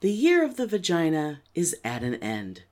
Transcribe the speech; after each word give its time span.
The 0.00 0.10
year 0.10 0.42
of 0.42 0.56
the 0.56 0.66
vagina 0.66 1.42
is 1.54 1.76
at 1.84 2.02
an 2.02 2.14
end. 2.16 2.62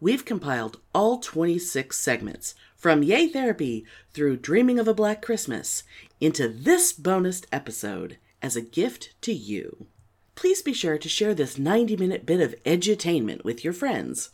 We've 0.00 0.26
compiled 0.26 0.78
all 0.94 1.18
26 1.18 1.98
segments, 1.98 2.54
from 2.76 3.02
Yay 3.02 3.28
Therapy 3.28 3.86
through 4.12 4.36
Dreaming 4.36 4.78
of 4.78 4.86
a 4.86 4.92
Black 4.92 5.22
Christmas, 5.22 5.82
into 6.20 6.46
this 6.46 6.92
bonus 6.92 7.40
episode 7.50 8.18
as 8.42 8.54
a 8.54 8.60
gift 8.60 9.14
to 9.22 9.32
you. 9.32 9.86
Please 10.34 10.60
be 10.60 10.74
sure 10.74 10.98
to 10.98 11.08
share 11.08 11.34
this 11.34 11.56
90 11.56 11.96
minute 11.96 12.26
bit 12.26 12.42
of 12.42 12.54
edutainment 12.64 13.44
with 13.44 13.64
your 13.64 13.72
friends. 13.72 14.30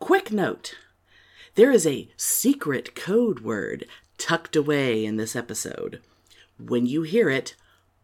Quick 0.00 0.32
note 0.32 0.76
there 1.54 1.70
is 1.70 1.86
a 1.86 2.08
secret 2.16 2.96
code 2.96 3.40
word 3.40 3.86
tucked 4.18 4.56
away 4.56 5.04
in 5.04 5.16
this 5.16 5.36
episode. 5.36 6.00
When 6.58 6.86
you 6.86 7.02
hear 7.02 7.30
it, 7.30 7.54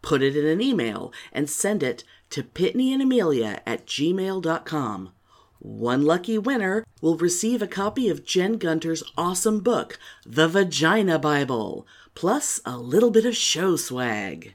put 0.00 0.22
it 0.22 0.36
in 0.36 0.46
an 0.46 0.60
email 0.60 1.12
and 1.32 1.50
send 1.50 1.82
it 1.82 2.04
to 2.30 2.42
Pitney 2.42 2.92
and 2.92 3.02
Amelia 3.02 3.60
at 3.66 3.86
gmail.com. 3.86 5.12
One 5.58 6.04
lucky 6.04 6.38
winner 6.38 6.84
will 7.00 7.16
receive 7.16 7.62
a 7.62 7.66
copy 7.66 8.08
of 8.08 8.24
Jen 8.24 8.58
Gunter's 8.58 9.02
awesome 9.16 9.60
book, 9.60 9.98
The 10.24 10.48
Vagina 10.48 11.18
Bible, 11.18 11.86
plus 12.14 12.60
a 12.64 12.78
little 12.78 13.10
bit 13.10 13.24
of 13.24 13.36
show 13.36 13.76
swag. 13.76 14.54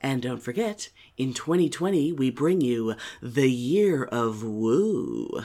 And 0.00 0.22
don't 0.22 0.42
forget, 0.42 0.90
in 1.16 1.32
2020, 1.32 2.12
we 2.12 2.30
bring 2.30 2.60
you 2.60 2.94
the 3.22 3.50
Year 3.50 4.04
of 4.04 4.44
Woo. 4.44 5.40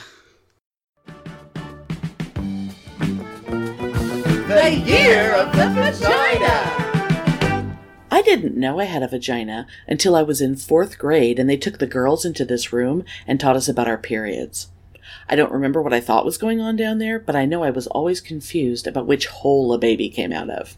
The 4.48 4.84
year 4.85 5.34
of 5.34 5.55
the 5.55 5.70
vagina. 5.70 6.91
I 8.21 8.23
didn't 8.23 8.55
know 8.55 8.80
I 8.80 8.84
had 8.84 9.02
a 9.02 9.07
vagina 9.07 9.66
until 9.88 10.16
I 10.16 10.21
was 10.21 10.41
in 10.41 10.55
fourth 10.55 10.99
grade 10.99 11.39
and 11.39 11.49
they 11.49 11.57
took 11.57 11.79
the 11.79 11.88
girls 11.88 12.23
into 12.23 12.45
this 12.45 12.71
room 12.71 13.03
and 13.25 13.39
taught 13.39 13.55
us 13.55 13.67
about 13.67 13.88
our 13.88 13.98
periods. 13.98 14.67
I 15.27 15.35
don't 15.35 15.52
remember 15.52 15.82
what 15.82 15.91
I 15.91 16.01
thought 16.01 16.23
was 16.23 16.37
going 16.37 16.62
on 16.62 16.76
down 16.76 16.99
there, 16.99 17.18
but 17.18 17.35
I 17.35 17.48
know 17.48 17.63
I 17.63 17.71
was 17.71 17.87
always 17.87 18.21
confused 18.21 18.85
about 18.85 19.07
which 19.07 19.26
hole 19.26 19.73
a 19.73 19.79
baby 19.79 20.07
came 20.07 20.31
out 20.31 20.51
of. 20.51 20.77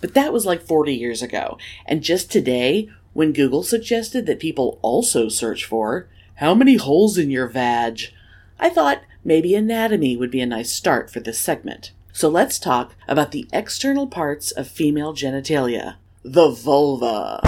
But 0.00 0.14
that 0.14 0.32
was 0.32 0.46
like 0.46 0.62
40 0.62 0.94
years 0.94 1.22
ago, 1.22 1.58
and 1.86 2.04
just 2.04 2.30
today, 2.30 2.88
when 3.14 3.32
Google 3.32 3.64
suggested 3.64 4.26
that 4.26 4.38
people 4.38 4.78
also 4.80 5.28
search 5.28 5.64
for, 5.64 6.08
How 6.36 6.54
many 6.54 6.76
holes 6.76 7.18
in 7.18 7.32
your 7.32 7.48
vag? 7.48 8.12
I 8.60 8.68
thought 8.68 9.02
maybe 9.24 9.56
anatomy 9.56 10.16
would 10.16 10.30
be 10.30 10.40
a 10.40 10.46
nice 10.46 10.70
start 10.70 11.10
for 11.10 11.18
this 11.18 11.40
segment. 11.40 11.90
So 12.12 12.28
let's 12.28 12.60
talk 12.60 12.94
about 13.08 13.32
the 13.32 13.48
external 13.52 14.06
parts 14.06 14.52
of 14.52 14.68
female 14.68 15.14
genitalia 15.14 15.96
the 16.28 16.48
vulva. 16.48 17.40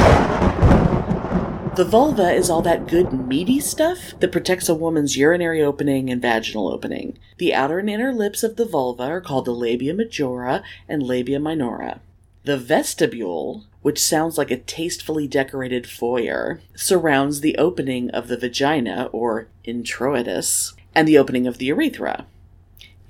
The 1.75 1.85
vulva 1.85 2.31
is 2.33 2.49
all 2.49 2.63
that 2.63 2.87
good 2.87 3.13
meaty 3.13 3.59
stuff 3.59 4.15
that 4.21 4.31
protects 4.31 4.69
a 4.69 4.75
woman's 4.75 5.17
urinary 5.17 5.61
opening 5.61 6.11
and 6.11 6.23
vaginal 6.23 6.69
opening. 6.69 7.19
The 7.39 7.53
outer 7.53 7.81
and 7.81 7.91
inner 7.91 8.13
lips 8.13 8.45
of 8.45 8.55
the 8.55 8.65
vulva 8.65 9.03
are 9.03 9.21
called 9.21 9.47
the 9.47 9.53
labia 9.53 9.95
majora 9.95 10.63
and 10.89 11.03
labia 11.03 11.41
minora. 11.41 12.01
The 12.45 12.57
vestibule, 12.57 13.65
which 13.83 13.99
sounds 13.99 14.39
like 14.39 14.53
a 14.53 14.59
tastefully 14.59 15.27
decorated 15.27 15.89
foyer, 15.89 16.61
surrounds 16.77 17.41
the 17.41 17.59
opening 17.59 18.11
of 18.11 18.29
the 18.29 18.37
vagina, 18.37 19.09
or 19.11 19.49
introitus, 19.67 20.75
and 20.95 21.09
the 21.09 21.19
opening 21.19 21.49
of 21.49 21.59
the 21.59 21.67
urethra. 21.67 22.27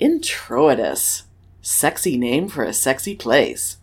Introitus. 0.00 1.24
Sexy 1.60 2.16
name 2.16 2.48
for 2.48 2.64
a 2.64 2.72
sexy 2.72 3.14
place. 3.14 3.77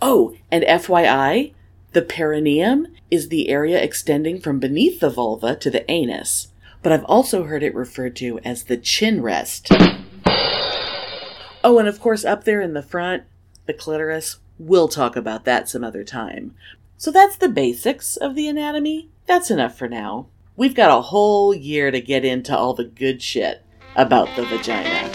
Oh, 0.00 0.34
and 0.50 0.62
FYI, 0.64 1.54
the 1.92 2.02
perineum 2.02 2.88
is 3.10 3.28
the 3.28 3.48
area 3.48 3.82
extending 3.82 4.40
from 4.40 4.58
beneath 4.58 5.00
the 5.00 5.08
vulva 5.08 5.56
to 5.56 5.70
the 5.70 5.90
anus, 5.90 6.48
but 6.82 6.92
I've 6.92 7.04
also 7.04 7.44
heard 7.44 7.62
it 7.62 7.74
referred 7.74 8.14
to 8.16 8.38
as 8.40 8.64
the 8.64 8.76
chin 8.76 9.22
rest. 9.22 9.68
Oh, 11.64 11.78
and 11.78 11.88
of 11.88 11.98
course, 12.00 12.24
up 12.24 12.44
there 12.44 12.60
in 12.60 12.74
the 12.74 12.82
front, 12.82 13.24
the 13.66 13.72
clitoris. 13.72 14.38
We'll 14.58 14.88
talk 14.88 15.16
about 15.16 15.44
that 15.44 15.68
some 15.68 15.82
other 15.82 16.04
time. 16.04 16.54
So 16.96 17.10
that's 17.10 17.36
the 17.36 17.48
basics 17.48 18.16
of 18.16 18.34
the 18.34 18.48
anatomy. 18.48 19.10
That's 19.26 19.50
enough 19.50 19.76
for 19.76 19.88
now. 19.88 20.28
We've 20.56 20.74
got 20.74 20.96
a 20.96 21.02
whole 21.02 21.54
year 21.54 21.90
to 21.90 22.00
get 22.00 22.24
into 22.24 22.56
all 22.56 22.72
the 22.72 22.84
good 22.84 23.20
shit 23.20 23.62
about 23.96 24.28
the 24.36 24.44
vagina. 24.44 25.12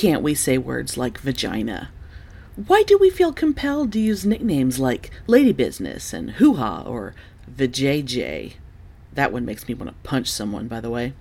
Can't 0.00 0.22
we 0.22 0.34
say 0.34 0.56
words 0.56 0.96
like 0.96 1.18
vagina? 1.20 1.90
Why 2.56 2.84
do 2.84 2.96
we 2.96 3.10
feel 3.10 3.34
compelled 3.34 3.92
to 3.92 4.00
use 4.00 4.24
nicknames 4.24 4.78
like 4.78 5.10
Lady 5.26 5.52
Business 5.52 6.14
and 6.14 6.30
Hoo 6.30 6.54
Ha 6.54 6.84
or 6.86 7.14
Vajayjay? 7.54 8.54
That 9.12 9.30
one 9.30 9.44
makes 9.44 9.68
me 9.68 9.74
want 9.74 9.90
to 9.90 10.08
punch 10.08 10.28
someone, 10.28 10.68
by 10.68 10.80
the 10.80 10.88
way. 10.88 11.12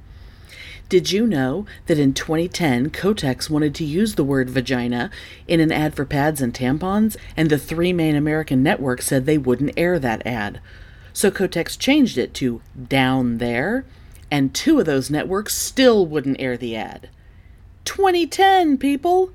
Did 0.88 1.12
you 1.12 1.28
know 1.28 1.66
that 1.88 2.00
in 2.00 2.14
2010, 2.14 2.92
Kotex 2.92 3.50
wanted 3.50 3.76
to 3.76 3.84
use 3.84 4.16
the 4.16 4.24
word 4.24 4.50
vagina 4.50 5.12
in 5.46 5.60
an 5.60 5.74
ad 5.74 5.94
for 5.94 6.06
pads 6.06 6.40
and 6.40 6.54
tampons, 6.54 7.18
and 7.36 7.50
the 7.50 7.58
three 7.58 7.92
main 7.92 8.16
American 8.16 8.64
networks 8.64 9.08
said 9.08 9.26
they 9.26 9.38
wouldn't 9.38 9.74
air 9.76 10.00
that 10.00 10.26
ad? 10.26 10.62
So 11.12 11.30
Kotex 11.30 11.78
changed 11.78 12.18
it 12.18 12.34
to 12.36 12.62
down 12.88 13.40
there, 13.40 13.84
and 14.32 14.54
two 14.54 14.80
of 14.80 14.86
those 14.86 15.10
networks 15.10 15.54
still 15.54 16.06
wouldn't 16.06 16.40
air 16.40 16.56
the 16.56 16.78
ad. 16.78 17.10
2010, 17.86 18.78
people! 18.78 19.32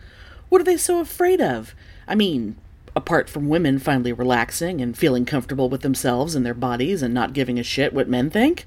What 0.49 0.61
are 0.61 0.65
they 0.65 0.77
so 0.77 1.01
afraid 1.01 1.41
of? 1.41 1.75
I 2.07 2.15
mean, 2.15 2.57
apart 2.97 3.29
from 3.29 3.49
women 3.49 3.79
finally 3.79 4.13
relaxing 4.13 4.81
and 4.81 4.97
feeling 4.97 5.25
comfortable 5.25 5.69
with 5.69 5.83
themselves 5.83 6.35
and 6.35 6.45
their 6.47 6.55
bodies 6.55 7.03
and 7.03 7.13
not 7.13 7.33
giving 7.33 7.59
a 7.59 7.63
shit 7.63 7.93
what 7.93 8.09
men 8.09 8.31
think? 8.31 8.67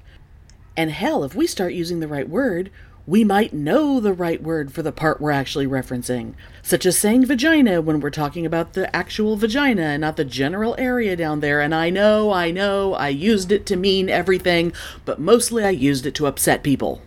And 0.76 0.90
hell, 0.90 1.24
if 1.24 1.34
we 1.34 1.46
start 1.46 1.72
using 1.72 2.00
the 2.00 2.08
right 2.08 2.28
word, 2.28 2.70
we 3.08 3.24
might 3.24 3.54
know 3.54 4.00
the 4.00 4.12
right 4.12 4.42
word 4.42 4.70
for 4.70 4.82
the 4.82 4.92
part 4.92 5.18
we're 5.18 5.30
actually 5.30 5.66
referencing, 5.66 6.34
such 6.62 6.84
as 6.84 6.98
saying 6.98 7.24
vagina 7.24 7.80
when 7.80 8.00
we're 8.00 8.10
talking 8.10 8.44
about 8.44 8.74
the 8.74 8.94
actual 8.94 9.34
vagina 9.36 9.82
and 9.82 10.02
not 10.02 10.18
the 10.18 10.26
general 10.26 10.74
area 10.78 11.16
down 11.16 11.40
there. 11.40 11.62
And 11.62 11.74
I 11.74 11.88
know, 11.88 12.30
I 12.30 12.50
know, 12.50 12.92
I 12.92 13.08
used 13.08 13.50
it 13.50 13.64
to 13.66 13.76
mean 13.76 14.10
everything, 14.10 14.74
but 15.06 15.18
mostly 15.18 15.64
I 15.64 15.70
used 15.70 16.04
it 16.04 16.14
to 16.16 16.26
upset 16.26 16.62
people. 16.62 17.00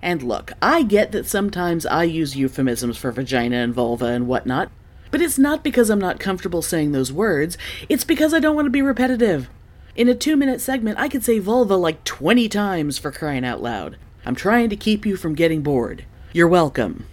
And 0.00 0.22
look, 0.22 0.52
I 0.62 0.82
get 0.82 1.12
that 1.12 1.26
sometimes 1.26 1.84
I 1.86 2.04
use 2.04 2.36
euphemisms 2.36 2.96
for 2.96 3.10
vagina 3.10 3.56
and 3.56 3.74
vulva 3.74 4.06
and 4.06 4.26
whatnot, 4.26 4.70
but 5.10 5.20
it's 5.20 5.38
not 5.38 5.64
because 5.64 5.90
I'm 5.90 5.98
not 5.98 6.20
comfortable 6.20 6.62
saying 6.62 6.92
those 6.92 7.12
words, 7.12 7.58
it's 7.88 8.04
because 8.04 8.32
I 8.32 8.40
don't 8.40 8.54
want 8.54 8.66
to 8.66 8.70
be 8.70 8.82
repetitive. 8.82 9.48
In 9.96 10.08
a 10.08 10.14
two 10.14 10.36
minute 10.36 10.60
segment, 10.60 10.98
I 10.98 11.08
could 11.08 11.24
say 11.24 11.38
vulva 11.40 11.76
like 11.76 12.04
20 12.04 12.48
times 12.48 12.98
for 12.98 13.10
crying 13.10 13.44
out 13.44 13.60
loud. 13.60 13.96
I'm 14.24 14.36
trying 14.36 14.70
to 14.70 14.76
keep 14.76 15.04
you 15.04 15.16
from 15.16 15.34
getting 15.34 15.62
bored. 15.62 16.04
You're 16.32 16.46
welcome. 16.46 17.06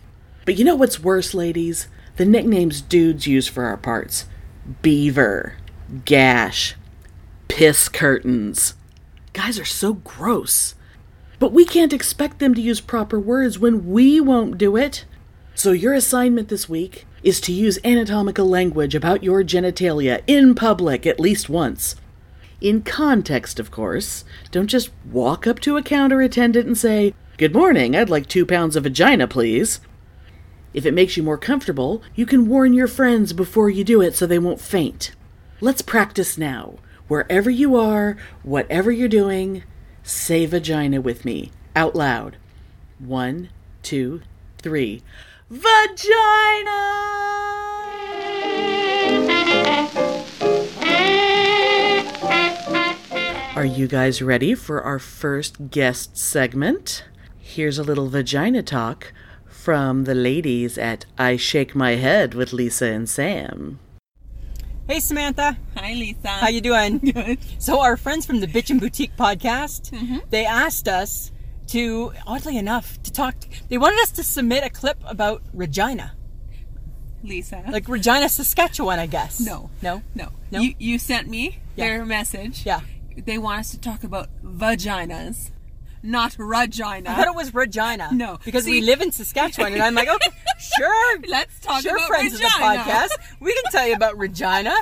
But 0.45 0.57
you 0.57 0.65
know 0.65 0.75
what's 0.75 0.99
worse, 0.99 1.33
ladies? 1.33 1.87
The 2.17 2.25
nicknames 2.25 2.81
dudes 2.81 3.25
use 3.25 3.47
for 3.47 3.63
our 3.65 3.77
parts 3.77 4.25
beaver, 4.81 5.57
gash, 6.05 6.75
piss 7.47 7.89
curtains. 7.89 8.75
Guys 9.33 9.59
are 9.59 9.65
so 9.65 9.93
gross. 9.93 10.74
But 11.45 11.53
we 11.53 11.65
can't 11.65 11.93
expect 11.93 12.39
them 12.39 12.55
to 12.55 12.61
use 12.61 12.81
proper 12.81 13.19
words 13.19 13.59
when 13.59 13.91
we 13.91 14.19
won't 14.19 14.57
do 14.57 14.75
it. 14.75 15.05
So, 15.53 15.73
your 15.73 15.93
assignment 15.93 16.49
this 16.49 16.67
week 16.67 17.05
is 17.21 17.39
to 17.41 17.53
use 17.53 17.77
anatomical 17.85 18.49
language 18.49 18.95
about 18.95 19.23
your 19.23 19.43
genitalia 19.43 20.23
in 20.25 20.55
public 20.55 21.05
at 21.05 21.19
least 21.19 21.47
once. 21.47 21.97
In 22.61 22.81
context, 22.81 23.59
of 23.59 23.69
course. 23.69 24.25
Don't 24.49 24.65
just 24.65 24.89
walk 25.11 25.45
up 25.45 25.59
to 25.59 25.77
a 25.77 25.83
counter 25.83 26.19
attendant 26.19 26.65
and 26.65 26.75
say, 26.75 27.13
Good 27.37 27.53
morning, 27.53 27.95
I'd 27.95 28.09
like 28.09 28.25
two 28.25 28.47
pounds 28.47 28.75
of 28.75 28.85
vagina, 28.85 29.27
please. 29.27 29.81
If 30.73 30.83
it 30.83 30.95
makes 30.95 31.15
you 31.15 31.21
more 31.21 31.37
comfortable, 31.37 32.01
you 32.15 32.25
can 32.25 32.47
warn 32.47 32.73
your 32.73 32.87
friends 32.87 33.33
before 33.33 33.69
you 33.69 33.83
do 33.83 34.01
it 34.01 34.15
so 34.15 34.25
they 34.25 34.39
won't 34.39 34.59
faint. 34.59 35.11
Let's 35.61 35.83
practice 35.83 36.39
now. 36.39 36.79
Wherever 37.07 37.51
you 37.51 37.75
are, 37.75 38.17
whatever 38.41 38.91
you're 38.91 39.07
doing, 39.07 39.61
say 40.05 40.45
vagina 40.45 41.01
with 41.01 41.25
me, 41.25 41.51
out 41.75 41.95
loud. 41.95 42.37
One, 42.99 43.49
two, 43.81 44.21
three. 44.59 45.01
Vagina! 45.49 46.71
Are 53.55 53.65
you 53.65 53.87
guys 53.87 54.21
ready 54.21 54.53
for 54.53 54.81
our 54.81 54.99
first 54.99 55.71
guest 55.71 56.17
segment? 56.17 57.03
Here's 57.39 57.79
a 57.79 57.83
little 57.83 58.07
vagina 58.07 58.61
talk 58.61 59.11
from 59.45 60.03
the 60.03 60.13
ladies 60.13 60.77
at 60.77 61.05
I 61.17 61.35
Shake 61.35 61.73
My 61.73 61.95
Head 61.95 62.35
with 62.35 62.53
Lisa 62.53 62.85
and 62.85 63.09
Sam. 63.09 63.79
Hey 64.87 64.99
Samantha, 64.99 65.57
Hi, 65.75 65.93
Lisa. 65.93 66.27
how 66.27 66.47
you 66.47 66.61
doing? 66.61 66.99
Good. 67.13 67.39
So 67.57 67.79
our 67.81 67.97
friends 67.97 68.25
from 68.25 68.39
the 68.39 68.47
Bitchin' 68.47 68.79
Boutique 68.79 69.15
podcast, 69.17 69.89
Mm-hmm. 69.91 70.17
they 70.29 70.45
asked 70.45 70.87
us 70.87 71.31
to, 71.67 72.13
oddly 72.27 72.57
enough, 72.57 73.01
to 73.03 73.11
talk. 73.11 73.35
they 73.69 73.79
wanted 73.79 73.99
us 74.01 74.11
to 74.11 74.23
submit 74.23 74.63
a 74.63 74.69
clip 74.69 74.97
about 75.05 75.41
Regina. 75.53 76.13
Lisa. 77.23 77.63
Like 77.71 77.87
Regina, 77.89 78.29
Saskatchewan, 78.29 78.99
I 78.99 79.07
guess. 79.07 79.39
No. 79.39 79.71
No? 79.81 80.03
no. 80.13 80.29
No? 80.51 80.59
You 80.61 80.75
you 80.77 80.99
sent 80.99 81.27
me 81.27 81.57
Yeah. 81.75 81.85
their 81.87 82.05
message. 82.05 82.63
Yeah. 82.63 82.81
They 83.17 83.39
want 83.39 83.61
us 83.61 83.71
to 83.71 83.79
talk 83.79 84.03
about 84.03 84.29
vaginas, 84.43 85.49
not 86.05 86.35
Regina. 86.37 87.09
I 87.09 87.15
thought 87.15 87.27
it 87.27 87.35
was 87.35 87.53
Regina. 87.53 88.09
No. 88.13 88.39
Because 88.45 88.65
we 88.65 88.81
live 88.81 89.01
in 89.01 89.11
Saskatchewan, 89.11 89.73
and 89.73 89.81
I'm 89.81 89.95
like, 89.95 90.07
okay, 90.07 90.29
sure. 90.77 91.19
Let's 91.27 91.59
talk 91.59 91.81
sure, 91.81 91.95
about 91.95 92.07
friends 92.07 92.33
Regina. 92.33 92.47
of 92.47 92.53
the 92.53 92.91
podcast. 92.91 93.09
We 93.39 93.53
can 93.53 93.71
tell 93.71 93.87
you 93.87 93.93
about 93.95 94.17
Regina. 94.17 94.73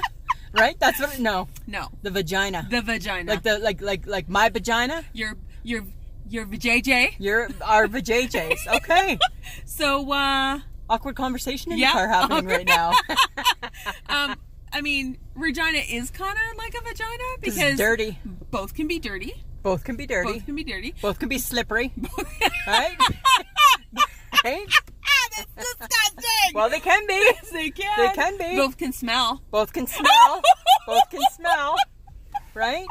Right? 0.55 0.79
That's 0.79 0.99
what, 0.99 1.15
It, 1.15 1.19
no. 1.19 1.47
No. 1.65 1.87
The 2.03 2.11
vagina. 2.11 2.67
The 2.69 2.81
vagina. 2.83 3.31
like 3.31 3.41
the, 3.41 3.57
like, 3.57 3.81
like, 3.81 4.05
like 4.05 4.29
my 4.29 4.49
vagina? 4.49 5.03
your 5.13 5.35
your 5.63 5.83
your 6.29 6.45
JJ. 6.45 7.15
You're 7.17 7.49
our 7.63 7.87
vajayjays. 7.87 8.59
Okay. 8.75 9.17
So 9.65 10.11
uh 10.11 10.59
Awkward 10.89 11.15
conversation 11.15 11.71
in 11.71 11.79
Yeah, 11.79 11.87
the 11.87 11.93
car 11.93 12.07
happening 12.07 12.45
right 12.45 12.67
now. 12.67 12.91
um 14.09 14.35
I 14.71 14.81
mean 14.81 15.17
Regina 15.35 15.79
is 15.79 16.11
kind 16.11 16.37
of 16.51 16.57
like 16.57 16.75
a 16.75 16.81
vagina 16.81 17.23
Because 17.41 17.55
because 17.55 17.71
it's 17.71 17.79
dirty. 17.79 18.19
both 18.51 18.73
can 18.75 18.87
be 18.87 18.99
dirty. 18.99 19.43
Both 19.63 19.85
can 19.85 19.95
be 19.95 20.05
dirty. 20.05 20.33
Both 20.33 20.45
can 20.45 20.55
be 20.55 20.63
dirty. 20.65 20.93
Both 21.01 21.19
can 21.19 21.29
be 21.29 21.37
slippery. 21.37 21.93
right? 22.67 22.97
right? 24.43 24.67
That's 25.35 25.47
disgusting. 25.55 26.53
Well, 26.53 26.69
they 26.69 26.81
can 26.81 27.07
be. 27.07 27.13
Yes, 27.13 27.49
they 27.49 27.69
can. 27.69 27.97
They 27.97 28.13
can 28.13 28.37
be. 28.37 28.57
Both 28.57 28.77
can 28.77 28.91
smell. 28.91 29.41
Both 29.51 29.71
can 29.71 29.87
smell. 29.87 30.41
both 30.87 31.09
can 31.09 31.21
smell. 31.33 31.75
Right? 32.53 32.85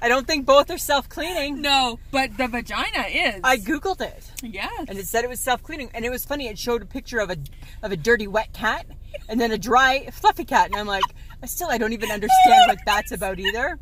I 0.00 0.08
don't 0.08 0.26
think 0.26 0.46
both 0.46 0.70
are 0.70 0.78
self 0.78 1.08
cleaning. 1.08 1.60
No, 1.60 1.98
but 2.10 2.36
the 2.36 2.46
vagina 2.46 3.06
is. 3.08 3.40
I 3.42 3.56
googled 3.56 4.00
it, 4.00 4.30
yes. 4.42 4.84
and 4.88 4.98
it 4.98 5.06
said 5.06 5.24
it 5.24 5.30
was 5.30 5.40
self 5.40 5.62
cleaning, 5.62 5.90
and 5.94 6.04
it 6.04 6.10
was 6.10 6.24
funny. 6.24 6.46
It 6.46 6.58
showed 6.58 6.82
a 6.82 6.86
picture 6.86 7.18
of 7.18 7.30
a 7.30 7.36
of 7.82 7.90
a 7.90 7.96
dirty 7.96 8.26
wet 8.26 8.52
cat, 8.52 8.86
and 9.28 9.40
then 9.40 9.50
a 9.50 9.58
dry 9.58 10.08
fluffy 10.12 10.44
cat, 10.44 10.66
and 10.66 10.76
I'm 10.76 10.86
like, 10.86 11.04
I 11.42 11.46
still 11.46 11.68
I 11.68 11.78
don't 11.78 11.92
even 11.92 12.10
understand 12.10 12.62
what 12.68 12.78
that's 12.86 13.12
about 13.12 13.38
either. 13.38 13.78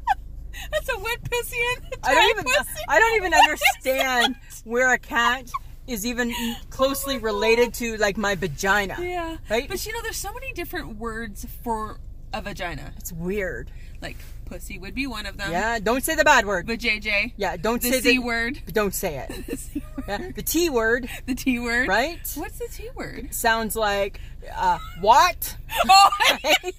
That's 0.71 0.89
a 0.89 0.99
wet 0.99 1.19
pussy 1.31 1.57
and 1.77 1.87
I 2.05 2.15
don't 2.15 2.31
even 2.31 2.45
pussy. 2.45 2.81
I 2.89 2.99
don't 3.01 3.17
even 3.17 3.35
understand 3.35 4.37
where 4.65 4.93
a 4.93 4.99
cat 4.99 5.51
is 5.87 6.07
even 6.07 6.33
closely 6.71 7.19
related 7.19 7.75
to 7.75 7.97
like 7.97 8.17
my 8.17 8.35
vagina. 8.35 8.97
Yeah. 9.01 9.37
Right? 9.51 9.69
But 9.69 9.85
you 9.85 9.93
know, 9.93 10.01
there's 10.03 10.17
so 10.17 10.33
many 10.33 10.53
different 10.53 10.99
words 10.99 11.47
for 11.65 11.99
a 12.33 12.41
vagina. 12.41 12.93
It's 12.99 13.13
weird. 13.13 13.71
Like 14.01 14.17
pussy 14.47 14.79
would 14.79 14.95
be 14.95 15.07
one 15.07 15.27
of 15.27 15.37
them. 15.37 15.51
Yeah, 15.53 15.79
don't 15.79 16.03
say 16.05 16.15
the 16.17 16.25
bad 16.25 16.45
word. 16.47 16.67
But 16.67 16.79
JJ. 16.81 17.33
Yeah, 17.37 17.57
don't 17.57 17.83
say 17.83 17.91
The 17.91 17.97
say 17.97 18.03
C 18.03 18.17
the 18.17 18.19
word. 18.19 18.61
But 18.65 18.75
don't 18.75 18.95
say 18.95 19.19
it. 19.19 19.47
The 19.47 19.57
C 19.57 19.83
word. 19.97 20.05
Yeah, 20.09 20.31
the 20.35 20.43
T 20.43 20.71
word, 20.71 21.09
The 21.27 21.35
T 21.35 21.59
word. 21.59 21.89
right? 21.89 22.19
What's 22.35 22.59
the 22.59 22.69
T 22.73 22.89
word? 22.95 23.33
Sounds 23.35 23.77
like 23.77 24.21
uh, 24.55 24.79
what? 25.01 25.57
Oh, 25.89 26.11
Right? 26.45 26.75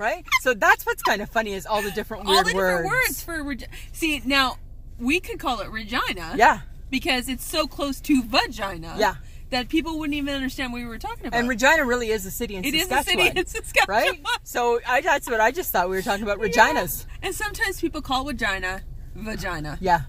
Right? 0.00 0.24
So 0.42 0.54
that's 0.54 0.84
what's 0.84 1.02
kind 1.02 1.22
of 1.22 1.30
funny 1.30 1.52
is 1.52 1.66
all 1.66 1.82
the 1.82 1.90
different 1.92 2.24
weird 2.24 2.38
all 2.38 2.44
the 2.44 2.54
words. 2.54 2.82
different 2.82 2.86
words 2.86 3.22
for 3.22 3.42
reg- 3.44 3.68
See, 3.92 4.22
now 4.24 4.56
we 4.98 5.20
could 5.20 5.38
call 5.38 5.60
it 5.60 5.70
Regina. 5.70 6.34
Yeah. 6.36 6.60
Because 6.90 7.28
it's 7.28 7.44
so 7.44 7.66
close 7.66 8.00
to 8.00 8.22
vagina. 8.24 8.96
Yeah. 8.98 9.16
That 9.50 9.68
people 9.68 9.98
wouldn't 9.98 10.14
even 10.14 10.34
understand 10.34 10.72
what 10.72 10.78
we 10.78 10.86
were 10.86 10.98
talking 10.98 11.26
about. 11.26 11.38
And 11.38 11.48
Regina 11.48 11.84
really 11.84 12.10
is 12.10 12.24
a 12.24 12.30
city 12.30 12.54
in 12.56 12.64
Saskatchewan. 12.64 13.26
It 13.26 13.36
is 13.36 13.52
a 13.52 13.56
city 13.56 13.62
in 13.62 13.64
Saskatchewan. 13.64 14.02
Right? 14.02 14.20
So 14.44 14.80
I, 14.86 15.00
that's 15.00 15.28
what 15.28 15.40
I 15.40 15.50
just 15.50 15.72
thought 15.72 15.88
we 15.88 15.96
were 15.96 16.02
talking 16.02 16.22
about 16.22 16.38
Reginas. 16.38 17.04
And 17.22 17.34
sometimes 17.34 17.80
people 17.80 18.00
call 18.00 18.24
vagina 18.24 18.82
vagina. 19.14 19.76
Yeah. 19.80 20.02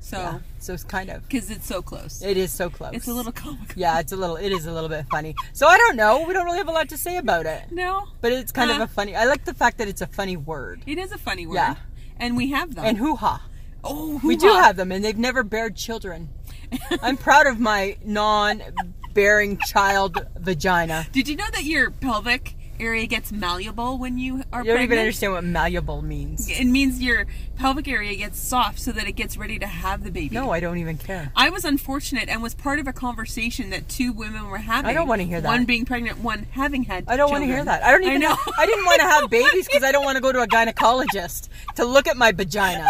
So, 0.00 0.18
yeah. 0.18 0.38
So 0.66 0.72
it's 0.74 0.82
kind 0.84 1.10
of 1.10 1.22
because 1.22 1.48
it's 1.50 1.64
so 1.66 1.80
close. 1.80 2.22
it 2.22 2.36
is 2.36 2.50
so 2.52 2.68
close. 2.68 2.92
it's 2.92 3.06
a 3.06 3.14
little 3.14 3.30
comical. 3.30 3.66
Yeah, 3.76 4.00
it's 4.00 4.10
a 4.10 4.16
little 4.16 4.34
it 4.36 4.50
is 4.50 4.66
a 4.66 4.72
little 4.72 4.88
bit 4.88 5.06
funny. 5.10 5.34
So 5.52 5.66
I 5.68 5.78
don't 5.78 5.94
know. 5.96 6.24
We 6.26 6.32
don't 6.34 6.44
really 6.44 6.58
have 6.58 6.66
a 6.68 6.72
lot 6.72 6.88
to 6.88 6.96
say 6.98 7.18
about 7.18 7.46
it. 7.46 7.70
No, 7.70 8.08
But 8.20 8.32
it's 8.32 8.50
kind 8.50 8.72
of 8.72 8.80
Uh. 8.80 8.84
a 8.84 8.86
funny 8.88 9.14
I 9.14 9.26
like 9.26 9.44
the 9.44 9.54
fact 9.54 9.78
that 9.78 9.86
it's 9.86 10.00
a 10.02 10.08
funny 10.08 10.36
word. 10.36 10.82
it 10.86 10.98
is 10.98 11.12
a 11.12 11.18
funny 11.18 11.46
word. 11.46 11.54
Yeah. 11.54 11.76
And 12.18 12.36
we 12.36 12.50
have 12.50 12.74
them. 12.74 12.84
And 12.84 12.98
hoo 12.98 13.14
ha. 13.14 13.46
oh, 13.84 14.20
We 14.24 14.34
do 14.34 14.48
have 14.48 14.76
them, 14.76 14.90
and 14.90 15.04
they've 15.04 15.16
never 15.16 15.44
bared 15.44 15.76
children. 15.76 16.30
I'm 17.02 17.16
proud 17.16 17.46
of 17.46 17.60
my 17.60 17.96
non-bearing 18.04 19.58
child 19.58 20.26
vagina. 20.36 21.06
Did 21.12 21.28
you 21.28 21.36
know 21.36 21.46
that 21.52 21.62
your 21.64 21.90
pelvic 21.92 22.55
area 22.80 23.06
gets 23.06 23.32
malleable 23.32 23.98
when 23.98 24.18
you 24.18 24.42
are 24.52 24.60
You 24.60 24.66
don't 24.68 24.76
pregnant? 24.76 24.82
even 24.84 24.98
understand 24.98 25.32
what 25.32 25.44
malleable 25.44 26.02
means. 26.02 26.48
It 26.48 26.64
means 26.66 27.00
your 27.02 27.26
pelvic 27.56 27.88
area 27.88 28.14
gets 28.16 28.38
soft 28.38 28.78
so 28.78 28.92
that 28.92 29.06
it 29.06 29.12
gets 29.12 29.36
ready 29.36 29.58
to 29.58 29.66
have 29.66 30.04
the 30.04 30.10
baby. 30.10 30.34
No, 30.34 30.50
I 30.50 30.60
don't 30.60 30.78
even 30.78 30.98
care. 30.98 31.32
I 31.36 31.50
was 31.50 31.64
unfortunate 31.64 32.28
and 32.28 32.42
was 32.42 32.54
part 32.54 32.78
of 32.78 32.86
a 32.86 32.92
conversation 32.92 33.70
that 33.70 33.88
two 33.88 34.12
women 34.12 34.46
were 34.48 34.58
having. 34.58 34.88
I 34.90 34.92
don't 34.94 35.08
wanna 35.08 35.24
hear 35.24 35.40
that. 35.40 35.48
One 35.48 35.64
being 35.64 35.84
pregnant, 35.84 36.18
one 36.20 36.46
having 36.52 36.84
had. 36.84 37.04
I 37.08 37.16
don't 37.16 37.30
want 37.30 37.42
to 37.42 37.46
hear 37.46 37.64
that. 37.64 37.82
I 37.82 37.90
don't 37.92 38.02
even. 38.02 38.22
I 38.22 38.26
know. 38.28 38.36
I 38.58 38.66
didn't 38.66 38.84
want 38.84 39.00
to 39.00 39.06
have 39.06 39.30
babies 39.30 39.66
because 39.68 39.82
I 39.82 39.92
don't 39.92 40.04
want 40.04 40.16
to 40.16 40.22
go 40.22 40.32
to 40.32 40.40
a 40.40 40.46
gynecologist 40.46 41.48
to 41.76 41.84
look 41.84 42.06
at 42.06 42.16
my 42.16 42.32
vagina, 42.32 42.86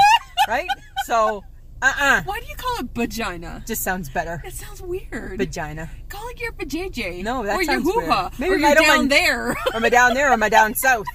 right? 0.48 0.68
So, 1.04 1.44
uh-uh. 1.82 2.23
Why 2.25 2.40
do 2.40 2.46
you 2.46 2.55
call 2.56 2.78
it 2.81 2.87
vagina? 2.94 3.62
Just 3.67 3.82
sounds 3.82 4.08
better. 4.08 4.43
It 4.44 4.55
sounds 4.55 4.81
weird. 4.82 5.38
Vagina. 5.38 5.90
Call 6.08 6.26
it 6.28 6.40
your 6.40 6.52
vajayjay. 6.52 7.23
No, 7.23 7.43
that 7.44 7.55
or 7.56 7.62
your 7.62 7.75
sounds 7.75 7.84
hoo 7.84 7.96
weird. 7.99 8.08
ha. 8.11 8.31
Maybe 8.38 8.55
or 8.55 8.58
your 8.58 8.75
don't 8.75 8.84
down 8.84 8.96
mind- 8.99 9.11
there. 9.12 9.56
Am 9.75 9.84
I 9.84 9.88
down 9.88 10.14
there 10.14 10.31
or 10.31 10.32
am 10.32 10.43
I 10.43 10.49
down 10.49 10.75
south? 10.75 11.06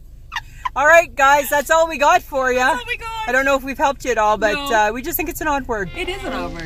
All 0.76 0.86
right, 0.86 1.12
guys, 1.14 1.48
that's 1.48 1.70
all 1.70 1.88
we 1.88 1.96
got 1.96 2.22
for 2.22 2.52
you. 2.52 2.58
Oh 2.60 2.82
my 2.86 2.96
god. 2.98 3.28
I 3.28 3.32
don't 3.32 3.46
know 3.46 3.56
if 3.56 3.62
we've 3.64 3.78
helped 3.78 4.04
you 4.04 4.10
at 4.10 4.18
all, 4.18 4.36
but 4.36 4.52
No. 4.52 4.88
uh, 4.88 4.90
we 4.92 5.00
just 5.00 5.16
think 5.16 5.30
it's 5.30 5.40
an 5.40 5.48
odd 5.48 5.66
word. 5.66 5.90
It 5.96 6.10
is 6.10 6.22
an 6.22 6.34
over. 6.34 6.60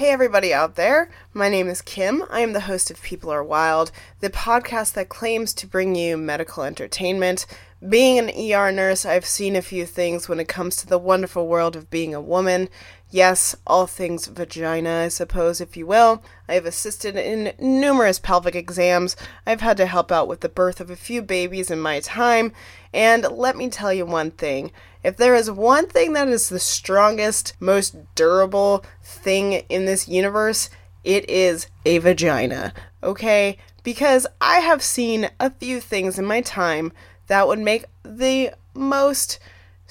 Hey, 0.00 0.12
everybody 0.12 0.54
out 0.54 0.76
there. 0.76 1.10
My 1.34 1.50
name 1.50 1.68
is 1.68 1.82
Kim. 1.82 2.24
I 2.30 2.40
am 2.40 2.54
the 2.54 2.60
host 2.60 2.90
of 2.90 3.02
People 3.02 3.28
Are 3.28 3.44
Wild, 3.44 3.92
the 4.20 4.30
podcast 4.30 4.94
that 4.94 5.10
claims 5.10 5.52
to 5.52 5.66
bring 5.66 5.94
you 5.94 6.16
medical 6.16 6.62
entertainment. 6.62 7.44
Being 7.86 8.18
an 8.18 8.30
ER 8.30 8.72
nurse, 8.72 9.04
I've 9.04 9.26
seen 9.26 9.56
a 9.56 9.60
few 9.60 9.84
things 9.84 10.26
when 10.26 10.40
it 10.40 10.48
comes 10.48 10.76
to 10.76 10.86
the 10.86 10.96
wonderful 10.96 11.46
world 11.46 11.76
of 11.76 11.90
being 11.90 12.14
a 12.14 12.20
woman. 12.22 12.70
Yes, 13.12 13.56
all 13.66 13.88
things 13.88 14.26
vagina, 14.26 15.02
I 15.04 15.08
suppose, 15.08 15.60
if 15.60 15.76
you 15.76 15.84
will. 15.84 16.22
I 16.48 16.54
have 16.54 16.64
assisted 16.64 17.16
in 17.16 17.52
numerous 17.58 18.20
pelvic 18.20 18.54
exams. 18.54 19.16
I've 19.44 19.62
had 19.62 19.76
to 19.78 19.86
help 19.86 20.12
out 20.12 20.28
with 20.28 20.40
the 20.40 20.48
birth 20.48 20.80
of 20.80 20.90
a 20.90 20.96
few 20.96 21.20
babies 21.20 21.72
in 21.72 21.80
my 21.80 21.98
time. 21.98 22.52
And 22.94 23.22
let 23.24 23.56
me 23.56 23.68
tell 23.68 23.92
you 23.92 24.06
one 24.06 24.30
thing 24.30 24.70
if 25.02 25.16
there 25.16 25.34
is 25.34 25.50
one 25.50 25.86
thing 25.88 26.12
that 26.12 26.28
is 26.28 26.48
the 26.48 26.60
strongest, 26.60 27.54
most 27.58 27.96
durable 28.14 28.84
thing 29.02 29.54
in 29.68 29.86
this 29.86 30.06
universe, 30.06 30.70
it 31.02 31.28
is 31.28 31.66
a 31.84 31.98
vagina. 31.98 32.72
Okay? 33.02 33.56
Because 33.82 34.26
I 34.40 34.56
have 34.58 34.82
seen 34.82 35.30
a 35.40 35.50
few 35.50 35.80
things 35.80 36.18
in 36.18 36.26
my 36.26 36.42
time 36.42 36.92
that 37.26 37.48
would 37.48 37.58
make 37.58 37.86
the 38.04 38.52
most 38.74 39.38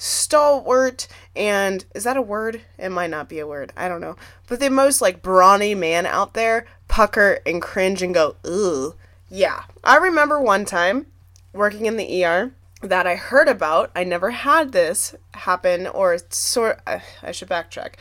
stalwart 0.00 1.06
and 1.36 1.84
is 1.94 2.04
that 2.04 2.16
a 2.16 2.22
word? 2.22 2.62
It 2.78 2.88
might 2.88 3.10
not 3.10 3.28
be 3.28 3.38
a 3.38 3.46
word. 3.46 3.72
I 3.76 3.86
don't 3.86 4.00
know. 4.00 4.16
But 4.48 4.58
the 4.58 4.70
most 4.70 5.02
like 5.02 5.22
brawny 5.22 5.74
man 5.74 6.06
out 6.06 6.32
there 6.32 6.66
pucker 6.88 7.40
and 7.44 7.60
cringe 7.60 8.00
and 8.02 8.14
go, 8.14 8.36
ooh. 8.46 8.94
Yeah. 9.28 9.64
I 9.84 9.98
remember 9.98 10.40
one 10.40 10.64
time 10.64 11.06
working 11.52 11.84
in 11.84 11.98
the 11.98 12.24
ER 12.24 12.52
that 12.80 13.06
I 13.06 13.16
heard 13.16 13.46
about. 13.46 13.90
I 13.94 14.04
never 14.04 14.30
had 14.30 14.72
this 14.72 15.14
happen 15.34 15.86
or 15.86 16.16
sort 16.30 16.80
uh, 16.86 17.00
I 17.22 17.32
should 17.32 17.48
backtrack. 17.48 17.94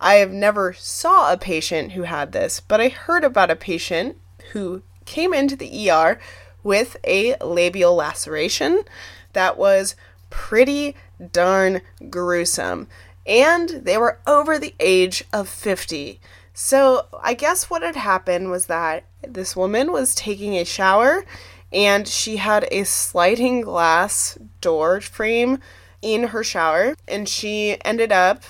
I 0.00 0.14
have 0.14 0.30
never 0.30 0.72
saw 0.72 1.32
a 1.32 1.36
patient 1.36 1.92
who 1.92 2.04
had 2.04 2.30
this, 2.30 2.60
but 2.60 2.80
I 2.80 2.88
heard 2.88 3.24
about 3.24 3.50
a 3.50 3.56
patient 3.56 4.16
who 4.52 4.82
came 5.04 5.34
into 5.34 5.56
the 5.56 5.90
ER 5.90 6.20
with 6.62 6.96
a 7.04 7.34
labial 7.44 7.96
laceration 7.96 8.84
that 9.32 9.58
was 9.58 9.96
pretty 10.30 10.94
darn 11.32 11.82
gruesome. 12.08 12.88
And 13.26 13.68
they 13.68 13.98
were 13.98 14.18
over 14.26 14.58
the 14.58 14.74
age 14.80 15.24
of 15.32 15.48
50. 15.48 16.20
So 16.52 17.06
I 17.22 17.34
guess 17.34 17.70
what 17.70 17.82
had 17.82 17.96
happened 17.96 18.50
was 18.50 18.66
that 18.66 19.04
this 19.26 19.54
woman 19.54 19.92
was 19.92 20.14
taking 20.14 20.56
a 20.56 20.64
shower 20.64 21.24
and 21.72 22.08
she 22.08 22.38
had 22.38 22.66
a 22.70 22.84
sliding 22.84 23.60
glass 23.60 24.36
door 24.60 25.00
frame 25.00 25.58
in 26.02 26.28
her 26.28 26.42
shower 26.42 26.96
and 27.06 27.28
she 27.28 27.76
ended 27.84 28.10
up 28.10 28.42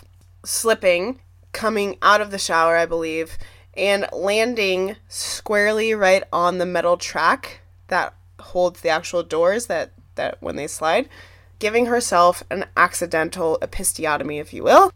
slipping 0.44 1.20
coming 1.52 1.96
out 2.00 2.20
of 2.20 2.30
the 2.30 2.38
shower, 2.38 2.76
I 2.76 2.86
believe, 2.86 3.36
and 3.76 4.06
landing 4.12 4.96
squarely 5.08 5.94
right 5.94 6.22
on 6.32 6.58
the 6.58 6.66
metal 6.66 6.96
track 6.96 7.60
that 7.88 8.14
holds 8.38 8.80
the 8.80 8.88
actual 8.88 9.22
doors 9.22 9.66
that 9.66 9.92
that 10.14 10.36
when 10.40 10.56
they 10.56 10.66
slide, 10.66 11.08
giving 11.60 11.86
herself 11.86 12.42
an 12.50 12.64
accidental 12.76 13.58
episiotomy, 13.62 14.40
if 14.40 14.52
you 14.52 14.64
will. 14.64 14.92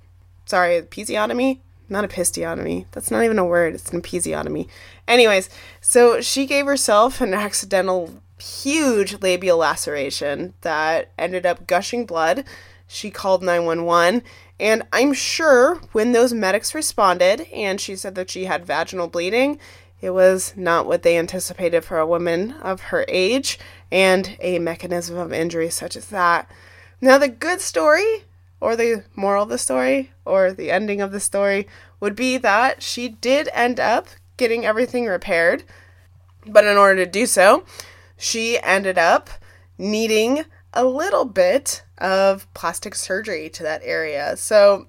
Sorry, 0.47 0.83
episiotomy? 0.83 1.61
Not 1.89 2.09
episiotomy. 2.09 2.87
That's 2.91 3.11
not 3.11 3.23
even 3.23 3.39
a 3.39 3.45
word. 3.45 3.75
It's 3.75 3.93
an 3.93 4.03
episiotomy. 4.03 4.69
Anyways, 5.07 5.49
so 5.81 6.21
she 6.21 6.47
gave 6.47 6.67
herself 6.67 7.21
an 7.21 7.35
accidental 7.35 8.23
huge 8.39 9.21
labial 9.23 9.59
laceration 9.59 10.55
that 10.63 11.11
ended 11.19 11.47
up 11.47 11.67
gushing 11.67 12.07
blood. 12.07 12.45
She 12.87 13.11
called 13.11 13.43
911 13.43 14.23
And 14.59 14.83
I'm 14.93 15.13
sure 15.13 15.77
when 15.93 16.13
those 16.13 16.33
medics 16.33 16.75
responded 16.75 17.43
and 17.53 17.81
she 17.81 17.97
said 17.97 18.15
that 18.15 18.31
she 18.31 18.47
had 18.47 18.67
vaginal 18.67 19.09
bleeding, 19.09 19.59
it 20.01 20.11
was 20.11 20.53
not 20.57 20.87
what 20.87 21.03
they 21.03 21.17
anticipated 21.17 21.85
for 21.85 21.99
a 21.99 22.07
woman 22.07 22.53
of 22.61 22.81
her 22.83 23.05
age 23.09 23.59
and 23.95 24.37
a 24.41 24.59
mechanism 24.59 25.17
of 25.17 25.33
injury 25.33 25.71
such 25.71 25.95
as 25.95 26.07
that. 26.07 26.51
Now, 27.01 27.17
the 27.17 27.29
good 27.29 27.61
story, 27.61 28.25
or 28.61 28.75
the 28.75 29.05
moral 29.15 29.45
of 29.45 29.49
the 29.51 29.57
story, 29.57 30.11
or 30.25 30.53
the 30.53 30.73
ending 30.73 31.01
of 31.01 31.13
the 31.13 31.21
story, 31.21 31.69
would 32.01 32.17
be 32.17 32.37
that 32.39 32.83
she 32.83 33.09
did 33.09 33.49
end 33.53 33.79
up 33.79 34.09
getting 34.37 34.67
everything 34.67 35.07
repaired. 35.07 35.63
But 36.45 36.65
in 36.65 36.77
order 36.77 37.05
to 37.05 37.11
do 37.11 37.25
so, 37.25 37.65
she 38.17 38.61
ended 38.65 38.99
up 38.99 39.31
needing 39.79 40.45
a 40.73 40.85
little 40.85 41.25
bit 41.25 41.85
of 41.99 42.53
plastic 42.53 42.97
surgery 42.97 43.49
to 43.51 43.63
that 43.63 43.81
area. 43.85 44.37
So 44.37 44.89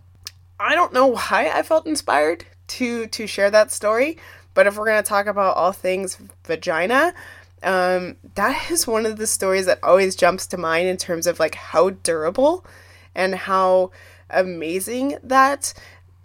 I 0.60 0.74
don't 0.74 0.94
know 0.94 1.06
why 1.06 1.52
I 1.54 1.62
felt 1.62 1.86
inspired 1.86 2.46
to 2.70 3.06
to 3.06 3.28
share 3.28 3.52
that 3.52 3.72
story, 3.72 4.18
but 4.56 4.66
if 4.66 4.76
we're 4.76 4.88
going 4.88 5.04
to 5.04 5.08
talk 5.08 5.28
about 5.28 5.58
all 5.58 5.74
things 5.74 6.18
vagina, 6.44 7.14
um, 7.66 8.18
that 8.36 8.70
is 8.70 8.88
one 8.88 9.06
of 9.06 9.18
the 9.18 9.28
stories 9.28 9.66
that 9.66 9.84
always 9.84 10.16
jumps 10.16 10.46
to 10.48 10.58
mind 10.58 10.88
in 10.88 10.98
terms 10.98 11.26
of 11.28 11.40
like 11.40 11.56
how 11.56 11.90
durable 11.90 12.64
and 13.16 13.34
how 13.34 13.92
amazing 14.30 15.18
that 15.24 15.74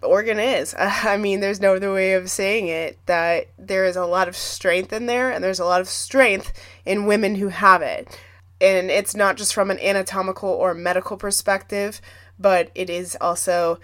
organ 0.03 0.39
is. 0.39 0.75
I 0.79 1.17
mean, 1.17 1.39
there's 1.39 1.59
no 1.59 1.75
other 1.75 1.91
way 1.91 2.13
of 2.13 2.29
saying 2.29 2.67
it 2.67 2.99
that 3.07 3.47
there 3.57 3.85
is 3.85 3.95
a 3.95 4.05
lot 4.05 4.27
of 4.27 4.35
strength 4.35 4.93
in 4.93 5.07
there, 5.07 5.31
and 5.31 5.43
there's 5.43 5.59
a 5.59 5.65
lot 5.65 5.81
of 5.81 5.89
strength 5.89 6.53
in 6.85 7.05
women 7.07 7.35
who 7.35 7.47
have 7.49 7.81
it. 7.81 8.19
And 8.59 8.91
it's 8.91 9.15
not 9.15 9.37
just 9.37 9.55
from 9.55 9.71
an 9.71 9.79
anatomical 9.79 10.49
or 10.49 10.75
medical 10.75 11.17
perspective, 11.17 11.99
but 12.37 12.69
it 12.75 12.89
is 12.89 13.17
also 13.19 13.79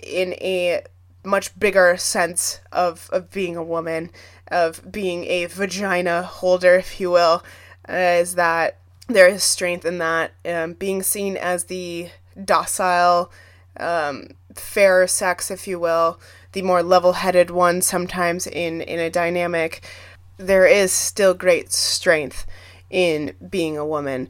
in 0.00 0.34
a 0.34 0.84
much 1.24 1.58
bigger 1.58 1.96
sense 1.96 2.60
of, 2.72 3.08
of 3.12 3.30
being 3.30 3.56
a 3.56 3.62
woman, 3.62 4.10
of 4.48 4.90
being 4.90 5.24
a 5.26 5.46
vagina 5.46 6.22
holder, 6.22 6.74
if 6.76 7.00
you 7.00 7.10
will, 7.10 7.44
uh, 7.88 7.92
is 7.92 8.34
that 8.34 8.78
there 9.08 9.28
is 9.28 9.42
strength 9.42 9.84
in 9.84 9.98
that. 9.98 10.32
Um, 10.44 10.74
being 10.74 11.02
seen 11.02 11.36
as 11.36 11.64
the 11.64 12.10
docile, 12.42 13.30
um, 13.78 14.28
fair 14.54 15.06
sex, 15.06 15.50
if 15.50 15.66
you 15.66 15.78
will, 15.78 16.20
the 16.52 16.62
more 16.62 16.82
level 16.82 17.14
headed 17.14 17.50
one 17.50 17.82
sometimes 17.82 18.46
in, 18.46 18.80
in 18.82 18.98
a 18.98 19.10
dynamic, 19.10 19.82
there 20.36 20.66
is 20.66 20.92
still 20.92 21.34
great 21.34 21.72
strength 21.72 22.46
in 22.90 23.34
being 23.48 23.78
a 23.78 23.86
woman. 23.86 24.28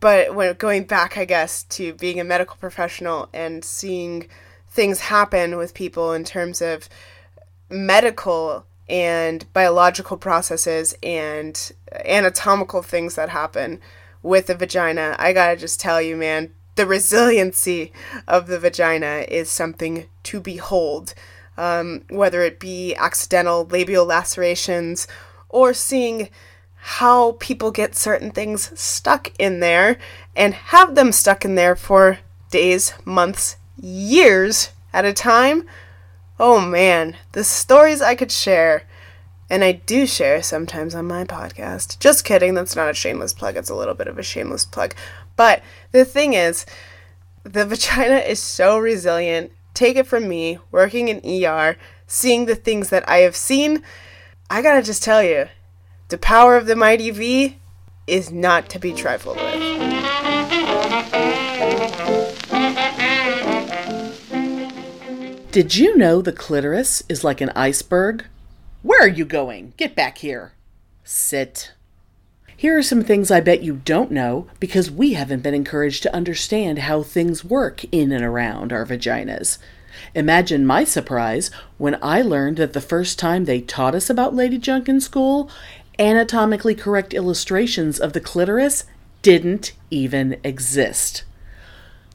But 0.00 0.34
when 0.34 0.54
going 0.54 0.84
back, 0.84 1.18
I 1.18 1.24
guess, 1.24 1.64
to 1.64 1.94
being 1.94 2.20
a 2.20 2.24
medical 2.24 2.56
professional 2.56 3.28
and 3.32 3.64
seeing 3.64 4.28
things 4.74 5.00
happen 5.00 5.56
with 5.56 5.72
people 5.72 6.12
in 6.12 6.24
terms 6.24 6.60
of 6.60 6.88
medical 7.70 8.66
and 8.88 9.50
biological 9.52 10.16
processes 10.16 10.94
and 11.02 11.72
anatomical 12.04 12.82
things 12.82 13.14
that 13.14 13.28
happen 13.28 13.80
with 14.22 14.48
the 14.48 14.54
vagina, 14.54 15.14
I 15.18 15.32
gotta 15.32 15.56
just 15.56 15.80
tell 15.80 16.02
you, 16.02 16.16
man, 16.16 16.52
the 16.74 16.86
resiliency 16.86 17.92
of 18.26 18.48
the 18.48 18.58
vagina 18.58 19.24
is 19.28 19.48
something 19.48 20.06
to 20.24 20.40
behold. 20.40 21.14
Um, 21.56 22.02
whether 22.10 22.42
it 22.42 22.58
be 22.58 22.96
accidental 22.96 23.64
labial 23.64 24.04
lacerations 24.04 25.06
or 25.48 25.72
seeing 25.72 26.30
how 26.74 27.32
people 27.38 27.70
get 27.70 27.94
certain 27.94 28.32
things 28.32 28.76
stuck 28.78 29.32
in 29.38 29.60
there 29.60 29.98
and 30.34 30.52
have 30.52 30.96
them 30.96 31.12
stuck 31.12 31.44
in 31.44 31.54
there 31.54 31.76
for 31.76 32.18
days, 32.50 32.92
months, 33.04 33.56
years 33.80 34.70
at 34.92 35.04
a 35.04 35.12
time. 35.12 35.64
Oh 36.38 36.60
man, 36.60 37.16
the 37.32 37.44
stories 37.44 38.02
I 38.02 38.14
could 38.14 38.32
share, 38.32 38.84
and 39.48 39.62
I 39.62 39.72
do 39.72 40.06
share 40.06 40.42
sometimes 40.42 40.94
on 40.94 41.06
my 41.06 41.24
podcast. 41.24 41.98
Just 41.98 42.24
kidding, 42.24 42.54
that's 42.54 42.76
not 42.76 42.90
a 42.90 42.94
shameless 42.94 43.32
plug, 43.32 43.56
it's 43.56 43.70
a 43.70 43.74
little 43.74 43.94
bit 43.94 44.08
of 44.08 44.18
a 44.18 44.22
shameless 44.22 44.64
plug. 44.64 44.94
But 45.36 45.62
the 45.92 46.04
thing 46.04 46.34
is, 46.34 46.66
the 47.42 47.66
vagina 47.66 48.16
is 48.16 48.40
so 48.40 48.78
resilient. 48.78 49.52
Take 49.74 49.96
it 49.96 50.06
from 50.06 50.28
me, 50.28 50.58
working 50.70 51.08
in 51.08 51.44
ER, 51.44 51.76
seeing 52.06 52.46
the 52.46 52.54
things 52.54 52.90
that 52.90 53.08
I 53.08 53.18
have 53.18 53.36
seen. 53.36 53.82
I 54.48 54.62
gotta 54.62 54.82
just 54.82 55.02
tell 55.02 55.22
you, 55.22 55.48
the 56.08 56.18
power 56.18 56.56
of 56.56 56.66
the 56.66 56.76
mighty 56.76 57.10
V 57.10 57.58
is 58.06 58.30
not 58.30 58.68
to 58.70 58.78
be 58.78 58.92
trifled 58.92 59.36
with. 59.36 59.83
Did 65.54 65.76
you 65.76 65.96
know 65.96 66.20
the 66.20 66.32
clitoris 66.32 67.04
is 67.08 67.22
like 67.22 67.40
an 67.40 67.52
iceberg? 67.54 68.24
Where 68.82 69.00
are 69.00 69.06
you 69.06 69.24
going? 69.24 69.72
Get 69.76 69.94
back 69.94 70.18
here. 70.18 70.50
Sit. 71.04 71.74
Here 72.56 72.76
are 72.76 72.82
some 72.82 73.04
things 73.04 73.30
I 73.30 73.40
bet 73.40 73.62
you 73.62 73.76
don't 73.84 74.10
know 74.10 74.48
because 74.58 74.90
we 74.90 75.12
haven't 75.12 75.44
been 75.44 75.54
encouraged 75.54 76.02
to 76.02 76.12
understand 76.12 76.80
how 76.80 77.04
things 77.04 77.44
work 77.44 77.84
in 77.92 78.10
and 78.10 78.24
around 78.24 78.72
our 78.72 78.84
vaginas. 78.84 79.58
Imagine 80.12 80.66
my 80.66 80.82
surprise 80.82 81.52
when 81.78 82.02
I 82.02 82.20
learned 82.20 82.56
that 82.56 82.72
the 82.72 82.80
first 82.80 83.16
time 83.16 83.44
they 83.44 83.60
taught 83.60 83.94
us 83.94 84.10
about 84.10 84.34
lady 84.34 84.58
junk 84.58 84.88
in 84.88 85.00
school, 85.00 85.48
anatomically 86.00 86.74
correct 86.74 87.14
illustrations 87.14 88.00
of 88.00 88.12
the 88.12 88.20
clitoris 88.20 88.86
didn't 89.22 89.72
even 89.88 90.36
exist. 90.42 91.22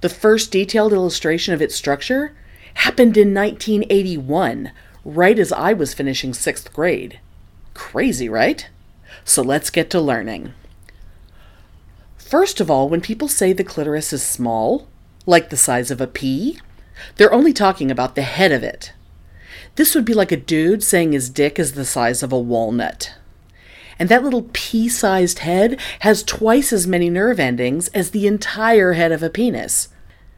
The 0.02 0.10
first 0.10 0.52
detailed 0.52 0.92
illustration 0.92 1.54
of 1.54 1.62
its 1.62 1.76
structure 1.76 2.36
happened 2.80 3.18
in 3.18 3.34
1981, 3.34 4.72
right 5.04 5.38
as 5.38 5.52
I 5.52 5.74
was 5.74 5.94
finishing 5.94 6.34
sixth 6.34 6.72
grade. 6.72 7.20
Crazy, 7.74 8.30
right? 8.30 8.70
So 9.26 9.42
let's 9.42 9.70
get 9.70 9.90
to 9.90 10.00
learning. 10.00 10.54
First 12.18 12.62
of 12.62 12.72
all, 12.72 12.88
when 12.88 13.02
people 13.02 13.28
say 13.28 13.52
the 13.52 13.66
clitoris 13.66 14.14
is 14.14 14.24
small, 14.24 14.88
like 15.26 15.50
the 15.50 15.58
size 15.58 15.92
of 15.92 16.00
a 16.00 16.08
pea, 16.08 16.58
they're 17.18 17.34
only 17.34 17.52
talking 17.52 17.92
about 17.92 18.16
the 18.16 18.22
head 18.22 18.54
of 18.54 18.64
it. 18.64 18.94
This 19.76 19.94
would 19.94 20.06
be 20.06 20.14
like 20.14 20.32
a 20.32 20.38
dude 20.38 20.82
saying 20.82 21.12
his 21.12 21.30
dick 21.30 21.60
is 21.60 21.74
the 21.74 21.86
size 21.86 22.24
of 22.24 22.32
a 22.32 22.40
walnut. 22.40 23.14
And 24.00 24.08
that 24.08 24.24
little 24.24 24.50
pea 24.54 24.88
sized 24.88 25.40
head 25.40 25.78
has 26.00 26.24
twice 26.24 26.72
as 26.72 26.88
many 26.88 27.10
nerve 27.10 27.42
endings 27.42 27.90
as 27.90 28.12
the 28.12 28.26
entire 28.26 28.94
head 28.94 29.12
of 29.12 29.22
a 29.22 29.30
penis. 29.30 29.90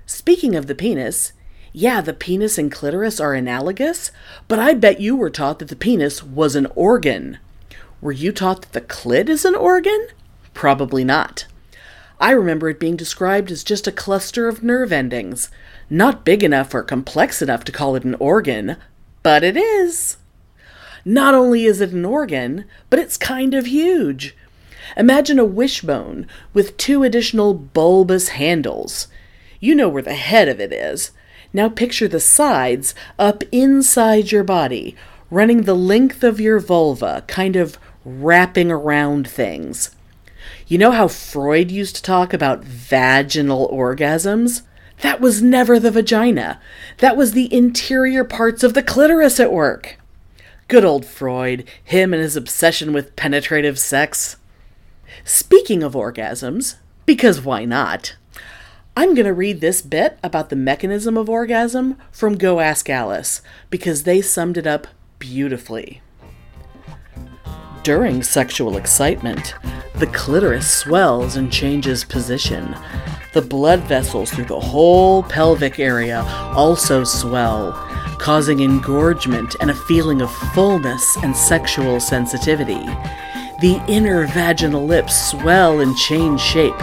Speaking 0.08 0.56
of 0.56 0.66
the 0.66 0.76
penis, 0.76 1.34
yeah, 1.74 2.02
the 2.02 2.14
penis 2.14 2.58
and 2.58 2.72
clitoris 2.72 3.20
are 3.20 3.34
analogous, 3.34 4.12
but 4.48 4.60
I 4.60 4.74
bet 4.74 5.00
you 5.00 5.16
were 5.16 5.30
taught 5.30 5.60
that 5.60 5.70
the 5.70 5.76
penis 5.76 6.22
was 6.22 6.56
an 6.56 6.68
organ. 6.76 7.38
Were 8.02 8.12
you 8.12 8.32
taught 8.32 8.64
that 8.64 8.74
the 8.74 8.82
clit 8.82 9.30
is 9.30 9.46
an 9.46 9.56
organ? 9.56 10.08
Probably 10.54 11.04
not. 11.04 11.46
I 12.20 12.32
remember 12.32 12.70
it 12.70 12.80
being 12.80 12.98
described 12.98 13.52
as 13.52 13.64
just 13.64 13.88
a 13.88 13.92
cluster 13.92 14.48
of 14.48 14.64
nerve 14.64 14.92
endings, 14.92 15.50
not 15.90 16.26
big 16.26 16.44
enough 16.44 16.74
or 16.74 16.84
complex 16.84 17.42
enough 17.42 17.64
to 17.64 17.72
call 17.72 17.96
it 17.96 18.04
an 18.04 18.16
organ, 18.16 18.78
but 19.24 19.44
it 19.44 19.56
is. 19.56 20.18
Not 21.06 21.34
only 21.34 21.66
is 21.66 21.82
it 21.82 21.92
an 21.92 22.06
organ, 22.06 22.66
but 22.90 23.00
it's 23.00 23.18
kind 23.18 23.54
of 23.54 23.66
huge. 23.66 24.36
Imagine 24.98 25.40
a 25.40 25.46
wishbone 25.46 26.28
with 26.54 26.78
two 26.78 27.04
additional 27.04 27.54
bulbous 27.54 28.30
handles. 28.30 29.08
You 29.60 29.74
know 29.74 29.90
where 29.90 30.04
the 30.04 30.16
head 30.16 30.50
of 30.50 30.60
it 30.60 30.74
is. 30.74 31.12
Now 31.54 31.70
picture 31.70 32.08
the 32.08 32.20
sides 32.20 32.96
up 33.20 33.44
inside 33.52 34.32
your 34.32 34.44
body, 34.44 34.96
running 35.30 35.64
the 35.64 35.76
length 35.76 36.24
of 36.24 36.40
your 36.40 36.60
vulva, 36.60 37.24
kind 37.28 37.56
of 37.56 37.78
wrapping 38.06 38.72
around 38.72 39.28
things. 39.28 39.96
You 40.68 40.78
know 40.78 40.92
how 40.92 41.08
Freud 41.08 41.70
used 41.70 41.98
to 41.98 42.02
talk 42.02 42.34
about 42.34 42.64
vaginal 42.64 43.70
orgasms? 43.70 44.62
That 45.02 45.20
was 45.20 45.42
never 45.42 45.80
the 45.80 45.92
vagina. 45.92 46.62
That 47.00 47.18
was 47.18 47.32
the 47.32 47.54
interior 47.54 48.24
parts 48.24 48.64
of 48.64 48.74
the 48.74 48.84
clitoris 48.84 49.40
at 49.40 49.52
work. 49.52 49.98
Good 50.68 50.86
old 50.86 51.06
Freud, 51.06 51.66
him 51.84 52.14
and 52.14 52.22
his 52.22 52.38
obsession 52.38 52.94
with 52.94 53.16
penetrative 53.16 53.78
sex. 53.78 54.38
Speaking 55.26 55.84
of 55.84 55.94
orgasms, 55.94 56.76
because 57.06 57.42
why 57.42 57.66
not? 57.66 58.16
I'm 58.96 59.16
going 59.16 59.26
to 59.26 59.34
read 59.34 59.62
this 59.62 59.82
bit 59.82 60.20
about 60.22 60.50
the 60.50 60.56
mechanism 60.58 61.16
of 61.16 61.30
orgasm 61.30 61.98
from 62.12 62.38
Go 62.38 62.60
Ask 62.60 62.90
Alice 62.90 63.42
because 63.70 64.04
they 64.04 64.22
summed 64.22 64.58
it 64.58 64.68
up 64.68 64.86
beautifully. 65.18 66.02
During 67.84 68.22
sexual 68.22 68.76
excitement, 68.76 69.56
the 69.96 70.08
clitoris 70.08 70.70
swells 70.70 71.38
and 71.38 71.52
changes 71.52 72.04
position. 72.04 72.76
The 73.34 73.42
blood 73.42 73.80
vessels 73.82 74.30
through 74.30 74.46
the 74.46 74.60
whole 74.60 75.24
pelvic 75.24 75.80
area 75.80 76.24
also 76.54 77.06
swell, 77.06 77.72
causing 78.20 78.60
engorgement 78.60 79.56
and 79.62 79.72
a 79.72 79.76
feeling 79.88 80.22
of 80.22 80.30
fullness 80.54 81.18
and 81.24 81.36
sexual 81.36 82.02
sensitivity. 82.02 82.86
The 83.62 83.80
inner 83.88 84.26
vaginal 84.26 84.86
lips 84.86 85.30
swell 85.30 85.80
and 85.80 85.96
change 85.96 86.42
shape, 86.42 86.76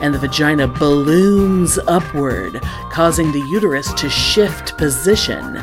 and 0.00 0.14
the 0.14 0.18
vagina 0.18 0.66
balloons 0.66 1.78
upward, 1.86 2.60
causing 2.90 3.30
the 3.32 3.46
uterus 3.50 3.92
to 3.94 4.08
shift 4.08 4.76
position. 4.78 5.60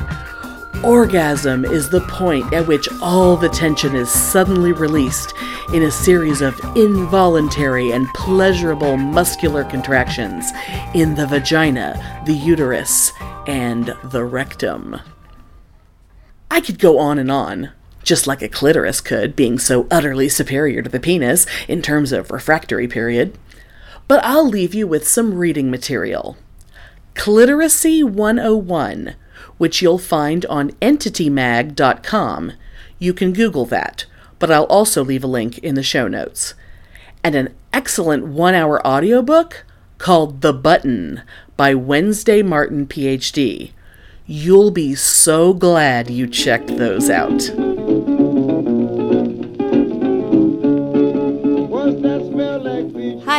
Orgasm 0.83 1.65
is 1.65 1.89
the 1.89 2.01
point 2.01 2.53
at 2.53 2.67
which 2.67 2.87
all 3.01 3.35
the 3.35 3.49
tension 3.49 3.95
is 3.95 4.09
suddenly 4.09 4.71
released 4.71 5.33
in 5.73 5.83
a 5.83 5.91
series 5.91 6.41
of 6.41 6.57
involuntary 6.75 7.91
and 7.91 8.07
pleasurable 8.13 8.95
muscular 8.95 9.63
contractions 9.65 10.51
in 10.93 11.15
the 11.15 11.27
vagina, 11.27 12.21
the 12.25 12.33
uterus, 12.33 13.11
and 13.45 13.93
the 14.05 14.23
rectum. 14.23 15.01
I 16.49 16.61
could 16.61 16.79
go 16.79 16.99
on 16.99 17.19
and 17.19 17.31
on, 17.31 17.71
just 18.09 18.27
like 18.27 18.41
a 18.41 18.49
clitoris 18.49 18.99
could, 18.99 19.35
being 19.35 19.57
so 19.57 19.87
utterly 19.89 20.27
superior 20.27 20.81
to 20.81 20.89
the 20.89 20.99
penis 20.99 21.45
in 21.69 21.81
terms 21.81 22.11
of 22.11 22.29
refractory 22.29 22.87
period. 22.87 23.37
But 24.09 24.21
I'll 24.25 24.47
leave 24.47 24.73
you 24.73 24.85
with 24.85 25.07
some 25.07 25.35
reading 25.35 25.71
material. 25.71 26.35
Cliteracy 27.15 28.03
101 28.03 29.15
which 29.59 29.81
you'll 29.81 29.99
find 29.99 30.45
on 30.47 30.71
entitymag.com. 30.81 32.53
You 32.97 33.13
can 33.13 33.33
Google 33.33 33.65
that, 33.65 34.05
but 34.39 34.49
I'll 34.49 34.63
also 34.63 35.03
leave 35.03 35.23
a 35.23 35.27
link 35.27 35.59
in 35.59 35.75
the 35.75 35.83
show 35.83 36.07
notes. 36.07 36.55
And 37.23 37.35
an 37.35 37.53
excellent 37.71 38.25
one 38.25 38.55
hour 38.55 38.85
audiobook 38.87 39.65
called 39.97 40.41
The 40.41 40.53
Button 40.53 41.21
by 41.57 41.75
Wednesday 41.75 42.41
Martin, 42.41 42.87
PhD. 42.87 43.71
You'll 44.25 44.71
be 44.71 44.95
so 44.95 45.53
glad 45.53 46.09
you 46.09 46.25
checked 46.25 46.77
those 46.77 47.09
out. 47.09 47.49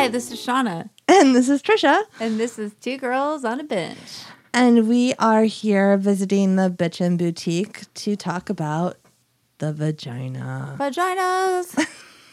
Hi, 0.01 0.09
this 0.09 0.33
is 0.33 0.39
Shauna, 0.39 0.89
And 1.09 1.37
this 1.37 1.51
is 1.51 1.61
Trisha. 1.63 2.05
and 2.21 2.41
this 2.41 2.59
is 2.59 2.73
Two 2.81 2.97
Girls 2.97 3.45
on 3.45 3.61
a 3.61 3.65
Bench. 3.65 3.99
And 4.55 4.89
we 4.89 5.13
are 5.19 5.43
here 5.45 5.99
visiting 5.99 6.57
the 6.57 6.71
Bitchin' 6.71 7.19
Boutique 7.19 7.83
to 7.97 8.17
talk 8.17 8.49
about 8.49 8.97
the 9.59 9.75
vagina. 9.75 10.75
Vaginas. 10.79 11.87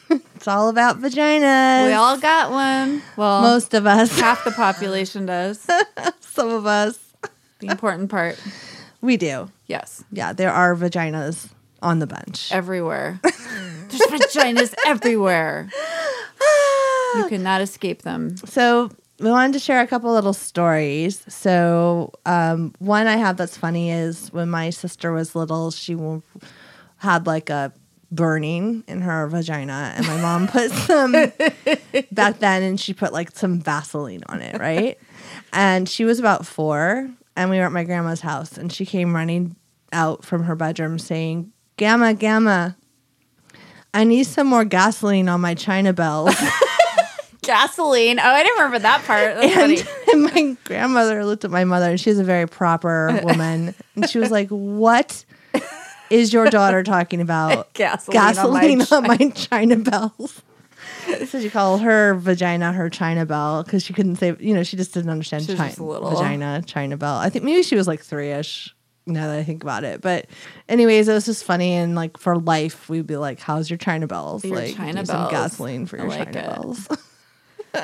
It's 0.37 0.47
all 0.47 0.69
about 0.69 1.01
vaginas. 1.01 1.87
we 1.87 1.91
all 1.91 2.17
got 2.17 2.51
one. 2.51 3.01
Well, 3.17 3.41
Most 3.41 3.73
of 3.73 3.85
us. 3.85 4.17
half 4.17 4.45
the 4.45 4.51
population 4.65 5.25
does. 5.25 5.67
Some 6.21 6.49
of 6.49 6.65
us. 6.65 6.97
The 7.59 7.67
important 7.67 8.09
part. 8.09 8.41
We 9.01 9.17
do. 9.17 9.51
Yes, 9.65 10.05
Yeah, 10.09 10.31
there 10.31 10.53
are 10.53 10.73
vaginas 10.73 11.49
on 11.81 11.99
the 11.99 12.07
bench. 12.07 12.49
everywhere. 12.53 13.19
There's 13.23 14.01
vaginas 14.09 14.73
everywhere. 14.85 15.69
You 17.17 17.29
cannot 17.29 17.61
escape 17.61 18.03
them. 18.03 18.37
So 18.37 18.89
we 19.19 19.29
wanted 19.29 19.53
to 19.53 19.59
share 19.59 19.81
a 19.81 19.87
couple 19.87 20.13
little 20.13 20.33
stories. 20.33 21.23
So 21.27 22.13
um, 22.25 22.73
one 22.79 23.07
I 23.07 23.17
have 23.17 23.37
that's 23.37 23.57
funny 23.57 23.91
is 23.91 24.31
when 24.31 24.49
my 24.49 24.69
sister 24.69 25.11
was 25.11 25.35
little, 25.35 25.71
she 25.71 25.97
had 26.97 27.25
like 27.25 27.49
a 27.49 27.73
burning 28.11 28.83
in 28.87 29.01
her 29.01 29.27
vagina, 29.27 29.93
and 29.97 30.07
my 30.07 30.17
mom 30.21 30.47
put 30.47 30.71
some 30.71 31.11
back 32.11 32.39
then, 32.39 32.63
and 32.63 32.79
she 32.79 32.93
put 32.93 33.11
like 33.11 33.31
some 33.31 33.59
Vaseline 33.59 34.23
on 34.27 34.41
it, 34.41 34.59
right? 34.59 34.97
and 35.53 35.89
she 35.89 36.05
was 36.05 36.19
about 36.19 36.45
four, 36.45 37.09
and 37.35 37.49
we 37.49 37.57
were 37.57 37.65
at 37.65 37.71
my 37.71 37.83
grandma's 37.83 38.21
house, 38.21 38.57
and 38.57 38.71
she 38.71 38.85
came 38.85 39.13
running 39.15 39.55
out 39.91 40.23
from 40.23 40.43
her 40.43 40.55
bedroom 40.55 40.99
saying, 40.99 41.51
"Gamma, 41.77 42.13
gamma." 42.13 42.77
I 43.93 44.03
need 44.03 44.25
some 44.25 44.47
more 44.47 44.63
gasoline 44.65 45.27
on 45.27 45.41
my 45.41 45.55
china 45.55 45.91
bells. 45.91 46.35
Gasoline. 47.47 48.19
Oh, 48.19 48.23
I 48.23 48.43
didn't 48.43 48.57
remember 48.57 48.79
that 48.79 49.03
part. 49.05 49.37
And, 49.37 49.87
and 50.13 50.23
my 50.23 50.57
grandmother 50.65 51.25
looked 51.25 51.45
at 51.45 51.51
my 51.51 51.63
mother, 51.63 51.89
and 51.91 51.99
she's 51.99 52.19
a 52.19 52.23
very 52.23 52.47
proper 52.47 53.21
woman, 53.23 53.73
and 53.95 54.09
she 54.09 54.19
was 54.19 54.29
like, 54.29 54.49
"What 54.49 55.23
is 56.09 56.33
your 56.33 56.49
daughter 56.49 56.83
talking 56.83 57.21
about? 57.21 57.73
Gasoline 57.73 58.17
on 58.17 58.53
my 58.53 58.67
gasoline 58.75 58.81
on 58.91 59.07
my, 59.07 59.29
china 59.29 59.77
bells." 59.77 60.41
So 61.27 61.39
she 61.39 61.49
called 61.49 61.81
her 61.81 62.15
vagina 62.15 62.73
her 62.73 62.89
china 62.89 63.25
bell 63.25 63.63
because 63.63 63.83
she 63.83 63.93
couldn't 63.93 64.17
say, 64.17 64.35
you 64.39 64.53
know, 64.53 64.63
she 64.63 64.75
just 64.75 64.93
didn't 64.93 65.09
understand 65.09 65.45
She 65.45 65.51
was 65.53 65.59
chi- 65.59 65.67
just 65.69 65.79
little. 65.79 66.09
vagina 66.11 66.61
china 66.65 66.97
bell. 66.97 67.15
I 67.15 67.29
think 67.29 67.45
maybe 67.45 67.63
she 67.63 67.75
was 67.75 67.87
like 67.87 68.01
three 68.01 68.31
ish. 68.31 68.73
Now 69.09 69.27
that 69.27 69.39
I 69.39 69.43
think 69.45 69.63
about 69.63 69.85
it, 69.85 70.01
but 70.01 70.25
anyways, 70.67 71.07
it 71.07 71.13
was 71.13 71.25
just 71.25 71.45
funny 71.45 71.71
and 71.71 71.95
like 71.95 72.17
for 72.17 72.35
life, 72.37 72.89
we'd 72.89 73.07
be 73.07 73.15
like, 73.15 73.39
"How's 73.39 73.69
your 73.69 73.77
china 73.77 74.05
bells? 74.05 74.43
Your 74.43 74.57
like, 74.57 74.75
china 74.75 74.99
do 74.99 75.05
some 75.05 75.31
gasoline 75.31 75.85
for 75.85 75.95
your 75.95 76.09
like 76.09 76.33
china 76.33 76.39
it. 76.39 76.55
bells." 76.55 76.89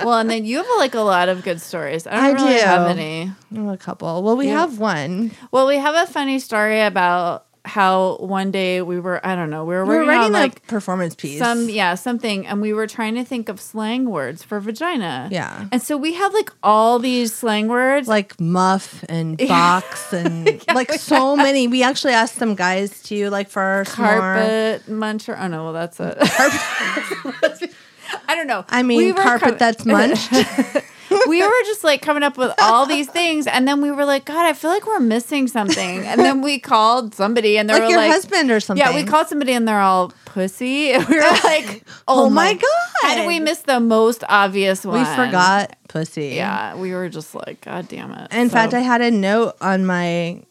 Well, 0.04 0.20
and 0.20 0.30
then 0.30 0.46
you 0.46 0.58
have 0.58 0.66
like 0.78 0.96
a 0.96 1.02
lot 1.02 1.30
of 1.30 1.44
good 1.44 1.62
stories. 1.62 2.08
I 2.08 2.12
don't 2.16 2.24
I 2.24 2.32
really 2.32 2.58
do. 2.60 2.66
have 2.66 2.88
any. 2.90 3.32
A 3.56 3.78
couple. 3.78 4.24
Well, 4.24 4.36
we 4.38 4.48
Yeah. 4.48 4.62
have 4.62 4.80
one. 4.80 5.32
Well, 5.52 5.68
we 5.68 5.78
have 5.78 5.96
a 5.96 6.12
funny 6.12 6.40
story 6.40 6.82
about 6.82 7.46
how 7.66 8.18
one 8.18 8.52
day 8.52 8.82
we 8.82 9.00
were, 9.00 9.26
I 9.26 9.36
don't 9.38 9.50
know, 9.50 9.64
we 9.64 9.74
were 9.74 9.86
We 9.86 9.96
were 9.96 10.04
writing 10.06 10.26
on 10.26 10.32
like 10.34 10.68
performance 10.68 11.16
piece. 11.16 11.40
some, 11.40 11.70
yeah, 11.70 11.96
something, 11.96 12.46
and 12.46 12.62
we 12.62 12.74
were 12.74 12.88
trying 12.88 13.16
to 13.16 13.24
think 13.24 13.48
of 13.48 13.62
slang 13.62 14.10
words 14.10 14.44
for 14.44 14.60
vagina. 14.60 15.30
Yeah. 15.32 15.68
And 15.72 15.82
so 15.82 15.96
we 15.96 16.12
had 16.14 16.34
like 16.34 16.52
all 16.62 17.00
these 17.00 17.34
slang 17.34 17.70
words. 17.70 18.10
like 18.10 18.38
muff 18.38 19.06
and 19.08 19.38
box 19.48 20.12
and 20.12 20.62
like 20.76 20.92
so 20.96 21.38
many. 21.38 21.70
We 21.70 21.84
actually 21.84 22.12
asked 22.14 22.36
some 22.36 22.56
guys 22.56 23.02
to 23.04 23.30
like 23.30 23.48
for 23.50 23.86
more- 23.98 24.10
carpet 24.10 24.86
muncher. 24.90 25.38
Oh 25.40 25.48
no, 25.48 25.64
well 25.64 25.74
that's 25.74 26.02
it. 26.02 26.18
I 28.28 28.36
don't 28.36 28.48
know. 28.48 28.66
I 28.70 28.84
mean, 28.84 28.98
We 28.98 29.14
carpet 29.14 29.50
com- 29.50 29.58
that's 29.58 29.86
munched. 29.86 30.32
we 31.28 31.42
were 31.44 31.64
just 31.66 31.84
like 31.84 32.02
coming 32.02 32.24
up 32.24 32.38
with 32.38 32.54
all 32.60 32.86
these 32.86 33.08
things, 33.10 33.46
and 33.48 33.68
then 33.68 33.82
we 33.82 33.92
were 33.92 34.06
like, 34.06 34.26
God, 34.26 34.46
I 34.46 34.54
feel 34.54 34.72
like 34.72 34.86
we're 34.88 35.00
missing 35.00 35.48
something. 35.48 36.06
And 36.06 36.20
then 36.20 36.42
we 36.42 36.60
called 36.60 37.14
somebody, 37.14 37.58
and 37.58 37.70
they 37.70 37.74
like 37.74 37.84
were 37.84 37.90
your 37.90 37.98
like, 38.00 38.12
husband 38.12 38.50
or 38.52 38.60
something. 38.60 38.86
Yeah, 38.86 38.96
we 38.96 39.04
called 39.04 39.28
somebody, 39.28 39.54
and 39.54 39.68
they're 39.68 39.80
all 39.80 40.12
pussy. 40.26 40.92
And 40.94 41.08
we 41.08 41.16
were 41.18 41.22
like, 41.44 41.84
Oh 42.08 42.26
Oh, 42.26 42.30
my 42.30 42.54
my 42.54 42.54
God. 42.54 42.92
How 43.02 43.16
did 43.16 43.28
we 43.28 43.40
miss 43.40 43.60
the 43.62 43.80
most 43.80 44.24
obvious 44.28 44.84
one? 44.86 45.00
We 45.00 45.06
forgot 45.06 45.76
pussy. 45.88 46.30
Yeah, 46.30 46.76
we 46.76 46.94
were 46.94 47.10
just 47.10 47.36
like, 47.36 47.62
God 47.62 47.88
damn 47.88 48.12
it. 48.14 48.34
In 48.34 48.50
So- 48.50 48.54
fact, 48.54 48.74
I 48.74 48.80
had 48.80 49.02
a 49.02 49.12
note 49.12 49.56
on 49.62 49.86
my 49.86 50.42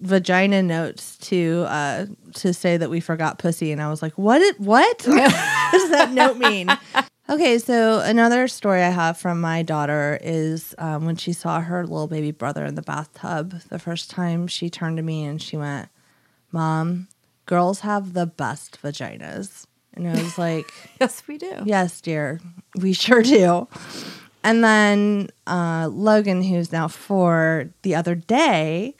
vagina 0.00 0.60
notes 0.60 1.16
to 1.18 1.64
uh 1.68 2.06
to 2.34 2.52
say 2.52 2.76
that 2.76 2.90
we 2.90 2.98
forgot 2.98 3.38
pussy 3.38 3.70
and 3.70 3.80
I 3.80 3.88
was 3.88 4.02
like, 4.02 4.18
"What 4.18 4.40
it 4.42 4.58
what? 4.58 5.02
what 5.06 5.30
does 5.72 5.90
that 5.90 6.10
note 6.12 6.38
mean?" 6.38 6.68
Okay, 7.28 7.58
so 7.58 8.00
another 8.00 8.48
story 8.48 8.82
I 8.82 8.90
have 8.90 9.16
from 9.16 9.40
my 9.40 9.62
daughter 9.62 10.18
is 10.22 10.74
um, 10.78 11.06
when 11.06 11.16
she 11.16 11.32
saw 11.32 11.60
her 11.60 11.82
little 11.86 12.08
baby 12.08 12.32
brother 12.32 12.64
in 12.64 12.74
the 12.74 12.82
bathtub 12.82 13.60
the 13.68 13.78
first 13.78 14.10
time 14.10 14.46
she 14.48 14.68
turned 14.68 14.96
to 14.96 15.02
me 15.02 15.24
and 15.24 15.40
she 15.40 15.56
went, 15.56 15.88
"Mom, 16.50 17.08
girls 17.46 17.80
have 17.80 18.12
the 18.12 18.26
best 18.26 18.80
vaginas." 18.82 19.66
And 19.94 20.08
I 20.08 20.22
was 20.22 20.38
like, 20.38 20.72
yes, 21.00 21.22
we 21.28 21.38
do. 21.38 21.52
Yes, 21.64 22.00
dear. 22.00 22.40
We 22.76 22.92
sure 22.92 23.22
do. 23.22 23.68
And 24.42 24.64
then 24.64 25.28
uh, 25.46 25.88
Logan, 25.92 26.42
who's 26.42 26.72
now 26.72 26.88
four, 26.88 27.70
the 27.82 27.94
other 27.94 28.14
day 28.14 28.96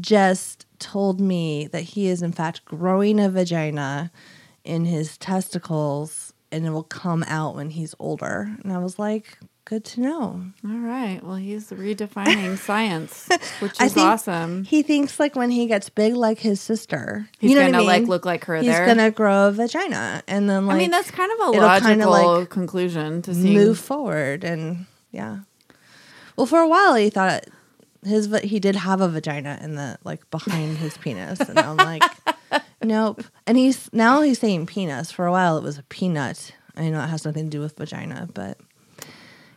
just 0.00 0.66
told 0.78 1.20
me 1.20 1.68
that 1.68 1.82
he 1.82 2.08
is, 2.08 2.22
in 2.22 2.32
fact, 2.32 2.64
growing 2.64 3.20
a 3.20 3.28
vagina 3.30 4.10
in 4.64 4.84
his 4.86 5.18
testicles 5.18 6.31
and 6.52 6.66
it 6.66 6.70
will 6.70 6.82
come 6.84 7.24
out 7.26 7.56
when 7.56 7.70
he's 7.70 7.94
older. 7.98 8.50
And 8.62 8.72
I 8.72 8.78
was 8.78 8.98
like, 8.98 9.38
good 9.64 9.84
to 9.86 10.00
know. 10.00 10.44
All 10.64 10.78
right. 10.78 11.20
Well, 11.22 11.36
he's 11.36 11.70
redefining 11.70 12.58
science, 12.68 13.28
which 13.60 13.80
is 13.80 13.96
awesome. 13.96 14.64
He 14.64 14.82
thinks 14.82 15.18
like 15.18 15.34
when 15.34 15.50
he 15.50 15.66
gets 15.66 15.88
big, 15.88 16.14
like 16.14 16.38
his 16.38 16.60
sister, 16.60 17.28
He's 17.38 17.50
you 17.50 17.56
know 17.56 17.62
gonna 17.70 17.78
I 17.82 17.86
like 17.86 18.06
look 18.06 18.24
like 18.24 18.44
her 18.44 18.56
He's 18.56 18.66
there. 18.66 18.86
gonna 18.86 19.10
grow 19.10 19.48
a 19.48 19.52
vagina, 19.52 20.22
and 20.28 20.48
then 20.48 20.66
like 20.66 20.76
I 20.76 20.78
mean, 20.78 20.90
that's 20.90 21.10
kind 21.10 21.32
of 21.32 21.48
a 21.48 21.50
logical 21.58 22.10
like, 22.10 22.50
conclusion 22.50 23.22
to 23.22 23.34
see. 23.34 23.54
move 23.54 23.78
forward 23.78 24.44
and 24.44 24.86
yeah 25.10 25.40
well 26.36 26.46
for 26.46 26.60
a 26.60 26.68
while 26.68 26.94
he 26.94 27.10
thought 27.10 27.44
his 28.04 28.34
he 28.42 28.58
did 28.58 28.74
have 28.74 29.00
a 29.02 29.08
vagina 29.08 29.58
in 29.62 29.74
the 29.74 29.98
like 30.04 30.28
behind 30.30 30.78
his 30.78 30.96
penis 30.96 31.38
and 31.40 31.58
i'm 31.58 31.76
like 31.76 32.02
nope. 32.82 33.24
And 33.46 33.56
he's 33.56 33.92
now 33.92 34.22
he's 34.22 34.38
saying 34.38 34.66
penis. 34.66 35.10
For 35.12 35.26
a 35.26 35.32
while 35.32 35.56
it 35.58 35.62
was 35.62 35.78
a 35.78 35.82
peanut. 35.84 36.52
I 36.76 36.88
know 36.88 37.02
it 37.02 37.08
has 37.08 37.24
nothing 37.24 37.44
to 37.44 37.50
do 37.50 37.60
with 37.60 37.76
vagina 37.76 38.28
but 38.32 38.58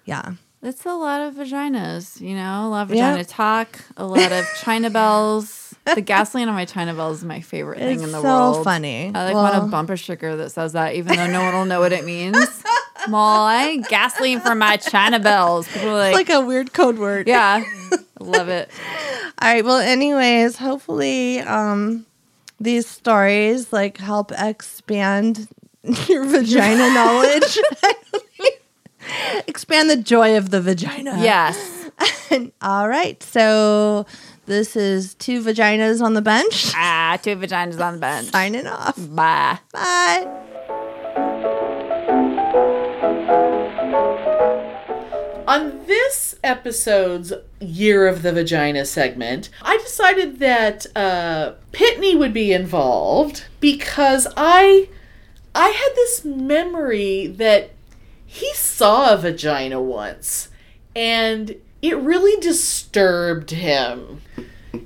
yeah. 0.06 0.34
It's 0.62 0.84
a 0.86 0.96
lot 0.96 1.22
of 1.22 1.36
vaginas, 1.36 2.20
you 2.20 2.36
know, 2.36 2.66
a 2.66 2.70
lot 2.70 2.82
of 2.84 2.88
vagina 2.90 3.24
talk, 3.24 3.80
a 3.98 4.06
lot 4.06 4.32
of 4.32 4.48
china 4.62 4.90
bells. 4.90 5.76
The 5.94 6.02
gasoline 6.02 6.48
on 6.48 6.56
my 6.56 6.66
china 6.66 6.96
bells 6.96 7.20
is 7.20 7.24
my 7.24 7.42
favorite 7.42 7.78
thing 7.78 7.98
it's 7.98 8.04
in 8.04 8.12
the 8.12 8.22
so 8.22 8.24
world. 8.24 8.56
So 8.56 8.64
funny. 8.64 9.12
I 9.14 9.26
like 9.26 9.36
want 9.36 9.56
a 9.56 9.68
bumper 9.68 9.96
sticker 9.96 10.36
that 10.38 10.50
says 10.50 10.74
that, 10.74 10.96
even 10.96 11.16
though 11.16 11.28
no 11.28 11.44
one 11.44 11.54
will 11.54 11.66
know 11.66 11.80
what 11.80 11.94
it 11.94 12.06
means. 12.06 12.64
Well, 13.08 13.68
need 13.68 13.88
gasoline 13.88 14.40
for 14.40 14.56
my 14.56 14.78
china 14.78 15.20
bells. 15.20 15.68
People 15.68 15.90
are 15.90 16.08
it's 16.08 16.16
like, 16.16 16.30
like 16.30 16.38
a 16.38 16.42
weird 16.42 16.74
code 16.74 16.98
word. 16.98 17.28
Yeah, 17.28 17.64
love 18.20 18.50
it. 18.50 18.72
all 19.40 19.48
right. 19.54 19.64
Well 19.64 19.78
anyways 19.78 20.58
hopefully 20.58 21.40
um 21.42 22.08
these 22.60 22.88
stories 22.88 23.72
like 23.74 23.98
help 23.98 24.32
expand 24.38 25.48
your 26.08 26.26
vagina 26.26 26.94
knowledge. 26.94 27.58
expand 29.48 29.90
the 29.90 29.98
joy 29.98 30.38
of 30.38 30.50
the 30.50 30.62
vagina. 30.62 31.18
Yes. 31.22 31.90
All 32.62 32.88
right. 32.88 33.22
So 33.24 34.06
this 34.46 34.76
is 34.76 35.16
two 35.16 35.42
vaginas 35.42 36.02
on 36.02 36.14
the 36.14 36.22
bench. 36.22 36.72
ah, 36.76 37.18
two 37.22 37.36
vaginas 37.36 37.80
on 37.80 37.96
the 37.96 38.00
bench. 38.00 38.30
Signing 38.30 38.68
off. 38.68 38.96
Bye. 38.98 39.60
Bye. 39.72 40.42
On 45.48 45.86
this 45.86 46.36
episode's 46.44 47.32
Year 47.60 48.08
of 48.08 48.24
the 48.24 48.32
Vagina 48.32 48.86
segment, 48.86 49.50
I 49.62 49.78
decided 49.78 50.40
that 50.40 50.86
uh, 50.96 51.54
Pitney 51.72 52.18
would 52.18 52.34
be 52.34 52.52
involved 52.52 53.46
because 53.60 54.28
I 54.36 54.90
I 55.54 55.70
had 55.70 55.96
this 55.96 56.26
memory 56.26 57.28
that 57.28 57.72
he 58.26 58.54
saw 58.54 59.14
a 59.14 59.18
vagina 59.18 59.82
once 59.82 60.50
and 60.96 61.56
it 61.82 61.98
really 61.98 62.40
disturbed 62.42 63.52
him. 63.52 64.22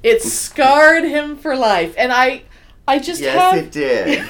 It 0.03 0.21
scarred 0.21 1.03
him 1.05 1.37
for 1.37 1.55
life. 1.55 1.95
And 1.97 2.11
I 2.11 2.43
I 2.87 2.99
just 2.99 3.21
Yes, 3.21 3.35
have 3.35 3.57
it 3.57 3.71
did. 3.71 4.29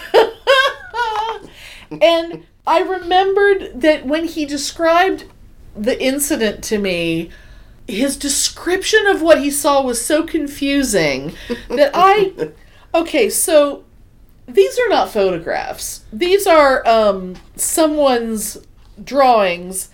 and 2.01 2.45
I 2.67 2.81
remembered 2.81 3.81
that 3.81 4.05
when 4.05 4.25
he 4.25 4.45
described 4.45 5.25
the 5.79 6.01
incident 6.01 6.63
to 6.65 6.77
me, 6.77 7.29
his 7.87 8.17
description 8.17 9.07
of 9.07 9.21
what 9.21 9.41
he 9.41 9.49
saw 9.49 9.81
was 9.81 10.03
so 10.03 10.23
confusing 10.23 11.33
that 11.69 11.91
I. 11.93 12.51
Okay, 12.93 13.29
so 13.29 13.83
these 14.47 14.79
are 14.79 14.89
not 14.89 15.09
photographs. 15.09 16.05
These 16.11 16.47
are 16.47 16.87
um, 16.87 17.35
someone's 17.55 18.57
drawings 19.03 19.89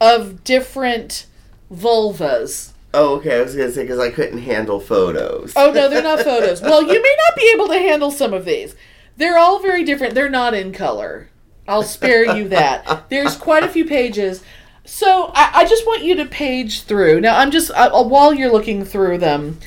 of 0.00 0.44
different 0.44 1.26
vulvas. 1.72 2.72
Oh, 2.94 3.16
okay. 3.16 3.38
I 3.38 3.42
was 3.42 3.54
gonna 3.54 3.72
say 3.72 3.82
because 3.82 3.98
I 3.98 4.10
couldn't 4.10 4.38
handle 4.38 4.80
photos. 4.80 5.52
Oh 5.56 5.70
no, 5.70 5.88
they're 5.88 6.02
not 6.02 6.20
photos. 6.24 6.62
Well, 6.62 6.82
you 6.82 7.02
may 7.02 7.16
not 7.28 7.36
be 7.36 7.52
able 7.54 7.68
to 7.68 7.78
handle 7.78 8.10
some 8.10 8.32
of 8.32 8.44
these. 8.44 8.74
They're 9.16 9.38
all 9.38 9.60
very 9.60 9.84
different. 9.84 10.14
They're 10.14 10.30
not 10.30 10.54
in 10.54 10.72
color. 10.72 11.28
I'll 11.68 11.82
spare 11.82 12.36
you 12.36 12.48
that. 12.48 13.08
There's 13.10 13.36
quite 13.36 13.64
a 13.64 13.68
few 13.68 13.84
pages. 13.84 14.42
So 14.86 15.32
I, 15.34 15.50
I 15.54 15.64
just 15.66 15.84
want 15.86 16.04
you 16.04 16.14
to 16.16 16.24
page 16.24 16.82
through. 16.82 17.20
Now 17.20 17.36
I'm 17.38 17.50
just 17.50 17.70
I, 17.72 17.88
while 17.88 18.32
you're 18.32 18.52
looking 18.52 18.84
through 18.84 19.18
them, 19.18 19.58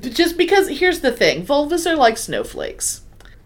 just 0.00 0.36
because 0.36 0.68
here's 0.68 1.00
the 1.00 1.12
thing: 1.12 1.44
vulvas 1.46 1.90
are 1.90 1.96
like 1.96 2.16
snowflakes. 2.16 3.02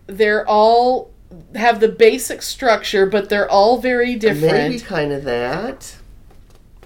They're 0.07 0.49
all 0.49 1.11
have 1.55 1.81
the 1.81 1.89
basic 1.89 2.41
structure, 2.43 3.05
but 3.05 3.29
they're 3.29 3.51
all 3.51 3.79
very 3.79 4.15
different. 4.15 4.53
Maybe 4.53 4.79
kind 4.81 5.13
of 5.13 5.25
that. 5.25 5.97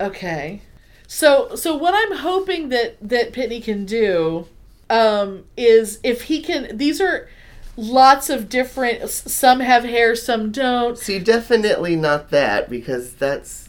Okay. 0.01 0.63
So 1.07 1.55
so 1.55 1.77
what 1.77 1.95
I'm 1.95 2.19
hoping 2.19 2.71
that 2.71 2.97
that 3.07 3.33
Pitney 3.33 3.63
can 3.63 3.85
do 3.85 4.49
um 4.91 5.45
is 5.57 5.99
if 6.03 6.23
he 6.23 6.43
can 6.43 6.77
these 6.77 7.01
are 7.01 7.29
lots 7.77 8.31
of 8.31 8.49
different 8.49 9.09
some 9.11 9.61
have 9.61 9.85
hair 9.85 10.15
some 10.15 10.51
don't. 10.51 10.99
See, 10.99 11.19
definitely 11.19 11.97
not 11.97 12.31
that 12.31 12.71
because 12.71 13.15
that's. 13.15 13.64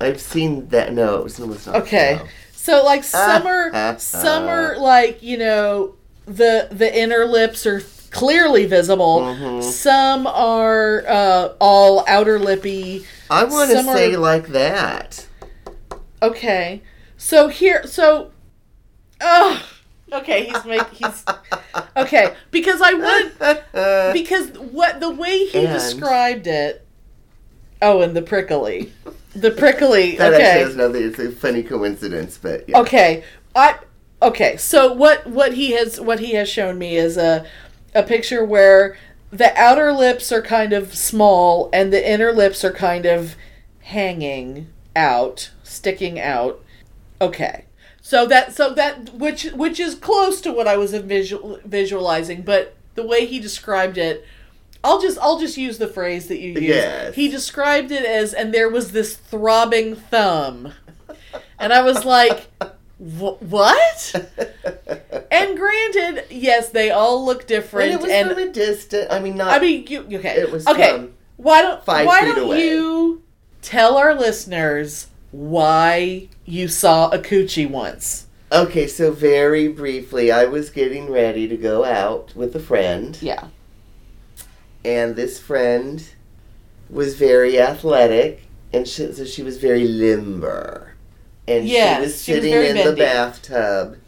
I've 0.00 0.20
seen 0.20 0.68
that. 0.68 0.92
No, 0.92 1.16
it 1.16 1.24
was, 1.24 1.38
it 1.40 1.46
was 1.46 1.66
not. 1.66 1.76
Okay. 1.76 2.16
no. 2.20 2.28
So 2.52 2.84
like 2.84 3.02
some 3.04 3.46
are 3.46 3.98
some 3.98 4.44
are 4.46 4.76
like, 4.78 5.22
you 5.22 5.38
know, 5.38 5.94
the 6.26 6.68
the 6.70 6.94
inner 6.96 7.24
lips 7.24 7.64
are 7.66 7.80
clearly 8.10 8.66
visible. 8.66 9.62
Some 9.62 10.26
are 10.26 11.04
uh 11.08 11.54
all 11.60 12.04
outer 12.06 12.38
lippy. 12.38 13.06
I 13.30 13.44
want 13.44 13.70
to 13.70 13.76
Some 13.76 13.88
are- 13.88 13.96
say 13.96 14.16
like 14.16 14.48
that. 14.48 15.26
Okay. 16.22 16.82
So 17.16 17.48
here 17.48 17.86
so 17.86 18.32
Ugh. 19.20 19.62
Okay, 20.12 20.44
he's 20.46 20.64
make 20.64 20.86
he's 20.90 21.24
Okay, 21.96 22.34
because 22.50 22.80
I 22.82 22.92
would 22.94 24.12
because 24.12 24.48
what 24.58 25.00
the 25.00 25.10
way 25.10 25.46
he 25.46 25.58
And- 25.64 25.72
described 25.72 26.46
it 26.46 26.84
Oh, 27.80 28.00
and 28.02 28.16
the 28.16 28.22
prickly. 28.22 28.92
The 29.34 29.50
prickly. 29.50 30.16
That 30.16 30.34
okay. 30.34 30.42
actually 30.42 30.64
has 30.64 30.76
nothing. 30.76 31.02
It's 31.04 31.18
a 31.18 31.30
funny 31.30 31.62
coincidence, 31.62 32.38
but 32.38 32.68
yeah. 32.68 32.78
Okay. 32.80 33.24
I 33.54 33.78
okay. 34.22 34.56
So 34.56 34.92
what 34.92 35.26
what 35.26 35.54
he 35.54 35.72
has 35.72 36.00
what 36.00 36.20
he 36.20 36.32
has 36.32 36.48
shown 36.48 36.78
me 36.78 36.96
is 36.96 37.16
a 37.16 37.46
a 37.94 38.02
picture 38.02 38.44
where 38.44 38.96
the 39.30 39.56
outer 39.58 39.92
lips 39.92 40.32
are 40.32 40.42
kind 40.42 40.72
of 40.72 40.94
small 40.94 41.68
and 41.72 41.92
the 41.92 42.10
inner 42.10 42.32
lips 42.32 42.64
are 42.64 42.72
kind 42.72 43.04
of 43.04 43.36
hanging 43.80 44.68
out, 44.96 45.50
sticking 45.62 46.18
out. 46.18 46.62
Okay. 47.20 47.64
So 48.00 48.26
that 48.26 48.54
so 48.54 48.72
that 48.72 49.14
which 49.14 49.44
which 49.52 49.78
is 49.78 49.94
close 49.94 50.40
to 50.40 50.52
what 50.52 50.66
I 50.66 50.76
was 50.76 50.92
visual, 50.92 51.58
visualizing, 51.64 52.42
but 52.42 52.74
the 52.94 53.06
way 53.06 53.26
he 53.26 53.38
described 53.38 53.98
it 53.98 54.24
I'll 54.84 55.00
just 55.00 55.18
I'll 55.20 55.38
just 55.38 55.56
use 55.56 55.78
the 55.78 55.88
phrase 55.88 56.28
that 56.28 56.38
you 56.38 56.50
used. 56.52 56.62
Yes. 56.62 57.14
He 57.14 57.28
described 57.28 57.90
it 57.90 58.04
as 58.04 58.32
and 58.32 58.52
there 58.54 58.68
was 58.68 58.92
this 58.92 59.16
throbbing 59.16 59.96
thumb. 59.96 60.72
And 61.58 61.72
I 61.72 61.82
was 61.82 62.04
like, 62.04 62.46
"Wh- 62.98 63.40
"What?" 63.42 64.14
And 65.30 65.56
granted, 65.56 66.24
yes, 66.30 66.70
they 66.70 66.90
all 66.90 67.24
look 67.24 67.46
different. 67.46 67.92
And 67.92 68.00
it 68.00 68.02
was 68.02 68.10
and 68.12 68.28
from 68.30 68.38
a 68.38 68.52
distance. 68.52 69.08
I 69.10 69.18
mean, 69.20 69.36
not. 69.36 69.52
I 69.52 69.58
mean, 69.58 69.86
you 69.88 70.00
okay? 70.18 70.36
It 70.40 70.50
was 70.52 70.66
okay. 70.66 71.08
why 71.36 71.62
don't 71.62 71.84
Why 71.86 72.24
don't 72.24 72.38
away. 72.38 72.68
you 72.68 73.22
tell 73.62 73.96
our 73.96 74.14
listeners 74.14 75.08
why 75.32 76.28
you 76.44 76.68
saw 76.68 77.08
a 77.10 77.18
coochie 77.18 77.68
once? 77.68 78.26
Okay, 78.50 78.86
so 78.86 79.10
very 79.10 79.68
briefly, 79.68 80.30
I 80.32 80.46
was 80.46 80.70
getting 80.70 81.10
ready 81.10 81.46
to 81.48 81.56
go 81.56 81.84
out 81.84 82.34
with 82.34 82.56
a 82.56 82.60
friend, 82.60 83.18
Yeah. 83.20 83.48
And 84.88 85.16
this 85.16 85.38
friend 85.38 86.02
was 86.88 87.14
very 87.14 87.60
athletic, 87.60 88.48
and 88.72 88.88
she, 88.88 89.12
so 89.12 89.26
she 89.26 89.42
was 89.42 89.58
very 89.58 89.86
limber. 89.86 90.94
And 91.46 91.68
she 91.68 91.74
was 91.74 92.22
she 92.22 92.32
was 92.32 92.42
sitting 92.42 92.76
in 92.76 92.86
the 92.86 92.96
bathtub, 92.96 93.98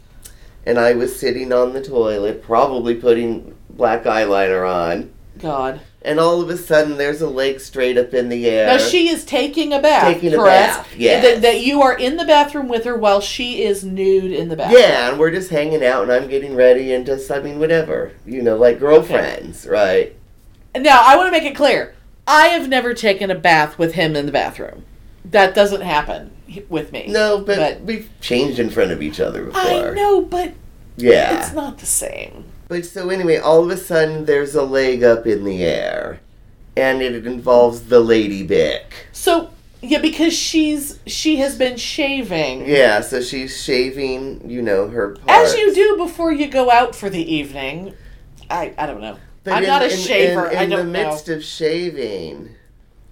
and 0.64 0.78
I 0.78 0.94
was 0.94 1.18
sitting 1.18 1.52
on 1.52 1.74
the 1.74 1.82
toilet, 1.82 2.42
probably 2.42 2.94
putting 2.94 3.54
black 3.68 4.04
eyeliner 4.04 4.68
on. 4.68 5.12
God. 5.38 5.80
And 6.02 6.18
all 6.18 6.40
of 6.40 6.48
a 6.48 6.56
sudden, 6.56 6.96
there's 6.96 7.20
a 7.20 7.28
leg 7.28 7.60
straight 7.60 7.98
up 7.98 8.14
in 8.14 8.30
the 8.30 8.46
air. 8.48 8.66
Now 8.66 8.78
she 8.78 9.08
is 9.08 9.22
taking 9.24 9.74
a 9.74 9.80
bath. 9.80 10.14
Taking 10.14 10.32
a 10.32 10.36
correct? 10.36 10.76
bath, 10.76 10.96
Yeah. 10.96 11.20
That, 11.20 11.42
that 11.42 11.60
you 11.60 11.82
are 11.82 11.96
in 11.96 12.16
the 12.16 12.24
bathroom 12.24 12.68
with 12.68 12.84
her 12.84 12.96
while 12.96 13.20
she 13.20 13.62
is 13.62 13.84
nude 13.84 14.32
in 14.32 14.48
the 14.48 14.56
bathroom. 14.56 14.80
Yeah, 14.80 15.10
and 15.10 15.18
we're 15.18 15.30
just 15.30 15.50
hanging 15.50 15.84
out, 15.84 16.02
and 16.02 16.12
I'm 16.12 16.28
getting 16.28 16.54
ready, 16.54 16.94
and 16.94 17.04
just, 17.04 17.30
I 17.30 17.40
mean, 17.40 17.58
whatever. 17.58 18.12
You 18.24 18.40
know, 18.40 18.56
like 18.56 18.78
girlfriends, 18.78 19.66
right? 19.66 20.16
Now 20.76 21.02
I 21.04 21.16
want 21.16 21.28
to 21.28 21.32
make 21.32 21.50
it 21.50 21.56
clear. 21.56 21.94
I 22.26 22.48
have 22.48 22.68
never 22.68 22.94
taken 22.94 23.30
a 23.30 23.34
bath 23.34 23.78
with 23.78 23.94
him 23.94 24.14
in 24.14 24.26
the 24.26 24.32
bathroom. 24.32 24.84
That 25.24 25.54
doesn't 25.54 25.80
happen 25.82 26.30
with 26.68 26.92
me. 26.92 27.06
No, 27.08 27.38
but, 27.38 27.56
But- 27.56 27.80
we've 27.82 28.08
changed 28.20 28.58
in 28.58 28.70
front 28.70 28.90
of 28.92 29.02
each 29.02 29.20
other 29.20 29.44
before. 29.44 29.60
I 29.60 29.90
know, 29.94 30.20
but 30.22 30.52
Yeah. 30.96 31.38
it's 31.40 31.52
not 31.52 31.78
the 31.78 31.86
same. 31.86 32.44
But 32.68 32.84
so 32.86 33.10
anyway, 33.10 33.36
all 33.38 33.64
of 33.64 33.70
a 33.70 33.76
sudden, 33.76 34.26
there's 34.26 34.54
a 34.54 34.62
leg 34.62 35.02
up 35.02 35.26
in 35.26 35.44
the 35.44 35.64
air, 35.64 36.20
and 36.76 37.02
it 37.02 37.26
involves 37.26 37.82
the 37.82 38.00
lady 38.00 38.44
Bic. 38.44 38.92
So 39.12 39.50
yeah, 39.82 39.98
because 39.98 40.32
she's 40.34 40.98
she 41.06 41.36
has 41.38 41.56
been 41.56 41.76
shaving. 41.76 42.68
Yeah, 42.68 43.00
so 43.00 43.20
she's 43.22 43.60
shaving, 43.62 44.48
you 44.48 44.62
know, 44.62 44.88
her 44.88 45.16
parts. 45.16 45.52
As 45.52 45.58
you 45.58 45.74
do 45.74 45.96
before 45.96 46.32
you 46.32 46.46
go 46.46 46.70
out 46.70 46.94
for 46.94 47.10
the 47.10 47.34
evening. 47.34 47.94
I 48.48 48.72
I 48.78 48.86
don't 48.86 49.00
know. 49.00 49.16
But 49.44 49.54
I'm 49.54 49.62
in- 49.62 49.68
not 49.68 49.82
a 49.82 49.90
in- 49.90 49.96
shaver. 49.98 50.46
In, 50.48 50.58
I 50.58 50.66
don't 50.66 50.78
the 50.78 50.84
know. 50.84 51.04
midst 51.10 51.28
of 51.28 51.42
shaving, 51.44 52.50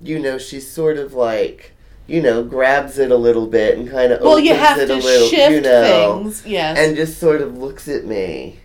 you 0.01 0.19
know, 0.19 0.39
she's 0.39 0.69
sort 0.71 0.97
of 0.99 1.15
like, 1.15 1.73
you 2.07 2.21
know, 2.23 2.43
grabs 2.45 2.99
it 2.99 3.11
a 3.11 3.17
little 3.17 3.47
bit 3.47 3.79
and 3.79 3.89
kind 3.91 4.13
of 4.13 4.21
well, 4.21 4.33
opens 4.33 4.49
you 4.49 4.55
have 4.55 4.79
it 4.79 4.87
to 4.87 4.95
a 4.95 4.97
little, 4.97 5.29
shift 5.29 5.53
you 5.53 5.61
know, 5.61 6.21
things. 6.23 6.47
Yes. 6.47 6.79
and 6.79 6.97
just 6.97 7.19
sort 7.19 7.41
of 7.41 7.57
looks 7.59 7.89
at 7.89 8.05
me. 8.05 8.61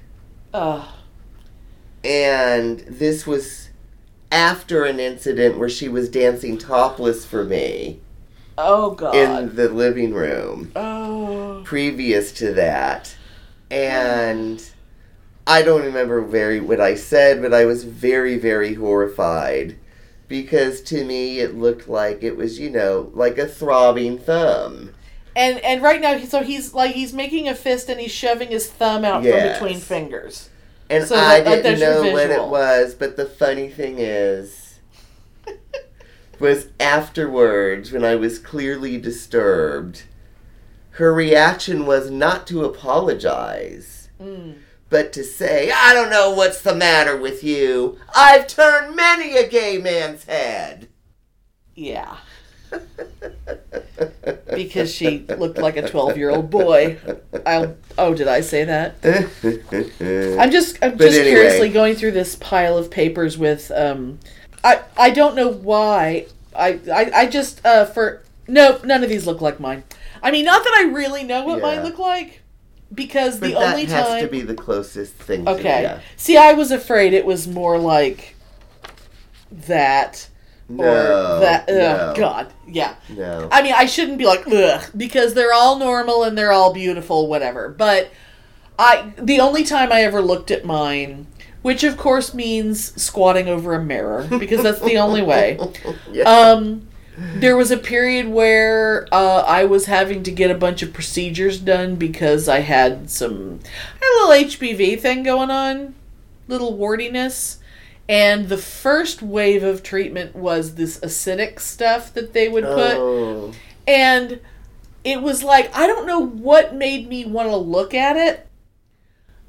Ugh. 0.53 0.85
And 2.03 2.79
this 2.81 3.25
was 3.25 3.69
after 4.31 4.83
an 4.83 4.99
incident 4.99 5.57
where 5.57 5.69
she 5.69 5.87
was 5.87 6.09
dancing 6.09 6.57
topless 6.57 7.23
for 7.25 7.43
me 7.45 7.99
oh 8.57 8.91
God. 8.91 9.15
in 9.15 9.55
the 9.55 9.69
living 9.69 10.13
room. 10.13 10.71
oh. 10.75 11.61
previous 11.65 12.31
to 12.33 12.53
that. 12.53 13.15
And 13.71 14.63
I 15.45 15.61
don't 15.61 15.83
remember 15.83 16.21
very 16.21 16.59
what 16.59 16.79
I 16.79 16.95
said, 16.95 17.41
but 17.41 17.53
I 17.53 17.65
was 17.65 17.83
very, 17.83 18.37
very 18.37 18.75
horrified. 18.75 19.77
Because 20.27 20.81
to 20.83 21.03
me 21.03 21.39
it 21.39 21.55
looked 21.55 21.87
like 21.87 22.23
it 22.23 22.37
was, 22.37 22.59
you 22.59 22.69
know, 22.69 23.11
like 23.13 23.37
a 23.37 23.47
throbbing 23.47 24.17
thumb. 24.17 24.93
And 25.35 25.59
and 25.59 25.81
right 25.81 25.99
now, 26.01 26.17
so 26.19 26.41
he's 26.43 26.73
like 26.73 26.95
he's 26.95 27.13
making 27.13 27.47
a 27.49 27.55
fist 27.55 27.89
and 27.89 27.99
he's 27.99 28.11
shoving 28.11 28.49
his 28.49 28.67
thumb 28.69 29.03
out 29.03 29.23
Yes. 29.23 29.57
from 29.57 29.67
between 29.67 29.81
fingers. 29.81 30.49
And 30.89 31.05
So 31.07 31.15
I 31.15 31.41
that- 31.41 31.63
didn't 31.63 31.79
know 31.79 32.11
what 32.11 32.29
it 32.29 32.47
was, 32.47 32.93
but 32.95 33.17
the 33.17 33.25
funny 33.25 33.67
thing 33.69 33.95
is 33.99 34.79
was 36.39 36.67
afterwards 36.79 37.91
when 37.91 38.03
I 38.05 38.15
was 38.15 38.39
clearly 38.39 38.97
disturbed. 38.97 40.03
Her 40.91 41.13
reaction 41.13 41.85
was 41.85 42.09
not 42.11 42.45
to 42.47 42.63
apologize, 42.65 44.09
mm. 44.21 44.55
But 44.93 45.11
to 45.11 45.23
say, 45.23 45.71
I 45.75 45.91
don't 45.91 46.11
know 46.11 46.29
what's 46.29 46.61
the 46.61 46.75
matter 46.75 47.17
with 47.17 47.43
you. 47.43 47.97
I've 48.15 48.45
turned 48.45 48.95
many 48.95 49.35
a 49.35 49.49
gay 49.49 49.79
man's 49.79 50.25
head. 50.25 50.87
Yeah. 51.73 52.17
because 54.53 54.93
she 54.93 55.25
looked 55.29 55.57
like 55.57 55.77
a 55.77 55.89
12 55.89 56.15
year 56.15 56.29
old 56.29 56.51
boy. 56.51 56.99
I'll, 57.43 57.75
oh, 57.97 58.13
did 58.13 58.27
I 58.27 58.41
say 58.41 58.65
that? 58.65 58.97
I'm 60.39 60.51
just 60.51 60.77
I'm 60.83 60.91
But 60.91 61.05
just 61.05 61.17
anyway. 61.17 61.31
curiously 61.31 61.69
going 61.69 61.95
through 61.95 62.11
this 62.11 62.35
pile 62.35 62.77
of 62.77 62.91
papers 62.91 63.35
with 63.35 63.71
um 63.71 64.19
I 64.63 64.81
I 64.95 65.09
don't 65.09 65.35
know 65.35 65.47
why 65.51 66.27
I 66.55 66.79
I, 66.93 67.11
I 67.15 67.25
just 67.25 67.65
uh 67.65 67.85
for 67.85 68.21
no 68.47 68.79
none 68.83 69.03
of 69.03 69.09
these 69.09 69.25
look 69.25 69.41
like 69.41 69.59
mine. 69.59 69.85
I 70.21 70.29
mean 70.29 70.45
not 70.45 70.63
that 70.63 70.73
I 70.75 70.91
really 70.91 71.23
know 71.23 71.45
what 71.45 71.63
mine 71.63 71.81
look 71.81 71.97
like 71.97 72.42
because 72.93 73.39
But 73.39 73.47
the 73.47 73.53
that 73.55 73.71
only 73.73 73.85
has 73.85 74.07
time 74.07 74.21
to 74.23 74.27
be 74.27 74.41
the 74.41 74.55
closest 74.55 75.13
thing 75.13 75.45
to 75.45 75.51
Okay. 75.51 75.81
yeah. 75.83 75.99
See, 76.17 76.37
I 76.37 76.53
was 76.53 76.71
afraid 76.71 77.13
it 77.13 77.25
was 77.25 77.47
more 77.47 77.77
like 77.77 78.35
that 79.51 80.29
or 80.69 80.85
No, 80.85 81.39
that 81.41 81.69
ugh, 81.69 81.75
no. 81.75 82.13
god. 82.15 82.53
Yeah. 82.67 82.95
No. 83.09 83.47
I 83.51 83.61
mean, 83.61 83.73
I 83.75 83.85
shouldn't 83.85 84.17
be 84.17 84.25
like 84.25 84.47
ugh 84.47 84.83
because 84.95 85.33
they're 85.33 85.53
all 85.53 85.77
normal 85.77 86.23
and 86.23 86.37
they're 86.37 86.51
all 86.51 86.73
beautiful, 86.73 87.27
whatever. 87.27 87.69
But 87.69 88.11
I 88.79 89.13
the 89.17 89.39
only 89.39 89.63
time 89.63 89.91
I 89.91 90.01
ever 90.01 90.21
looked 90.21 90.49
at 90.51 90.65
mine, 90.65 91.27
which 91.61 91.83
of 91.83 91.97
course 91.97 92.33
means 92.33 92.99
squatting 93.01 93.47
over 93.47 93.73
a 93.75 93.83
mirror 93.83 94.27
because 94.39 94.63
that's 94.63 94.81
the 94.81 94.97
only 94.97 95.21
way. 95.21 95.59
Yeah. 96.11 96.23
Um, 96.23 96.87
there 97.17 97.55
was 97.55 97.71
a 97.71 97.77
period 97.77 98.27
where 98.27 99.07
uh, 99.11 99.43
I 99.47 99.65
was 99.65 99.85
having 99.85 100.23
to 100.23 100.31
get 100.31 100.49
a 100.49 100.55
bunch 100.55 100.81
of 100.81 100.93
procedures 100.93 101.59
done 101.59 101.95
because 101.95 102.49
I 102.49 102.59
had 102.59 103.09
some 103.09 103.59
I 104.01 104.05
had 104.05 104.11
a 104.11 104.27
little 104.27 104.49
HPV 104.49 104.99
thing 104.99 105.23
going 105.23 105.51
on, 105.51 105.95
little 106.47 106.75
wardiness. 106.75 107.59
And 108.09 108.49
the 108.49 108.57
first 108.57 109.21
wave 109.21 109.63
of 109.63 109.81
treatment 109.81 110.35
was 110.35 110.75
this 110.75 110.99
acidic 110.99 111.59
stuff 111.59 112.13
that 112.13 112.33
they 112.33 112.49
would 112.49 112.65
put 112.65 112.97
oh. 112.97 113.53
and 113.87 114.41
it 115.03 115.21
was 115.21 115.43
like 115.43 115.73
I 115.75 115.87
don't 115.87 116.07
know 116.07 116.19
what 116.19 116.75
made 116.75 117.07
me 117.07 117.25
want 117.25 117.49
to 117.49 117.55
look 117.55 117.93
at 117.93 118.17
it. 118.17 118.47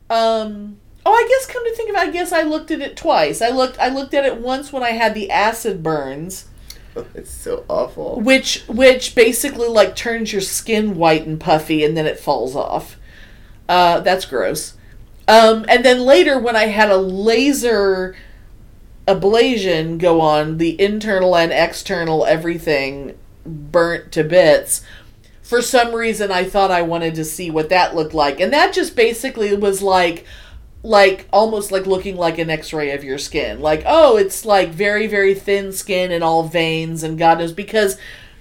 Um 0.09 0.79
oh, 1.05 1.13
I 1.13 1.27
guess 1.29 1.53
come 1.53 1.65
to 1.65 1.75
think 1.75 1.91
of 1.91 1.97
it, 1.97 2.09
I 2.09 2.11
guess 2.11 2.33
I 2.33 2.43
looked 2.43 2.71
at 2.71 2.81
it 2.81 2.97
twice. 2.97 3.43
I 3.43 3.49
looked 3.49 3.79
I 3.79 3.89
looked 3.89 4.15
at 4.15 4.25
it 4.25 4.41
once 4.41 4.73
when 4.73 4.83
I 4.83 4.91
had 4.91 5.15
the 5.15 5.31
acid 5.31 5.83
burns, 5.83 6.47
It's 7.15 7.31
so 7.31 7.65
awful. 7.69 8.21
which 8.21 8.65
which 8.69 9.15
basically 9.15 9.69
like 9.69 9.97
turns 9.97 10.33
your 10.33 10.41
skin 10.43 10.97
white 10.97 11.27
and 11.27 11.41
puffy 11.41 11.85
and 11.85 11.97
then 11.97 12.07
it 12.07 12.19
falls 12.21 12.55
off. 12.55 12.97
Uh 13.69 14.01
that's 14.01 14.25
gross. 14.25 14.75
Um 15.27 15.65
and 15.69 15.85
then 15.85 16.01
later 16.01 16.39
when 16.39 16.57
I 16.57 16.67
had 16.67 16.91
a 16.91 16.97
laser 16.97 18.15
ablation 19.07 19.99
go 19.99 20.21
on, 20.21 20.59
the 20.59 20.81
internal 20.81 21.37
and 21.37 21.53
external 21.53 22.25
everything 22.25 23.17
burnt 23.45 24.13
to 24.13 24.25
bits. 24.25 24.83
For 25.43 25.61
some 25.61 25.95
reason 25.95 26.31
I 26.31 26.45
thought 26.45 26.71
I 26.71 26.83
wanted 26.83 27.15
to 27.17 27.25
see 27.25 27.51
what 27.51 27.69
that 27.69 27.95
looked 27.95 28.15
like. 28.15 28.41
And 28.41 28.53
that 28.53 28.73
just 28.73 28.97
basically 28.97 29.55
was 29.57 29.83
like 29.83 30.25
like 30.85 31.27
almost 31.33 31.73
like 31.73 31.87
looking 31.87 32.17
like 32.17 32.39
an 32.39 32.51
x-ray 32.51 32.93
of 32.93 33.03
your 33.03 33.17
skin. 33.19 33.61
Like, 33.61 33.83
oh, 33.87 34.17
it's 34.17 34.45
like 34.45 34.69
very 34.69 35.07
very 35.09 35.35
thin 35.35 35.73
skin 35.73 36.13
and 36.13 36.23
all 36.23 36.45
veins 36.45 37.03
and 37.03 37.19
god 37.19 37.39
knows 37.39 37.53
because 37.53 37.99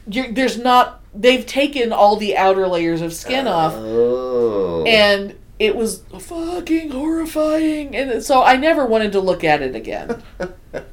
you're, 0.08 0.32
there's 0.32 0.58
not 0.58 1.02
they've 1.16 1.46
taken 1.46 1.94
all 1.94 2.18
the 2.18 2.36
outer 2.36 2.68
layers 2.68 3.02
of 3.02 3.14
skin 3.14 3.48
off 3.48 3.74
Oh. 3.76 4.84
and 4.86 5.36
it 5.60 5.76
was 5.76 6.04
fucking 6.20 6.92
horrifying 6.92 7.96
and 7.96 8.22
so 8.22 8.44
i 8.44 8.58
never 8.58 8.86
wanted 8.86 9.12
to 9.14 9.22
look 9.22 9.44
at 9.46 9.62
it 9.62 9.76
again 9.76 10.22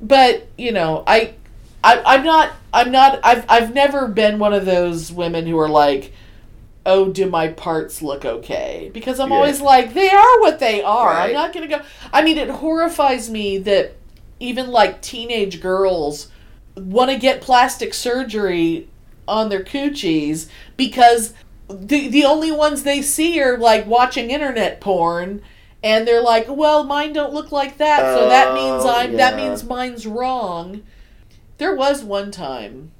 but 0.00 0.48
you 0.58 0.72
know 0.72 1.02
i, 1.06 1.32
I 1.82 2.02
i'm 2.04 2.24
not 2.24 2.52
i'm 2.74 2.90
not 2.90 3.20
i've 3.22 3.44
i've 3.48 3.72
never 3.74 4.06
been 4.08 4.38
one 4.38 4.52
of 4.52 4.66
those 4.66 5.10
women 5.10 5.46
who 5.46 5.58
are 5.58 5.68
like 5.68 6.12
oh 6.88 7.08
do 7.12 7.28
my 7.30 7.48
parts 7.48 8.02
look 8.02 8.24
okay? 8.24 8.90
Because 8.92 9.20
i'm 9.20 9.30
Yeah. 9.30 9.36
always 9.36 9.60
like 9.60 9.94
they 9.94 10.10
are 10.10 10.40
what 10.40 10.58
they 10.58 10.82
are. 10.82 11.12
I'm 11.12 11.32
not 11.32 11.52
gonna 11.52 11.68
go 11.68 11.80
i 12.12 12.22
mean 12.22 12.36
it 12.38 12.48
horrifies 12.50 13.28
me 13.30 13.58
that 13.58 13.94
even 14.40 14.68
like 14.70 15.02
teenage 15.02 15.60
girls 15.60 16.28
want 16.76 17.10
to 17.10 17.18
get 17.18 17.40
plastic 17.40 17.92
surgery 17.94 18.88
on 19.26 19.48
their 19.48 19.62
coochies 19.64 20.48
because 20.76 21.34
the 21.68 22.08
the 22.08 22.24
only 22.24 22.50
ones 22.50 22.82
they 22.82 23.02
see 23.02 23.40
are 23.42 23.58
like 23.58 23.86
watching 23.86 24.30
internet 24.30 24.80
porn 24.80 25.42
and 25.82 26.06
they're 26.08 26.22
like 26.22 26.46
well 26.48 26.82
mine 26.84 27.12
don't 27.12 27.34
look 27.34 27.52
like 27.52 27.76
that 27.78 27.98
so 28.16 28.28
that 28.28 28.54
means 28.54 28.84
Oh, 28.84 28.94
i'm 28.96 29.16
that 29.16 29.36
means 29.36 29.62
mine's 29.64 30.06
wrong. 30.06 30.82
There 31.58 31.74
was 31.74 32.04
one 32.04 32.30
time 32.30 32.92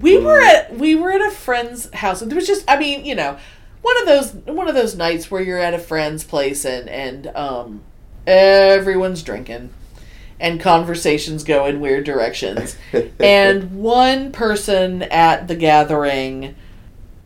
we 0.00 0.18
were 0.18 0.40
at 0.40 0.76
we 0.76 0.94
were 0.94 1.12
at 1.12 1.20
a 1.20 1.30
friend's 1.30 1.92
house. 1.94 2.22
And 2.22 2.30
there 2.30 2.36
was 2.36 2.46
just 2.46 2.64
i 2.68 2.78
mean 2.78 3.04
you 3.04 3.14
know 3.14 3.38
one 3.82 4.00
of 4.00 4.06
those 4.06 4.32
one 4.54 4.68
of 4.68 4.74
those 4.74 4.96
nights 4.96 5.30
where 5.30 5.42
you're 5.42 5.58
at 5.58 5.74
a 5.74 5.78
friend's 5.78 6.24
place 6.24 6.64
and 6.64 6.88
and 6.88 7.26
um 7.28 7.82
everyone's 8.26 9.22
drinking 9.22 9.70
and 10.40 10.60
conversations 10.60 11.42
go 11.42 11.66
in 11.66 11.80
weird 11.80 12.04
directions. 12.04 12.76
And 13.20 13.72
one 13.80 14.30
person 14.32 15.02
at 15.02 15.48
the 15.48 15.56
gathering 15.56 16.54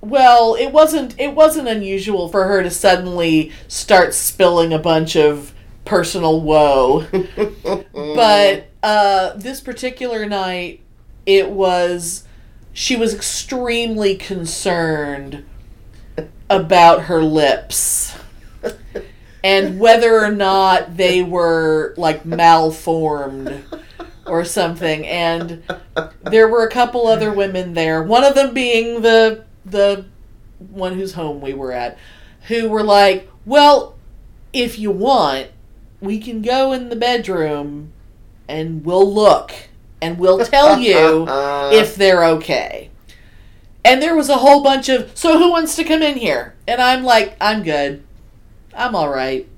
well 0.00 0.54
it 0.54 0.72
wasn't 0.72 1.18
it 1.20 1.34
wasn't 1.34 1.68
unusual 1.68 2.28
for 2.28 2.44
her 2.44 2.62
to 2.62 2.70
suddenly 2.70 3.52
start 3.68 4.14
spilling 4.14 4.72
a 4.72 4.78
bunch 4.78 5.16
of 5.16 5.54
personal 5.84 6.40
woe. 6.40 7.06
But 7.92 8.68
uh 8.82 9.34
this 9.34 9.60
particular 9.60 10.26
night 10.26 10.80
it 11.26 11.50
was 11.50 12.24
she 12.72 12.96
was 12.96 13.14
extremely 13.14 14.16
concerned 14.16 15.44
about 16.48 17.02
her 17.04 17.22
lips 17.22 18.16
and 19.44 19.78
whether 19.78 20.22
or 20.22 20.30
not 20.30 20.96
they 20.96 21.22
were 21.22 21.94
like 21.96 22.24
malformed 22.24 23.64
or 24.26 24.44
something. 24.44 25.06
And 25.06 25.62
there 26.22 26.48
were 26.48 26.64
a 26.66 26.70
couple 26.70 27.06
other 27.06 27.32
women 27.32 27.74
there 27.74 28.02
one 28.02 28.24
of 28.24 28.34
them 28.34 28.54
being 28.54 29.02
the 29.02 29.44
the 29.64 30.04
one 30.70 30.94
whose 30.94 31.14
home 31.14 31.40
we 31.40 31.52
were 31.52 31.72
at 31.72 31.98
who 32.48 32.68
were 32.68 32.82
like 32.82 33.28
well 33.44 33.96
if 34.52 34.78
you 34.78 34.90
want 34.90 35.48
we 36.00 36.18
can 36.18 36.42
go 36.42 36.72
in 36.72 36.88
the 36.88 36.96
bedroom 36.96 37.92
and 38.48 38.84
we'll 38.84 39.12
look 39.12 39.52
and 40.02 40.18
we'll 40.18 40.44
tell 40.44 40.78
you 40.78 41.26
if 41.72 41.94
they're 41.94 42.24
okay. 42.24 42.90
And 43.84 44.00
there 44.02 44.14
was 44.14 44.28
a 44.28 44.36
whole 44.36 44.62
bunch 44.62 44.88
of 44.88 45.16
so 45.16 45.38
who 45.38 45.50
wants 45.50 45.74
to 45.76 45.84
come 45.84 46.02
in 46.02 46.18
here? 46.18 46.54
And 46.68 46.80
i'm 46.82 47.04
like 47.04 47.36
i'm 47.40 47.62
good. 47.62 48.04
I'm 48.74 48.94
all 48.94 49.08
right. 49.08 49.48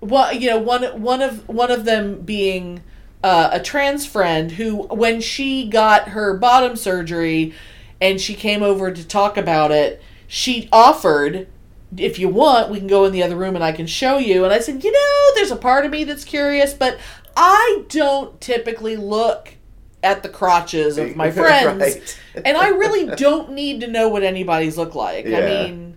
Well 0.00 0.32
you 0.32 0.50
know 0.50 0.58
one 0.58 0.84
one 1.02 1.22
of 1.22 1.48
one 1.48 1.70
of 1.70 1.84
them 1.84 2.20
being 2.20 2.82
uh, 3.22 3.50
a 3.52 3.60
trans 3.60 4.06
friend 4.06 4.52
who 4.52 4.82
when 4.84 5.20
she 5.20 5.68
got 5.68 6.10
her 6.10 6.36
bottom 6.36 6.76
surgery 6.76 7.52
and 8.00 8.20
she 8.20 8.34
came 8.34 8.62
over 8.62 8.92
to 8.92 9.06
talk 9.06 9.36
about 9.36 9.72
it 9.72 10.00
she 10.28 10.68
offered 10.70 11.48
if 11.96 12.18
you 12.18 12.28
want 12.28 12.70
we 12.70 12.78
can 12.78 12.86
go 12.86 13.04
in 13.04 13.12
the 13.12 13.22
other 13.22 13.34
room 13.34 13.56
and 13.56 13.64
i 13.64 13.72
can 13.72 13.88
show 13.88 14.18
you. 14.18 14.44
And 14.44 14.52
i 14.52 14.60
said 14.60 14.84
you 14.84 14.92
know 14.92 15.34
there's 15.34 15.50
a 15.50 15.56
part 15.56 15.84
of 15.84 15.90
me 15.90 16.04
that's 16.04 16.24
curious 16.24 16.74
but 16.74 16.96
i 17.36 17.82
don't 17.88 18.40
typically 18.40 18.96
look 18.96 19.54
at 20.02 20.22
the 20.22 20.28
crotches 20.28 20.96
of 20.98 21.16
my 21.16 21.30
friends 21.42 21.80
Right. 21.80 22.20
and 22.44 22.56
I 22.56 22.68
really 22.68 23.06
don't 23.16 23.52
need 23.52 23.80
to 23.80 23.86
know 23.88 24.08
what 24.08 24.22
anybody's 24.22 24.76
look 24.78 24.94
like. 24.94 25.26
I 25.26 25.40
mean, 25.40 25.96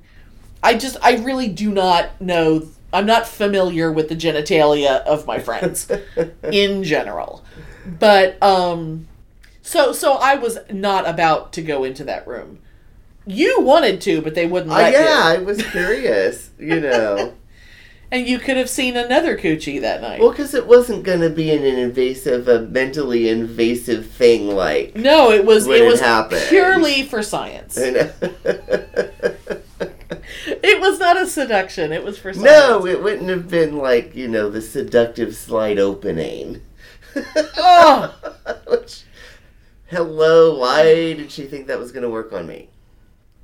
I 0.64 0.76
just 0.76 0.98
I 1.02 1.18
really 1.18 1.48
do 1.48 1.72
not 1.72 2.20
know. 2.22 2.68
I'm 2.94 3.06
not 3.06 3.28
familiar 3.28 3.92
with 3.92 4.10
the 4.10 4.16
genitalia 4.16 5.02
of 5.06 5.26
my 5.26 5.40
friends 5.40 5.90
in 6.44 6.84
general. 6.84 7.44
But 8.00 8.42
um 8.44 9.08
so 9.62 9.94
so 9.94 10.14
I 10.14 10.36
was 10.36 10.58
not 10.72 11.08
about 11.08 11.54
to 11.54 11.62
go 11.62 11.84
into 11.84 12.04
that 12.06 12.28
room. 12.28 12.60
You 13.26 13.62
wanted 13.62 14.02
to, 14.02 14.22
but 14.24 14.34
they 14.34 14.48
wouldn't 14.48 14.72
Uh, 14.72 14.78
let 14.78 14.94
yeah, 14.94 15.22
I 15.24 15.38
was 15.38 15.62
curious, 15.62 16.50
you 16.58 16.80
know. 16.80 17.34
And 18.12 18.28
you 18.28 18.40
could 18.40 18.58
have 18.58 18.70
seen 18.70 18.98
another 18.98 19.38
coochie 19.38 19.80
that 19.80 20.02
night. 20.02 20.20
well, 20.20 20.32
because 20.32 20.54
it 20.54 20.68
wasn't 20.68 21.04
going 21.04 21.22
to 21.22 21.30
be 21.30 21.50
an 21.52 21.64
invasive, 21.64 22.48
a 22.48 22.62
mentally 22.62 23.30
invasive 23.30 24.06
thing 24.08 24.50
like. 24.50 24.96
no, 24.96 25.32
it 25.32 25.46
was 25.46 25.66
it 25.68 25.86
was 25.86 26.02
purely 26.50 27.04
for 27.04 27.24
science. 27.24 27.78
You 27.78 27.92
know? 27.92 28.12
It 28.22 29.62
it 30.64 30.80
was 30.82 31.00
not 31.00 31.22
a 31.22 31.26
seduction. 31.26 31.92
It 31.92 32.04
was 32.04 32.18
for 32.18 32.34
science. 32.34 32.46
No, 32.46 32.86
it 32.86 33.02
wouldn't 33.02 33.30
have 33.30 33.50
been 33.50 33.78
like, 33.78 34.16
you 34.16 34.28
know, 34.28 34.50
the 34.50 34.62
seductive 34.62 35.36
slide 35.36 35.80
opening. 35.80 36.62
Oh, 37.58 38.16
Which, 38.68 39.04
hello, 39.88 40.58
why 40.58 40.84
did 40.84 41.32
she 41.32 41.46
think 41.46 41.68
that 41.68 41.80
was 41.80 41.92
going 41.92 42.04
to 42.04 42.10
work 42.10 42.34
on 42.34 42.48
me? 42.48 42.70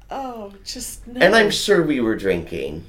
oh, 0.10 0.54
just 0.64 1.06
no. 1.06 1.20
And 1.20 1.36
I'm 1.36 1.52
sure 1.52 1.84
we 1.84 2.00
were 2.00 2.16
drinking. 2.16 2.86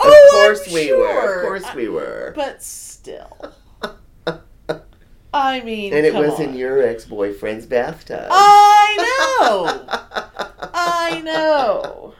Oh, 0.00 0.08
of 0.08 0.56
course 0.56 0.68
I'm 0.68 0.74
we 0.74 0.92
were. 0.92 1.40
Of 1.42 1.46
course 1.46 1.74
we 1.74 1.88
were. 1.88 2.32
But 2.36 2.62
still, 2.62 3.52
I 5.34 5.60
mean, 5.60 5.92
and 5.92 6.06
it 6.06 6.14
was 6.14 6.34
on. 6.34 6.42
in 6.42 6.54
your 6.56 6.82
ex-boyfriend's 6.82 7.66
bathtub. 7.66 8.28
I 8.30 9.38
know. 9.40 10.68
I 10.74 11.20
know. 11.22 12.14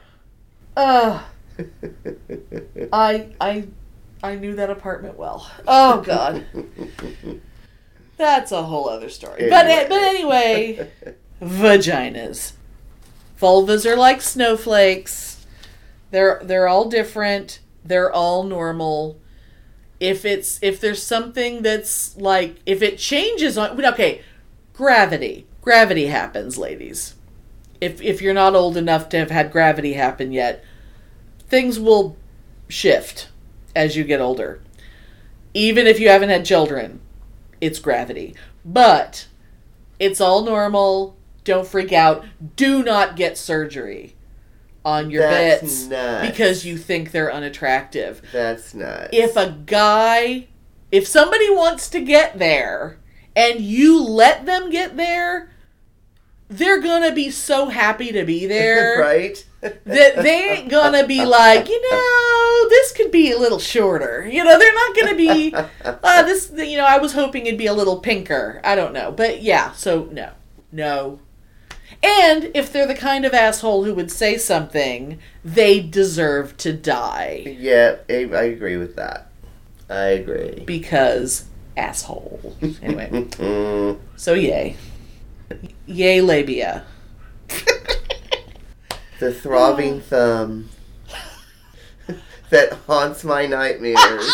Ugh. 0.77 1.23
I 2.93 3.29
I 3.41 3.69
I 4.23 4.35
knew 4.37 4.55
that 4.57 4.71
apartment 4.71 5.17
well. 5.19 5.51
Oh 5.67 6.01
God. 6.03 6.45
That's 8.17 8.51
a 8.53 8.63
whole 8.65 8.89
other 8.89 9.09
story. 9.09 9.49
But 9.49 9.67
Anyway. 9.67 9.87
but 9.89 10.03
anyway, 10.03 10.91
vaginas. 11.41 12.53
Vulvas 13.41 13.87
are 13.87 13.97
like 13.97 14.21
snowflakes. 14.21 15.47
They're 16.11 16.41
they're 16.45 16.67
all 16.69 16.89
different. 16.89 17.61
They're 17.89 18.13
all 18.13 18.45
normal. 18.45 19.19
If 19.99 20.25
it's 20.25 20.59
if 20.63 20.81
there's 20.81 21.03
something 21.03 21.63
that's 21.63 22.17
like 22.17 22.57
if 22.67 22.83
it 22.83 22.99
changes 22.99 23.59
on 23.59 23.85
okay, 23.85 24.23
gravity. 24.75 25.47
Gravity 25.63 26.07
happens, 26.07 26.57
ladies. 26.59 27.15
If 27.81 28.01
if 28.03 28.23
you're 28.23 28.35
not 28.35 28.55
old 28.55 28.77
enough 28.77 29.09
to 29.09 29.19
have 29.19 29.31
had 29.31 29.51
gravity 29.51 29.95
happen 29.95 30.33
yet, 30.33 30.63
things 31.49 31.81
will 31.81 32.17
shift 32.69 33.29
as 33.75 33.97
you 33.97 34.05
get 34.05 34.21
older. 34.21 34.61
Even 35.55 35.87
if 35.87 35.99
you 35.99 36.11
haven't 36.11 36.29
had 36.29 36.45
children, 36.45 37.01
it's 37.61 37.79
gravity. 37.79 38.35
But 38.65 39.27
it's 39.99 40.21
all 40.21 40.45
normal. 40.45 41.17
Don't 41.45 41.67
freak 41.67 41.93
out. 41.93 42.25
Do 42.55 42.83
not 42.83 43.17
get 43.17 43.39
surgery 43.39 44.15
on 44.89 45.11
your 45.11 45.23
That's 45.23 45.61
bits 45.61 45.85
nuts. 45.87 46.31
because 46.31 46.65
you 46.65 46.79
think 46.79 47.11
they're 47.11 47.33
unattractive. 47.33 48.23
That's 48.33 48.75
nuts. 48.75 49.11
If 49.13 49.37
a 49.37 49.51
guy, 49.67 50.47
if 50.91 51.07
somebody 51.07 51.51
wants 51.51 51.91
to 51.91 52.01
get 52.01 52.39
there 52.39 52.99
and 53.37 53.61
you 53.61 54.03
let 54.03 54.47
them 54.47 54.71
get 54.71 54.97
there, 54.97 55.51
they're 56.49 56.81
gonna 56.81 57.13
be 57.13 57.31
so 57.31 57.69
happy 57.69 58.13
to 58.13 58.25
be 58.25 58.47
there 58.57 58.99
right? 58.99 59.45
that 59.61 60.17
they 60.23 60.51
ain't 60.53 60.71
gonna 60.71 61.07
be 61.07 61.25
like, 61.25 61.69
you 61.69 61.91
know, 61.91 62.69
this 62.71 62.93
could 62.93 63.11
be 63.11 63.31
a 63.33 63.39
little 63.39 63.59
shorter. 63.59 64.27
You 64.27 64.43
know, 64.45 64.59
they're 64.59 64.75
not 64.75 64.97
gonna 64.97 65.15
be, 65.17 65.55
uh, 65.55 66.23
this, 66.23 66.51
you 66.57 66.79
know, 66.79 66.87
I 66.87 66.99
was 66.99 67.13
hoping 67.13 67.45
it'd 67.47 67.59
be 67.59 67.67
a 67.67 67.75
little 67.75 68.01
pinker. 68.01 68.61
I 68.65 68.75
don't 68.75 68.95
know. 68.95 69.13
But 69.13 69.43
yeah, 69.43 69.73
so 69.73 70.09
no. 70.11 70.33
No. 70.73 71.21
And 72.03 72.51
if 72.55 72.73
they're 72.73 72.87
the 72.87 72.95
kind 72.95 73.25
of 73.25 73.35
asshole 73.35 73.85
who 73.85 73.95
would 73.95 74.11
say 74.11 74.39
something, 74.39 75.19
they 75.45 75.81
deserve 75.81 76.57
to 76.59 76.73
die. 76.73 77.57
Yeah, 77.59 77.97
I, 78.09 78.29
I 78.33 78.43
agree 78.45 78.77
with 78.77 78.97
that. 78.97 79.31
I 79.91 80.05
agree. 80.09 80.63
Because 80.65 81.47
asshole. 81.77 82.57
Anyway, 82.83 83.27
so 84.17 84.35
yay. 84.35 84.77
Yay, 85.87 86.21
labia. 86.21 86.85
The 89.19 89.35
throbbing 89.35 90.01
thumb 90.01 90.69
that 92.51 92.73
haunts 92.87 93.25
my 93.25 93.47
nightmares. 93.47 94.33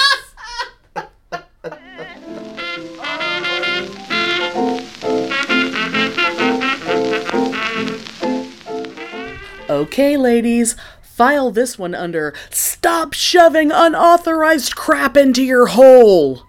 Okay, 9.74 10.16
ladies, 10.16 10.76
file 11.02 11.50
this 11.50 11.76
one 11.76 11.96
under 11.96 12.32
Stop 12.48 13.12
Shoving 13.12 13.72
Unauthorized 13.72 14.76
Crap 14.76 15.16
into 15.16 15.42
Your 15.42 15.66
Hole. 15.66 16.44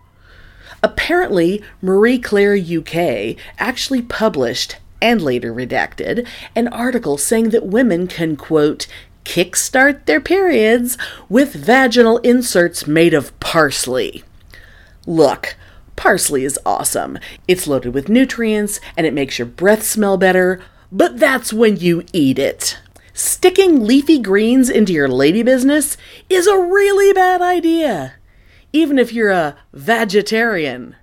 Apparently, 0.83 1.63
Marie 1.81 2.19
Claire 2.19 2.55
UK 2.55 3.35
actually 3.57 4.03
published, 4.03 4.75
and 5.01 5.23
later 5.23 5.51
redacted, 5.51 6.27
an 6.55 6.67
article 6.67 7.17
saying 7.17 7.49
that 7.49 7.65
women 7.65 8.05
can, 8.05 8.35
quote, 8.35 8.85
kickstart 9.23 10.05
their 10.05 10.21
periods 10.21 10.95
with 11.27 11.55
vaginal 11.55 12.19
inserts 12.19 12.85
made 12.85 13.15
of 13.15 13.37
parsley. 13.39 14.23
Look, 15.07 15.55
parsley 15.95 16.43
is 16.45 16.59
awesome. 16.63 17.17
It's 17.47 17.65
loaded 17.65 17.95
with 17.95 18.07
nutrients 18.07 18.79
and 18.95 19.07
it 19.07 19.15
makes 19.15 19.39
your 19.39 19.47
breath 19.47 19.81
smell 19.81 20.15
better, 20.15 20.61
but 20.91 21.17
that's 21.17 21.51
when 21.51 21.77
you 21.77 22.03
eat 22.13 22.37
it. 22.37 22.77
Sticking 23.17 23.85
leafy 23.85 24.19
greens 24.19 24.69
into 24.69 24.91
your 24.91 25.07
lady 25.07 25.41
business 25.41 25.95
is 26.29 26.47
a 26.47 26.59
really 26.59 27.13
bad 27.13 27.41
idea, 27.41 28.15
even 28.73 28.99
if 28.99 29.13
you're 29.13 29.31
a 29.31 29.55
vegetarian. 29.71 30.97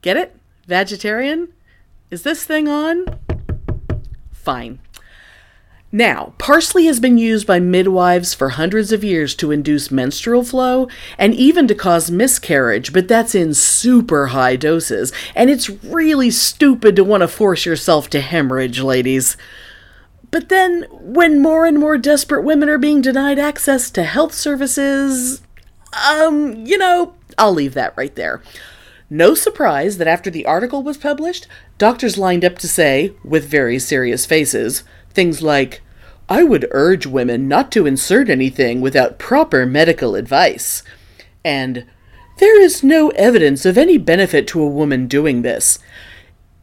Get 0.00 0.16
it? 0.16 0.36
Vegetarian? 0.68 1.48
Is 2.08 2.22
this 2.22 2.44
thing 2.44 2.68
on? 2.68 3.06
Fine. 4.30 4.78
Now, 5.90 6.34
parsley 6.38 6.86
has 6.86 7.00
been 7.00 7.18
used 7.18 7.48
by 7.48 7.58
midwives 7.58 8.32
for 8.32 8.50
hundreds 8.50 8.92
of 8.92 9.02
years 9.02 9.34
to 9.34 9.50
induce 9.50 9.90
menstrual 9.90 10.44
flow 10.44 10.86
and 11.18 11.34
even 11.34 11.66
to 11.66 11.74
cause 11.74 12.12
miscarriage, 12.12 12.92
but 12.92 13.08
that's 13.08 13.34
in 13.34 13.54
super 13.54 14.28
high 14.28 14.54
doses, 14.54 15.12
and 15.34 15.50
it's 15.50 15.68
really 15.68 16.30
stupid 16.30 16.94
to 16.94 17.02
want 17.02 17.22
to 17.22 17.28
force 17.28 17.66
yourself 17.66 18.08
to 18.10 18.20
hemorrhage, 18.20 18.78
ladies. 18.78 19.36
But 20.30 20.48
then, 20.48 20.86
when 20.90 21.40
more 21.40 21.66
and 21.66 21.78
more 21.78 21.98
desperate 21.98 22.42
women 22.42 22.68
are 22.68 22.78
being 22.78 23.00
denied 23.00 23.38
access 23.38 23.90
to 23.90 24.02
health 24.02 24.34
services, 24.34 25.40
um, 26.10 26.66
you 26.66 26.78
know, 26.78 27.14
I'll 27.38 27.52
leave 27.52 27.74
that 27.74 27.96
right 27.96 28.14
there. 28.14 28.42
No 29.08 29.34
surprise 29.34 29.98
that 29.98 30.08
after 30.08 30.30
the 30.30 30.46
article 30.46 30.82
was 30.82 30.96
published, 30.96 31.46
doctors 31.78 32.18
lined 32.18 32.44
up 32.44 32.58
to 32.58 32.68
say, 32.68 33.12
with 33.24 33.48
very 33.48 33.78
serious 33.78 34.26
faces, 34.26 34.82
things 35.10 35.42
like, 35.42 35.80
I 36.28 36.42
would 36.42 36.68
urge 36.72 37.06
women 37.06 37.46
not 37.46 37.70
to 37.72 37.86
insert 37.86 38.28
anything 38.28 38.80
without 38.80 39.18
proper 39.18 39.64
medical 39.64 40.16
advice. 40.16 40.82
And, 41.44 41.86
there 42.38 42.60
is 42.60 42.82
no 42.82 43.08
evidence 43.10 43.64
of 43.64 43.78
any 43.78 43.96
benefit 43.96 44.46
to 44.48 44.62
a 44.62 44.68
woman 44.68 45.06
doing 45.06 45.42
this. 45.42 45.78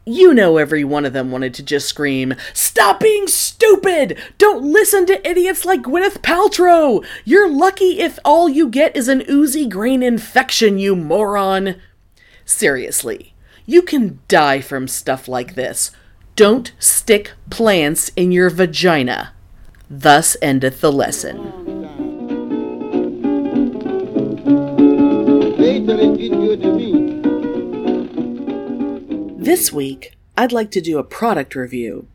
You 0.06 0.34
know, 0.34 0.58
every 0.58 0.84
one 0.84 1.06
of 1.06 1.14
them 1.14 1.30
wanted 1.30 1.54
to 1.54 1.62
just 1.62 1.88
scream, 1.88 2.34
Stop 2.52 3.00
being 3.00 3.26
stupid! 3.26 4.18
Don't 4.36 4.62
listen 4.62 5.06
to 5.06 5.28
idiots 5.28 5.64
like 5.64 5.80
Gwyneth 5.80 6.18
Paltrow! 6.18 7.02
You're 7.24 7.48
lucky 7.48 8.00
if 8.00 8.18
all 8.22 8.46
you 8.46 8.68
get 8.68 8.94
is 8.94 9.08
an 9.08 9.24
oozy 9.30 9.66
grain 9.66 10.02
infection, 10.02 10.78
you 10.78 10.94
moron! 10.94 11.76
Seriously, 12.44 13.32
you 13.64 13.80
can 13.80 14.20
die 14.28 14.60
from 14.60 14.88
stuff 14.88 15.26
like 15.26 15.54
this. 15.54 15.90
Don't 16.36 16.72
stick 16.78 17.32
plants 17.48 18.10
in 18.14 18.30
your 18.30 18.50
vagina. 18.50 19.32
Thus 19.88 20.36
endeth 20.42 20.82
the 20.82 20.92
lesson. 20.92 21.84
This 29.44 29.70
week, 29.70 30.14
I'd 30.38 30.52
like 30.52 30.70
to 30.70 30.80
do 30.80 30.96
a 30.96 31.04
product 31.04 31.54
review. 31.54 32.08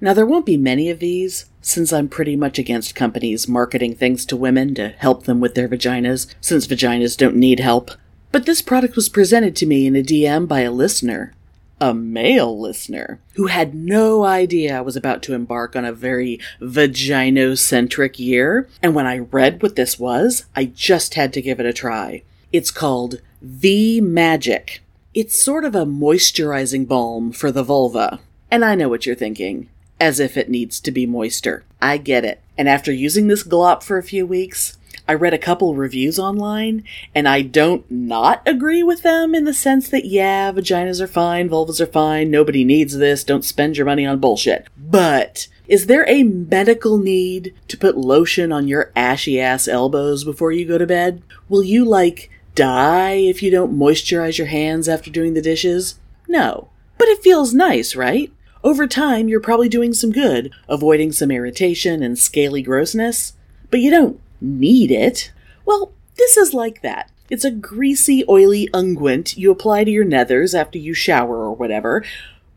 Now, 0.00 0.14
there 0.14 0.24
won't 0.24 0.46
be 0.46 0.56
many 0.56 0.88
of 0.88 1.00
these, 1.00 1.46
since 1.60 1.92
I'm 1.92 2.08
pretty 2.08 2.36
much 2.36 2.60
against 2.60 2.94
companies 2.94 3.48
marketing 3.48 3.96
things 3.96 4.24
to 4.26 4.36
women 4.36 4.72
to 4.76 4.90
help 4.90 5.24
them 5.24 5.40
with 5.40 5.56
their 5.56 5.68
vaginas, 5.68 6.32
since 6.40 6.68
vaginas 6.68 7.16
don't 7.16 7.34
need 7.34 7.58
help. 7.58 7.90
But 8.30 8.46
this 8.46 8.62
product 8.62 8.94
was 8.94 9.08
presented 9.08 9.56
to 9.56 9.66
me 9.66 9.88
in 9.88 9.96
a 9.96 10.00
DM 10.00 10.46
by 10.46 10.60
a 10.60 10.70
listener, 10.70 11.34
a 11.80 11.92
male 11.92 12.56
listener, 12.56 13.20
who 13.34 13.48
had 13.48 13.74
no 13.74 14.24
idea 14.24 14.78
I 14.78 14.82
was 14.82 14.94
about 14.94 15.24
to 15.24 15.34
embark 15.34 15.74
on 15.74 15.84
a 15.84 15.92
very 15.92 16.38
vaginocentric 16.60 18.20
year. 18.20 18.68
And 18.80 18.94
when 18.94 19.08
I 19.08 19.18
read 19.18 19.60
what 19.60 19.74
this 19.74 19.98
was, 19.98 20.44
I 20.54 20.66
just 20.66 21.14
had 21.14 21.32
to 21.32 21.42
give 21.42 21.58
it 21.58 21.66
a 21.66 21.72
try. 21.72 22.22
It's 22.52 22.70
called 22.70 23.20
V 23.42 24.00
Magic. 24.00 24.82
It's 25.16 25.40
sort 25.40 25.64
of 25.64 25.74
a 25.74 25.86
moisturizing 25.86 26.86
balm 26.86 27.32
for 27.32 27.50
the 27.50 27.62
vulva. 27.62 28.20
And 28.50 28.62
I 28.62 28.74
know 28.74 28.90
what 28.90 29.06
you're 29.06 29.14
thinking. 29.14 29.70
As 29.98 30.20
if 30.20 30.36
it 30.36 30.50
needs 30.50 30.78
to 30.80 30.90
be 30.90 31.06
moister. 31.06 31.64
I 31.80 31.96
get 31.96 32.26
it. 32.26 32.42
And 32.58 32.68
after 32.68 32.92
using 32.92 33.26
this 33.26 33.42
glop 33.42 33.82
for 33.82 33.96
a 33.96 34.02
few 34.02 34.26
weeks, 34.26 34.76
I 35.08 35.14
read 35.14 35.32
a 35.32 35.38
couple 35.38 35.74
reviews 35.74 36.18
online, 36.18 36.84
and 37.14 37.26
I 37.26 37.40
don't 37.40 37.90
not 37.90 38.42
agree 38.44 38.82
with 38.82 39.04
them 39.04 39.34
in 39.34 39.44
the 39.44 39.54
sense 39.54 39.88
that, 39.88 40.04
yeah, 40.04 40.52
vaginas 40.52 41.00
are 41.00 41.06
fine, 41.06 41.48
vulvas 41.48 41.80
are 41.80 41.86
fine, 41.86 42.30
nobody 42.30 42.62
needs 42.62 42.98
this, 42.98 43.24
don't 43.24 43.42
spend 43.42 43.78
your 43.78 43.86
money 43.86 44.04
on 44.04 44.18
bullshit. 44.18 44.66
But 44.76 45.48
is 45.66 45.86
there 45.86 46.06
a 46.06 46.24
medical 46.24 46.98
need 46.98 47.54
to 47.68 47.78
put 47.78 47.96
lotion 47.96 48.52
on 48.52 48.68
your 48.68 48.92
ashy 48.94 49.40
ass 49.40 49.66
elbows 49.66 50.24
before 50.24 50.52
you 50.52 50.66
go 50.66 50.76
to 50.76 50.86
bed? 50.86 51.22
Will 51.48 51.62
you, 51.62 51.86
like, 51.86 52.30
die 52.56 53.12
if 53.12 53.42
you 53.42 53.52
don't 53.52 53.78
moisturize 53.78 54.38
your 54.38 54.48
hands 54.48 54.88
after 54.88 55.10
doing 55.10 55.34
the 55.34 55.42
dishes? 55.42 56.00
No. 56.26 56.70
But 56.98 57.08
it 57.08 57.22
feels 57.22 57.54
nice, 57.54 57.94
right? 57.94 58.32
Over 58.64 58.88
time, 58.88 59.28
you're 59.28 59.38
probably 59.38 59.68
doing 59.68 59.94
some 59.94 60.10
good, 60.10 60.50
avoiding 60.68 61.12
some 61.12 61.30
irritation 61.30 62.02
and 62.02 62.18
scaly 62.18 62.62
grossness. 62.62 63.34
But 63.70 63.80
you 63.80 63.92
don't 63.92 64.18
need 64.40 64.90
it. 64.90 65.30
Well, 65.64 65.92
this 66.16 66.36
is 66.36 66.52
like 66.52 66.82
that. 66.82 67.10
It's 67.28 67.44
a 67.44 67.50
greasy, 67.50 68.24
oily 68.28 68.68
unguent 68.72 69.36
you 69.36 69.50
apply 69.50 69.84
to 69.84 69.90
your 69.90 70.04
nethers 70.04 70.58
after 70.58 70.78
you 70.78 70.94
shower 70.94 71.36
or 71.36 71.52
whatever, 71.52 72.04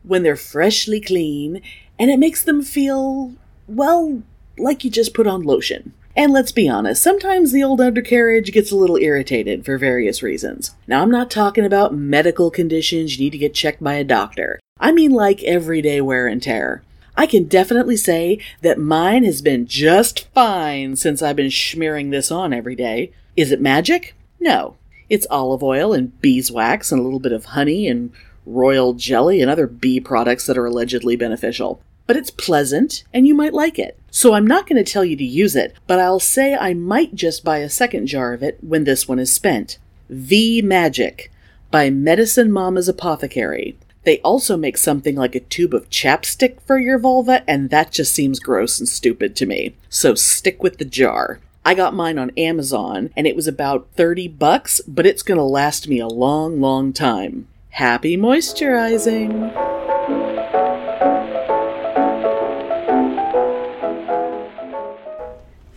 when 0.02 0.22
they're 0.22 0.36
freshly 0.36 1.00
clean, 1.00 1.60
and 1.98 2.10
it 2.10 2.18
makes 2.18 2.42
them 2.42 2.62
feel, 2.62 3.34
well, 3.66 4.22
like 4.56 4.82
you 4.84 4.90
just 4.90 5.12
put 5.12 5.26
on 5.26 5.42
lotion. 5.42 5.92
And 6.16 6.32
let's 6.32 6.52
be 6.52 6.68
honest, 6.68 7.02
sometimes 7.02 7.52
the 7.52 7.62
old 7.62 7.80
undercarriage 7.80 8.52
gets 8.52 8.72
a 8.72 8.76
little 8.76 8.96
irritated 8.96 9.64
for 9.64 9.78
various 9.78 10.22
reasons. 10.22 10.74
Now, 10.86 11.02
I'm 11.02 11.10
not 11.10 11.30
talking 11.30 11.64
about 11.64 11.94
medical 11.94 12.50
conditions 12.50 13.16
you 13.16 13.24
need 13.24 13.30
to 13.30 13.38
get 13.38 13.54
checked 13.54 13.82
by 13.82 13.94
a 13.94 14.04
doctor. 14.04 14.58
I 14.80 14.92
mean 14.92 15.12
like 15.12 15.42
everyday 15.44 16.00
wear 16.00 16.26
and 16.26 16.42
tear. 16.42 16.82
I 17.16 17.26
can 17.26 17.44
definitely 17.44 17.96
say 17.96 18.40
that 18.62 18.78
mine 18.78 19.24
has 19.24 19.42
been 19.42 19.66
just 19.66 20.26
fine 20.32 20.96
since 20.96 21.22
I've 21.22 21.36
been 21.36 21.50
smearing 21.50 22.10
this 22.10 22.30
on 22.30 22.52
every 22.52 22.74
day. 22.74 23.12
Is 23.36 23.52
it 23.52 23.60
magic? 23.60 24.14
No. 24.40 24.76
It's 25.08 25.26
olive 25.30 25.62
oil 25.62 25.92
and 25.92 26.18
beeswax 26.20 26.90
and 26.90 27.00
a 27.00 27.04
little 27.04 27.20
bit 27.20 27.32
of 27.32 27.46
honey 27.46 27.88
and 27.88 28.12
royal 28.46 28.94
jelly 28.94 29.40
and 29.40 29.50
other 29.50 29.66
bee 29.66 30.00
products 30.00 30.46
that 30.46 30.58
are 30.58 30.66
allegedly 30.66 31.14
beneficial. 31.14 31.82
But 32.06 32.16
it's 32.16 32.30
pleasant 32.30 33.04
and 33.12 33.26
you 33.26 33.34
might 33.34 33.54
like 33.54 33.78
it. 33.78 33.98
So 34.10 34.34
I'm 34.34 34.46
not 34.46 34.66
going 34.66 34.82
to 34.82 34.92
tell 34.92 35.04
you 35.04 35.16
to 35.16 35.24
use 35.24 35.54
it, 35.54 35.74
but 35.86 36.00
I'll 36.00 36.20
say 36.20 36.54
I 36.54 36.74
might 36.74 37.14
just 37.14 37.44
buy 37.44 37.58
a 37.58 37.70
second 37.70 38.06
jar 38.06 38.32
of 38.32 38.42
it 38.42 38.58
when 38.60 38.84
this 38.84 39.06
one 39.06 39.18
is 39.18 39.32
spent. 39.32 39.78
V 40.08 40.60
Magic 40.60 41.30
by 41.70 41.90
Medicine 41.90 42.50
Mama's 42.50 42.88
Apothecary. 42.88 43.76
They 44.04 44.18
also 44.20 44.56
make 44.56 44.76
something 44.76 45.14
like 45.14 45.34
a 45.34 45.40
tube 45.40 45.74
of 45.74 45.90
chapstick 45.90 46.60
for 46.62 46.78
your 46.78 46.98
vulva, 46.98 47.44
and 47.48 47.70
that 47.70 47.92
just 47.92 48.14
seems 48.14 48.40
gross 48.40 48.78
and 48.78 48.88
stupid 48.88 49.36
to 49.36 49.46
me. 49.46 49.74
So 49.88 50.14
stick 50.14 50.62
with 50.62 50.78
the 50.78 50.84
jar. 50.84 51.38
I 51.64 51.74
got 51.74 51.94
mine 51.94 52.18
on 52.18 52.32
Amazon, 52.36 53.10
and 53.16 53.26
it 53.26 53.36
was 53.36 53.46
about 53.46 53.88
30 53.96 54.28
bucks, 54.28 54.80
but 54.88 55.06
it's 55.06 55.22
gonna 55.22 55.44
last 55.44 55.86
me 55.86 56.00
a 56.00 56.08
long, 56.08 56.60
long 56.60 56.92
time. 56.92 57.46
Happy 57.70 58.16
moisturizing! 58.16 59.79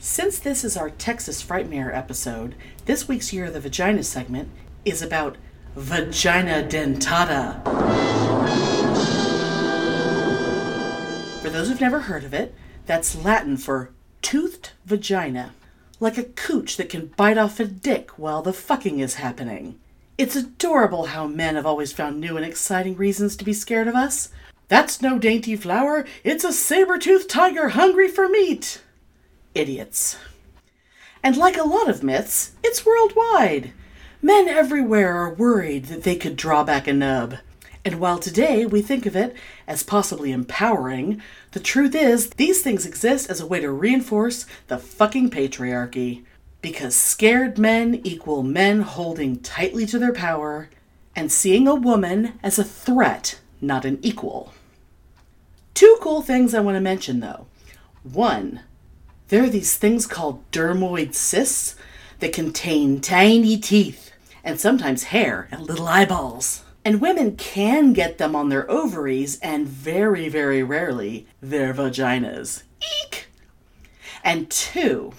Since 0.06 0.40
this 0.40 0.66
is 0.66 0.76
our 0.76 0.90
Texas 0.90 1.42
Frightmare 1.42 1.96
episode, 1.96 2.56
this 2.84 3.08
week's 3.08 3.32
Year 3.32 3.46
of 3.46 3.54
the 3.54 3.62
Vagina 3.62 4.04
segment 4.04 4.50
is 4.84 5.02
about 5.02 5.38
vagina 5.78 6.68
dentata. 6.68 7.64
For 11.42 11.50
those 11.50 11.70
who've 11.70 11.80
never 11.80 12.02
heard 12.02 12.26
of 12.26 12.34
it, 12.34 12.54
that's 12.86 13.16
Latin 13.16 13.56
for 13.56 13.92
toothed 14.22 14.72
vagina, 14.86 15.54
like 16.02 16.18
a 16.18 16.24
cooch 16.24 16.76
that 16.76 16.90
can 16.90 17.14
bite 17.16 17.38
off 17.38 17.62
a 17.62 17.66
dick 17.66 18.20
while 18.20 18.42
the 18.42 18.52
fucking 18.52 19.00
is 19.00 19.16
happening. 19.16 19.80
It's 20.18 20.36
adorable 20.36 21.06
how 21.06 21.28
men 21.28 21.56
have 21.56 21.66
always 21.66 21.94
found 21.94 22.20
new 22.20 22.36
and 22.36 22.46
exciting 22.46 22.98
reasons 22.98 23.38
to 23.38 23.46
be 23.46 23.54
scared 23.54 23.88
of 23.88 23.96
us. 23.96 24.28
That's 24.68 25.02
no 25.02 25.18
dainty 25.18 25.56
flower, 25.56 26.06
it's 26.26 26.44
a 26.44 26.52
saber 26.52 26.98
toothed 26.98 27.30
tiger 27.30 27.70
hungry 27.70 28.10
for 28.10 28.28
meat. 28.28 28.82
Idiots. 29.56 30.18
And 31.22 31.38
like 31.38 31.58
a 31.58 31.64
lot 31.64 31.90
of 31.90 32.04
myths, 32.04 32.54
it's 32.64 32.86
worldwide. 32.86 33.72
Men 34.22 34.48
everywhere 34.48 35.16
are 35.16 35.34
worried 35.34 35.86
that 35.86 36.04
they 36.04 36.16
could 36.16 36.36
draw 36.36 36.64
back 36.64 36.88
a 36.88 36.94
nub. 36.94 37.36
And 37.86 38.00
while 38.00 38.20
today 38.20 38.66
we 38.66 38.82
think 38.82 39.06
of 39.06 39.16
it 39.16 39.36
as 39.68 39.84
possibly 39.84 40.32
empowering, 40.32 41.22
the 41.52 41.60
truth 41.60 41.94
is 41.94 42.30
these 42.32 42.62
things 42.62 42.86
exist 42.86 43.30
as 43.30 43.42
a 43.42 43.46
way 43.46 43.60
to 43.60 43.70
reinforce 43.70 44.46
the 44.68 44.78
fucking 44.78 45.30
patriarchy. 45.30 46.24
Because 46.62 46.96
scared 46.96 47.58
men 47.58 48.00
equal 48.06 48.42
men 48.42 48.82
holding 48.82 49.40
tightly 49.40 49.86
to 49.88 50.00
their 50.00 50.14
power 50.14 50.70
and 51.16 51.32
seeing 51.32 51.68
a 51.68 51.76
woman 51.76 52.40
as 52.42 52.58
a 52.58 52.64
threat, 52.64 53.40
not 53.60 53.84
an 53.84 54.00
equal. 54.02 54.54
Two 55.74 55.98
cool 56.02 56.22
things 56.22 56.54
I 56.54 56.62
want 56.62 56.76
to 56.76 56.82
mention 56.82 57.20
though. 57.20 57.48
One, 58.04 58.62
there 59.30 59.44
are 59.44 59.50
these 59.50 59.78
things 59.78 60.06
called 60.06 60.50
dermoid 60.52 61.14
cysts 61.14 61.76
that 62.20 62.34
contain 62.34 63.02
tiny 63.02 63.58
teeth 63.58 64.12
and 64.44 64.60
sometimes 64.60 65.04
hair 65.06 65.48
and 65.52 65.62
little 65.62 65.88
eyeballs. 65.88 66.64
And 66.86 67.00
women 67.00 67.38
can 67.38 67.94
get 67.94 68.18
them 68.18 68.36
on 68.36 68.50
their 68.50 68.70
ovaries 68.70 69.40
and 69.40 69.68
very, 69.68 70.28
very 70.28 70.62
rarely 70.62 71.28
their 71.42 71.74
vaginas. 71.74 72.64
Eek! 73.06 73.28
And 74.24 74.50
two, 74.50 75.14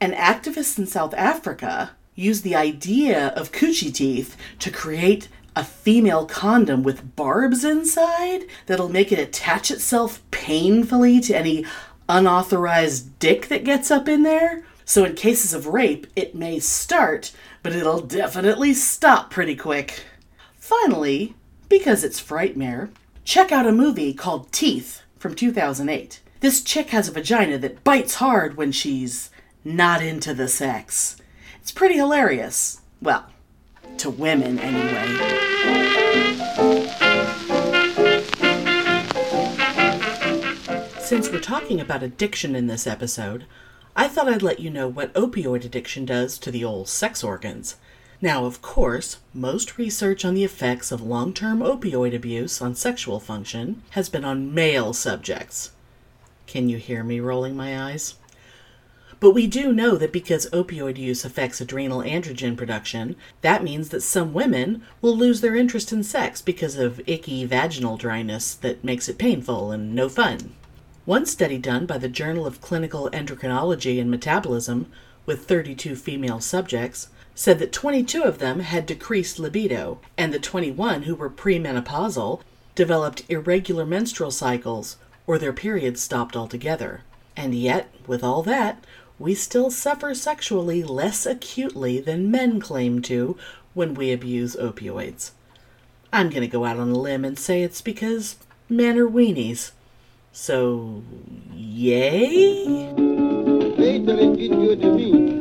an 0.00 0.12
activist 0.12 0.78
in 0.78 0.86
South 0.86 1.12
Africa 1.14 1.90
used 2.14 2.42
the 2.42 2.56
idea 2.56 3.28
of 3.28 3.52
coochie 3.52 3.92
teeth 3.92 4.36
to 4.60 4.70
create 4.70 5.28
a 5.56 5.64
female 5.64 6.26
condom 6.26 6.82
with 6.82 7.16
barbs 7.16 7.64
inside 7.64 8.44
that'll 8.66 8.88
make 8.88 9.12
it 9.12 9.18
attach 9.18 9.70
itself 9.70 10.22
painfully 10.30 11.20
to 11.20 11.36
any 11.36 11.66
unauthorized 12.10 13.18
dick 13.18 13.48
that 13.48 13.64
gets 13.64 13.90
up 13.90 14.08
in 14.08 14.22
there. 14.22 14.64
So, 14.84 15.04
in 15.04 15.14
cases 15.14 15.54
of 15.54 15.68
rape, 15.68 16.06
it 16.16 16.34
may 16.34 16.58
start, 16.58 17.32
but 17.62 17.72
it'll 17.72 18.00
definitely 18.00 18.74
stop 18.74 19.30
pretty 19.30 19.54
quick. 19.54 20.02
Finally, 20.58 21.34
because 21.68 22.02
it's 22.02 22.20
Frightmare, 22.20 22.90
check 23.24 23.52
out 23.52 23.66
a 23.66 23.72
movie 23.72 24.12
called 24.12 24.50
Teeth 24.50 25.02
from 25.18 25.34
2008. 25.34 26.20
This 26.40 26.62
chick 26.62 26.90
has 26.90 27.08
a 27.08 27.12
vagina 27.12 27.58
that 27.58 27.84
bites 27.84 28.14
hard 28.14 28.56
when 28.56 28.72
she's 28.72 29.30
not 29.64 30.02
into 30.02 30.34
the 30.34 30.48
sex. 30.48 31.16
It's 31.60 31.70
pretty 31.70 31.94
hilarious. 31.96 32.80
Well, 33.00 33.26
to 33.98 34.10
women 34.10 34.58
anyway. 34.58 35.30
Since 41.10 41.32
we're 41.32 41.40
talking 41.40 41.80
about 41.80 42.04
addiction 42.04 42.54
in 42.54 42.68
this 42.68 42.86
episode, 42.86 43.44
I 43.96 44.06
thought 44.06 44.28
I'd 44.28 44.44
let 44.44 44.60
you 44.60 44.70
know 44.70 44.86
what 44.86 45.12
opioid 45.14 45.64
addiction 45.64 46.04
does 46.04 46.38
to 46.38 46.52
the 46.52 46.62
old 46.62 46.88
sex 46.88 47.24
organs. 47.24 47.74
Now, 48.22 48.44
of 48.44 48.62
course, 48.62 49.18
most 49.34 49.76
research 49.76 50.24
on 50.24 50.34
the 50.34 50.44
effects 50.44 50.92
of 50.92 51.02
long 51.02 51.34
term 51.34 51.58
opioid 51.58 52.14
abuse 52.14 52.62
on 52.62 52.76
sexual 52.76 53.18
function 53.18 53.82
has 53.90 54.08
been 54.08 54.24
on 54.24 54.54
male 54.54 54.92
subjects. 54.92 55.72
Can 56.46 56.68
you 56.68 56.76
hear 56.76 57.02
me 57.02 57.18
rolling 57.18 57.56
my 57.56 57.90
eyes? 57.90 58.14
But 59.18 59.32
we 59.32 59.48
do 59.48 59.72
know 59.72 59.96
that 59.96 60.12
because 60.12 60.48
opioid 60.50 60.96
use 60.96 61.24
affects 61.24 61.60
adrenal 61.60 62.02
androgen 62.02 62.56
production, 62.56 63.16
that 63.40 63.64
means 63.64 63.88
that 63.88 64.02
some 64.02 64.32
women 64.32 64.84
will 65.02 65.16
lose 65.16 65.40
their 65.40 65.56
interest 65.56 65.92
in 65.92 66.04
sex 66.04 66.40
because 66.40 66.76
of 66.76 67.00
icky 67.08 67.44
vaginal 67.44 67.96
dryness 67.96 68.54
that 68.54 68.84
makes 68.84 69.08
it 69.08 69.18
painful 69.18 69.72
and 69.72 69.92
no 69.92 70.08
fun. 70.08 70.54
One 71.10 71.26
study 71.26 71.58
done 71.58 71.86
by 71.86 71.98
the 71.98 72.08
Journal 72.08 72.46
of 72.46 72.60
Clinical 72.60 73.10
Endocrinology 73.12 74.00
and 74.00 74.08
Metabolism 74.08 74.86
with 75.26 75.44
32 75.44 75.96
female 75.96 76.38
subjects 76.38 77.08
said 77.34 77.58
that 77.58 77.72
22 77.72 78.22
of 78.22 78.38
them 78.38 78.60
had 78.60 78.86
decreased 78.86 79.40
libido, 79.40 79.98
and 80.16 80.32
the 80.32 80.38
21 80.38 81.02
who 81.02 81.16
were 81.16 81.28
premenopausal 81.28 82.42
developed 82.76 83.24
irregular 83.28 83.84
menstrual 83.84 84.30
cycles 84.30 84.98
or 85.26 85.36
their 85.36 85.52
periods 85.52 86.00
stopped 86.00 86.36
altogether. 86.36 87.00
And 87.36 87.56
yet, 87.56 87.92
with 88.06 88.22
all 88.22 88.44
that, 88.44 88.84
we 89.18 89.34
still 89.34 89.72
suffer 89.72 90.14
sexually 90.14 90.84
less 90.84 91.26
acutely 91.26 91.98
than 91.98 92.30
men 92.30 92.60
claim 92.60 93.02
to 93.02 93.36
when 93.74 93.94
we 93.94 94.12
abuse 94.12 94.54
opioids. 94.54 95.32
I'm 96.12 96.30
going 96.30 96.42
to 96.42 96.46
go 96.46 96.64
out 96.64 96.78
on 96.78 96.90
a 96.90 96.94
limb 96.94 97.24
and 97.24 97.36
say 97.36 97.64
it's 97.64 97.82
because 97.82 98.36
men 98.68 98.96
are 98.96 99.08
weenies. 99.08 99.72
So, 100.32 101.02
yay? 101.54 102.92
Wait 103.76 104.06
till 104.06 104.18
it 104.18 104.36
get 104.38 104.50
good 104.52 104.80
to 104.80 104.92
me. 104.94 105.40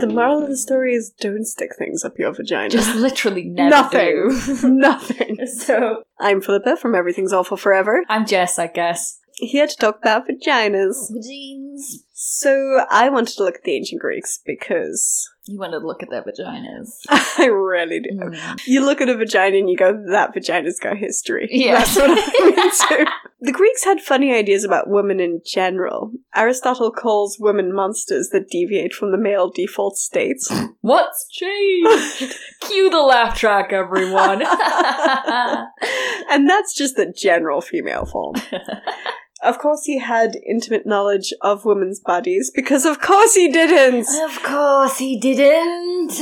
The 0.00 0.08
moral 0.08 0.42
of 0.42 0.48
the 0.48 0.56
story 0.56 0.94
is 0.94 1.10
don't 1.10 1.44
stick 1.44 1.76
things 1.78 2.04
up 2.04 2.18
your 2.18 2.32
vagina. 2.32 2.70
Just 2.70 2.96
literally 2.96 3.44
never 3.44 3.70
Nothing. 3.70 4.30
Nothing. 4.78 5.46
So, 5.46 6.02
I'm 6.18 6.40
Philippa 6.40 6.76
from 6.76 6.96
Everything's 6.96 7.32
Awful 7.32 7.56
Forever, 7.56 8.04
I'm 8.08 8.26
Jess, 8.26 8.58
I 8.58 8.66
guess. 8.66 9.20
here 9.34 9.68
to 9.68 9.76
talk 9.76 9.98
about 9.98 10.26
vaginas. 10.26 11.10
Jeans. 11.22 12.02
So, 12.12 12.84
I 12.90 13.08
wanted 13.10 13.36
to 13.36 13.44
look 13.44 13.56
at 13.56 13.62
the 13.62 13.76
ancient 13.76 14.00
Greeks 14.00 14.40
because 14.44 15.30
You 15.48 15.58
want 15.58 15.72
to 15.72 15.78
look 15.78 16.02
at 16.02 16.10
their 16.10 16.22
vaginas. 16.22 16.88
I 17.08 17.46
really 17.46 18.00
do. 18.00 18.10
Mm. 18.10 18.66
You 18.66 18.84
look 18.84 19.00
at 19.00 19.08
a 19.08 19.16
vagina 19.16 19.58
and 19.58 19.70
you 19.70 19.76
go, 19.76 19.92
that 20.10 20.34
vagina's 20.34 20.80
got 20.80 20.96
history. 20.96 21.48
Yeah. 21.56 21.78
That's 21.78 21.96
what 21.96 22.10
I 22.10 22.14
mean 22.44 23.06
too. 23.06 23.10
The 23.40 23.52
Greeks 23.52 23.84
had 23.84 24.00
funny 24.00 24.32
ideas 24.34 24.62
about 24.64 24.88
women 24.88 25.20
in 25.20 25.40
general. 25.44 26.12
Aristotle 26.34 26.90
calls 26.90 27.38
women 27.40 27.74
monsters 27.74 28.28
that 28.32 28.48
deviate 28.50 28.92
from 28.92 29.10
the 29.12 29.18
male 29.18 29.50
default 29.50 29.96
states. 29.96 30.52
What's 30.80 31.26
changed? 31.30 32.36
Cue 32.60 32.90
the 32.90 33.00
laugh 33.00 33.38
track, 33.38 33.72
everyone. 33.72 34.42
and 36.30 36.48
that's 36.48 36.74
just 36.74 36.96
the 36.96 37.12
general 37.16 37.60
female 37.60 38.04
form. 38.04 38.34
Of 39.42 39.58
course, 39.58 39.84
he 39.84 39.98
had 39.98 40.36
intimate 40.46 40.86
knowledge 40.86 41.32
of 41.42 41.64
women's 41.66 42.00
bodies, 42.00 42.50
because 42.54 42.86
of 42.86 43.00
course 43.00 43.34
he 43.34 43.50
didn't! 43.50 44.06
of 44.24 44.42
course 44.42 44.98
he 44.98 45.18
didn't. 45.20 46.12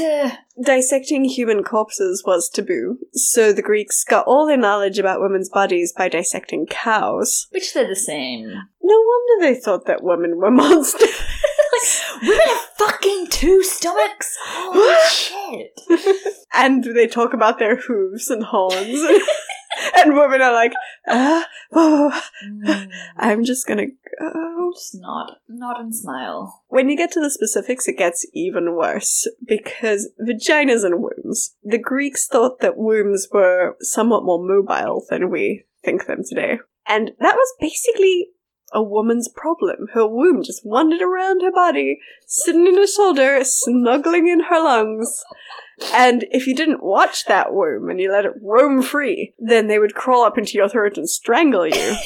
Dissecting 0.62 1.24
human 1.24 1.62
corpses 1.64 2.22
was 2.26 2.48
taboo, 2.48 2.98
so 3.12 3.52
the 3.52 3.62
Greeks 3.62 4.04
got 4.04 4.26
all 4.26 4.46
their 4.46 4.56
knowledge 4.56 4.98
about 4.98 5.20
women's 5.20 5.48
bodies 5.48 5.92
by 5.96 6.08
dissecting 6.08 6.66
cows. 6.66 7.46
Which 7.50 7.72
they're 7.72 7.88
the 7.88 7.96
same. 7.96 8.46
No 8.82 9.00
wonder 9.00 9.46
they 9.46 9.60
thought 9.60 9.86
that 9.86 10.02
women 10.02 10.36
were 10.36 10.50
monsters. 10.52 11.08
like, 11.08 12.22
Women 12.22 12.46
have 12.46 12.68
fucking 12.78 13.26
two 13.30 13.62
stomachs. 13.62 14.36
Holy 14.42 15.08
shit. 15.08 15.80
and 16.52 16.84
they 16.84 17.06
talk 17.06 17.32
about 17.32 17.58
their 17.58 17.76
hooves 17.76 18.28
and 18.30 18.44
horns. 18.44 19.00
and 19.96 20.14
women 20.14 20.40
are 20.42 20.52
like, 20.52 20.72
ah, 21.08 21.46
oh, 21.72 22.20
Mm, 22.44 22.88
I'm 23.16 23.44
just 23.44 23.66
gonna 23.66 23.86
go. 23.86 24.72
just 24.74 24.94
nod, 24.94 25.32
nod 25.48 25.80
and 25.80 25.94
smile. 25.94 26.62
When 26.68 26.88
you 26.88 26.96
get 26.96 27.12
to 27.12 27.20
the 27.20 27.30
specifics, 27.30 27.88
it 27.88 27.98
gets 27.98 28.26
even 28.34 28.74
worse 28.76 29.26
because 29.46 30.10
vaginas 30.20 30.84
and 30.84 31.00
wombs. 31.02 31.54
The 31.62 31.78
Greeks 31.78 32.26
thought 32.26 32.60
that 32.60 32.76
wombs 32.76 33.28
were 33.32 33.76
somewhat 33.80 34.24
more 34.24 34.42
mobile 34.44 35.04
than 35.08 35.30
we 35.30 35.64
think 35.84 36.06
them 36.06 36.22
today. 36.28 36.58
And 36.86 37.12
that 37.20 37.34
was 37.36 37.54
basically 37.60 38.28
a 38.72 38.82
woman's 38.82 39.28
problem. 39.28 39.86
Her 39.94 40.06
womb 40.06 40.42
just 40.42 40.66
wandered 40.66 41.00
around 41.00 41.42
her 41.42 41.52
body, 41.52 42.00
sitting 42.26 42.66
in 42.66 42.76
her 42.76 42.86
shoulder, 42.86 43.38
snuggling 43.44 44.28
in 44.28 44.40
her 44.40 44.60
lungs. 44.62 45.22
And 45.92 46.24
if 46.30 46.46
you 46.46 46.54
didn't 46.54 46.82
watch 46.82 47.24
that 47.26 47.52
womb 47.52 47.90
and 47.90 48.00
you 48.00 48.12
let 48.12 48.24
it 48.24 48.32
roam 48.40 48.82
free, 48.82 49.34
then 49.38 49.66
they 49.66 49.78
would 49.78 49.94
crawl 49.94 50.24
up 50.24 50.38
into 50.38 50.52
your 50.52 50.68
throat 50.68 50.96
and 50.96 51.08
strangle 51.08 51.66
you. 51.66 51.96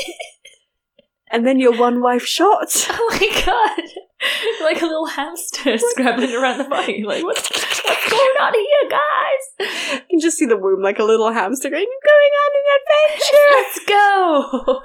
and 1.30 1.46
then 1.46 1.58
you're 1.58 1.78
one 1.78 2.00
wife 2.00 2.24
shot. 2.24 2.68
Oh 2.90 3.18
my 3.20 3.42
god. 3.44 3.84
Like 4.62 4.82
a 4.82 4.86
little 4.86 5.06
hamster 5.06 5.78
scrabbling 5.90 6.34
around 6.34 6.58
the 6.58 6.64
body. 6.64 7.04
Like, 7.04 7.22
what's, 7.24 7.48
what's 7.50 8.10
going 8.10 8.36
on 8.40 8.52
here, 8.54 8.90
guys? 8.90 9.70
You 9.92 10.00
can 10.10 10.20
just 10.20 10.38
see 10.38 10.46
the 10.46 10.56
womb 10.56 10.82
like 10.82 10.98
a 10.98 11.04
little 11.04 11.32
hamster 11.32 11.70
going, 11.70 11.86
I'm 11.86 11.88
going 12.04 12.32
on 12.42 12.50
an 12.58 12.64
adventure! 13.20 13.50
Let's 13.52 13.78
go! 13.86 14.82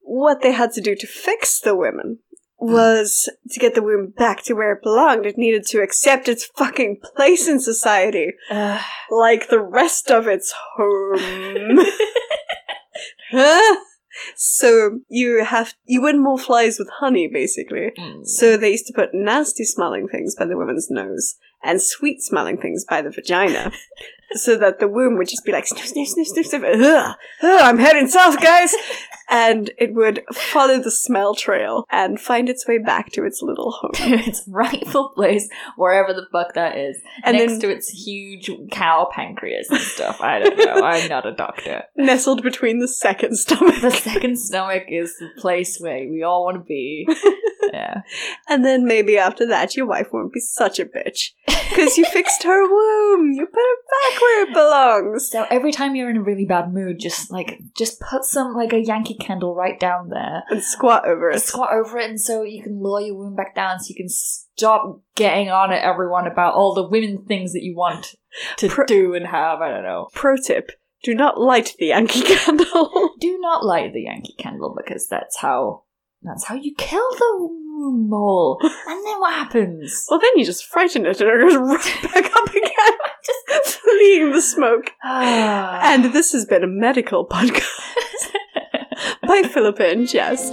what 0.00 0.42
they 0.42 0.52
had 0.52 0.72
to 0.72 0.80
do 0.80 0.94
to 0.94 1.06
fix 1.06 1.60
the 1.60 1.74
women 1.76 2.18
was 2.62 3.28
to 3.50 3.60
get 3.60 3.74
the 3.74 3.82
womb 3.82 4.12
back 4.16 4.42
to 4.44 4.54
where 4.54 4.72
it 4.72 4.82
belonged. 4.82 5.26
It 5.26 5.36
needed 5.36 5.66
to 5.66 5.82
accept 5.82 6.28
its 6.28 6.46
fucking 6.46 7.00
place 7.16 7.48
in 7.48 7.58
society, 7.60 8.34
like 9.10 9.48
the 9.48 9.60
rest 9.60 10.10
of 10.10 10.26
its 10.26 10.54
home. 10.76 11.80
So 14.36 15.00
you 15.08 15.42
have 15.44 15.74
you 15.84 16.02
win 16.02 16.22
more 16.22 16.38
flies 16.38 16.78
with 16.78 16.88
honey, 17.00 17.28
basically. 17.32 17.92
Mm. 17.98 18.26
So 18.26 18.56
they 18.56 18.70
used 18.70 18.86
to 18.88 18.92
put 18.92 19.14
nasty 19.14 19.64
smelling 19.64 20.06
things 20.06 20.34
by 20.34 20.44
the 20.44 20.56
woman's 20.56 20.90
nose 20.90 21.36
and 21.62 21.80
sweet 21.80 22.22
smelling 22.22 22.58
things 22.58 22.84
by 22.84 23.02
the 23.02 23.10
vagina. 23.10 23.72
so 24.34 24.56
that 24.56 24.78
the 24.78 24.88
womb 24.88 25.16
would 25.18 25.28
just 25.28 25.44
be 25.44 25.52
like 25.52 25.66
sniff, 25.66 25.86
sniff, 25.86 26.08
sniff, 26.08 26.26
sniff, 26.28 26.46
sniff. 26.46 26.62
Ugh, 26.64 27.14
ugh, 27.42 27.60
I'm 27.62 27.78
heading 27.78 28.08
south, 28.08 28.40
guys. 28.40 28.74
and 29.30 29.70
it 29.78 29.94
would 29.94 30.22
follow 30.32 30.78
the 30.80 30.90
smell 30.90 31.34
trail 31.34 31.84
and 31.90 32.20
find 32.20 32.48
its 32.48 32.66
way 32.68 32.78
back 32.78 33.10
to 33.12 33.24
its 33.24 33.40
little 33.42 33.70
home. 33.72 33.92
its 33.98 34.42
rightful 34.46 35.10
place, 35.14 35.48
wherever 35.76 36.12
the 36.12 36.26
fuck 36.32 36.54
that 36.54 36.76
is, 36.76 37.00
And 37.24 37.36
next 37.36 37.52
then- 37.52 37.60
to 37.60 37.70
its 37.70 37.88
huge 37.88 38.50
cow 38.70 39.08
pancreas 39.12 39.68
and 39.70 39.80
stuff. 39.80 40.20
I 40.20 40.38
don't 40.40 40.58
know. 40.58 40.82
I'm 40.84 41.08
not 41.08 41.26
a 41.26 41.32
doctor. 41.32 41.84
Nestled 41.96 42.42
between 42.42 42.78
the 42.80 42.88
second 42.88 43.36
stomach. 43.36 43.80
The 43.80 43.90
second 43.90 44.38
stomach 44.38 44.84
is 44.88 45.16
the 45.18 45.30
place 45.40 45.78
where 45.78 46.08
we 46.08 46.22
all 46.22 46.44
want 46.44 46.56
to 46.58 46.64
be. 46.64 47.06
Yeah. 47.72 48.02
And 48.48 48.64
then 48.64 48.84
maybe 48.84 49.16
after 49.16 49.46
that, 49.46 49.76
your 49.76 49.86
wife 49.86 50.08
won't 50.12 50.32
be 50.32 50.40
such 50.40 50.78
a 50.78 50.84
bitch. 50.84 51.30
Because 51.46 51.96
you 51.96 52.04
fixed 52.04 52.42
her 52.42 52.62
womb. 52.62 53.32
You 53.32 53.46
put 53.46 53.58
it 53.58 53.78
back 54.12 54.20
where 54.22 54.48
it 54.48 54.54
belongs. 54.54 55.28
So 55.30 55.46
every 55.50 55.72
time 55.72 55.94
you're 55.94 56.10
in 56.10 56.16
a 56.16 56.22
really 56.22 56.46
bad 56.46 56.72
mood, 56.72 56.98
just 56.98 57.30
like 57.30 57.60
just 57.76 58.00
put 58.00 58.24
some 58.24 58.54
like 58.54 58.72
a 58.72 58.84
Yankee 58.84 59.14
candle 59.14 59.54
right 59.54 59.78
down 59.78 60.08
there. 60.08 60.42
And 60.50 60.62
squat 60.62 61.06
over 61.06 61.30
it. 61.30 61.40
Squat 61.40 61.72
over 61.72 61.98
it, 61.98 62.10
and 62.10 62.20
so 62.20 62.42
you 62.42 62.62
can 62.62 62.80
lower 62.80 63.00
your 63.00 63.16
womb 63.16 63.34
back 63.34 63.54
down, 63.54 63.80
so 63.80 63.90
you 63.90 63.96
can 63.96 64.08
stop 64.08 65.00
getting 65.14 65.50
on 65.50 65.72
at 65.72 65.82
everyone 65.82 66.26
about 66.26 66.54
all 66.54 66.74
the 66.74 66.88
women 66.88 67.24
things 67.26 67.52
that 67.52 67.62
you 67.62 67.76
want 67.76 68.16
to 68.58 68.68
Pro- 68.68 68.86
do 68.86 69.14
and 69.14 69.26
have. 69.26 69.60
I 69.60 69.70
don't 69.70 69.84
know. 69.84 70.08
Pro 70.14 70.36
tip 70.36 70.72
do 71.02 71.14
not 71.14 71.40
light 71.40 71.74
the 71.78 71.86
Yankee 71.86 72.22
candle. 72.36 73.10
Do 73.20 73.38
not 73.40 73.64
light 73.64 73.92
the 73.92 74.02
Yankee 74.02 74.34
candle 74.38 74.74
because 74.76 75.08
that's 75.08 75.38
how 75.38 75.84
that's 76.24 76.44
how 76.44 76.54
you 76.54 76.74
kill 76.76 77.10
the 77.18 77.48
mole. 77.94 78.58
And 78.62 79.06
then 79.06 79.18
what 79.20 79.32
happens? 79.32 80.06
well, 80.10 80.20
then 80.20 80.30
you 80.36 80.44
just 80.44 80.66
frighten 80.66 81.04
it 81.06 81.20
and 81.20 81.30
it 81.30 81.40
goes 81.40 81.56
right 81.56 82.02
back 82.14 82.36
up 82.36 82.48
again, 82.48 82.98
just 83.56 83.80
fleeing 83.80 84.32
the 84.32 84.40
smoke. 84.42 84.90
and 85.02 86.04
And 86.04 86.14
this 86.14 86.32
has 86.32 86.44
been 86.46 86.62
a 86.62 86.68
medical 86.68 87.26
podcast 87.26 87.66
by 89.26 89.42
Philippa 89.42 89.88
and 89.88 90.08
Jess. 90.08 90.50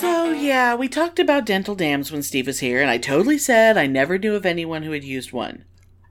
So, 0.00 0.30
yeah, 0.32 0.74
we 0.74 0.88
talked 0.88 1.18
about 1.18 1.46
dental 1.46 1.74
dams 1.74 2.12
when 2.12 2.22
Steve 2.22 2.46
was 2.46 2.60
here, 2.60 2.80
and 2.80 2.90
I 2.90 2.98
totally 2.98 3.38
said 3.38 3.76
I 3.76 3.86
never 3.86 4.18
knew 4.18 4.34
of 4.34 4.46
anyone 4.46 4.82
who 4.82 4.92
had 4.92 5.04
used 5.04 5.32
one. 5.32 5.64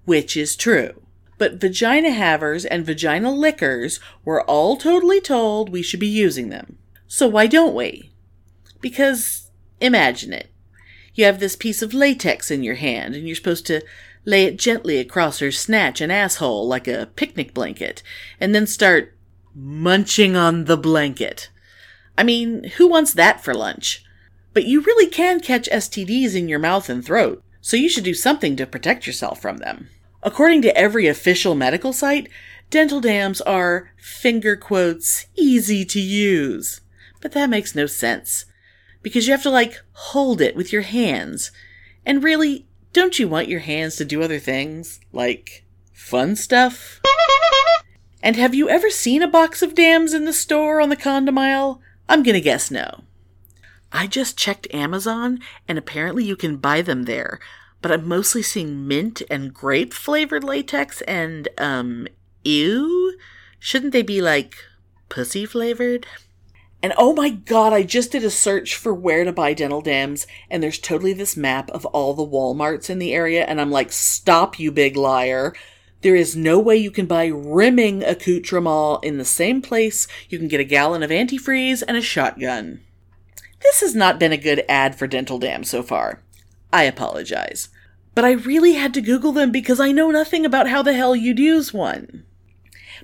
Which 0.05 0.35
is 0.35 0.55
true. 0.55 1.01
But 1.39 1.59
vagina 1.59 2.11
havers 2.11 2.65
and 2.65 2.85
vagina 2.85 3.31
lickers 3.31 3.99
were 4.23 4.43
all 4.43 4.77
totally 4.77 5.21
told 5.21 5.69
we 5.69 5.81
should 5.81 5.99
be 5.99 6.07
using 6.07 6.49
them. 6.49 6.77
So 7.07 7.27
why 7.27 7.47
don't 7.47 7.73
we? 7.73 8.11
Because, 8.81 9.49
imagine 9.81 10.33
it. 10.33 10.51
You 11.15 11.25
have 11.25 11.39
this 11.39 11.55
piece 11.55 11.81
of 11.81 11.93
latex 11.93 12.51
in 12.51 12.61
your 12.61 12.75
hand, 12.75 13.15
and 13.15 13.25
you're 13.25 13.35
supposed 13.35 13.65
to 13.67 13.81
lay 14.25 14.43
it 14.45 14.59
gently 14.59 14.97
across 14.97 15.39
her 15.39 15.51
snatch 15.51 16.01
and 16.01 16.11
asshole 16.11 16.67
like 16.67 16.87
a 16.87 17.09
picnic 17.15 17.53
blanket, 17.53 18.03
and 18.39 18.53
then 18.53 18.67
start 18.67 19.17
munching 19.55 20.35
on 20.35 20.65
the 20.65 20.77
blanket. 20.77 21.49
I 22.17 22.23
mean, 22.23 22.65
who 22.77 22.87
wants 22.87 23.13
that 23.13 23.41
for 23.43 23.53
lunch? 23.53 24.03
But 24.53 24.65
you 24.65 24.81
really 24.81 25.07
can 25.07 25.39
catch 25.39 25.69
STDs 25.69 26.35
in 26.35 26.49
your 26.49 26.59
mouth 26.59 26.89
and 26.89 27.03
throat, 27.03 27.41
so 27.61 27.77
you 27.77 27.87
should 27.87 28.03
do 28.03 28.13
something 28.13 28.57
to 28.57 28.67
protect 28.67 29.07
yourself 29.07 29.41
from 29.41 29.57
them. 29.57 29.87
According 30.21 30.61
to 30.63 30.77
every 30.77 31.07
official 31.07 31.55
medical 31.55 31.93
site, 31.93 32.29
dental 32.69 32.99
dams 33.01 33.41
are, 33.41 33.91
finger 33.97 34.55
quotes, 34.55 35.27
easy 35.35 35.85
to 35.85 35.99
use. 35.99 36.81
But 37.21 37.31
that 37.33 37.49
makes 37.49 37.75
no 37.75 37.85
sense. 37.85 38.45
Because 39.01 39.27
you 39.27 39.33
have 39.33 39.43
to, 39.43 39.49
like, 39.49 39.79
hold 39.93 40.41
it 40.41 40.55
with 40.55 40.73
your 40.73 40.81
hands. 40.81 41.51
And 42.05 42.23
really, 42.23 42.67
don't 42.91 43.19
you 43.19 43.27
want 43.27 43.47
your 43.47 43.61
hands 43.61 43.95
to 43.97 44.05
do 44.05 44.21
other 44.21 44.39
things? 44.39 44.99
Like, 45.13 45.65
fun 45.93 46.35
stuff? 46.35 47.01
And 48.21 48.35
have 48.35 48.53
you 48.53 48.67
ever 48.67 48.89
seen 48.89 49.21
a 49.21 49.27
box 49.27 49.61
of 49.61 49.75
dams 49.75 50.13
in 50.13 50.25
the 50.25 50.33
store 50.33 50.81
on 50.81 50.89
the 50.89 50.95
condom 50.95 51.37
aisle? 51.37 51.81
I'm 52.09 52.23
gonna 52.23 52.41
guess 52.41 52.69
no. 52.69 53.03
I 53.91 54.07
just 54.07 54.37
checked 54.37 54.67
Amazon, 54.73 55.39
and 55.67 55.77
apparently 55.77 56.23
you 56.25 56.35
can 56.35 56.57
buy 56.57 56.81
them 56.81 57.03
there. 57.03 57.39
But 57.81 57.91
I'm 57.91 58.07
mostly 58.07 58.41
seeing 58.41 58.87
mint 58.87 59.21
and 59.29 59.53
grape 59.53 59.93
flavored 59.93 60.43
latex, 60.43 61.01
and, 61.01 61.47
um, 61.57 62.07
ew? 62.43 63.17
Shouldn't 63.59 63.93
they 63.93 64.01
be 64.01 64.21
like 64.21 64.55
pussy 65.07 65.45
flavored? 65.45 66.05
And 66.81 66.93
oh 66.97 67.13
my 67.13 67.29
god, 67.29 67.73
I 67.73 67.83
just 67.83 68.13
did 68.13 68.23
a 68.23 68.29
search 68.29 68.75
for 68.75 68.93
where 68.93 69.25
to 69.25 69.33
buy 69.33 69.53
dental 69.53 69.81
dams, 69.81 70.25
and 70.49 70.63
there's 70.63 70.79
totally 70.79 71.11
this 71.11 71.35
map 71.35 71.69
of 71.71 71.85
all 71.87 72.13
the 72.13 72.25
Walmarts 72.25 72.89
in 72.89 72.99
the 72.99 73.13
area, 73.13 73.43
and 73.43 73.59
I'm 73.59 73.71
like, 73.71 73.91
stop, 73.91 74.57
you 74.59 74.71
big 74.71 74.95
liar. 74.95 75.53
There 76.01 76.15
is 76.15 76.37
no 76.37 76.57
way 76.59 76.77
you 76.77 76.91
can 76.91 77.05
buy 77.05 77.25
rimming 77.25 78.03
accoutrement 78.03 79.03
in 79.03 79.17
the 79.17 79.25
same 79.25 79.61
place 79.61 80.07
you 80.29 80.37
can 80.37 80.47
get 80.47 80.61
a 80.61 80.65
gallon 80.65 81.03
of 81.03 81.09
antifreeze 81.09 81.83
and 81.85 81.97
a 81.97 82.01
shotgun. 82.01 82.81
This 83.61 83.81
has 83.81 83.93
not 83.93 84.17
been 84.17 84.31
a 84.31 84.37
good 84.37 84.63
ad 84.69 84.95
for 84.95 85.07
dental 85.07 85.39
dams 85.39 85.69
so 85.69 85.83
far. 85.83 86.21
I 86.71 86.83
apologize. 86.83 87.69
But 88.15 88.25
I 88.25 88.31
really 88.31 88.73
had 88.73 88.93
to 88.95 89.01
Google 89.01 89.31
them 89.31 89.51
because 89.51 89.79
I 89.79 89.91
know 89.91 90.11
nothing 90.11 90.45
about 90.45 90.69
how 90.69 90.81
the 90.81 90.93
hell 90.93 91.15
you'd 91.15 91.39
use 91.39 91.73
one. 91.73 92.25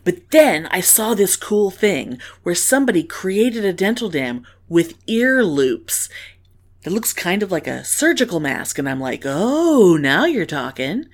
But 0.04 0.32
then 0.32 0.68
I 0.72 0.82
saw 0.82 1.14
this 1.14 1.36
cool 1.36 1.72
thing 1.72 2.20
where 2.44 2.56
somebody 2.56 3.04
created 3.04 3.64
a 3.66 3.74
dental 3.74 4.10
dam 4.10 4.46
with 4.68 4.96
ear 5.08 5.44
loops. 5.44 6.10
It 6.84 6.92
looks 6.92 7.14
kind 7.14 7.42
of 7.42 7.52
like 7.52 7.66
a 7.66 7.84
surgical 7.84 8.40
mask, 8.40 8.78
and 8.78 8.88
I'm 8.88 9.00
like, 9.00 9.24
oh, 9.26 9.98
now 10.00 10.26
you're 10.26 10.46
talking. 10.46 11.06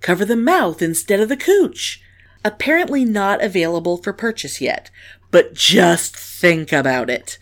Cover 0.00 0.24
the 0.24 0.36
mouth 0.36 0.82
instead 0.82 1.20
of 1.20 1.28
the 1.28 1.36
cooch. 1.36 2.02
Apparently 2.44 3.04
not 3.04 3.42
available 3.42 3.96
for 3.98 4.12
purchase 4.12 4.60
yet, 4.60 4.90
but 5.30 5.54
just 5.54 6.16
think 6.16 6.72
about 6.72 7.08
it. 7.08 7.38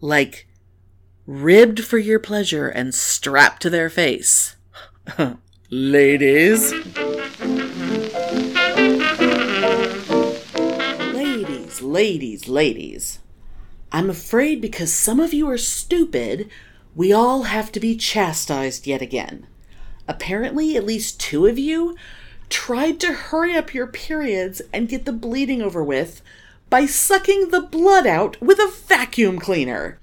Like, 0.00 0.46
ribbed 1.26 1.84
for 1.84 1.98
your 1.98 2.18
pleasure 2.18 2.68
and 2.68 2.94
strapped 2.94 3.62
to 3.62 3.70
their 3.70 3.88
face. 3.88 4.56
Ladies. 5.70 6.72
Ladies, 11.12 11.82
ladies, 11.82 12.48
ladies. 12.48 13.18
I'm 13.90 14.10
afraid 14.10 14.60
because 14.60 14.92
some 14.92 15.20
of 15.20 15.32
you 15.32 15.48
are 15.48 15.58
stupid, 15.58 16.50
we 16.94 17.12
all 17.12 17.44
have 17.44 17.72
to 17.72 17.80
be 17.80 17.96
chastised 17.96 18.86
yet 18.86 19.02
again. 19.02 19.46
Apparently, 20.06 20.76
at 20.76 20.84
least 20.84 21.20
two 21.20 21.46
of 21.46 21.58
you 21.58 21.96
tried 22.50 23.00
to 23.00 23.12
hurry 23.12 23.56
up 23.56 23.72
your 23.72 23.86
periods 23.86 24.60
and 24.72 24.88
get 24.88 25.04
the 25.04 25.12
bleeding 25.12 25.62
over 25.62 25.82
with 25.82 26.22
by 26.70 26.86
sucking 26.86 27.48
the 27.50 27.60
blood 27.60 28.06
out 28.06 28.40
with 28.40 28.58
a 28.58 28.72
vacuum 28.86 29.38
cleaner. 29.38 29.98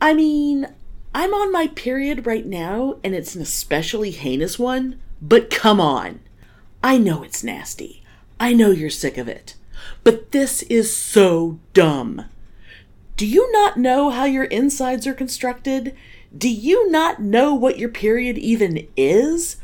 I 0.00 0.14
mean, 0.14 0.68
I'm 1.14 1.34
on 1.34 1.52
my 1.52 1.68
period 1.68 2.26
right 2.26 2.46
now 2.46 2.98
and 3.02 3.14
it's 3.14 3.34
an 3.34 3.42
especially 3.42 4.10
heinous 4.10 4.58
one, 4.58 5.00
but 5.20 5.50
come 5.50 5.80
on. 5.80 6.20
I 6.82 6.98
know 6.98 7.22
it's 7.22 7.42
nasty. 7.42 8.04
I 8.38 8.52
know 8.52 8.70
you're 8.70 8.90
sick 8.90 9.18
of 9.18 9.28
it. 9.28 9.54
But 10.04 10.32
this 10.32 10.62
is 10.64 10.94
so 10.94 11.58
dumb. 11.72 12.26
Do 13.16 13.26
you 13.26 13.50
not 13.50 13.76
know 13.76 14.10
how 14.10 14.24
your 14.24 14.44
insides 14.44 15.06
are 15.06 15.14
constructed? 15.14 15.96
Do 16.36 16.48
you 16.48 16.88
not 16.90 17.20
know 17.20 17.54
what 17.54 17.78
your 17.78 17.88
period 17.88 18.38
even 18.38 18.86
is? 18.96 19.56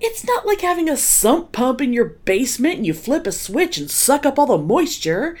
It's 0.00 0.26
not 0.26 0.46
like 0.46 0.60
having 0.60 0.88
a 0.88 0.96
sump 0.96 1.52
pump 1.52 1.80
in 1.80 1.92
your 1.92 2.04
basement 2.04 2.76
and 2.76 2.86
you 2.86 2.94
flip 2.94 3.26
a 3.26 3.32
switch 3.32 3.76
and 3.76 3.90
suck 3.90 4.24
up 4.24 4.38
all 4.38 4.46
the 4.46 4.58
moisture. 4.58 5.36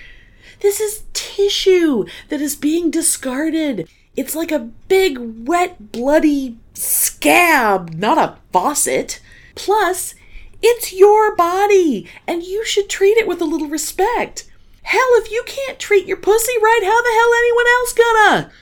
This 0.60 0.80
is 0.80 1.04
tissue 1.12 2.04
that 2.28 2.40
is 2.40 2.56
being 2.56 2.90
discarded. 2.90 3.88
It's 4.16 4.34
like 4.34 4.50
a 4.50 4.70
big, 4.88 5.46
wet, 5.46 5.92
bloody 5.92 6.58
scab, 6.74 7.94
not 7.94 8.18
a 8.18 8.36
faucet. 8.52 9.20
Plus, 9.54 10.14
it's 10.62 10.92
your 10.92 11.36
body, 11.36 12.08
and 12.26 12.42
you 12.42 12.64
should 12.64 12.88
treat 12.88 13.18
it 13.18 13.28
with 13.28 13.40
a 13.40 13.44
little 13.44 13.68
respect. 13.68 14.50
Hell, 14.82 15.08
if 15.14 15.30
you 15.30 15.42
can't 15.46 15.78
treat 15.78 16.06
your 16.06 16.16
pussy 16.16 16.52
right, 16.62 16.80
how 16.82 17.02
the 17.02 17.10
hell 17.10 17.34
anyone 17.38 17.66
else 17.74 17.92
gonna? 17.92 18.52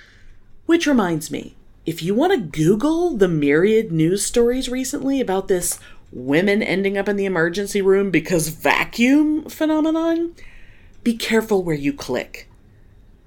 Which 0.67 0.87
reminds 0.87 1.31
me, 1.31 1.55
if 1.87 2.03
you 2.03 2.15
want 2.15 2.33
to 2.33 2.39
Google 2.39 3.17
the 3.17 3.29
myriad 3.29 3.93
news 3.93 4.25
stories 4.25 4.69
recently 4.69 5.21
about 5.21 5.49
this 5.49 5.79
women 6.11 6.63
ending 6.63 6.97
up 6.97 7.09
in 7.09 7.17
the 7.17 7.27
emergency 7.27 7.83
room 7.83 8.11
because 8.11 8.49
vacuum 8.49 9.49
phenomenon, 9.49 10.35
be 11.03 11.15
careful 11.15 11.63
where 11.63 11.75
you 11.77 11.93
click. 11.93 12.49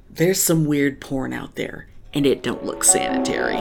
There's 0.10 0.42
some 0.42 0.66
weird 0.66 1.00
porn 1.00 1.34
out 1.34 1.56
there, 1.56 1.88
and 2.14 2.26
it 2.26 2.44
don't 2.44 2.66
look 2.66 2.84
sanitary. 2.84 3.58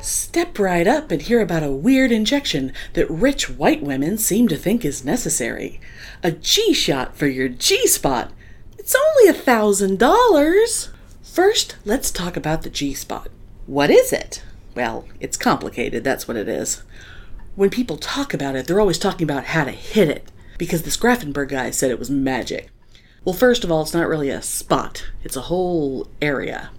Step 0.00 0.58
right 0.58 0.86
up 0.86 1.10
and 1.10 1.22
hear 1.22 1.40
about 1.40 1.62
a 1.62 1.70
weird 1.70 2.12
injection 2.12 2.72
that 2.92 3.10
rich 3.10 3.48
white 3.48 3.82
women 3.82 4.18
seem 4.18 4.48
to 4.48 4.56
think 4.56 4.84
is 4.84 5.04
necessary. 5.04 5.80
A 6.22 6.32
G 6.32 6.74
shot 6.74 7.16
for 7.16 7.26
your 7.26 7.48
G 7.48 7.86
spot. 7.86 8.30
It's 8.78 8.94
only 8.94 9.30
a 9.30 9.40
thousand 9.40 9.98
dollars. 9.98 10.90
First, 11.22 11.76
let's 11.84 12.10
talk 12.10 12.36
about 12.36 12.62
the 12.62 12.70
G 12.70 12.92
spot. 12.92 13.28
What 13.66 13.90
is 13.90 14.12
it? 14.12 14.42
Well, 14.74 15.06
it's 15.20 15.38
complicated, 15.38 16.04
that's 16.04 16.28
what 16.28 16.36
it 16.36 16.48
is. 16.48 16.82
When 17.54 17.70
people 17.70 17.96
talk 17.96 18.34
about 18.34 18.56
it, 18.56 18.66
they're 18.66 18.80
always 18.80 18.98
talking 18.98 19.24
about 19.24 19.46
how 19.46 19.64
to 19.64 19.70
hit 19.70 20.08
it, 20.08 20.30
because 20.58 20.82
this 20.82 20.96
Grafenberg 20.96 21.48
guy 21.48 21.70
said 21.70 21.90
it 21.90 21.98
was 21.98 22.10
magic. 22.10 22.68
Well, 23.24 23.34
first 23.34 23.64
of 23.64 23.72
all, 23.72 23.82
it's 23.82 23.94
not 23.94 24.08
really 24.08 24.28
a 24.28 24.42
spot, 24.42 25.06
it's 25.22 25.36
a 25.36 25.42
whole 25.42 26.08
area. 26.20 26.70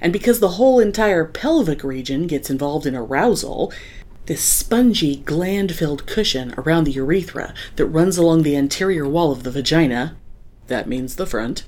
And 0.00 0.12
because 0.12 0.40
the 0.40 0.50
whole 0.50 0.80
entire 0.80 1.24
pelvic 1.24 1.82
region 1.82 2.26
gets 2.26 2.50
involved 2.50 2.86
in 2.86 2.94
arousal, 2.94 3.72
this 4.26 4.42
spongy, 4.42 5.16
gland 5.16 5.72
filled 5.74 6.06
cushion 6.06 6.54
around 6.58 6.84
the 6.84 6.92
urethra 6.92 7.54
that 7.76 7.86
runs 7.86 8.18
along 8.18 8.42
the 8.42 8.56
anterior 8.56 9.08
wall 9.08 9.32
of 9.32 9.44
the 9.44 9.50
vagina, 9.50 10.16
that 10.66 10.88
means 10.88 11.16
the 11.16 11.26
front, 11.26 11.64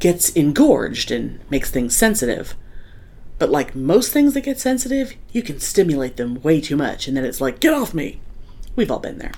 gets 0.00 0.30
engorged 0.30 1.10
and 1.10 1.40
makes 1.48 1.70
things 1.70 1.96
sensitive. 1.96 2.54
But 3.38 3.50
like 3.50 3.74
most 3.74 4.12
things 4.12 4.34
that 4.34 4.42
get 4.42 4.60
sensitive, 4.60 5.14
you 5.32 5.42
can 5.42 5.60
stimulate 5.60 6.16
them 6.16 6.42
way 6.42 6.60
too 6.60 6.76
much, 6.76 7.08
and 7.08 7.16
then 7.16 7.24
it's 7.24 7.40
like, 7.40 7.60
get 7.60 7.72
off 7.72 7.94
me! 7.94 8.20
We've 8.76 8.90
all 8.90 8.98
been 8.98 9.18
there. 9.18 9.32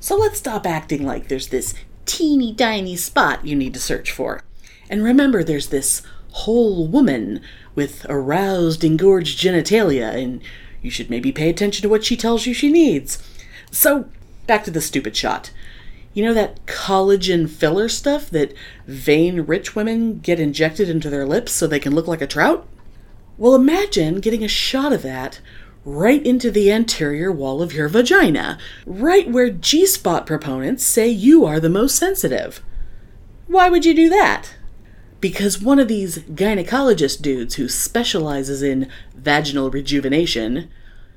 So 0.00 0.16
let's 0.16 0.38
stop 0.38 0.66
acting 0.66 1.04
like 1.04 1.28
there's 1.28 1.48
this 1.48 1.74
teeny 2.08 2.54
tiny 2.54 2.96
spot 2.96 3.46
you 3.46 3.54
need 3.54 3.74
to 3.74 3.80
search 3.80 4.10
for. 4.10 4.42
And 4.90 5.04
remember, 5.04 5.44
there's 5.44 5.68
this 5.68 6.02
whole 6.30 6.86
woman 6.86 7.40
with 7.74 8.06
aroused, 8.08 8.82
engorged 8.82 9.38
genitalia, 9.38 10.14
and 10.14 10.40
you 10.82 10.90
should 10.90 11.10
maybe 11.10 11.30
pay 11.30 11.50
attention 11.50 11.82
to 11.82 11.88
what 11.88 12.04
she 12.04 12.16
tells 12.16 12.46
you 12.46 12.54
she 12.54 12.72
needs. 12.72 13.22
So, 13.70 14.08
back 14.46 14.64
to 14.64 14.70
the 14.70 14.80
stupid 14.80 15.16
shot. 15.16 15.50
You 16.14 16.24
know 16.24 16.34
that 16.34 16.64
collagen 16.66 17.48
filler 17.48 17.88
stuff 17.88 18.30
that 18.30 18.54
vain 18.86 19.42
rich 19.42 19.76
women 19.76 20.18
get 20.18 20.40
injected 20.40 20.88
into 20.88 21.10
their 21.10 21.26
lips 21.26 21.52
so 21.52 21.66
they 21.66 21.78
can 21.78 21.94
look 21.94 22.08
like 22.08 22.22
a 22.22 22.26
trout? 22.26 22.66
Well, 23.36 23.54
imagine 23.54 24.20
getting 24.20 24.42
a 24.42 24.48
shot 24.48 24.92
of 24.92 25.02
that 25.02 25.40
right 25.88 26.24
into 26.24 26.50
the 26.50 26.70
anterior 26.70 27.32
wall 27.32 27.62
of 27.62 27.72
your 27.72 27.88
vagina, 27.88 28.58
right 28.86 29.30
where 29.30 29.50
G 29.50 29.86
spot 29.86 30.26
proponents 30.26 30.84
say 30.84 31.08
you 31.08 31.46
are 31.46 31.58
the 31.58 31.70
most 31.70 31.96
sensitive. 31.96 32.62
Why 33.46 33.70
would 33.70 33.86
you 33.86 33.94
do 33.94 34.08
that? 34.10 34.54
Because 35.20 35.60
one 35.60 35.78
of 35.78 35.88
these 35.88 36.18
gynecologist 36.18 37.22
dudes 37.22 37.54
who 37.54 37.68
specializes 37.68 38.62
in 38.62 38.88
vaginal 39.16 39.70
rejuvenation, 39.70 40.70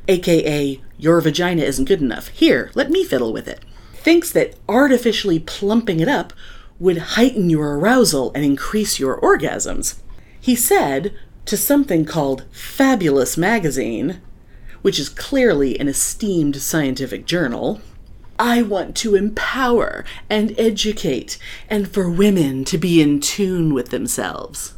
aka 0.08 0.82
your 0.98 1.22
vagina 1.22 1.64
isn't 1.64 1.86
good 1.86 2.02
enough, 2.02 2.30
here, 2.30 2.72
let 2.74 2.90
me 2.90 3.04
fiddle 3.04 3.34
with 3.34 3.48
it, 3.48 3.64
thinks 3.94 4.32
that 4.32 4.56
artificially 4.70 5.40
plumping 5.40 6.00
it 6.00 6.08
up 6.08 6.34
would 6.80 6.98
heighten 6.98 7.50
your 7.50 7.78
arousal 7.78 8.32
and 8.34 8.44
increase 8.46 9.00
your 9.00 9.20
orgasms. 9.20 10.00
He 10.40 10.56
said 10.56 11.14
to 11.46 11.58
something 11.58 12.06
called 12.06 12.46
Fabulous 12.52 13.38
Magazine, 13.38 14.22
which 14.82 15.00
is 15.00 15.10
clearly 15.10 15.80
an 15.80 15.88
esteemed 15.88 16.56
scientific 16.58 17.26
journal, 17.26 17.82
I 18.40 18.62
want 18.62 18.96
to 18.98 19.16
empower 19.16 20.04
and 20.30 20.60
educate, 20.60 21.38
and 21.70 21.88
for 21.88 22.10
women 22.10 22.66
to 22.66 22.78
be 22.78 23.02
in 23.02 23.20
tune 23.20 23.74
with 23.74 23.90
themselves. 23.90 24.74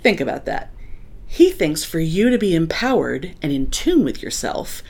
Think 0.00 0.20
about 0.20 0.44
that. 0.44 0.70
He 1.26 1.50
thinks 1.50 1.82
for 1.82 1.98
you 1.98 2.30
to 2.30 2.38
be 2.38 2.54
empowered 2.54 3.34
and 3.42 3.50
in 3.50 3.70
tune 3.70 4.04
with 4.04 4.22
yourself, 4.22 4.82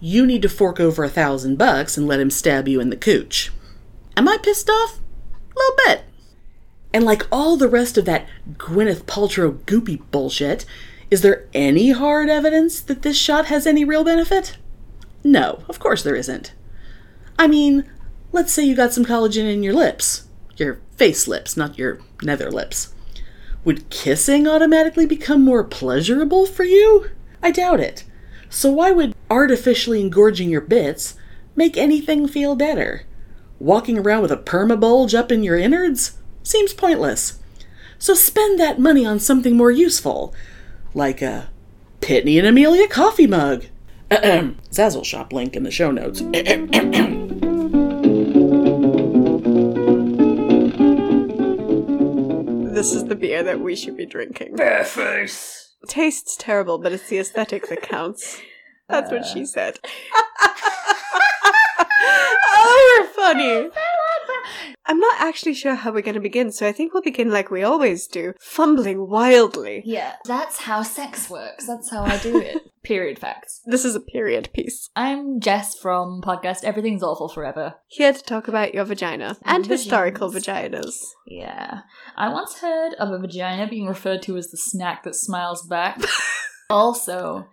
you 0.00 0.24
need 0.24 0.40
to 0.42 0.48
fork 0.48 0.80
over 0.80 1.04
a 1.04 1.10
thousand 1.10 1.58
bucks 1.58 1.98
and 1.98 2.06
let 2.06 2.20
him 2.20 2.30
stab 2.30 2.68
you 2.68 2.80
in 2.80 2.90
the 2.90 2.96
cooch. 2.96 3.50
Am 4.16 4.28
I 4.28 4.38
pissed 4.38 4.70
off? 4.70 4.98
A 5.34 5.58
little 5.58 5.76
bit. 5.86 6.04
And 6.94 7.04
like 7.04 7.26
all 7.30 7.56
the 7.56 7.68
rest 7.68 7.98
of 7.98 8.04
that 8.06 8.26
Gwyneth 8.54 9.02
Paltrow 9.02 9.58
goopy 9.64 10.00
bullshit, 10.10 10.64
is 11.10 11.22
there 11.22 11.48
any 11.52 11.90
hard 11.90 12.28
evidence 12.28 12.80
that 12.80 13.02
this 13.02 13.18
shot 13.18 13.46
has 13.46 13.66
any 13.66 13.84
real 13.84 14.04
benefit? 14.04 14.56
No, 15.24 15.64
of 15.68 15.78
course 15.78 16.02
there 16.02 16.14
isn't. 16.14 16.54
I 17.38 17.46
mean, 17.48 17.90
let's 18.32 18.52
say 18.52 18.64
you 18.64 18.76
got 18.76 18.92
some 18.92 19.04
collagen 19.04 19.52
in 19.52 19.62
your 19.62 19.74
lips. 19.74 20.28
Your 20.56 20.80
face 20.96 21.26
lips, 21.26 21.56
not 21.56 21.78
your 21.78 22.00
nether 22.22 22.50
lips. 22.50 22.94
Would 23.64 23.90
kissing 23.90 24.46
automatically 24.46 25.06
become 25.06 25.42
more 25.44 25.64
pleasurable 25.64 26.46
for 26.46 26.64
you? 26.64 27.10
I 27.42 27.50
doubt 27.50 27.80
it. 27.80 28.04
So 28.48 28.70
why 28.70 28.90
would 28.90 29.14
artificially 29.30 30.00
engorging 30.00 30.48
your 30.48 30.60
bits 30.60 31.16
make 31.56 31.76
anything 31.76 32.28
feel 32.28 32.56
better? 32.56 33.04
Walking 33.58 33.98
around 33.98 34.22
with 34.22 34.32
a 34.32 34.36
perma 34.36 34.78
bulge 34.78 35.14
up 35.14 35.30
in 35.30 35.42
your 35.42 35.56
innards 35.56 36.18
seems 36.42 36.72
pointless. 36.72 37.38
So 37.98 38.14
spend 38.14 38.58
that 38.58 38.78
money 38.78 39.04
on 39.04 39.20
something 39.20 39.56
more 39.56 39.70
useful, 39.70 40.34
like 40.94 41.22
a 41.22 41.48
Pitney 42.00 42.38
and 42.38 42.46
Amelia 42.46 42.88
coffee 42.88 43.26
mug. 43.26 43.66
Zazzle 44.10 45.04
shop 45.04 45.32
link 45.32 45.54
in 45.54 45.62
the 45.62 45.70
show 45.70 45.90
notes. 45.90 46.20
This 52.74 52.92
is 52.94 53.04
the 53.04 53.14
beer 53.14 53.42
that 53.42 53.60
we 53.60 53.76
should 53.76 53.96
be 53.96 54.06
drinking. 54.06 54.56
Bareface. 54.56 55.68
Tastes 55.86 56.36
terrible, 56.36 56.78
but 56.78 56.92
it's 56.92 57.08
the 57.08 57.18
aesthetic 57.18 57.68
that 57.68 57.82
counts. 57.82 58.40
That's 58.88 59.10
what 59.10 59.24
she 59.24 59.46
said. 59.46 59.78
oh, 62.52 62.98
we're 62.98 63.06
funny. 63.12 63.70
I'm 64.90 64.98
not 64.98 65.20
actually 65.20 65.54
sure 65.54 65.76
how 65.76 65.92
we're 65.92 66.02
going 66.02 66.16
to 66.16 66.20
begin, 66.20 66.50
so 66.50 66.66
I 66.66 66.72
think 66.72 66.92
we'll 66.92 67.04
begin 67.04 67.30
like 67.30 67.48
we 67.48 67.62
always 67.62 68.08
do, 68.08 68.34
fumbling 68.40 69.08
wildly. 69.08 69.82
Yeah, 69.84 70.16
that's 70.24 70.58
how 70.58 70.82
sex 70.82 71.30
works. 71.30 71.64
That's 71.64 71.92
how 71.92 72.02
I 72.02 72.18
do 72.18 72.40
it. 72.40 72.62
Period 72.82 73.16
facts. 73.16 73.60
This 73.66 73.84
is 73.84 73.94
a 73.94 74.00
period 74.00 74.48
piece. 74.52 74.90
I'm 74.96 75.38
Jess 75.38 75.78
from 75.78 76.20
podcast 76.22 76.64
Everything's 76.64 77.04
Awful 77.04 77.28
Forever. 77.28 77.76
Here 77.86 78.12
to 78.12 78.20
talk 78.20 78.48
about 78.48 78.74
your 78.74 78.84
vagina 78.84 79.36
and 79.44 79.64
Vaginas. 79.64 79.68
historical 79.68 80.32
vaginas. 80.32 80.96
Yeah. 81.24 81.82
I 82.16 82.32
once 82.32 82.58
heard 82.58 82.94
of 82.94 83.12
a 83.12 83.18
vagina 83.20 83.68
being 83.68 83.86
referred 83.86 84.22
to 84.22 84.36
as 84.38 84.50
the 84.50 84.56
snack 84.56 85.04
that 85.04 85.14
smiles 85.14 85.62
back. 85.62 86.00
also, 86.70 87.46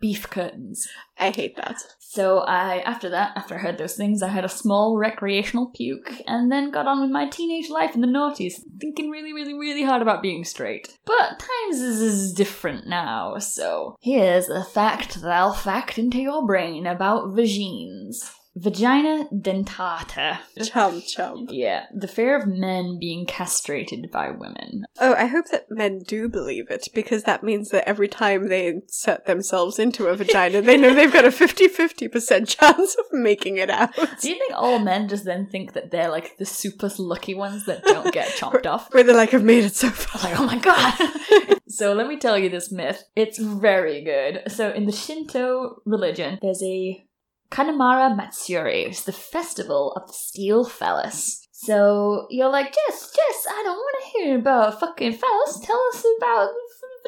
beef 0.00 0.28
curtains. 0.28 0.88
I 1.18 1.30
hate 1.30 1.56
that. 1.56 1.82
So 1.98 2.38
I, 2.38 2.78
after 2.80 3.08
that, 3.10 3.32
after 3.36 3.54
I 3.54 3.58
heard 3.58 3.78
those 3.78 3.96
things, 3.96 4.22
I 4.22 4.28
had 4.28 4.44
a 4.44 4.48
small 4.48 4.96
recreational 4.96 5.66
puke, 5.66 6.22
and 6.26 6.50
then 6.50 6.70
got 6.70 6.86
on 6.86 7.00
with 7.00 7.10
my 7.10 7.28
teenage 7.28 7.70
life 7.70 7.94
in 7.94 8.00
the 8.00 8.06
noughties, 8.06 8.54
thinking 8.80 9.10
really, 9.10 9.32
really, 9.32 9.54
really 9.54 9.82
hard 9.82 10.02
about 10.02 10.22
being 10.22 10.44
straight. 10.44 10.96
But 11.04 11.38
times 11.38 11.80
is, 11.80 12.00
is 12.00 12.32
different 12.32 12.86
now, 12.86 13.38
so 13.38 13.96
here's 14.00 14.48
a 14.48 14.64
fact 14.64 15.20
that 15.20 15.30
I'll 15.30 15.52
fact 15.52 15.98
into 15.98 16.18
your 16.18 16.46
brain 16.46 16.86
about 16.86 17.28
vagines. 17.28 18.30
Vagina 18.58 19.26
dentata. 19.32 20.38
Chum 20.64 21.00
chum. 21.02 21.46
Yeah, 21.48 21.84
the 21.94 22.08
fear 22.08 22.36
of 22.36 22.48
men 22.48 22.98
being 22.98 23.24
castrated 23.24 24.10
by 24.10 24.30
women. 24.30 24.84
Oh, 24.98 25.14
I 25.14 25.26
hope 25.26 25.46
that 25.52 25.70
men 25.70 26.00
do 26.00 26.28
believe 26.28 26.68
it, 26.68 26.88
because 26.92 27.22
that 27.22 27.44
means 27.44 27.68
that 27.70 27.88
every 27.88 28.08
time 28.08 28.48
they 28.48 28.66
insert 28.66 29.26
themselves 29.26 29.78
into 29.78 30.08
a 30.08 30.16
vagina, 30.16 30.60
they 30.60 30.76
know 30.76 30.92
they've 30.92 31.12
got 31.12 31.24
a 31.24 31.30
50 31.30 31.68
50% 31.68 32.48
chance 32.58 32.96
of 32.96 33.04
making 33.12 33.58
it 33.58 33.70
out. 33.70 33.94
Do 33.94 34.28
you 34.28 34.38
think 34.38 34.52
all 34.54 34.80
men 34.80 35.08
just 35.08 35.24
then 35.24 35.46
think 35.46 35.74
that 35.74 35.92
they're 35.92 36.10
like 36.10 36.36
the 36.38 36.46
super 36.46 36.90
lucky 36.98 37.34
ones 37.34 37.64
that 37.66 37.84
don't 37.84 38.12
get 38.12 38.28
chopped 38.36 38.66
off? 38.66 38.92
Where 38.92 39.04
they're 39.04 39.14
like, 39.14 39.34
I've 39.34 39.44
made 39.44 39.64
it 39.64 39.76
so 39.76 39.90
far. 39.90 40.30
Like, 40.30 40.40
oh 40.40 40.46
my 40.46 40.58
god. 40.58 41.58
so 41.68 41.92
let 41.92 42.08
me 42.08 42.16
tell 42.16 42.36
you 42.36 42.48
this 42.48 42.72
myth. 42.72 43.04
It's 43.14 43.38
very 43.38 44.02
good. 44.02 44.50
So 44.50 44.72
in 44.72 44.86
the 44.86 44.92
Shinto 44.92 45.80
religion, 45.84 46.40
there's 46.42 46.62
a 46.62 47.04
Kanamara 47.50 48.14
Matsuri, 48.16 48.84
which 48.84 48.98
is 48.98 49.04
the 49.04 49.12
festival 49.12 49.92
of 49.92 50.06
the 50.06 50.12
steel 50.12 50.64
phallus. 50.64 51.46
So 51.52 52.26
you're 52.30 52.50
like, 52.50 52.66
Jess, 52.66 53.10
Jess, 53.10 53.46
I 53.50 53.62
don't 53.64 53.76
want 53.76 53.96
to 54.00 54.18
hear 54.18 54.38
about 54.38 54.78
fucking 54.78 55.12
phallus. 55.12 55.60
Tell 55.60 55.82
us 55.92 56.04
about 56.18 56.50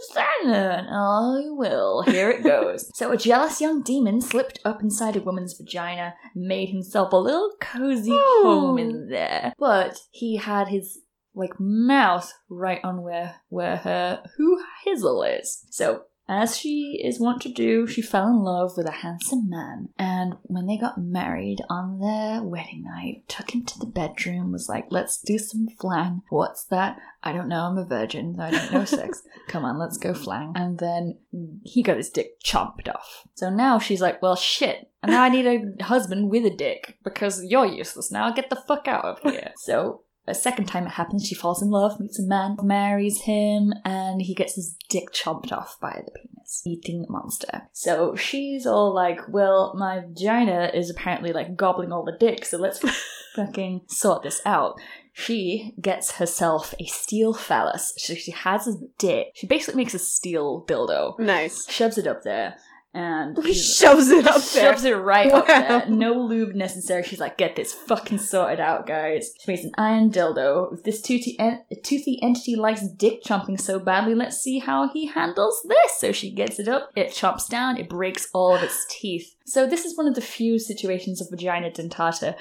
vagina. 0.09 0.89
Oh, 0.91 1.39
you 1.39 1.55
will. 1.55 2.03
Here 2.03 2.31
it 2.31 2.43
goes. 2.43 2.91
so 2.95 3.13
a 3.13 3.17
jealous 3.17 3.61
young 3.61 3.83
demon 3.83 4.21
slipped 4.21 4.59
up 4.65 4.83
inside 4.83 5.17
a 5.17 5.21
woman's 5.21 5.55
vagina, 5.55 6.15
made 6.35 6.71
himself 6.71 7.13
a 7.13 7.17
little 7.17 7.53
cozy 7.61 8.13
oh. 8.13 8.43
home 8.45 8.79
in 8.79 9.09
there. 9.09 9.53
But 9.59 9.99
he 10.11 10.37
had 10.37 10.69
his 10.69 10.99
like 11.35 11.61
mouth 11.61 12.33
right 12.49 12.81
on 12.83 13.03
where 13.03 13.37
where 13.49 13.77
her 13.77 14.23
who 14.37 14.61
hizzle 14.87 15.39
is. 15.39 15.65
So 15.71 16.05
as 16.31 16.57
she 16.57 17.01
is 17.03 17.19
wont 17.19 17.43
to 17.43 17.49
do, 17.49 17.89
she 17.89 18.01
fell 18.01 18.29
in 18.29 18.39
love 18.45 18.77
with 18.77 18.87
a 18.87 18.93
handsome 18.93 19.51
man, 19.51 19.89
and 19.99 20.35
when 20.43 20.67
they 20.67 20.77
got 20.77 20.97
married 20.97 21.59
on 21.69 21.99
their 21.99 22.41
wedding 22.41 22.85
night, 22.85 23.25
took 23.27 23.53
him 23.53 23.65
to 23.65 23.79
the 23.81 23.87
bedroom, 23.87 24.53
was 24.53 24.69
like, 24.69 24.87
let's 24.91 25.21
do 25.21 25.39
some 25.39 25.67
flang. 25.81 26.23
What's 26.31 26.63
that? 26.67 26.99
I 27.25 27.33
don't 27.33 27.49
know, 27.49 27.65
I'm 27.65 27.79
a 27.79 27.85
virgin, 27.85 28.39
I 28.39 28.53
don't 28.53 28.73
know 28.73 28.85
sex. 28.85 29.23
Come 29.49 29.65
on, 29.65 29.77
let's 29.77 29.99
go 29.99 30.15
flang. 30.15 30.53
And 30.55 30.79
then 30.79 31.19
he 31.65 31.83
got 31.83 31.97
his 31.97 32.11
dick 32.11 32.41
chomped 32.45 32.89
off. 32.89 33.27
So 33.35 33.51
now 33.51 33.81
she's 33.81 34.01
like, 34.01 34.23
well, 34.23 34.37
shit. 34.37 34.89
And 35.03 35.11
now 35.11 35.25
I 35.25 35.31
need 35.31 35.47
a 35.47 35.83
husband 35.85 36.31
with 36.31 36.47
a 36.47 36.55
dick 36.55 36.97
because 37.03 37.45
you're 37.45 37.67
useless 37.67 38.13
now. 38.13 38.31
Get 38.31 38.51
the 38.51 38.57
fuck 38.57 38.87
out 38.87 39.05
of 39.05 39.19
here. 39.21 39.53
So 39.57 40.03
a 40.31 40.35
second 40.35 40.67
time 40.67 40.87
it 40.87 40.91
happens, 40.91 41.27
she 41.27 41.35
falls 41.35 41.63
in 41.63 41.71
love, 41.71 41.99
meets 42.01 42.19
a 42.19 42.23
man, 42.23 42.57
marries 42.63 43.23
him, 43.23 43.73
and 43.85 44.23
he 44.23 44.35
gets 44.35 44.55
his 44.55 44.77
dick 44.89 45.13
chomped 45.13 45.53
off 45.53 45.79
by 45.81 46.03
the 46.05 46.13
penis 46.13 46.63
eating 46.65 47.07
monster. 47.09 47.69
So 47.73 48.17
she's 48.17 48.67
all 48.67 48.95
like, 48.95 49.21
Well, 49.29 49.75
my 49.77 50.01
vagina 50.01 50.71
is 50.73 50.91
apparently 50.91 51.33
like 51.33 51.57
gobbling 51.57 51.93
all 51.93 52.05
the 52.05 52.17
dick, 52.19 52.45
so 52.45 52.59
let's 52.59 52.81
fucking 53.35 53.83
sort 53.87 54.23
this 54.23 54.41
out. 54.45 54.81
She 55.13 55.75
gets 55.81 56.13
herself 56.13 56.75
a 56.79 56.87
steel 56.87 57.35
phallus. 57.35 57.93
So 57.97 58.15
she 58.15 58.31
has 58.31 58.67
a 58.67 58.75
dick. 58.99 59.33
She 59.35 59.47
basically 59.47 59.83
makes 59.83 59.95
a 59.95 59.99
steel 59.99 60.65
dildo. 60.67 61.19
Nice. 61.19 61.69
Shoves 61.69 61.99
it 61.99 62.07
up 62.07 62.23
there. 62.23 62.57
And 62.93 63.39
He 63.45 63.55
shoves 63.55 64.09
it 64.11 64.27
up 64.27 64.43
there. 64.43 64.73
Shoves 64.73 64.85
it 64.85 64.97
right 64.97 65.31
up 65.31 65.47
there. 65.47 65.87
No 65.89 66.15
lube 66.15 66.57
necessary. 66.57 67.05
She's 67.05 67.21
like, 67.21 67.39
get 67.39 67.55
this 67.55 67.73
fucking 67.73 68.19
sorted 68.19 68.59
out, 68.59 68.87
guys. 68.87 69.33
She 69.39 69.51
makes 69.51 69.65
an 69.65 69.71
iron 69.79 70.11
dildo. 70.11 70.75
If 70.75 70.83
this 70.83 71.01
toothy, 71.01 71.39
en- 71.39 71.63
toothy 71.85 72.21
entity 72.21 72.57
likes 72.57 72.89
dick 72.89 73.23
chomping 73.23 73.61
so 73.61 73.79
badly, 73.79 74.17
let's 74.17 74.39
see 74.39 74.59
how 74.59 74.89
he 74.89 75.07
handles 75.07 75.65
this. 75.69 75.99
So 75.99 76.11
she 76.11 76.33
gets 76.33 76.59
it 76.59 76.67
up, 76.67 76.91
it 76.97 77.11
chomps 77.11 77.49
down, 77.49 77.77
it 77.77 77.89
breaks 77.89 78.29
all 78.33 78.57
of 78.57 78.63
its 78.63 78.85
teeth. 78.91 79.37
So 79.45 79.67
this 79.69 79.85
is 79.85 79.97
one 79.97 80.09
of 80.09 80.15
the 80.15 80.21
few 80.21 80.59
situations 80.59 81.21
of 81.21 81.31
vagina 81.31 81.71
dentata 81.71 82.37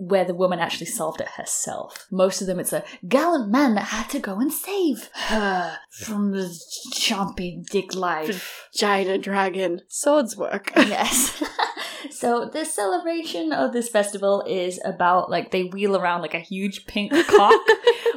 where 0.00 0.24
the 0.24 0.34
woman 0.34 0.58
actually 0.58 0.86
solved 0.86 1.20
it 1.20 1.28
herself. 1.28 2.06
Most 2.10 2.40
of 2.40 2.46
them, 2.46 2.58
it's 2.58 2.72
a 2.72 2.82
gallant 3.06 3.50
man 3.50 3.74
that 3.74 3.88
had 3.88 4.08
to 4.10 4.18
go 4.18 4.40
and 4.40 4.50
save 4.50 5.10
her 5.14 5.78
from 5.90 6.32
the 6.32 6.48
chompy 6.94 7.62
dick 7.66 7.94
life. 7.94 8.68
Vagina 8.72 9.18
dragon. 9.18 9.82
Swords 9.88 10.38
work. 10.38 10.72
yes. 10.76 11.42
so 12.10 12.48
the 12.50 12.64
celebration 12.64 13.52
of 13.52 13.74
this 13.74 13.90
festival 13.90 14.42
is 14.48 14.80
about 14.86 15.30
like 15.30 15.50
they 15.50 15.64
wheel 15.64 15.94
around 15.94 16.22
like 16.22 16.34
a 16.34 16.40
huge 16.40 16.86
pink 16.86 17.12
cock. 17.26 17.60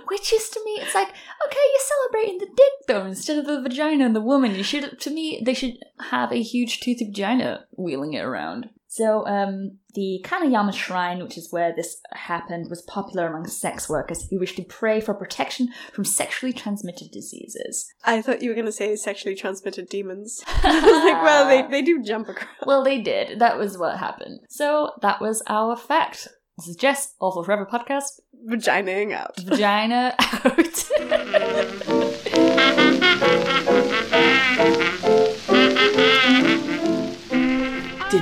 Which 0.08 0.32
is 0.32 0.48
to 0.50 0.62
me, 0.64 0.80
it's 0.80 0.96
like, 0.96 1.10
okay, 1.10 1.60
you're 1.74 2.14
celebrating 2.14 2.38
the 2.38 2.56
dick 2.56 2.74
though, 2.88 3.06
instead 3.06 3.40
of 3.40 3.46
the 3.46 3.62
vagina 3.62 4.06
and 4.06 4.16
the 4.16 4.22
woman. 4.22 4.56
You 4.56 4.64
should, 4.64 5.00
to 5.02 5.10
me, 5.10 5.42
they 5.46 5.54
should 5.54 5.78
have 6.12 6.32
a 6.32 6.42
huge 6.42 6.80
toothy 6.80 7.06
vagina 7.06 7.66
wheeling 7.76 8.14
it 8.14 8.24
around. 8.24 8.70
So, 8.94 9.26
um, 9.26 9.80
the 9.96 10.24
Kanayama 10.24 10.72
Shrine, 10.72 11.24
which 11.24 11.36
is 11.36 11.52
where 11.52 11.74
this 11.76 11.98
happened, 12.12 12.70
was 12.70 12.84
popular 12.84 13.26
among 13.26 13.48
sex 13.48 13.90
workers 13.90 14.28
who 14.30 14.38
wished 14.38 14.58
to 14.58 14.64
pray 14.64 15.02
for 15.02 15.16
protection 15.16 15.70
from 15.92 16.06
sexually 16.06 16.54
transmitted 16.54 17.10
diseases. 17.10 17.92
I 18.04 18.22
thought 18.22 18.44
you 18.44 18.52
were 18.52 18.56
going 18.56 18.68
to 18.68 18.72
say 18.72 18.96
sexually 18.96 19.36
transmitted 19.36 19.90
demons. 19.90 20.44
I 20.48 20.80
was 20.80 21.04
like, 21.06 21.24
well, 21.24 21.48
they, 21.48 21.64
they 21.72 21.82
do 21.82 22.04
jump 22.04 22.30
across. 22.30 22.48
Well, 22.68 22.84
they 22.84 23.02
did. 23.02 23.40
That 23.40 23.58
was 23.58 23.80
what 23.80 23.98
happened. 23.98 24.42
So 24.48 24.92
that 25.02 25.20
was 25.20 25.42
our 25.48 25.76
fact. 25.76 26.28
This 26.60 26.68
is 26.68 26.76
Jess, 26.76 27.16
Awful 27.20 27.44
Forever 27.44 27.66
podcast. 27.66 28.20
Vaginaing 28.48 29.12
out. 29.12 29.40
Vagina 29.40 30.16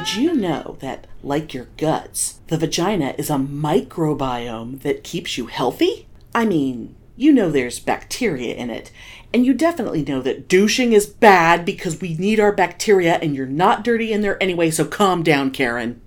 Did 0.02 0.16
you 0.16 0.34
know 0.34 0.78
that, 0.80 1.06
like 1.22 1.54
your 1.54 1.68
guts, 1.78 2.39
the 2.47 2.58
vagina 2.58 3.14
is 3.20 3.30
a 3.30 3.36
microbiome 3.36 4.82
that 4.82 5.04
keeps 5.04 5.38
you 5.38 5.45
healthy? 5.45 6.08
I 6.34 6.43
mean, 6.43 6.95
you 7.16 7.32
know 7.32 7.52
there's 7.52 7.80
bacteria 7.80 8.56
in 8.56 8.72
it, 8.72 8.91
and 9.32 9.45
you 9.45 9.54
definitely 9.54 10.04
know 10.04 10.20
that 10.24 10.47
douching 10.47 10.93
is 10.93 11.06
bad 11.06 11.66
because 11.66 12.02
we 12.02 12.16
need 12.16 12.39
our 12.39 12.52
bacteria 12.52 13.20
and 13.22 13.36
you're 13.36 13.45
not 13.45 13.84
dirty 13.84 14.12
in 14.12 14.22
there 14.22 14.41
anyway, 14.41 14.72
so 14.72 14.86
calm 14.86 15.22
down, 15.22 15.52
Karen. 15.52 16.02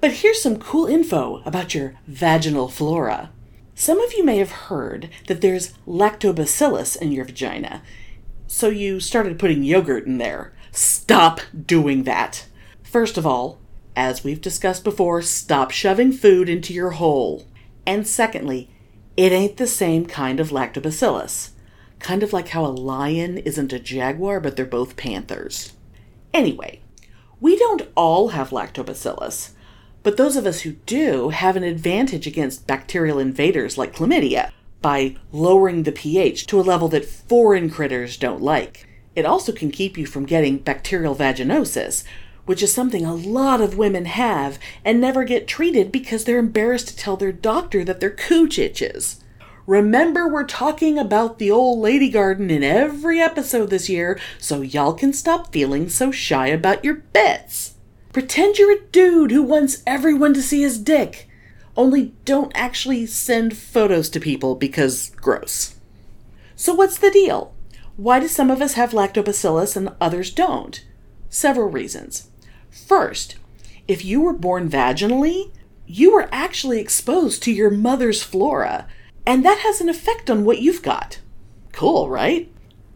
But 0.00 0.12
here's 0.12 0.40
some 0.40 0.58
cool 0.58 0.86
info 0.86 1.42
about 1.44 1.74
your 1.74 1.96
vaginal 2.06 2.68
flora. 2.68 3.30
Some 3.74 4.00
of 4.00 4.14
you 4.14 4.24
may 4.24 4.38
have 4.38 4.52
heard 4.52 5.10
that 5.26 5.42
there's 5.42 5.74
lactobacillus 5.86 6.96
in 6.96 7.12
your 7.12 7.26
vagina, 7.26 7.82
so 8.46 8.68
you 8.68 8.98
started 8.98 9.38
putting 9.38 9.62
yogurt 9.62 10.06
in 10.06 10.16
there. 10.16 10.54
Stop 10.72 11.42
doing 11.66 12.04
that. 12.04 12.46
First 12.94 13.18
of 13.18 13.26
all, 13.26 13.58
as 13.96 14.22
we've 14.22 14.40
discussed 14.40 14.84
before, 14.84 15.20
stop 15.20 15.72
shoving 15.72 16.12
food 16.12 16.48
into 16.48 16.72
your 16.72 16.90
hole. 16.90 17.44
And 17.84 18.06
secondly, 18.06 18.70
it 19.16 19.32
ain't 19.32 19.56
the 19.56 19.66
same 19.66 20.06
kind 20.06 20.38
of 20.38 20.50
lactobacillus. 20.50 21.50
Kind 21.98 22.22
of 22.22 22.32
like 22.32 22.50
how 22.50 22.64
a 22.64 22.68
lion 22.68 23.38
isn't 23.38 23.72
a 23.72 23.80
jaguar, 23.80 24.38
but 24.38 24.54
they're 24.54 24.64
both 24.64 24.96
panthers. 24.96 25.72
Anyway, 26.32 26.82
we 27.40 27.58
don't 27.58 27.82
all 27.96 28.28
have 28.28 28.50
lactobacillus, 28.50 29.54
but 30.04 30.16
those 30.16 30.36
of 30.36 30.46
us 30.46 30.60
who 30.60 30.74
do 30.86 31.30
have 31.30 31.56
an 31.56 31.64
advantage 31.64 32.28
against 32.28 32.68
bacterial 32.68 33.18
invaders 33.18 33.76
like 33.76 33.96
chlamydia 33.96 34.52
by 34.82 35.16
lowering 35.32 35.82
the 35.82 35.90
pH 35.90 36.46
to 36.46 36.60
a 36.60 36.62
level 36.62 36.86
that 36.86 37.04
foreign 37.04 37.70
critters 37.70 38.16
don't 38.16 38.40
like. 38.40 38.86
It 39.16 39.26
also 39.26 39.50
can 39.50 39.72
keep 39.72 39.98
you 39.98 40.06
from 40.06 40.26
getting 40.26 40.58
bacterial 40.58 41.16
vaginosis, 41.16 42.04
which 42.46 42.62
is 42.62 42.72
something 42.72 43.04
a 43.04 43.14
lot 43.14 43.60
of 43.60 43.78
women 43.78 44.04
have 44.04 44.58
and 44.84 45.00
never 45.00 45.24
get 45.24 45.46
treated 45.48 45.90
because 45.90 46.24
they're 46.24 46.38
embarrassed 46.38 46.88
to 46.88 46.96
tell 46.96 47.16
their 47.16 47.32
doctor 47.32 47.84
that 47.84 48.00
their 48.00 48.10
cooch 48.10 48.58
itches. 48.58 49.20
Remember, 49.66 50.28
we're 50.28 50.44
talking 50.44 50.98
about 50.98 51.38
the 51.38 51.50
old 51.50 51.78
lady 51.78 52.10
garden 52.10 52.50
in 52.50 52.62
every 52.62 53.18
episode 53.18 53.70
this 53.70 53.88
year, 53.88 54.20
so 54.38 54.60
y'all 54.60 54.92
can 54.92 55.12
stop 55.12 55.52
feeling 55.52 55.88
so 55.88 56.10
shy 56.10 56.48
about 56.48 56.84
your 56.84 56.96
bits. 56.96 57.74
Pretend 58.12 58.58
you're 58.58 58.76
a 58.76 58.84
dude 58.92 59.30
who 59.30 59.42
wants 59.42 59.82
everyone 59.86 60.34
to 60.34 60.42
see 60.42 60.60
his 60.60 60.78
dick. 60.78 61.28
Only 61.76 62.12
don't 62.24 62.52
actually 62.54 63.06
send 63.06 63.56
photos 63.56 64.10
to 64.10 64.20
people 64.20 64.54
because 64.54 65.10
gross. 65.16 65.76
So, 66.54 66.74
what's 66.74 66.98
the 66.98 67.10
deal? 67.10 67.54
Why 67.96 68.20
do 68.20 68.28
some 68.28 68.50
of 68.50 68.60
us 68.60 68.74
have 68.74 68.90
lactobacillus 68.90 69.76
and 69.76 69.94
others 70.00 70.30
don't? 70.30 70.84
Several 71.30 71.68
reasons. 71.68 72.28
First, 72.74 73.36
if 73.86 74.04
you 74.04 74.20
were 74.20 74.32
born 74.32 74.68
vaginally, 74.68 75.52
you 75.86 76.12
were 76.12 76.28
actually 76.32 76.80
exposed 76.80 77.40
to 77.44 77.52
your 77.52 77.70
mother's 77.70 78.24
flora, 78.24 78.88
and 79.24 79.44
that 79.44 79.58
has 79.58 79.80
an 79.80 79.88
effect 79.88 80.28
on 80.28 80.44
what 80.44 80.60
you've 80.60 80.82
got. 80.82 81.20
Cool, 81.72 82.08
right? 82.08 82.50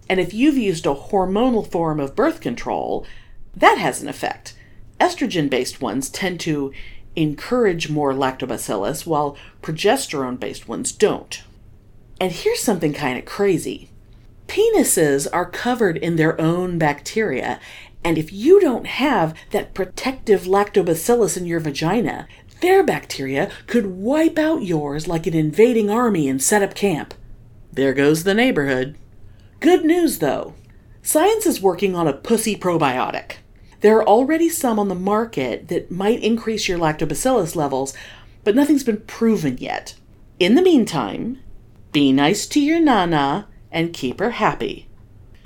And 0.09 0.19
if 0.19 0.35
you've 0.35 0.59
used 0.59 0.85
a 0.85 0.95
hormonal 0.95 1.71
form 1.71 2.01
of 2.01 2.17
birth 2.17 2.41
control, 2.41 3.07
that 3.55 3.79
has 3.79 4.03
an 4.03 4.09
effect. 4.09 4.57
Estrogen 4.99 5.49
based 5.49 5.81
ones 5.81 6.11
tend 6.11 6.41
to 6.41 6.73
encourage 7.15 7.89
more 7.89 8.13
lactobacillus, 8.13 9.07
while 9.07 9.37
progesterone 9.63 10.41
based 10.41 10.67
ones 10.67 10.91
don't. 10.91 11.45
And 12.21 12.33
here's 12.33 12.61
something 12.61 12.93
kind 12.93 13.17
of 13.17 13.25
crazy 13.25 13.91
penises 14.49 15.29
are 15.33 15.49
covered 15.49 15.99
in 15.99 16.17
their 16.17 16.41
own 16.41 16.79
bacteria, 16.79 17.61
and 18.05 18.17
if 18.19 18.33
you 18.33 18.61
don't 18.61 18.87
have 18.87 19.35
that 19.51 19.75
protective 19.75 20.43
lactobacillus 20.43 21.37
in 21.37 21.47
your 21.47 21.61
vagina, 21.61 22.27
their 22.61 22.83
bacteria 22.83 23.51
could 23.67 23.87
wipe 23.87 24.39
out 24.39 24.63
yours 24.63 25.07
like 25.07 25.27
an 25.27 25.35
invading 25.35 25.91
army 25.91 26.29
and 26.29 26.43
set 26.43 26.63
up 26.63 26.75
camp. 26.75 27.15
There 27.73 27.93
goes 27.93 28.25
the 28.25 28.35
neighborhood. 28.35 28.97
Good 29.61 29.85
news, 29.85 30.19
though. 30.19 30.55
Science 31.03 31.47
is 31.47 31.61
working 31.61 31.95
on 31.95 32.09
a 32.09 32.13
pussy 32.13 32.57
probiotic. 32.57 33.37
There 33.81 33.97
are 33.99 34.07
already 34.07 34.49
some 34.49 34.79
on 34.79 34.89
the 34.89 34.95
market 34.95 35.69
that 35.69 35.91
might 35.91 36.23
increase 36.23 36.69
your 36.69 36.79
lactobacillus 36.79 37.55
levels, 37.55 37.95
but 38.43 38.57
nothing's 38.57 38.83
been 38.83 39.03
proven 39.03 39.59
yet. 39.59 39.95
In 40.41 40.55
the 40.55 40.63
meantime, 40.63 41.39
be 41.93 42.13
nice 42.13 42.47
to 42.49 42.61
your 42.61 42.81
nana 42.81 43.47
and 43.71 43.93
keep 43.93 44.19
her 44.19 44.31
happy. 44.31 44.88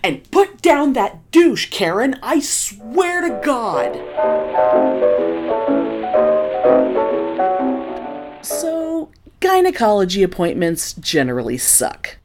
And 0.04 0.28
put 0.32 0.60
down 0.60 0.94
that 0.94 1.30
douche, 1.30 1.70
Karen! 1.70 2.18
I 2.22 2.40
swear 2.40 3.20
to 3.20 3.40
God! 3.44 3.94
So, 8.44 9.10
gynecology 9.38 10.24
appointments 10.24 10.92
generally 10.94 11.56
suck. 11.56 12.16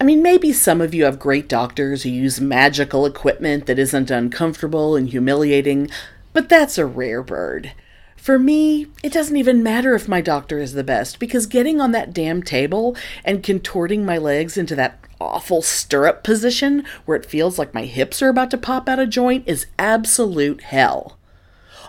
I 0.00 0.04
mean, 0.04 0.22
maybe 0.22 0.52
some 0.52 0.80
of 0.80 0.94
you 0.94 1.04
have 1.04 1.18
great 1.18 1.48
doctors 1.48 2.04
who 2.04 2.10
use 2.10 2.40
magical 2.40 3.04
equipment 3.04 3.66
that 3.66 3.78
isn't 3.78 4.10
uncomfortable 4.10 4.94
and 4.94 5.08
humiliating, 5.08 5.90
but 6.32 6.48
that's 6.48 6.78
a 6.78 6.86
rare 6.86 7.22
bird. 7.22 7.72
For 8.20 8.38
me, 8.38 8.86
it 9.02 9.14
doesn't 9.14 9.38
even 9.38 9.62
matter 9.62 9.94
if 9.94 10.06
my 10.06 10.20
doctor 10.20 10.58
is 10.58 10.74
the 10.74 10.84
best, 10.84 11.18
because 11.18 11.46
getting 11.46 11.80
on 11.80 11.92
that 11.92 12.12
damn 12.12 12.42
table 12.42 12.94
and 13.24 13.42
contorting 13.42 14.04
my 14.04 14.18
legs 14.18 14.58
into 14.58 14.74
that 14.74 15.02
awful 15.18 15.62
stirrup 15.62 16.22
position 16.22 16.84
where 17.06 17.16
it 17.16 17.24
feels 17.24 17.58
like 17.58 17.72
my 17.72 17.86
hips 17.86 18.20
are 18.20 18.28
about 18.28 18.50
to 18.50 18.58
pop 18.58 18.90
out 18.90 18.98
of 18.98 19.08
joint 19.08 19.44
is 19.46 19.64
absolute 19.78 20.60
hell. 20.64 21.16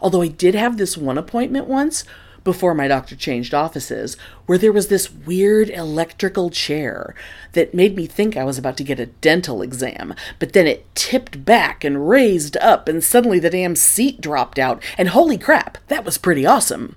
Although 0.02 0.22
I 0.22 0.30
did 0.30 0.56
have 0.56 0.78
this 0.78 0.98
one 0.98 1.18
appointment 1.18 1.68
once 1.68 2.06
before 2.44 2.74
my 2.74 2.88
doctor 2.88 3.16
changed 3.16 3.54
offices, 3.54 4.18
where 4.46 4.58
there 4.58 4.72
was 4.72 4.88
this 4.88 5.12
weird 5.12 5.70
electrical 5.70 6.50
chair 6.50 7.14
that 7.54 7.74
made 7.74 7.96
me 7.96 8.08
think 8.08 8.36
I 8.36 8.44
was 8.44 8.58
about 8.58 8.78
to 8.78 8.84
get 8.84 9.00
a 9.00 9.06
dental 9.06 9.62
exam, 9.62 10.14
but 10.40 10.54
then 10.54 10.68
it 10.68 10.94
tipped 10.96 11.46
back 11.46 11.84
and 11.84 12.10
raised 12.10 12.58
up, 12.58 12.88
and 12.88 13.04
suddenly 13.04 13.40
the 13.40 13.50
damn 13.50 13.76
seat 13.76 14.22
dropped 14.22 14.58
out, 14.58 14.82
and 14.98 15.10
holy 15.10 15.38
crap, 15.38 15.78
that 15.88 16.06
was 16.06 16.18
pretty 16.18 16.46
awesome. 16.46 16.96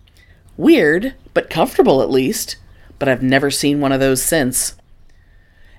Weird, 0.56 1.14
but 1.34 1.50
comfortable 1.50 2.00
at 2.00 2.10
least, 2.10 2.56
but 2.98 3.08
I've 3.08 3.22
never 3.22 3.50
seen 3.50 3.80
one 3.80 3.92
of 3.92 4.00
those 4.00 4.22
since. 4.22 4.76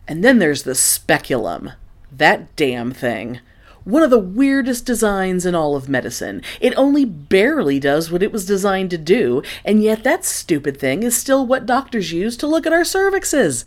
And 0.07 0.23
then 0.23 0.39
there's 0.39 0.63
the 0.63 0.75
speculum. 0.75 1.71
That 2.11 2.55
damn 2.55 2.91
thing. 2.91 3.39
One 3.85 4.01
of 4.01 4.09
the 4.09 4.17
weirdest 4.19 4.85
designs 4.85 5.45
in 5.45 5.53
all 5.53 5.75
of 5.75 5.87
medicine. 5.87 6.41
It 6.59 6.73
only 6.75 7.05
barely 7.05 7.79
does 7.79 8.11
what 8.11 8.23
it 8.23 8.31
was 8.31 8.45
designed 8.45 8.89
to 8.89 8.97
do, 8.97 9.43
and 9.63 9.81
yet 9.81 10.03
that 10.03 10.25
stupid 10.25 10.79
thing 10.79 11.03
is 11.03 11.15
still 11.15 11.45
what 11.45 11.67
doctors 11.67 12.11
use 12.11 12.35
to 12.37 12.47
look 12.47 12.65
at 12.65 12.73
our 12.73 12.81
cervixes. 12.81 13.63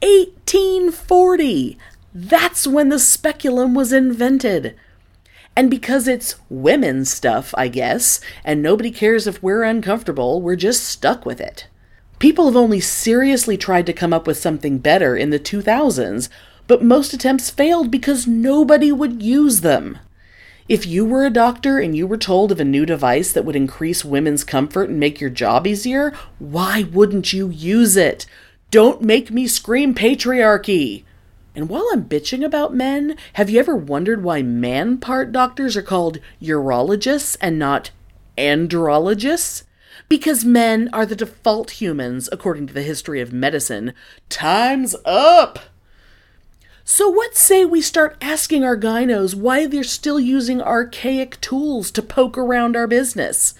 1840! 0.00 1.76
That's 2.14 2.66
when 2.66 2.88
the 2.88 2.98
speculum 2.98 3.74
was 3.74 3.92
invented. 3.92 4.74
And 5.54 5.70
because 5.70 6.08
it's 6.08 6.36
women's 6.48 7.10
stuff, 7.12 7.54
I 7.58 7.68
guess, 7.68 8.20
and 8.42 8.62
nobody 8.62 8.90
cares 8.90 9.26
if 9.26 9.42
we're 9.42 9.64
uncomfortable, 9.64 10.40
we're 10.40 10.56
just 10.56 10.82
stuck 10.82 11.26
with 11.26 11.42
it. 11.42 11.68
People 12.18 12.46
have 12.46 12.56
only 12.56 12.80
seriously 12.80 13.58
tried 13.58 13.84
to 13.84 13.92
come 13.92 14.14
up 14.14 14.26
with 14.26 14.38
something 14.38 14.78
better 14.78 15.14
in 15.14 15.28
the 15.28 15.38
2000s, 15.38 16.30
but 16.72 16.82
most 16.82 17.12
attempts 17.12 17.50
failed 17.50 17.90
because 17.90 18.26
nobody 18.26 18.90
would 18.90 19.22
use 19.22 19.60
them. 19.60 19.98
If 20.70 20.86
you 20.86 21.04
were 21.04 21.26
a 21.26 21.30
doctor 21.30 21.78
and 21.78 21.94
you 21.94 22.06
were 22.06 22.16
told 22.16 22.50
of 22.50 22.60
a 22.60 22.64
new 22.64 22.86
device 22.86 23.30
that 23.32 23.44
would 23.44 23.56
increase 23.56 24.06
women's 24.06 24.42
comfort 24.42 24.88
and 24.88 24.98
make 24.98 25.20
your 25.20 25.28
job 25.28 25.66
easier, 25.66 26.14
why 26.38 26.84
wouldn't 26.90 27.34
you 27.34 27.50
use 27.50 27.94
it? 27.94 28.24
Don't 28.70 29.02
make 29.02 29.30
me 29.30 29.46
scream 29.46 29.94
patriarchy! 29.94 31.04
And 31.54 31.68
while 31.68 31.86
I'm 31.92 32.06
bitching 32.06 32.42
about 32.42 32.74
men, 32.74 33.18
have 33.34 33.50
you 33.50 33.60
ever 33.60 33.76
wondered 33.76 34.24
why 34.24 34.40
man 34.40 34.96
part 34.96 35.30
doctors 35.30 35.76
are 35.76 35.82
called 35.82 36.20
urologists 36.40 37.36
and 37.38 37.58
not 37.58 37.90
andrologists? 38.38 39.64
Because 40.08 40.42
men 40.42 40.88
are 40.90 41.04
the 41.04 41.16
default 41.16 41.82
humans, 41.82 42.30
according 42.32 42.66
to 42.68 42.72
the 42.72 42.80
history 42.80 43.20
of 43.20 43.30
medicine. 43.30 43.92
Time's 44.30 44.96
up! 45.04 45.58
So, 46.84 47.08
what 47.08 47.36
say 47.36 47.64
we 47.64 47.80
start 47.80 48.16
asking 48.20 48.64
our 48.64 48.76
gynos 48.76 49.36
why 49.36 49.66
they're 49.66 49.84
still 49.84 50.18
using 50.18 50.60
archaic 50.60 51.40
tools 51.40 51.92
to 51.92 52.02
poke 52.02 52.36
around 52.36 52.74
our 52.74 52.88
business? 52.88 53.54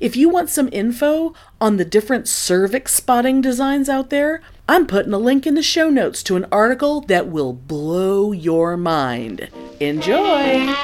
If 0.00 0.16
you 0.16 0.30
want 0.30 0.48
some 0.48 0.70
info 0.72 1.34
on 1.60 1.76
the 1.76 1.84
different 1.84 2.26
cervix 2.26 2.94
spotting 2.94 3.42
designs 3.42 3.88
out 3.90 4.08
there, 4.08 4.40
I'm 4.66 4.86
putting 4.86 5.12
a 5.12 5.18
link 5.18 5.46
in 5.46 5.54
the 5.54 5.62
show 5.62 5.90
notes 5.90 6.22
to 6.24 6.36
an 6.36 6.46
article 6.50 7.02
that 7.02 7.28
will 7.28 7.52
blow 7.52 8.32
your 8.32 8.78
mind. 8.78 9.50
Enjoy! 9.78 10.74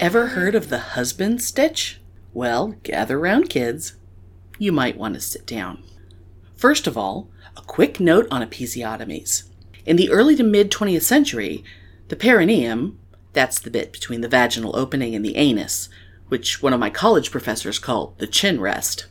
Ever 0.00 0.26
heard 0.26 0.56
of 0.56 0.68
the 0.68 0.80
husband 0.94 1.40
stitch? 1.42 2.00
Well, 2.34 2.74
gather 2.82 3.18
round, 3.18 3.48
kids. 3.48 3.94
You 4.58 4.72
might 4.72 4.98
want 4.98 5.14
to 5.14 5.20
sit 5.20 5.46
down. 5.46 5.82
First 6.56 6.86
of 6.86 6.96
all, 6.96 7.28
a 7.56 7.62
quick 7.62 8.00
note 8.00 8.26
on 8.30 8.42
episiotomies. 8.46 9.44
In 9.86 9.96
the 9.96 10.10
early 10.10 10.36
to 10.36 10.42
mid 10.42 10.70
20th 10.70 11.02
century, 11.02 11.64
the 12.08 12.16
perineum, 12.16 12.98
that's 13.32 13.58
the 13.58 13.70
bit 13.70 13.92
between 13.92 14.20
the 14.20 14.28
vaginal 14.28 14.76
opening 14.76 15.14
and 15.14 15.24
the 15.24 15.36
anus, 15.36 15.88
which 16.28 16.62
one 16.62 16.72
of 16.72 16.80
my 16.80 16.90
college 16.90 17.30
professors 17.30 17.78
called 17.78 18.18
the 18.18 18.26
chin 18.26 18.60
rest, 18.60 19.06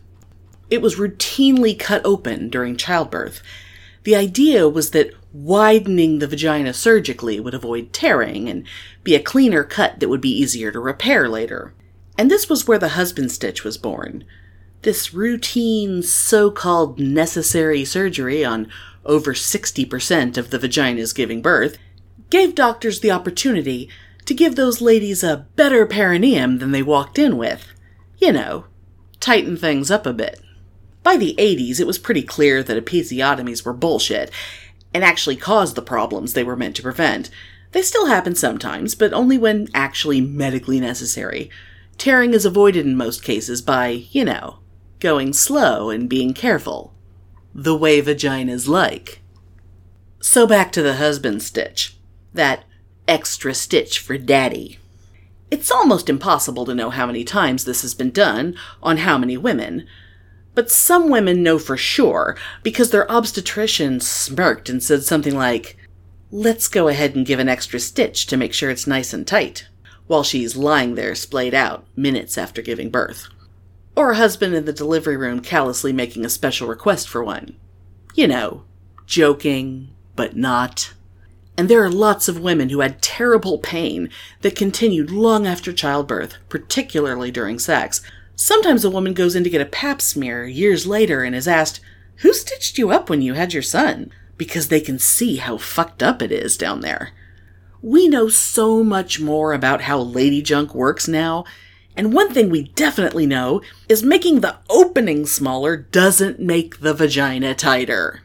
it 0.70 0.82
was 0.82 0.96
routinely 0.96 1.78
cut 1.78 2.02
open 2.04 2.50
during 2.50 2.76
childbirth. 2.76 3.44
The 4.04 4.16
idea 4.16 4.68
was 4.68 4.92
that 4.92 5.14
widening 5.32 6.20
the 6.20 6.28
vagina 6.28 6.74
surgically 6.74 7.40
would 7.40 7.54
avoid 7.54 7.94
tearing 7.94 8.50
and 8.50 8.66
be 9.04 9.16
a 9.16 9.22
cleaner 9.22 9.64
cut 9.64 10.00
that 10.00 10.10
would 10.10 10.22
be 10.22 10.36
easier 10.36 10.72
to 10.72 10.80
repair 10.80 11.30
later. 11.30 11.74
And 12.18 12.32
this 12.32 12.50
was 12.50 12.68
where 12.68 12.80
the 12.80 12.90
husband 12.90 13.32
stitch 13.32 13.64
was 13.64 13.78
born. 13.78 14.24
This 14.84 15.14
routine, 15.14 16.04
so 16.04 16.52
called 16.52 17.00
necessary 17.00 17.86
surgery 17.86 18.44
on 18.44 18.70
over 19.06 19.34
60% 19.34 20.38
of 20.38 20.50
the 20.50 20.60
vaginas 20.60 21.16
giving 21.16 21.42
birth 21.42 21.78
gave 22.30 22.54
doctors 22.54 23.00
the 23.00 23.10
opportunity 23.10 23.90
to 24.26 24.34
give 24.34 24.58
those 24.58 24.82
ladies 24.82 25.24
a 25.24 25.48
better 25.56 25.86
perineum 25.86 26.58
than 26.58 26.72
they 26.72 26.84
walked 26.84 27.18
in 27.18 27.38
with. 27.38 27.70
You 28.18 28.34
know, 28.34 28.66
tighten 29.22 29.56
things 29.56 29.90
up 29.90 30.06
a 30.06 30.12
bit. 30.12 30.42
By 31.02 31.16
the 31.16 31.34
80s, 31.40 31.80
it 31.80 31.88
was 31.88 31.98
pretty 31.98 32.24
clear 32.24 32.62
that 32.62 32.86
episiotomies 32.86 33.64
were 33.64 33.72
bullshit 33.72 34.32
and 34.94 35.02
actually 35.02 35.38
caused 35.38 35.76
the 35.76 35.82
problems 35.82 36.34
they 36.34 36.44
were 36.44 36.58
meant 36.58 36.76
to 36.76 36.84
prevent. 36.84 37.30
They 37.72 37.84
still 37.84 38.08
happen 38.08 38.36
sometimes, 38.36 38.96
but 38.96 39.14
only 39.14 39.38
when 39.38 39.70
actually 39.74 40.20
medically 40.20 40.82
necessary. 40.82 41.50
Tearing 41.98 42.34
is 42.34 42.46
avoided 42.46 42.86
in 42.86 42.98
most 42.98 43.24
cases 43.24 43.62
by, 43.62 44.08
you 44.12 44.26
know, 44.26 44.60
going 45.04 45.34
slow 45.34 45.90
and 45.90 46.10
being 46.10 46.34
careful. 46.34 46.94
The 47.54 47.76
way 47.76 48.02
vaginas 48.02 48.68
like. 48.68 49.22
So 50.22 50.48
back 50.48 50.72
to 50.72 50.82
the 50.82 50.96
husband 50.96 51.44
stitch. 51.44 51.98
That 52.34 52.64
extra 53.08 53.54
stitch 53.54 54.00
for 54.00 54.18
daddy. 54.18 54.80
It's 55.52 55.70
almost 55.70 56.10
impossible 56.10 56.66
to 56.66 56.74
know 56.74 56.90
how 56.90 57.06
many 57.06 57.26
times 57.26 57.66
this 57.66 57.82
has 57.82 57.94
been 57.94 58.12
done 58.12 58.56
on 58.82 58.98
how 58.98 59.18
many 59.18 59.36
women, 59.38 59.86
but 60.56 60.72
some 60.72 61.10
women 61.10 61.44
know 61.44 61.60
for 61.60 61.76
sure 61.78 62.38
because 62.64 62.90
their 62.92 63.12
obstetrician 63.12 64.00
smirked 64.00 64.70
and 64.70 64.82
said 64.82 65.04
something 65.04 65.36
like, 65.36 65.78
Let's 66.32 66.68
go 66.68 66.88
ahead 66.88 67.14
and 67.14 67.26
give 67.26 67.40
an 67.40 67.50
extra 67.50 67.80
stitch 67.80 68.26
to 68.28 68.38
make 68.38 68.54
sure 68.54 68.72
it's 68.72 68.88
nice 68.88 69.14
and 69.14 69.28
tight. 69.28 69.68
while 70.08 70.24
she's 70.24 70.56
lying 70.56 70.96
there 70.96 71.14
splayed 71.14 71.54
out 71.54 71.86
minutes 71.96 72.38
after 72.38 72.62
giving 72.62 72.90
birth. 72.90 73.28
Or 73.96 74.12
a 74.12 74.16
husband 74.16 74.56
in 74.56 74.66
the 74.66 74.74
delivery 74.74 75.18
room 75.18 75.40
callously 75.42 75.94
making 75.94 76.26
a 76.26 76.30
special 76.30 76.68
request 76.68 77.08
for 77.08 77.24
one. 77.24 77.56
You 78.16 78.28
know, 78.28 78.64
joking, 79.06 79.90
but 80.16 80.36
not. 80.36 80.94
And 81.58 81.70
there 81.70 81.84
are 81.84 81.90
lots 81.90 82.28
of 82.28 82.40
women 82.40 82.70
who 82.70 82.80
had 82.80 83.02
terrible 83.02 83.60
pain 83.60 84.10
that 84.42 84.56
continued 84.56 85.12
long 85.12 85.46
after 85.46 85.72
childbirth, 85.72 86.36
particularly 86.50 87.30
during 87.30 87.60
sex. 87.60 88.02
Sometimes 88.36 88.84
a 88.84 88.90
woman 88.90 89.14
goes 89.14 89.36
in 89.36 89.44
to 89.44 89.50
get 89.50 89.62
a 89.62 89.66
pap 89.66 90.02
smear 90.02 90.46
years 90.46 90.88
later 90.88 91.24
and 91.24 91.36
is 91.36 91.48
asked, 91.48 91.80
Who 92.18 92.34
stitched 92.34 92.80
you 92.80 92.90
up 92.90 93.10
when 93.10 93.22
you 93.22 93.34
had 93.36 93.54
your 93.54 93.62
son? 93.62 94.12
Because 94.38 94.70
they 94.70 94.82
can 94.82 94.98
see 94.98 95.38
how 95.38 95.58
fucked 95.58 96.02
up 96.02 96.24
it 96.24 96.32
is 96.32 96.58
down 96.58 96.82
there. 96.82 97.12
We 97.84 98.08
know 98.08 98.30
so 98.30 98.84
much 98.84 99.20
more 99.20 99.54
about 99.54 99.82
how 99.82 100.00
lady 100.00 100.42
junk 100.42 100.74
works 100.74 101.08
now, 101.08 101.44
and 101.96 102.14
one 102.14 102.34
thing 102.34 102.50
we 102.50 102.64
definitely 102.64 103.26
know 103.26 103.62
is 103.88 104.04
making 104.04 104.40
the 104.40 104.58
opening 104.70 105.26
smaller 105.26 105.78
doesn't 105.78 106.40
make 106.40 106.80
the 106.80 106.94
vagina 106.94 107.54
tighter. 107.54 108.22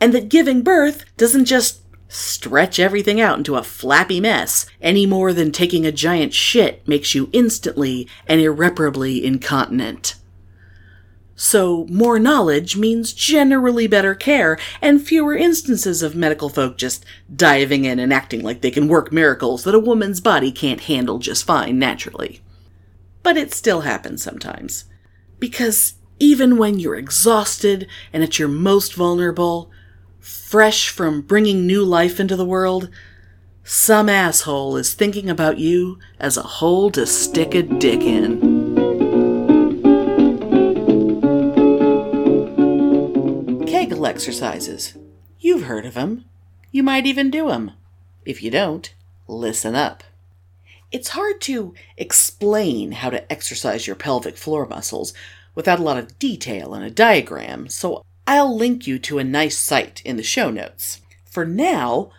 And 0.00 0.12
that 0.12 0.28
giving 0.28 0.62
birth 0.62 1.04
doesn't 1.16 1.44
just 1.44 1.80
stretch 2.08 2.78
everything 2.78 3.20
out 3.20 3.38
into 3.38 3.56
a 3.56 3.62
flappy 3.62 4.20
mess 4.20 4.66
any 4.80 5.06
more 5.06 5.32
than 5.32 5.50
taking 5.50 5.84
a 5.84 5.92
giant 5.92 6.32
shit 6.32 6.86
makes 6.86 7.14
you 7.14 7.28
instantly 7.32 8.08
and 8.26 8.40
irreparably 8.40 9.24
incontinent. 9.24 10.16
So, 11.36 11.84
more 11.90 12.20
knowledge 12.20 12.76
means 12.76 13.12
generally 13.12 13.88
better 13.88 14.14
care 14.14 14.56
and 14.80 15.04
fewer 15.04 15.34
instances 15.34 16.00
of 16.00 16.14
medical 16.14 16.48
folk 16.48 16.78
just 16.78 17.04
diving 17.34 17.84
in 17.84 17.98
and 17.98 18.12
acting 18.12 18.42
like 18.42 18.60
they 18.60 18.70
can 18.70 18.86
work 18.86 19.10
miracles 19.10 19.64
that 19.64 19.74
a 19.74 19.80
woman's 19.80 20.20
body 20.20 20.52
can't 20.52 20.82
handle 20.82 21.18
just 21.18 21.44
fine 21.44 21.76
naturally. 21.76 22.40
But 23.24 23.36
it 23.36 23.52
still 23.52 23.80
happens 23.80 24.22
sometimes. 24.22 24.84
Because 25.40 25.94
even 26.20 26.58
when 26.58 26.78
you're 26.78 26.94
exhausted 26.94 27.88
and 28.12 28.22
at 28.22 28.38
your 28.38 28.48
most 28.48 28.94
vulnerable, 28.94 29.72
fresh 30.20 30.90
from 30.90 31.22
bringing 31.22 31.66
new 31.66 31.82
life 31.82 32.20
into 32.20 32.36
the 32.36 32.44
world, 32.44 32.90
some 33.64 34.10
asshole 34.10 34.76
is 34.76 34.92
thinking 34.92 35.30
about 35.30 35.58
you 35.58 35.98
as 36.20 36.36
a 36.36 36.42
hole 36.42 36.90
to 36.90 37.06
stick 37.06 37.54
a 37.54 37.62
dick 37.62 38.02
in. 38.02 38.74
Kegel 43.66 44.06
exercises. 44.06 44.98
You've 45.40 45.64
heard 45.64 45.86
of 45.86 45.94
them. 45.94 46.26
You 46.70 46.82
might 46.82 47.06
even 47.06 47.30
do 47.30 47.48
them. 47.48 47.72
If 48.26 48.42
you 48.42 48.50
don't, 48.50 48.94
listen 49.26 49.74
up. 49.74 50.04
It's 50.94 51.08
hard 51.08 51.40
to 51.40 51.74
explain 51.96 52.92
how 52.92 53.10
to 53.10 53.32
exercise 53.32 53.84
your 53.84 53.96
pelvic 53.96 54.36
floor 54.36 54.64
muscles 54.64 55.12
without 55.56 55.80
a 55.80 55.82
lot 55.82 55.98
of 55.98 56.20
detail 56.20 56.72
and 56.72 56.84
a 56.84 56.90
diagram, 56.90 57.66
so 57.66 58.04
I'll 58.28 58.56
link 58.56 58.86
you 58.86 59.00
to 59.00 59.18
a 59.18 59.24
nice 59.24 59.58
site 59.58 60.02
in 60.04 60.16
the 60.16 60.22
show 60.22 60.50
notes. 60.50 61.00
For 61.24 61.44
now, 61.44 62.12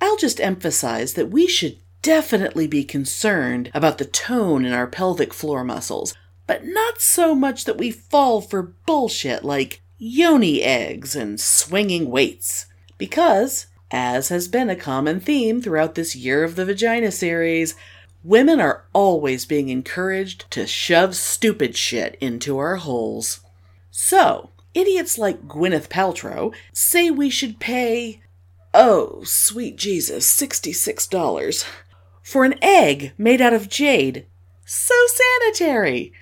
I'll 0.00 0.16
just 0.16 0.40
emphasize 0.40 1.14
that 1.14 1.30
we 1.30 1.46
should 1.46 1.78
definitely 2.02 2.66
be 2.66 2.82
concerned 2.82 3.70
about 3.72 3.98
the 3.98 4.04
tone 4.04 4.64
in 4.64 4.72
our 4.72 4.88
pelvic 4.88 5.32
floor 5.32 5.62
muscles, 5.62 6.12
but 6.48 6.64
not 6.64 7.00
so 7.00 7.32
much 7.32 7.64
that 7.64 7.78
we 7.78 7.92
fall 7.92 8.40
for 8.40 8.74
bullshit 8.86 9.44
like 9.44 9.82
yoni 9.98 10.62
eggs 10.62 11.14
and 11.14 11.40
swinging 11.40 12.10
weights. 12.10 12.66
Because, 12.98 13.66
as 13.92 14.30
has 14.30 14.48
been 14.48 14.68
a 14.68 14.74
common 14.74 15.20
theme 15.20 15.62
throughout 15.62 15.94
this 15.94 16.16
Year 16.16 16.42
of 16.42 16.56
the 16.56 16.64
Vagina 16.64 17.12
series, 17.12 17.76
women 18.26 18.60
are 18.60 18.84
always 18.92 19.46
being 19.46 19.68
encouraged 19.68 20.50
to 20.50 20.66
shove 20.66 21.14
stupid 21.14 21.76
shit 21.76 22.16
into 22.20 22.58
our 22.58 22.76
holes. 22.76 23.40
So, 23.92 24.50
idiots 24.74 25.16
like 25.16 25.46
Gwyneth 25.46 25.88
Paltrow 25.88 26.52
say 26.72 27.08
we 27.08 27.30
should 27.30 27.60
pay, 27.60 28.20
oh, 28.74 29.22
sweet 29.22 29.76
Jesus, 29.76 30.28
$66 30.36 31.64
for 32.20 32.44
an 32.44 32.58
egg 32.60 33.12
made 33.16 33.40
out 33.40 33.52
of 33.52 33.68
jade. 33.68 34.26
So 34.64 34.94
sanitary! 35.06 36.12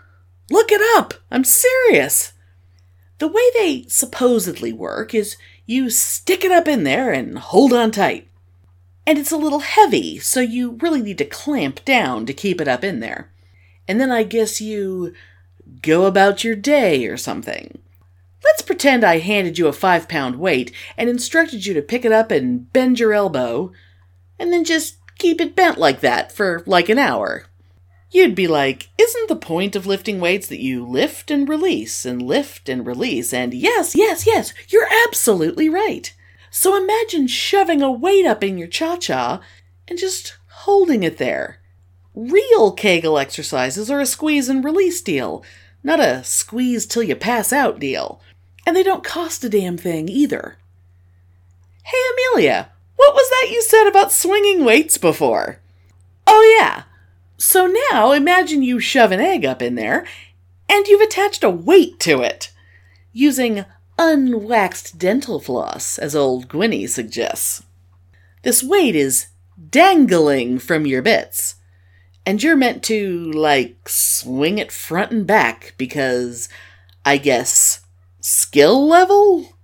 Look 0.50 0.72
it 0.72 0.80
up! 0.98 1.16
I'm 1.30 1.44
serious! 1.44 2.32
The 3.18 3.28
way 3.28 3.44
they 3.54 3.84
supposedly 3.90 4.72
work 4.72 5.14
is 5.14 5.36
you 5.66 5.90
stick 5.90 6.46
it 6.46 6.54
up 6.54 6.70
in 6.70 6.86
there 6.86 7.12
and 7.12 7.38
hold 7.38 7.74
on 7.74 7.92
tight. 7.92 8.30
And 9.06 9.18
it's 9.18 9.32
a 9.32 9.38
little 9.38 9.60
heavy, 9.60 10.20
so 10.20 10.40
you 10.40 10.78
really 10.82 11.02
need 11.02 11.18
to 11.18 11.26
clamp 11.26 11.84
down 11.84 12.26
to 12.28 12.34
keep 12.34 12.62
it 12.62 12.70
up 12.70 12.86
in 12.86 13.02
there. 13.02 13.30
And 13.90 14.00
then 14.00 14.10
I 14.10 14.24
guess 14.24 14.62
you 14.62 15.14
go 15.82 16.06
about 16.06 16.44
your 16.44 16.56
day 16.56 17.06
or 17.08 17.18
something. 17.18 17.80
Let's 18.44 18.62
pretend 18.62 19.04
I 19.04 19.20
handed 19.20 19.58
you 19.58 19.68
a 19.68 19.74
five 19.74 20.08
pound 20.08 20.38
weight 20.38 20.72
and 20.98 21.10
instructed 21.10 21.66
you 21.66 21.74
to 21.76 21.82
pick 21.82 22.06
it 22.06 22.12
up 22.12 22.32
and 22.32 22.72
bend 22.74 23.00
your 23.00 23.14
elbow, 23.14 23.72
and 24.40 24.52
then 24.52 24.64
just 24.64 24.98
keep 25.18 25.40
it 25.40 25.56
bent 25.56 25.78
like 25.78 26.02
that 26.02 26.32
for 26.32 26.64
like 26.66 26.90
an 26.90 26.98
hour. 26.98 27.46
You'd 28.10 28.36
be 28.36 28.48
like, 28.48 28.90
isn't 28.98 29.30
the 29.30 29.36
point 29.38 29.76
of 29.76 29.86
lifting 29.86 30.20
weights 30.20 30.48
that 30.48 30.60
you 30.60 30.86
lift 30.86 31.32
and 31.32 31.48
release 31.48 32.06
and 32.06 32.22
lift 32.22 32.68
and 32.68 32.86
release? 32.86 33.34
And 33.34 33.54
yes, 33.54 33.96
yes, 33.96 34.28
yes, 34.28 34.54
you're 34.68 34.90
absolutely 35.08 35.70
right. 35.70 36.14
So 36.50 36.76
imagine 36.76 37.28
shoving 37.28 37.82
a 37.82 37.90
weight 37.90 38.26
up 38.26 38.44
in 38.44 38.58
your 38.58 38.68
cha 38.68 38.98
cha 38.98 39.42
and 39.88 39.98
just 39.98 40.38
holding 40.50 41.04
it 41.04 41.18
there. 41.18 41.62
Real 42.14 42.74
Kegel 42.74 43.18
exercises 43.18 43.90
are 43.90 44.02
a 44.02 44.06
squeeze 44.06 44.50
and 44.50 44.62
release 44.62 45.02
deal, 45.02 45.46
not 45.84 46.00
a 46.00 46.24
squeeze 46.24 46.86
till 46.86 47.04
you 47.04 47.16
pass 47.16 47.52
out 47.52 47.80
deal. 47.80 48.22
And 48.66 48.76
they 48.76 48.84
don't 48.84 49.04
cost 49.04 49.44
a 49.44 49.50
damn 49.50 49.78
thing 49.78 50.08
either. 50.08 50.58
Hey, 51.84 51.98
Amelia, 52.14 52.72
what 52.96 53.14
was 53.14 53.30
that 53.30 53.52
you 53.52 53.62
said 53.64 53.88
about 53.88 54.12
swinging 54.12 54.64
weights 54.64 54.98
before? 54.98 55.60
Oh, 56.28 56.58
yeah. 56.60 56.84
So 57.38 57.74
now 57.92 58.12
imagine 58.12 58.62
you 58.62 58.80
shove 58.80 59.12
an 59.12 59.20
egg 59.20 59.46
up 59.46 59.62
in 59.62 59.76
there 59.76 60.06
and 60.70 60.88
you've 60.88 61.02
attached 61.02 61.44
a 61.44 61.50
weight 61.50 62.00
to 62.02 62.22
it 62.22 62.52
using 63.12 63.66
unwaxed 63.98 64.98
dental 64.98 65.40
floss, 65.40 65.98
as 65.98 66.16
old 66.16 66.48
Gwynny 66.48 66.88
suggests. 66.88 67.64
This 68.44 68.64
weight 68.64 68.96
is 68.96 69.28
dangling 69.70 70.60
from 70.60 70.86
your 70.86 71.02
bits 71.02 71.56
and 72.26 72.42
you're 72.42 72.56
meant 72.56 72.84
to, 72.84 73.32
like, 73.32 73.90
swing 73.90 74.58
it 74.58 74.72
front 74.72 75.12
and 75.12 75.26
back 75.26 75.74
because, 75.78 76.50
I 77.06 77.18
guess, 77.18 77.82
skill 78.20 78.88
level? 78.88 79.58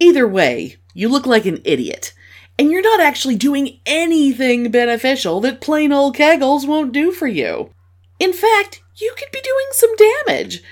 Either 0.00 0.26
way, 0.26 0.76
you 0.94 1.08
look 1.08 1.26
like 1.26 1.46
an 1.46 1.62
idiot, 1.64 2.12
and 2.58 2.70
you're 2.70 2.82
not 2.82 3.00
actually 3.00 3.36
doing 3.36 3.80
anything 3.86 4.70
beneficial 4.70 5.40
that 5.40 5.60
plain 5.60 5.92
old 5.92 6.16
kegels 6.16 6.66
won't 6.66 6.92
do 6.92 7.12
for 7.12 7.26
you. 7.26 7.70
In 8.18 8.32
fact, 8.32 8.82
you 8.96 9.14
could 9.16 9.30
be 9.32 9.40
doing 9.40 9.66
some 9.70 9.96
damage. 9.96 10.62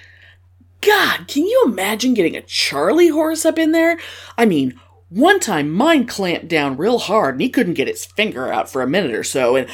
God, 0.81 1.29
can 1.29 1.45
you 1.45 1.65
imagine 1.67 2.15
getting 2.15 2.37
a 2.37 2.43
Charlie 2.43 3.09
horse 3.09 3.45
up 3.45 3.59
in 3.59 3.73
there? 3.73 3.99
I 4.39 4.47
mean, 4.47 4.81
one 5.09 5.41
time 5.41 5.71
mine 5.71 6.07
clamped 6.07 6.49
down 6.49 6.77
real 6.77 6.99
hard 6.99 7.35
and 7.35 7.43
he 7.43 7.51
couldn't 7.51 7.75
get 7.75 7.89
his 7.89 8.05
finger 8.05 8.53
out 8.53 8.71
for 8.71 8.83
a 8.83 8.89
minute 8.89 9.15
or 9.15 9.25
so, 9.25 9.57
and 9.57 9.69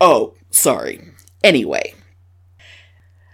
oh, 0.00 0.34
Sorry. 0.50 1.00
Anyway, 1.42 1.94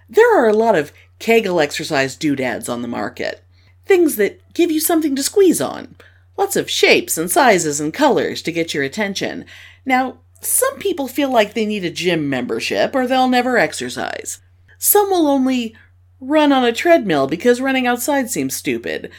there 0.08 0.38
are 0.38 0.48
a 0.48 0.54
lot 0.54 0.76
of 0.76 0.92
Kegel 1.18 1.60
exercise 1.60 2.16
doodads 2.16 2.68
on 2.68 2.82
the 2.82 2.88
market. 2.88 3.42
Things 3.84 4.16
that 4.16 4.40
give 4.54 4.70
you 4.70 4.80
something 4.80 5.16
to 5.16 5.22
squeeze 5.22 5.60
on. 5.60 5.96
Lots 6.36 6.56
of 6.56 6.70
shapes 6.70 7.16
and 7.16 7.30
sizes 7.30 7.80
and 7.80 7.94
colors 7.94 8.42
to 8.42 8.52
get 8.52 8.74
your 8.74 8.82
attention. 8.82 9.46
Now, 9.84 10.18
some 10.40 10.78
people 10.78 11.08
feel 11.08 11.30
like 11.30 11.54
they 11.54 11.64
need 11.64 11.84
a 11.84 11.90
gym 11.90 12.28
membership 12.28 12.94
or 12.94 13.06
they'll 13.06 13.28
never 13.28 13.56
exercise. 13.56 14.40
Some 14.78 15.10
will 15.10 15.26
only 15.26 15.74
run 16.20 16.52
on 16.52 16.64
a 16.64 16.72
treadmill 16.72 17.26
because 17.26 17.60
running 17.60 17.86
outside 17.86 18.30
seems 18.30 18.54
stupid. 18.54 19.10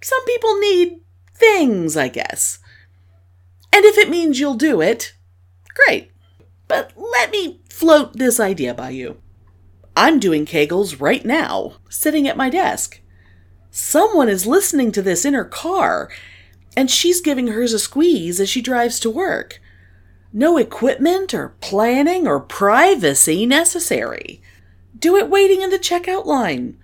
Some 0.00 0.24
people 0.24 0.58
need 0.58 1.00
things, 1.34 1.96
I 1.96 2.08
guess. 2.08 2.60
And 3.72 3.84
if 3.84 3.98
it 3.98 4.10
means 4.10 4.38
you'll 4.38 4.54
do 4.54 4.80
it, 4.80 5.14
great. 5.74 6.11
But 6.72 6.94
let 6.96 7.30
me 7.30 7.60
float 7.68 8.14
this 8.14 8.40
idea 8.40 8.72
by 8.72 8.88
you. 8.88 9.20
I'm 9.94 10.18
doing 10.18 10.46
Kegels 10.46 10.98
right 10.98 11.22
now, 11.22 11.74
sitting 11.90 12.26
at 12.26 12.38
my 12.38 12.48
desk. 12.48 13.02
Someone 13.70 14.30
is 14.30 14.46
listening 14.46 14.90
to 14.92 15.02
this 15.02 15.26
in 15.26 15.34
her 15.34 15.44
car, 15.44 16.10
and 16.74 16.90
she's 16.90 17.20
giving 17.20 17.48
hers 17.48 17.74
a 17.74 17.78
squeeze 17.78 18.40
as 18.40 18.48
she 18.48 18.62
drives 18.62 18.98
to 19.00 19.10
work. 19.10 19.60
No 20.32 20.56
equipment 20.56 21.34
or 21.34 21.56
planning 21.60 22.26
or 22.26 22.40
privacy 22.40 23.44
necessary. 23.44 24.40
Do 24.98 25.18
it 25.18 25.28
waiting 25.28 25.60
in 25.60 25.68
the 25.68 25.78
checkout 25.78 26.24
line. 26.24 26.78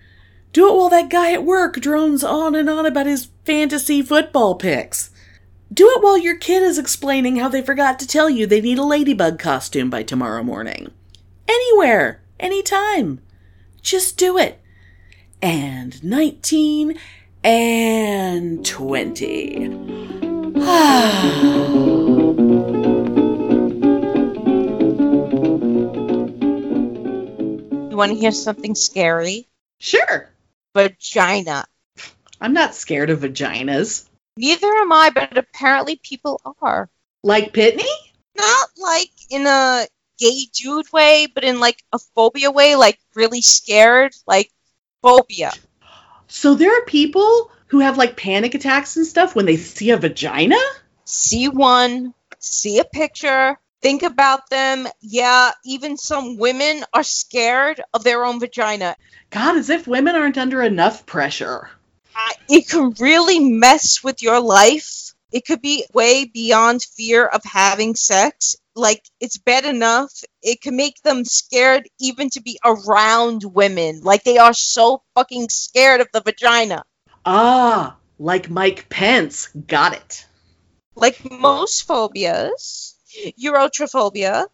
Do 0.53 0.69
it 0.69 0.77
while 0.77 0.91
that 0.91 1.09
guy 1.09 1.33
at 1.33 1.45
work 1.45 1.77
drones 1.77 2.23
on 2.23 2.55
and 2.55 2.69
on 2.69 2.85
about 2.85 3.07
his 3.07 3.31
fantasy 3.47 4.03
football 4.03 4.55
picks. 4.57 5.09
Do 5.73 5.91
it 5.95 6.03
while 6.03 6.17
your 6.17 6.37
kid 6.37 6.63
is 6.63 6.79
explaining 6.79 7.37
how 7.37 7.49
they 7.49 7.63
forgot 7.63 7.99
to 7.99 8.07
tell 8.07 8.31
you 8.31 8.47
they 8.47 8.61
need 8.61 8.79
a 8.79 8.85
ladybug 8.85 9.39
costume 9.39 9.91
by 9.91 10.03
tomorrow 10.03 10.43
morning. 10.43 10.91
Anywhere, 11.47 12.23
anytime. 12.41 13.21
Just 13.83 14.17
do 14.17 14.39
it. 14.39 14.61
And 15.43 16.03
19 16.03 16.99
and 17.45 18.65
20. 18.65 19.69
You 27.91 27.97
want 27.97 28.13
to 28.13 28.19
hear 28.19 28.31
something 28.31 28.77
scary? 28.77 29.49
Sure. 29.81 30.31
Vagina. 30.73 31.65
I'm 32.41 32.53
not 32.53 32.77
scared 32.77 33.11
of 33.11 33.21
vaginas. 33.21 34.08
Neither 34.39 34.69
am 34.69 34.93
I, 34.93 35.11
but 35.11 35.37
apparently 35.37 35.97
people 35.97 36.41
are. 36.63 36.89
Like 37.25 37.53
Pitney? 37.53 37.91
Not 38.37 38.69
like 38.81 39.11
in 39.31 39.49
a 39.49 39.85
gay 40.17 40.47
dude 40.53 40.93
way, 40.93 41.27
but 41.27 41.43
in 41.43 41.59
like 41.59 41.83
a 41.93 41.99
phobia 41.99 42.53
way, 42.53 42.77
like 42.77 43.01
really 43.17 43.43
scared, 43.43 44.15
like 44.29 44.53
phobia. 45.03 45.51
So 46.29 46.55
there 46.55 46.79
are 46.79 46.85
people 46.85 47.51
who 47.67 47.81
have 47.81 47.99
like 47.99 48.17
panic 48.17 48.55
attacks 48.55 48.97
and 48.97 49.05
stuff 49.05 49.35
when 49.35 49.45
they 49.45 49.57
see 49.57 49.91
a 49.91 49.97
vagina? 49.97 50.61
See 51.05 51.49
one, 51.49 52.15
see 52.39 52.79
a 52.79 52.85
picture, 52.85 53.59
think 53.83 54.05
about 54.05 54.51
them. 54.51 54.87
Yeah, 55.01 55.51
even 55.65 55.97
some 55.97 56.37
women 56.37 56.85
are 56.95 57.03
scared 57.03 57.83
of 57.93 58.05
their 58.05 58.25
own 58.25 58.39
vagina. 58.39 58.95
God, 59.31 59.57
as 59.57 59.69
if 59.69 59.89
women 59.89 60.15
aren't 60.15 60.39
under 60.39 60.63
enough 60.63 61.07
pressure. 61.07 61.71
It 62.49 62.69
can 62.69 62.95
really 62.99 63.41
mess 63.41 64.03
with 64.03 64.23
your 64.23 64.41
life. 64.41 65.13
It 65.31 65.45
could 65.47 65.61
be 65.61 65.85
way 65.93 66.25
beyond 66.25 66.83
fear 66.83 67.27
of 67.27 67.43
having 67.45 67.95
sex. 67.95 68.57
Like, 68.75 69.03
it's 69.21 69.37
bad 69.37 69.65
enough. 69.65 70.13
It 70.43 70.63
can 70.63 70.77
make 70.77 71.03
them 71.03 71.25
scared 71.25 71.89
even 72.01 72.31
to 72.31 72.41
be 72.41 72.59
around 72.65 73.43
women. 73.45 74.01
Like, 74.03 74.25
they 74.25 74.39
are 74.39 74.55
so 74.55 75.03
fucking 75.15 75.49
scared 75.51 76.01
of 76.01 76.09
the 76.13 76.23
vagina. 76.23 76.85
Ah, 77.27 77.97
like 78.19 78.49
Mike 78.49 78.89
Pence. 78.89 79.49
Got 79.49 79.95
it. 79.95 80.27
Like 80.95 81.31
most 81.31 81.87
phobias, 81.87 82.97
Eurotophobia, 83.41 84.47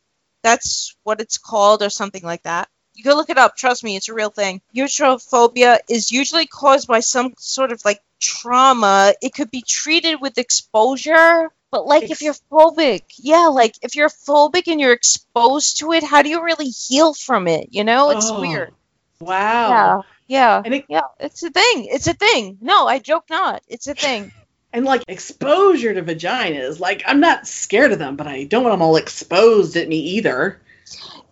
that's 0.42 0.94
what 1.02 1.20
it's 1.20 1.38
called, 1.38 1.82
or 1.82 1.88
something 1.88 2.22
like 2.22 2.42
that. 2.42 2.68
You 2.94 3.02
can 3.02 3.14
look 3.14 3.30
it 3.30 3.38
up. 3.38 3.56
Trust 3.56 3.82
me, 3.84 3.96
it's 3.96 4.08
a 4.08 4.14
real 4.14 4.30
thing. 4.30 4.60
Eurotophobia 4.74 5.78
is 5.88 6.10
usually 6.12 6.46
caused 6.46 6.86
by 6.88 7.00
some 7.00 7.34
sort 7.38 7.72
of 7.72 7.84
like 7.84 8.00
trauma. 8.20 9.14
It 9.20 9.34
could 9.34 9.50
be 9.50 9.62
treated 9.62 10.20
with 10.20 10.38
exposure, 10.38 11.50
but 11.70 11.86
like 11.86 12.04
if 12.10 12.22
you're 12.22 12.34
phobic, 12.52 13.02
yeah, 13.18 13.48
like 13.48 13.74
if 13.82 13.96
you're 13.96 14.08
phobic 14.08 14.68
and 14.68 14.80
you're 14.80 14.92
exposed 14.92 15.78
to 15.78 15.92
it, 15.92 16.04
how 16.04 16.22
do 16.22 16.28
you 16.28 16.42
really 16.42 16.68
heal 16.68 17.14
from 17.14 17.48
it? 17.48 17.68
You 17.72 17.84
know, 17.84 18.10
it's 18.10 18.30
Oh, 18.30 18.40
weird. 18.40 18.72
Wow. 19.20 20.04
Yeah, 20.28 20.62
yeah, 20.64 20.72
it- 20.72 20.84
yeah. 20.88 21.00
It's 21.20 21.42
a 21.42 21.50
thing. 21.50 21.86
It's 21.86 22.06
a 22.06 22.14
thing. 22.14 22.58
No, 22.60 22.86
I 22.86 22.98
joke 22.98 23.24
not. 23.30 23.62
It's 23.68 23.86
a 23.86 23.94
thing. 23.94 24.32
And 24.72 24.84
like 24.84 25.04
exposure 25.06 25.94
to 25.94 26.02
vaginas. 26.02 26.80
Like, 26.80 27.04
I'm 27.06 27.20
not 27.20 27.46
scared 27.46 27.92
of 27.92 28.00
them, 28.00 28.16
but 28.16 28.26
I 28.26 28.42
don't 28.42 28.64
want 28.64 28.72
them 28.72 28.82
all 28.82 28.96
exposed 28.96 29.76
at 29.76 29.86
me 29.86 29.98
either. 30.16 30.60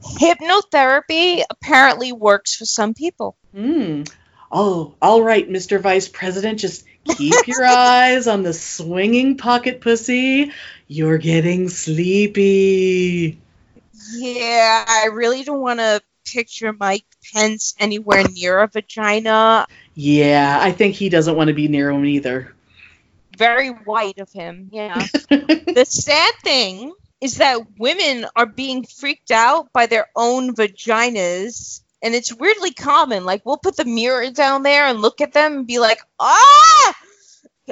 Hypnotherapy 0.02 1.42
apparently 1.48 2.12
works 2.12 2.56
for 2.56 2.64
some 2.64 2.94
people. 2.94 3.36
Hmm. 3.54 4.02
Oh, 4.50 4.94
all 5.00 5.22
right, 5.22 5.48
Mr. 5.48 5.80
Vice 5.80 6.08
President, 6.08 6.58
just 6.58 6.84
keep 7.16 7.34
your 7.46 7.64
eyes 7.64 8.26
on 8.26 8.42
the 8.42 8.52
swinging 8.52 9.36
pocket 9.38 9.80
pussy. 9.80 10.52
You're 10.88 11.18
getting 11.18 11.68
sleepy. 11.68 13.40
Yeah, 14.14 14.84
I 14.86 15.08
really 15.12 15.42
don't 15.42 15.60
want 15.60 15.80
to 15.80 16.02
picture 16.24 16.72
Mike 16.72 17.06
Pence 17.32 17.74
anywhere 17.78 18.24
near 18.28 18.60
a 18.60 18.68
vagina. 18.68 19.66
Yeah, 19.94 20.58
I 20.60 20.72
think 20.72 20.94
he 20.94 21.08
doesn't 21.08 21.36
want 21.36 21.48
to 21.48 21.54
be 21.54 21.68
near 21.68 21.90
him 21.90 22.04
either. 22.04 22.54
Very 23.36 23.68
white 23.68 24.18
of 24.18 24.30
him. 24.32 24.68
Yeah. 24.70 25.06
the 25.30 25.86
sad 25.88 26.34
thing 26.42 26.92
is 27.22 27.36
that 27.36 27.60
women 27.78 28.26
are 28.34 28.46
being 28.46 28.84
freaked 28.84 29.30
out 29.30 29.72
by 29.72 29.86
their 29.86 30.08
own 30.16 30.56
vaginas. 30.56 31.80
And 32.02 32.16
it's 32.16 32.34
weirdly 32.34 32.72
common. 32.72 33.24
Like, 33.24 33.46
we'll 33.46 33.58
put 33.58 33.76
the 33.76 33.84
mirror 33.84 34.28
down 34.32 34.64
there 34.64 34.86
and 34.86 35.00
look 35.00 35.20
at 35.20 35.32
them 35.32 35.58
and 35.58 35.66
be 35.66 35.78
like, 35.78 36.00
ah! 36.18 36.94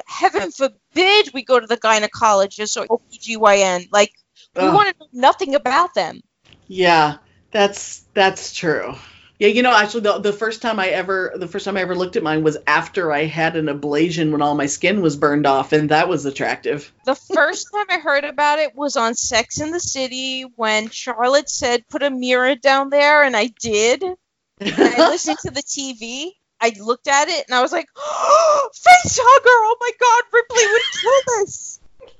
Heaven 0.06 0.52
forbid 0.52 1.34
we 1.34 1.42
go 1.42 1.58
to 1.58 1.66
the 1.66 1.76
gynecologist 1.76 2.80
or 2.80 2.86
OBGYN. 2.86 3.88
Like, 3.90 4.12
we 4.54 4.62
Ugh. 4.62 4.72
want 4.72 4.88
to 4.88 4.94
know 5.00 5.08
nothing 5.12 5.56
about 5.56 5.94
them. 5.94 6.20
Yeah, 6.68 7.16
that's 7.50 8.04
that's 8.14 8.54
true. 8.54 8.94
Yeah, 9.40 9.48
you 9.48 9.62
know, 9.62 9.74
actually, 9.74 10.02
the, 10.02 10.18
the 10.18 10.34
first 10.34 10.60
time 10.60 10.78
I 10.78 10.88
ever 10.88 11.32
the 11.34 11.48
first 11.48 11.64
time 11.64 11.78
I 11.78 11.80
ever 11.80 11.94
looked 11.94 12.16
at 12.16 12.22
mine 12.22 12.42
was 12.42 12.58
after 12.66 13.10
I 13.10 13.24
had 13.24 13.56
an 13.56 13.66
ablation 13.66 14.32
when 14.32 14.42
all 14.42 14.54
my 14.54 14.66
skin 14.66 15.00
was 15.00 15.16
burned 15.16 15.46
off, 15.46 15.72
and 15.72 15.88
that 15.88 16.10
was 16.10 16.26
attractive. 16.26 16.92
The 17.06 17.14
first 17.34 17.68
time 17.74 17.86
I 17.88 18.00
heard 18.00 18.24
about 18.24 18.58
it 18.58 18.76
was 18.76 18.98
on 18.98 19.14
Sex 19.14 19.58
in 19.58 19.70
the 19.70 19.80
City 19.80 20.42
when 20.56 20.90
Charlotte 20.90 21.48
said, 21.48 21.88
put 21.88 22.02
a 22.02 22.10
mirror 22.10 22.54
down 22.54 22.90
there, 22.90 23.22
and 23.22 23.34
I 23.34 23.46
did. 23.46 24.02
And 24.02 24.18
I 24.60 25.08
listened 25.08 25.38
to 25.38 25.50
the 25.50 25.62
TV. 25.62 26.32
I 26.60 26.74
looked 26.78 27.08
at 27.08 27.28
it 27.28 27.46
and 27.48 27.54
I 27.54 27.62
was 27.62 27.72
like, 27.72 27.88
oh, 27.96 28.68
face 28.74 29.18
hugger! 29.18 29.48
Oh 29.48 29.76
my 29.80 29.90
god, 29.98 30.24
Ripley 30.34 30.66
would 30.66 30.82
kill 31.00 31.38
this! 31.38 31.80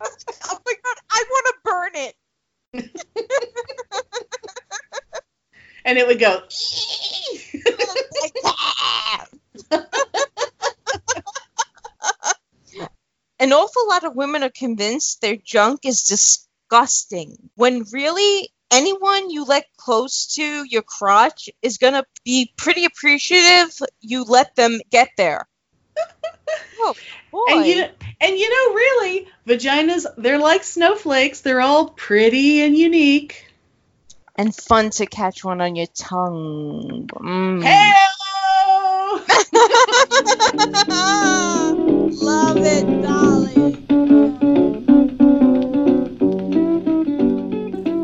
I 0.00 0.08
was 0.08 0.24
like, 0.26 0.36
oh 0.50 0.58
my 0.64 0.74
god, 0.82 0.96
I 1.10 1.24
want 1.28 1.46
to 1.46 1.54
burn 1.62 1.90
it! 1.96 2.14
And 5.84 5.98
it 5.98 6.06
would 6.06 6.18
go. 6.18 6.42
An 13.38 13.52
awful 13.52 13.88
lot 13.88 14.04
of 14.04 14.14
women 14.14 14.44
are 14.44 14.50
convinced 14.50 15.20
their 15.20 15.36
junk 15.36 15.80
is 15.84 16.02
disgusting, 16.04 17.36
when 17.56 17.84
really 17.90 18.52
anyone 18.70 19.30
you 19.30 19.44
let 19.44 19.66
close 19.76 20.34
to 20.34 20.64
your 20.64 20.82
crotch 20.82 21.50
is 21.60 21.78
going 21.78 21.92
to 21.94 22.04
be 22.24 22.52
pretty 22.56 22.84
appreciative 22.84 23.70
you 24.00 24.24
let 24.24 24.54
them 24.56 24.80
get 24.90 25.10
there. 25.16 25.46
oh, 26.78 26.94
boy. 27.30 27.44
And 27.48 27.66
you, 27.66 27.84
and 28.20 28.38
you 28.38 28.48
know, 28.48 28.74
really, 28.74 29.28
vaginas, 29.46 30.06
they're 30.16 30.38
like 30.38 30.64
snowflakes. 30.64 31.40
They're 31.40 31.60
all 31.60 31.90
pretty 31.90 32.62
and 32.62 32.76
unique. 32.76 33.51
And 34.36 34.54
fun 34.54 34.90
to 34.90 35.06
catch 35.06 35.44
one 35.44 35.60
on 35.60 35.76
your 35.76 35.86
tongue. 35.94 37.08
Mm. 37.12 37.62
Hello! 37.64 39.20
Love 42.22 42.56
it, 42.58 43.02
darling. 43.02 43.72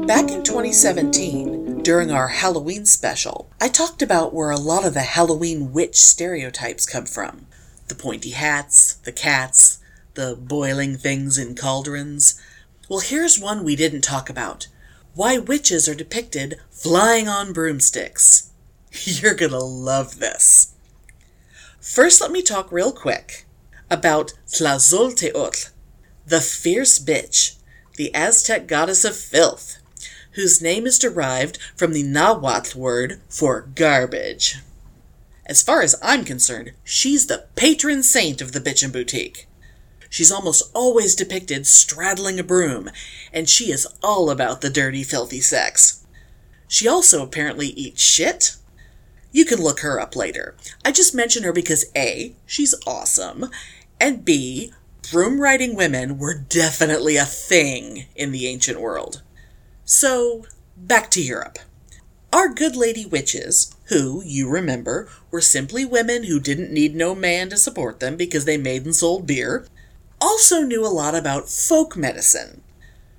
Back 0.07 0.31
in 0.31 0.43
2017, 0.43 1.83
during 1.83 2.11
our 2.11 2.29
Halloween 2.29 2.85
special, 2.85 3.51
I 3.61 3.69
talked 3.69 4.03
about 4.03 4.35
where 4.35 4.51
a 4.51 4.59
lot 4.59 4.85
of 4.85 4.95
the 4.95 5.01
Halloween 5.01 5.73
witch 5.73 5.97
stereotypes 5.97 6.87
come 6.87 7.07
from 7.07 7.47
the 7.89 7.95
pointy 7.95 8.31
hats, 8.31 8.95
the 9.05 9.13
cats, 9.13 9.79
the 10.13 10.37
boiling 10.37 10.99
things 10.99 11.39
in 11.39 11.55
cauldrons. 11.55 12.39
Well, 12.89 13.01
here's 13.01 13.39
one 13.39 13.65
we 13.65 13.77
didn't 13.77 14.03
talk 14.03 14.29
about 14.29 14.67
why 15.19 15.37
witches 15.37 15.89
are 15.89 15.97
depicted 15.97 16.61
flying 16.71 17.27
on 17.27 17.53
broomsticks. 17.53 18.53
You're 19.03 19.35
gonna 19.35 19.59
love 19.59 20.21
this. 20.21 20.77
First, 21.81 22.21
let 22.21 22.31
me 22.31 22.41
talk 22.41 22.71
real 22.71 22.93
quick 22.93 23.45
about 23.91 24.35
Tlazolteotl, 24.47 25.71
the 26.25 26.41
fierce 26.41 27.01
bitch, 27.01 27.57
the 27.97 28.15
Aztec 28.15 28.69
goddess 28.69 29.05
of 29.05 29.17
filth, 29.17 29.79
whose 30.35 30.63
name 30.63 30.87
is 30.87 31.01
derived 31.01 31.59
from 31.75 31.95
the 31.95 32.05
Nahuatl 32.05 32.79
word 32.79 33.21
for 33.29 33.63
garbage. 33.75 34.59
As 35.47 35.65
far 35.65 35.83
as 35.83 35.97
I'm 36.01 36.25
concerned, 36.25 36.75
she's 36.85 37.27
the 37.27 37.47
patron 37.57 38.05
saint 38.05 38.41
of 38.41 38.53
the 38.53 38.61
Bitchin' 38.61 38.93
Boutique. 38.93 39.48
She's 40.11 40.33
almost 40.33 40.71
always 40.75 41.15
depicted 41.15 41.67
straddling 41.67 42.39
a 42.41 42.45
broom, 42.45 42.91
and 43.33 43.49
she 43.49 43.71
is 43.71 43.87
all 44.03 44.31
about 44.31 44.61
the 44.61 44.71
dirty, 44.71 45.03
filthy 45.03 45.41
sex. 45.41 46.05
She 46.67 46.89
also 46.89 47.23
apparently 47.23 47.69
eats 47.69 48.03
shit. 48.03 48.57
You 49.33 49.45
can 49.45 49.61
look 49.61 49.81
her 49.81 50.01
up 50.01 50.17
later. 50.17 50.57
I 50.85 50.93
just 50.93 51.15
mention 51.15 51.43
her 51.43 51.53
because 51.53 51.87
A, 51.95 52.35
she's 52.47 52.75
awesome, 52.87 53.51
and 54.01 54.25
B, 54.25 54.73
broom 55.11 55.41
riding 55.41 55.75
women 55.75 56.19
were 56.19 56.35
definitely 56.35 57.17
a 57.17 57.25
thing 57.25 58.07
in 58.17 58.33
the 58.33 58.47
ancient 58.47 58.81
world. 58.81 59.23
So, 59.85 60.45
back 60.77 61.11
to 61.13 61.23
Europe. 61.23 61.59
Our 62.33 62.49
good 62.53 62.77
lady 62.77 63.07
witches, 63.07 63.75
who, 63.85 64.23
you 64.23 64.51
remember, 64.51 65.09
were 65.31 65.41
simply 65.41 65.87
women 65.87 66.25
who 66.25 66.39
didn't 66.39 66.71
need 66.71 66.95
no 66.95 67.15
man 67.15 67.49
to 67.49 67.57
support 67.57 68.01
them 68.01 68.17
because 68.17 68.45
they 68.45 68.59
made 68.59 68.85
and 68.85 68.95
sold 68.95 69.27
beer, 69.27 69.67
also 70.21 70.63
knew 70.63 70.85
a 70.85 70.89
lot 70.89 71.15
about 71.15 71.49
folk 71.49 71.97
medicine. 71.97 72.63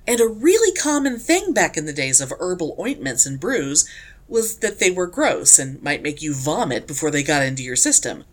And 0.06 0.20
a 0.20 0.28
really 0.28 0.74
common 0.76 1.18
thing 1.18 1.52
back 1.52 1.76
in 1.76 1.86
the 1.86 1.92
days 1.92 2.20
of 2.20 2.32
herbal 2.38 2.76
ointments 2.78 3.26
and 3.26 3.38
brews 3.38 3.88
was 4.28 4.58
that 4.58 4.78
they 4.78 4.90
were 4.90 5.06
gross 5.06 5.58
and 5.58 5.82
might 5.82 6.02
make 6.02 6.22
you 6.22 6.34
vomit 6.34 6.86
before 6.86 7.10
they 7.10 7.22
got 7.22 7.42
into 7.42 7.62
your 7.62 7.76
system. 7.76 8.24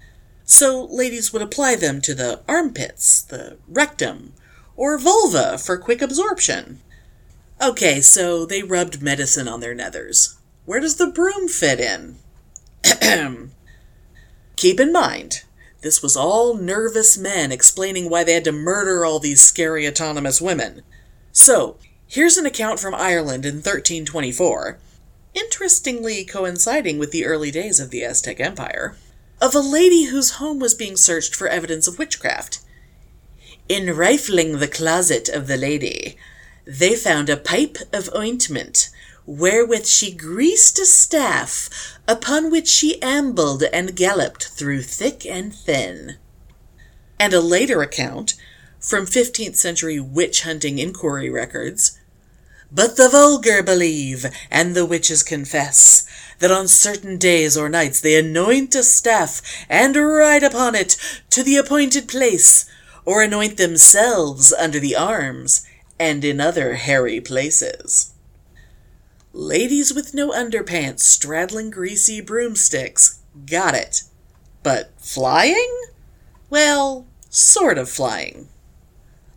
So 0.45 0.85
ladies 0.85 1.34
would 1.34 1.41
apply 1.41 1.76
them 1.76 1.99
to 2.02 2.15
the 2.15 2.41
armpits, 2.48 3.22
the 3.22 3.57
rectum, 3.68 4.34
or 4.76 4.98
vulva 4.98 5.57
for 5.57 5.77
quick 5.77 6.02
absorption. 6.02 6.80
Okay, 7.61 7.99
so 7.99 8.45
they 8.45 8.61
rubbed 8.64 9.02
medicine 9.02 9.48
on 9.48 9.60
their 9.60 9.76
nethers. 9.76 10.38
Where 10.65 10.80
does 10.80 10.95
the 10.95 11.07
broom 11.07 11.48
fit 11.48 11.80
in? 11.80 12.18
Keep 14.56 14.80
in 14.80 14.91
mind, 14.91 15.44
this 15.81 16.01
was 16.01 16.17
all 16.17 16.55
nervous 16.55 17.17
men 17.17 17.51
explaining 17.51 18.09
why 18.09 18.23
they 18.23 18.33
had 18.33 18.43
to 18.45 18.51
murder 18.51 19.05
all 19.05 19.19
these 19.19 19.41
scary 19.41 19.87
autonomous 19.87 20.41
women. 20.41 20.81
So, 21.31 21.77
here's 22.07 22.37
an 22.37 22.45
account 22.45 22.79
from 22.79 22.95
Ireland 22.95 23.45
in 23.45 23.55
1324, 23.55 24.79
interestingly 25.33 26.25
coinciding 26.25 26.97
with 26.97 27.11
the 27.11 27.25
early 27.25 27.51
days 27.51 27.79
of 27.79 27.91
the 27.91 28.03
Aztec 28.03 28.39
Empire, 28.39 28.95
of 29.39 29.53
a 29.53 29.59
lady 29.59 30.05
whose 30.05 30.31
home 30.31 30.59
was 30.59 30.73
being 30.73 30.97
searched 30.97 31.35
for 31.35 31.47
evidence 31.47 31.87
of 31.87 31.99
witchcraft. 31.99 32.59
In 33.69 33.95
rifling 33.95 34.59
the 34.59 34.67
closet 34.67 35.29
of 35.29 35.47
the 35.47 35.57
lady, 35.57 36.17
they 36.65 36.95
found 36.95 37.29
a 37.29 37.37
pipe 37.37 37.77
of 37.93 38.09
ointment, 38.15 38.89
wherewith 39.27 39.85
she 39.85 40.09
greased 40.11 40.79
a 40.79 40.85
staff, 40.85 41.69
upon 42.07 42.49
which 42.49 42.67
she 42.67 42.99
ambled 43.01 43.61
and 43.73 43.95
galloped 43.95 44.47
through 44.47 44.81
thick 44.81 45.25
and 45.25 45.53
thin. 45.53 46.15
And 47.19 47.33
a 47.33 47.41
later 47.41 47.81
account, 47.81 48.35
from 48.79 49.05
15th 49.05 49.57
century 49.57 49.99
witch 49.99 50.43
hunting 50.43 50.79
inquiry 50.79 51.29
records, 51.29 51.99
but 52.71 52.95
the 52.95 53.09
vulgar 53.09 53.61
believe, 53.61 54.25
and 54.49 54.75
the 54.75 54.85
witches 54.85 55.23
confess, 55.23 56.05
that 56.39 56.51
on 56.51 56.67
certain 56.67 57.17
days 57.17 57.57
or 57.57 57.69
nights 57.69 57.99
they 57.99 58.17
anoint 58.17 58.75
a 58.75 58.83
staff 58.83 59.41
and 59.69 59.95
ride 59.95 60.43
upon 60.43 60.75
it 60.75 60.97
to 61.31 61.43
the 61.43 61.57
appointed 61.57 62.07
place, 62.07 62.65
or 63.03 63.21
anoint 63.21 63.57
themselves 63.57 64.53
under 64.53 64.79
the 64.79 64.95
arms, 64.95 65.65
and 65.99 66.23
in 66.23 66.39
other 66.39 66.75
hairy 66.75 67.19
places. 67.19 68.13
Ladies 69.38 69.93
with 69.93 70.15
no 70.15 70.31
underpants 70.31 71.01
straddling 71.01 71.69
greasy 71.69 72.22
broomsticks. 72.22 73.19
Got 73.45 73.76
it. 73.76 74.01
But 74.64 74.93
flying? 74.97 75.80
Well, 76.49 77.05
sort 77.30 77.77
of 77.77 77.88
flying. 77.88 78.47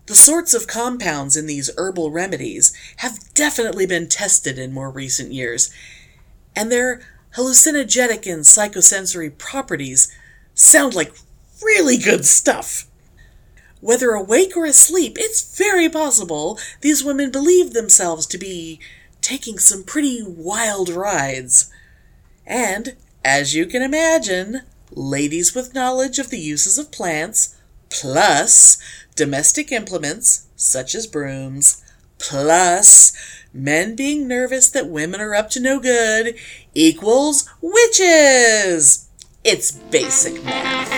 The 0.07 0.15
sorts 0.15 0.55
of 0.55 0.67
compounds 0.67 1.37
in 1.37 1.45
these 1.45 1.71
herbal 1.77 2.13
remedies 2.13 2.73
have 2.97 3.35
definitely 3.35 3.85
been 3.85 4.09
tested 4.09 4.59
in 4.59 4.73
more 4.73 4.89
recent 4.91 5.33
years, 5.35 5.71
and 6.57 6.73
their 6.73 7.03
hallucinogenic 7.37 8.27
and 8.27 8.45
psychosensory 8.45 9.37
properties 9.37 10.11
sound 10.55 10.95
like 10.95 11.13
really 11.63 11.99
good 11.99 12.25
stuff. 12.25 12.87
Whether 13.83 14.13
awake 14.13 14.57
or 14.57 14.65
asleep, 14.65 15.19
it's 15.21 15.55
very 15.59 15.91
possible 15.91 16.59
these 16.81 17.05
women 17.05 17.31
believe 17.31 17.75
themselves 17.75 18.25
to 18.29 18.39
be 18.39 18.81
taking 19.31 19.61
some 19.61 19.85
pretty 19.85 20.21
wild 20.27 20.89
rides. 20.89 21.71
And, 22.45 22.97
as 23.25 23.55
you 23.55 23.65
can 23.65 23.81
imagine, 23.81 24.63
ladies 24.91 25.55
with 25.55 25.73
knowledge 25.73 26.19
of 26.19 26.31
the 26.31 26.39
uses 26.41 26.79
of 26.79 26.91
plants, 26.91 27.57
plus 27.91 28.77
domestic 29.15 29.71
implements, 29.71 30.49
such 30.57 30.97
as 30.97 31.07
brooms, 31.07 31.81
plus 32.19 33.13
men 33.55 33.95
being 33.95 34.27
nervous 34.27 34.69
that 34.71 34.89
women 34.89 35.21
are 35.21 35.37
up 35.37 35.49
to 35.51 35.61
no 35.61 35.79
good, 35.79 36.35
equals 36.75 37.49
witches! 37.61 39.09
It's 39.45 39.71
basic 39.71 40.43
math. 40.43 40.91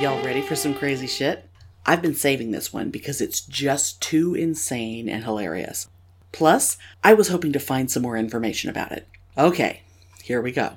Y'all 0.00 0.22
ready 0.22 0.40
for 0.40 0.54
some 0.54 0.74
crazy 0.74 1.08
shit? 1.08 1.47
I've 1.88 2.02
been 2.02 2.14
saving 2.14 2.50
this 2.50 2.70
one 2.70 2.90
because 2.90 3.22
it's 3.22 3.40
just 3.40 4.02
too 4.02 4.34
insane 4.34 5.08
and 5.08 5.24
hilarious. 5.24 5.88
Plus, 6.32 6.76
I 7.02 7.14
was 7.14 7.28
hoping 7.28 7.50
to 7.54 7.58
find 7.58 7.90
some 7.90 8.02
more 8.02 8.18
information 8.18 8.68
about 8.68 8.92
it. 8.92 9.08
Okay, 9.38 9.84
here 10.22 10.42
we 10.42 10.52
go. 10.52 10.76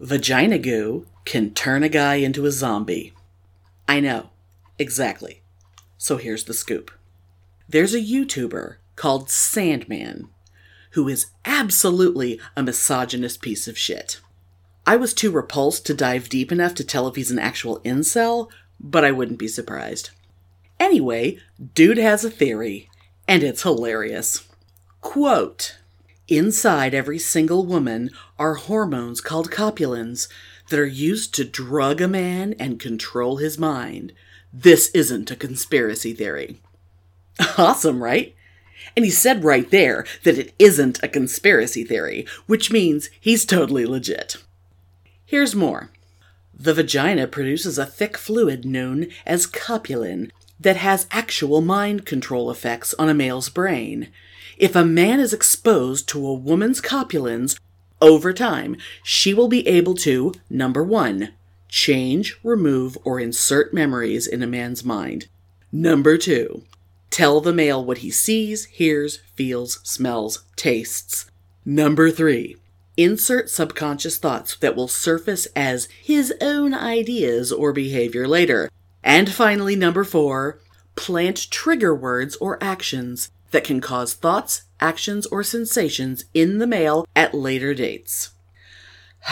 Vagina 0.00 0.58
goo 0.58 1.06
can 1.24 1.54
turn 1.54 1.82
a 1.82 1.88
guy 1.88 2.16
into 2.16 2.44
a 2.44 2.50
zombie. 2.50 3.14
I 3.88 4.00
know, 4.00 4.28
exactly. 4.78 5.40
So 5.96 6.18
here's 6.18 6.44
the 6.44 6.52
scoop. 6.52 6.90
There's 7.66 7.94
a 7.94 7.98
YouTuber 7.98 8.76
called 8.96 9.30
Sandman 9.30 10.28
who 10.90 11.08
is 11.08 11.28
absolutely 11.46 12.38
a 12.54 12.62
misogynist 12.62 13.40
piece 13.40 13.66
of 13.66 13.78
shit. 13.78 14.20
I 14.86 14.96
was 14.96 15.14
too 15.14 15.30
repulsed 15.30 15.86
to 15.86 15.94
dive 15.94 16.28
deep 16.28 16.52
enough 16.52 16.74
to 16.74 16.84
tell 16.84 17.08
if 17.08 17.16
he's 17.16 17.30
an 17.30 17.38
actual 17.38 17.80
incel, 17.80 18.50
but 18.78 19.06
I 19.06 19.10
wouldn't 19.10 19.38
be 19.38 19.48
surprised. 19.48 20.10
Anyway, 20.80 21.38
dude 21.74 21.98
has 21.98 22.24
a 22.24 22.30
theory, 22.30 22.88
and 23.28 23.42
it's 23.42 23.62
hilarious. 23.62 24.48
Quote 25.02 25.76
Inside 26.26 26.94
every 26.94 27.18
single 27.18 27.66
woman 27.66 28.10
are 28.38 28.54
hormones 28.54 29.20
called 29.20 29.50
copulins 29.50 30.28
that 30.70 30.78
are 30.78 30.86
used 30.86 31.34
to 31.34 31.44
drug 31.44 32.00
a 32.00 32.08
man 32.08 32.54
and 32.58 32.80
control 32.80 33.36
his 33.36 33.58
mind. 33.58 34.12
This 34.52 34.88
isn't 34.94 35.30
a 35.30 35.36
conspiracy 35.36 36.14
theory. 36.14 36.60
Awesome, 37.58 38.02
right? 38.02 38.34
And 38.96 39.04
he 39.04 39.10
said 39.10 39.44
right 39.44 39.70
there 39.70 40.06
that 40.22 40.38
it 40.38 40.54
isn't 40.58 41.02
a 41.02 41.08
conspiracy 41.08 41.84
theory, 41.84 42.26
which 42.46 42.70
means 42.70 43.10
he's 43.20 43.44
totally 43.44 43.84
legit. 43.84 44.36
Here's 45.24 45.54
more. 45.54 45.90
The 46.54 46.74
vagina 46.74 47.26
produces 47.26 47.78
a 47.78 47.86
thick 47.86 48.16
fluid 48.16 48.64
known 48.64 49.08
as 49.26 49.46
copulin 49.46 50.30
that 50.60 50.76
has 50.76 51.06
actual 51.10 51.60
mind 51.60 52.04
control 52.04 52.50
effects 52.50 52.94
on 52.98 53.08
a 53.08 53.14
male's 53.14 53.48
brain. 53.48 54.08
If 54.56 54.76
a 54.76 54.84
man 54.84 55.20
is 55.20 55.32
exposed 55.32 56.08
to 56.10 56.26
a 56.26 56.34
woman's 56.34 56.80
copulins 56.80 57.58
over 58.00 58.32
time, 58.32 58.76
she 59.02 59.32
will 59.32 59.48
be 59.48 59.66
able 59.66 59.94
to, 59.94 60.34
number 60.50 60.84
one, 60.84 61.32
change, 61.68 62.38
remove, 62.42 62.98
or 63.04 63.18
insert 63.18 63.72
memories 63.72 64.26
in 64.26 64.42
a 64.42 64.46
man's 64.46 64.84
mind. 64.84 65.28
Number 65.72 66.18
two, 66.18 66.64
tell 67.10 67.40
the 67.40 67.52
male 67.52 67.82
what 67.84 67.98
he 67.98 68.10
sees, 68.10 68.66
hears, 68.66 69.20
feels, 69.34 69.80
smells, 69.82 70.44
tastes. 70.56 71.30
Number 71.64 72.10
three, 72.10 72.56
insert 72.96 73.48
subconscious 73.48 74.18
thoughts 74.18 74.56
that 74.56 74.76
will 74.76 74.88
surface 74.88 75.46
as 75.56 75.88
his 76.02 76.34
own 76.40 76.74
ideas 76.74 77.52
or 77.52 77.72
behavior 77.72 78.26
later. 78.26 78.68
And 79.02 79.32
finally, 79.32 79.76
number 79.76 80.04
four, 80.04 80.60
plant 80.94 81.50
trigger 81.50 81.94
words 81.94 82.36
or 82.36 82.62
actions 82.62 83.30
that 83.50 83.64
can 83.64 83.80
cause 83.80 84.14
thoughts, 84.14 84.64
actions, 84.80 85.26
or 85.26 85.42
sensations 85.42 86.24
in 86.34 86.58
the 86.58 86.66
male 86.66 87.06
at 87.16 87.34
later 87.34 87.74
dates. 87.74 88.30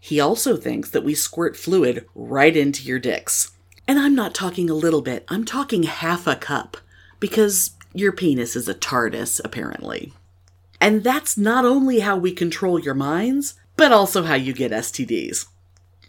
he 0.00 0.20
also 0.20 0.56
thinks 0.56 0.90
that 0.90 1.04
we 1.04 1.14
squirt 1.14 1.56
fluid 1.56 2.06
right 2.14 2.56
into 2.56 2.84
your 2.84 2.98
dicks. 2.98 3.52
And 3.86 3.98
I'm 3.98 4.14
not 4.14 4.34
talking 4.34 4.68
a 4.68 4.74
little 4.74 5.02
bit, 5.02 5.24
I'm 5.28 5.44
talking 5.44 5.84
half 5.84 6.26
a 6.26 6.36
cup, 6.36 6.76
because 7.20 7.72
your 7.94 8.12
penis 8.12 8.54
is 8.54 8.68
a 8.68 8.74
TARDIS, 8.74 9.40
apparently. 9.42 10.12
And 10.80 11.02
that's 11.02 11.36
not 11.36 11.64
only 11.64 12.00
how 12.00 12.16
we 12.16 12.32
control 12.32 12.78
your 12.78 12.94
minds, 12.94 13.54
but 13.76 13.90
also 13.90 14.24
how 14.24 14.34
you 14.34 14.52
get 14.52 14.70
STDs. 14.70 15.46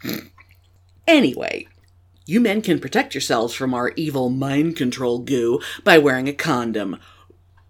anyway, 1.08 1.68
you 2.30 2.40
men 2.40 2.62
can 2.62 2.80
protect 2.80 3.16
yourselves 3.16 3.56
from 3.56 3.74
our 3.74 3.92
evil 3.96 4.30
mind 4.30 4.76
control 4.76 5.18
goo 5.20 5.60
by 5.84 5.98
wearing 5.98 6.30
a 6.30 6.34
condom. 6.34 7.00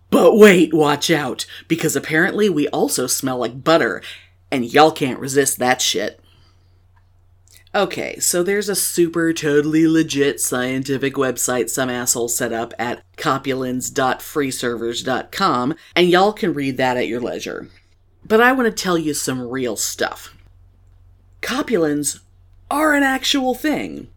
But 0.10 0.36
wait, 0.36 0.74
watch 0.74 1.10
out, 1.10 1.46
because 1.68 1.96
apparently 1.96 2.50
we 2.50 2.68
also 2.68 3.08
smell 3.08 3.38
like 3.38 3.64
butter, 3.64 4.02
and 4.52 4.66
y'all 4.66 4.92
can't 4.92 5.20
resist 5.20 5.60
that 5.60 5.82
shit. 5.82 6.20
Okay, 7.76 8.18
so 8.20 8.42
there's 8.42 8.68
a 8.68 8.76
super 8.76 9.32
totally 9.32 9.88
legit 9.88 10.42
scientific 10.42 11.14
website 11.14 11.70
some 11.70 11.88
asshole 11.90 12.28
set 12.28 12.52
up 12.52 12.74
at 12.80 13.04
copulins.freeservers.com, 13.16 15.76
and 15.96 16.10
y'all 16.10 16.34
can 16.34 16.54
read 16.54 16.78
that 16.78 16.98
at 16.98 17.08
your 17.08 17.22
leisure. 17.22 17.70
But 18.26 18.42
I 18.42 18.54
want 18.54 18.66
to 18.66 18.84
tell 18.84 18.98
you 18.98 19.14
some 19.14 19.48
real 19.48 19.76
stuff. 19.76 20.36
copulins 21.42 22.22
are 22.72 22.94
an 22.94 23.04
actual 23.04 23.54
thing. 23.54 24.08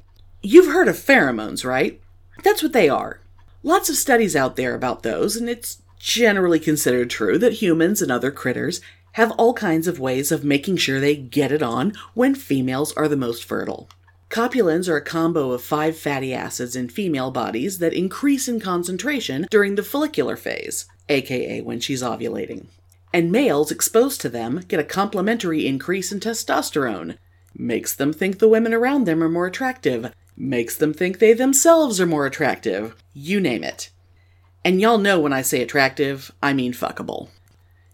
You've 0.45 0.73
heard 0.73 0.89
of 0.89 0.97
pheromones, 0.97 1.65
right? 1.65 2.01
That's 2.43 2.65
what 2.65 2.73
they 2.73 2.89
are. 2.89 3.21
Lots 3.63 3.89
of 3.89 3.95
studies 3.95 4.35
out 4.35 4.57
there 4.57 4.75
about 4.75 5.05
those, 5.05 5.37
and 5.37 5.49
it's 5.49 5.81
generally 6.01 6.59
considered 6.59 7.11
true 7.11 7.39
that 7.39 7.63
humans 7.63 8.03
and 8.03 8.11
other 8.11 8.33
critters 8.33 8.81
have 9.13 9.31
all 9.33 9.55
kinds 9.55 9.87
of 9.87 10.01
ways 10.01 10.33
of 10.33 10.43
making 10.43 10.79
sure 10.79 10.99
they 10.99 11.15
get 11.15 11.53
it 11.53 11.63
on 11.63 11.93
when 12.15 12.35
females 12.35 12.93
are 12.95 13.07
the 13.07 13.17
most 13.17 13.45
fertile. 13.45 13.89
Copulins 14.31 14.89
are 14.89 14.97
a 14.97 15.05
combo 15.05 15.53
of 15.53 15.63
five 15.63 15.97
fatty 15.97 16.35
acids 16.35 16.75
in 16.75 16.89
female 16.89 17.31
bodies 17.31 17.79
that 17.79 17.93
increase 17.93 18.49
in 18.49 18.59
concentration 18.59 19.47
during 19.49 19.77
the 19.77 19.85
follicular 19.85 20.37
phase, 20.37 20.87
aka 21.09 21.61
when 21.61 21.79
she's 21.79 22.03
ovulating. 22.03 22.67
And 23.13 23.31
males 23.31 23.71
exposed 23.71 24.21
to 24.23 24.29
them 24.29 24.65
get 24.67 24.81
a 24.81 24.85
complementary 24.85 25.69
increase 25.69 26.11
in 26.11 26.19
testosterone. 26.19 27.17
Makes 27.55 27.95
them 27.95 28.13
think 28.13 28.39
the 28.39 28.49
women 28.49 28.75
around 28.75 29.05
them 29.05 29.23
are 29.23 29.29
more 29.29 29.47
attractive, 29.47 30.13
makes 30.37 30.77
them 30.77 30.93
think 30.93 31.19
they 31.19 31.33
themselves 31.33 32.01
are 32.01 32.07
more 32.07 32.27
attractive. 32.27 32.97
You 33.13 33.41
name 33.41 33.65
it. 33.65 33.91
And 34.65 34.81
y'all 34.81 34.99
know 34.99 35.21
when 35.21 35.33
I 35.33 35.43
say 35.43 35.61
attractive, 35.61 36.33
I 36.43 36.53
mean 36.53 36.73
fuckable. 36.73 37.29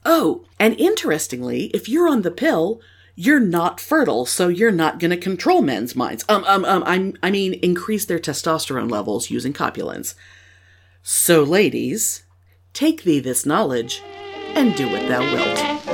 Oh, 0.05 0.45
and 0.59 0.79
interestingly, 0.79 1.67
if 1.67 1.89
you're 1.89 2.09
on 2.09 2.23
the 2.23 2.31
pill, 2.31 2.81
you're 3.15 3.41
not 3.41 3.81
fertile, 3.81 4.27
so 4.27 4.49
you're 4.49 4.71
not 4.71 5.01
going 5.01 5.11
to 5.11 5.17
control 5.17 5.61
men's 5.61 5.97
minds. 5.97 6.25
Um, 6.29 6.45
um, 6.45 6.65
um, 6.65 6.85
I'm, 6.87 7.17
I 7.23 7.31
mean, 7.31 7.55
increase 7.55 8.05
their 8.05 8.21
testosterone 8.21 8.91
levels 8.91 9.31
using 9.31 9.53
copulins. 9.53 10.15
So, 11.03 11.43
ladies, 11.43 12.23
take 12.73 13.03
thee 13.03 13.19
this 13.19 13.45
knowledge 13.45 14.03
and 14.55 14.75
do 14.77 14.89
what 14.89 15.09
thou 15.09 15.21
wilt. 15.21 15.88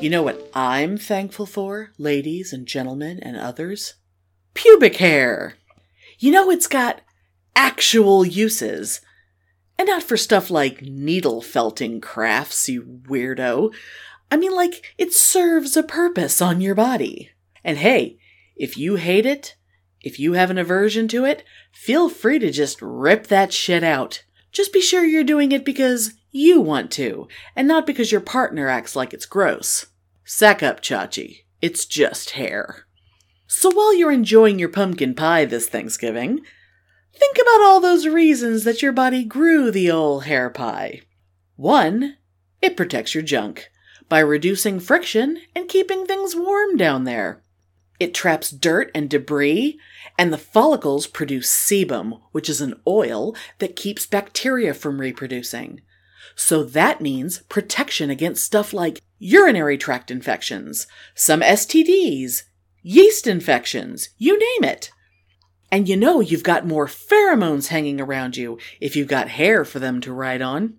You 0.00 0.08
know 0.08 0.22
what 0.22 0.50
I'm 0.54 0.96
thankful 0.96 1.44
for, 1.44 1.92
ladies 1.98 2.54
and 2.54 2.66
gentlemen 2.66 3.20
and 3.20 3.36
others? 3.36 3.96
Pubic 4.54 4.96
hair! 4.96 5.56
You 6.18 6.32
know, 6.32 6.50
it's 6.50 6.66
got 6.66 7.02
actual 7.54 8.24
uses. 8.24 9.02
And 9.78 9.88
not 9.88 10.02
for 10.02 10.16
stuff 10.16 10.50
like 10.50 10.80
needle 10.80 11.42
felting 11.42 12.00
crafts, 12.00 12.66
you 12.66 13.02
weirdo. 13.10 13.74
I 14.30 14.38
mean, 14.38 14.54
like, 14.54 14.94
it 14.96 15.12
serves 15.12 15.76
a 15.76 15.82
purpose 15.82 16.40
on 16.40 16.62
your 16.62 16.74
body. 16.74 17.32
And 17.62 17.76
hey, 17.76 18.16
if 18.56 18.78
you 18.78 18.96
hate 18.96 19.26
it, 19.26 19.54
if 20.00 20.18
you 20.18 20.32
have 20.32 20.50
an 20.50 20.56
aversion 20.56 21.08
to 21.08 21.26
it, 21.26 21.44
feel 21.74 22.08
free 22.08 22.38
to 22.38 22.50
just 22.50 22.80
rip 22.80 23.26
that 23.26 23.52
shit 23.52 23.84
out. 23.84 24.24
Just 24.50 24.72
be 24.72 24.80
sure 24.80 25.04
you're 25.04 25.24
doing 25.24 25.52
it 25.52 25.62
because 25.62 26.14
you 26.30 26.60
want 26.60 26.90
to, 26.92 27.28
and 27.56 27.66
not 27.66 27.86
because 27.86 28.12
your 28.12 28.20
partner 28.20 28.68
acts 28.68 28.94
like 28.94 29.12
it's 29.12 29.26
gross. 29.26 29.86
Sack 30.24 30.62
up, 30.62 30.80
Chachi. 30.80 31.44
It's 31.60 31.84
just 31.84 32.30
hair. 32.30 32.86
So 33.46 33.70
while 33.70 33.94
you're 33.94 34.12
enjoying 34.12 34.58
your 34.58 34.68
pumpkin 34.68 35.14
pie 35.14 35.44
this 35.44 35.68
Thanksgiving, 35.68 36.40
think 37.12 37.36
about 37.36 37.62
all 37.62 37.80
those 37.80 38.06
reasons 38.06 38.64
that 38.64 38.80
your 38.80 38.92
body 38.92 39.24
grew 39.24 39.70
the 39.70 39.90
old 39.90 40.24
hair 40.24 40.48
pie. 40.50 41.02
One, 41.56 42.16
it 42.62 42.76
protects 42.76 43.14
your 43.14 43.22
junk 43.22 43.70
by 44.08 44.20
reducing 44.20 44.80
friction 44.80 45.40
and 45.54 45.68
keeping 45.68 46.06
things 46.06 46.36
warm 46.36 46.76
down 46.76 47.04
there. 47.04 47.42
It 47.98 48.14
traps 48.14 48.50
dirt 48.50 48.90
and 48.94 49.10
debris, 49.10 49.78
and 50.16 50.32
the 50.32 50.38
follicles 50.38 51.06
produce 51.06 51.52
sebum, 51.52 52.20
which 52.32 52.48
is 52.48 52.60
an 52.60 52.80
oil 52.86 53.36
that 53.58 53.76
keeps 53.76 54.06
bacteria 54.06 54.72
from 54.72 55.00
reproducing. 55.00 55.82
So 56.40 56.64
that 56.64 57.02
means 57.02 57.40
protection 57.50 58.08
against 58.08 58.46
stuff 58.46 58.72
like 58.72 59.02
urinary 59.18 59.76
tract 59.76 60.10
infections, 60.10 60.86
some 61.14 61.42
STDs, 61.42 62.44
yeast 62.82 63.26
infections, 63.26 64.08
you 64.16 64.38
name 64.38 64.70
it. 64.70 64.90
And 65.70 65.86
you 65.86 65.98
know 65.98 66.20
you've 66.20 66.42
got 66.42 66.66
more 66.66 66.86
pheromones 66.86 67.68
hanging 67.68 68.00
around 68.00 68.38
you 68.38 68.56
if 68.80 68.96
you've 68.96 69.06
got 69.06 69.28
hair 69.28 69.66
for 69.66 69.80
them 69.80 70.00
to 70.00 70.14
ride 70.14 70.40
on. 70.40 70.78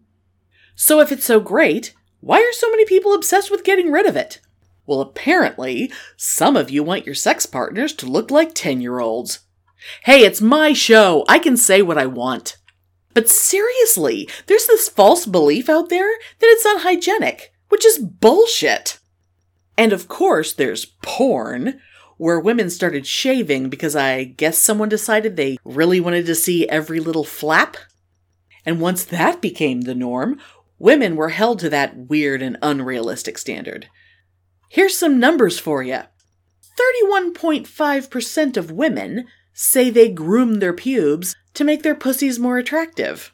So 0.74 1.00
if 1.00 1.12
it's 1.12 1.26
so 1.26 1.40
great, 1.40 1.94
why 2.22 2.40
are 2.40 2.54
so 2.54 2.72
many 2.72 2.84
people 2.84 3.14
obsessed 3.14 3.52
with 3.52 3.64
getting 3.64 3.92
rid 3.92 4.08
of 4.08 4.16
it? 4.16 4.42
Well, 4.88 5.00
apparently, 5.00 5.92
some 6.18 6.58
of 6.58 6.72
you 6.72 6.82
want 6.84 7.06
your 7.06 7.14
sex 7.14 7.46
partners 7.46 7.94
to 7.94 8.08
look 8.08 8.32
like 8.32 8.56
10 8.56 8.82
year 8.82 8.98
olds. 8.98 9.42
Hey, 10.06 10.26
it's 10.26 10.42
my 10.42 10.74
show. 10.74 11.24
I 11.30 11.38
can 11.38 11.56
say 11.56 11.84
what 11.84 12.00
I 12.00 12.08
want. 12.08 12.58
But 13.14 13.30
seriously, 13.30 14.30
there's 14.48 14.68
this 14.68 14.90
false 14.90 15.26
belief 15.26 15.70
out 15.70 15.90
there 15.90 16.12
that 16.40 16.48
it's 16.48 16.66
unhygienic, 16.66 17.54
which 17.70 17.86
is 17.86 17.98
bullshit. 17.98 19.00
And 19.78 19.94
of 19.94 20.08
course, 20.08 20.54
there's 20.54 20.86
porn, 21.02 21.80
where 22.18 22.40
women 22.40 22.70
started 22.70 23.08
shaving 23.08 23.68
because 23.68 23.96
I 23.96 24.26
guess 24.26 24.58
someone 24.58 24.90
decided 24.90 25.36
they 25.36 25.58
really 25.66 26.00
wanted 26.00 26.28
to 26.28 26.36
see 26.36 26.70
every 26.70 27.00
little 27.00 27.24
flap. 27.24 27.78
And 28.64 28.80
once 28.80 29.04
that 29.06 29.42
became 29.42 29.82
the 29.82 29.96
norm, 29.96 30.40
women 30.78 31.16
were 31.16 31.30
held 31.30 31.58
to 31.60 31.70
that 31.72 31.98
weird 31.98 32.44
and 32.44 32.60
unrealistic 32.62 33.40
standard. 33.40 33.88
Here's 34.70 34.96
some 34.96 35.20
numbers 35.20 35.58
for 35.58 35.82
you 35.82 36.02
31.5% 37.04 38.56
of 38.56 38.72
women 38.72 39.28
say 39.54 39.90
they 39.90 40.10
groom 40.10 40.60
their 40.60 40.74
pubes 40.74 41.36
to 41.54 41.64
make 41.64 41.84
their 41.84 41.96
pussies 41.96 42.40
more 42.40 42.58
attractive. 42.58 43.34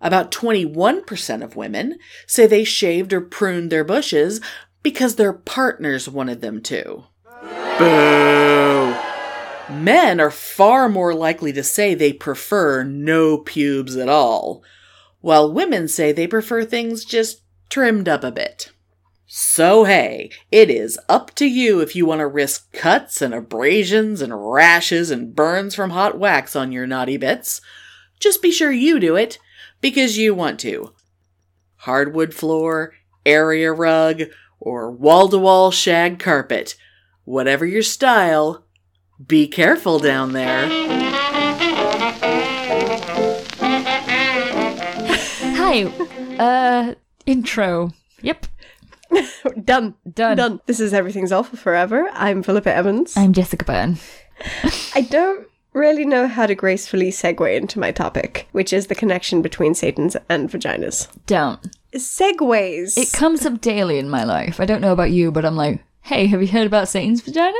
About 0.00 0.32
21% 0.32 1.42
of 1.42 1.56
women 1.56 1.98
say 2.26 2.46
they 2.46 2.64
shaved 2.64 3.12
or 3.12 3.20
pruned 3.20 3.70
their 3.70 3.84
bushes 3.84 4.40
because 4.82 5.16
their 5.16 5.32
partners 5.32 6.08
wanted 6.08 6.40
them 6.40 6.62
to. 6.62 7.04
Boo! 7.78 8.96
Men 9.70 10.20
are 10.20 10.30
far 10.30 10.88
more 10.88 11.14
likely 11.14 11.52
to 11.52 11.62
say 11.62 11.94
they 11.94 12.12
prefer 12.12 12.82
no 12.82 13.38
pubes 13.38 13.96
at 13.96 14.08
all, 14.08 14.64
while 15.20 15.52
women 15.52 15.86
say 15.86 16.12
they 16.12 16.26
prefer 16.26 16.64
things 16.64 17.04
just 17.04 17.42
trimmed 17.68 18.08
up 18.08 18.24
a 18.24 18.32
bit. 18.32 18.72
So 19.32 19.84
hey, 19.84 20.32
it 20.50 20.70
is 20.70 20.98
up 21.08 21.32
to 21.36 21.46
you 21.46 21.78
if 21.78 21.94
you 21.94 22.04
want 22.04 22.18
to 22.18 22.26
risk 22.26 22.72
cuts 22.72 23.22
and 23.22 23.32
abrasions 23.32 24.20
and 24.20 24.50
rashes 24.50 25.12
and 25.12 25.36
burns 25.36 25.72
from 25.72 25.90
hot 25.90 26.18
wax 26.18 26.56
on 26.56 26.72
your 26.72 26.84
naughty 26.84 27.16
bits. 27.16 27.60
Just 28.18 28.42
be 28.42 28.50
sure 28.50 28.72
you 28.72 28.98
do 28.98 29.14
it 29.14 29.38
because 29.80 30.18
you 30.18 30.34
want 30.34 30.58
to. 30.60 30.94
Hardwood 31.76 32.34
floor, 32.34 32.92
area 33.24 33.72
rug, 33.72 34.22
or 34.58 34.90
wall 34.90 35.28
to 35.28 35.38
wall 35.38 35.70
shag 35.70 36.18
carpet. 36.18 36.74
Whatever 37.22 37.64
your 37.64 37.84
style, 37.84 38.64
be 39.24 39.46
careful 39.46 40.00
down 40.00 40.32
there. 40.32 40.66
Hi. 45.54 45.84
Uh, 46.36 46.94
intro. 47.26 47.92
Yep. 48.22 48.46
Done. 49.64 49.94
Done. 50.12 50.36
Done. 50.36 50.60
This 50.66 50.80
is 50.80 50.94
Everything's 50.94 51.32
Awful 51.32 51.58
Forever. 51.58 52.08
I'm 52.12 52.42
Philippa 52.42 52.72
Evans. 52.72 53.16
I'm 53.16 53.32
Jessica 53.32 53.64
Byrne. 53.64 53.98
I 54.94 55.02
don't 55.02 55.46
really 55.72 56.04
know 56.04 56.26
how 56.26 56.46
to 56.46 56.54
gracefully 56.54 57.10
segue 57.10 57.56
into 57.56 57.78
my 57.78 57.92
topic, 57.92 58.48
which 58.52 58.72
is 58.72 58.86
the 58.86 58.94
connection 58.94 59.42
between 59.42 59.74
Satans 59.74 60.16
and 60.28 60.50
vaginas. 60.50 61.08
Don't. 61.26 61.60
Segways. 61.94 62.96
It 62.96 63.12
comes 63.12 63.44
up 63.44 63.60
daily 63.60 63.98
in 63.98 64.08
my 64.08 64.24
life. 64.24 64.60
I 64.60 64.64
don't 64.64 64.80
know 64.80 64.92
about 64.92 65.10
you, 65.10 65.30
but 65.30 65.44
I'm 65.44 65.56
like, 65.56 65.82
hey, 66.02 66.26
have 66.26 66.40
you 66.40 66.48
heard 66.48 66.66
about 66.66 66.88
Satan's 66.88 67.20
vagina? 67.20 67.58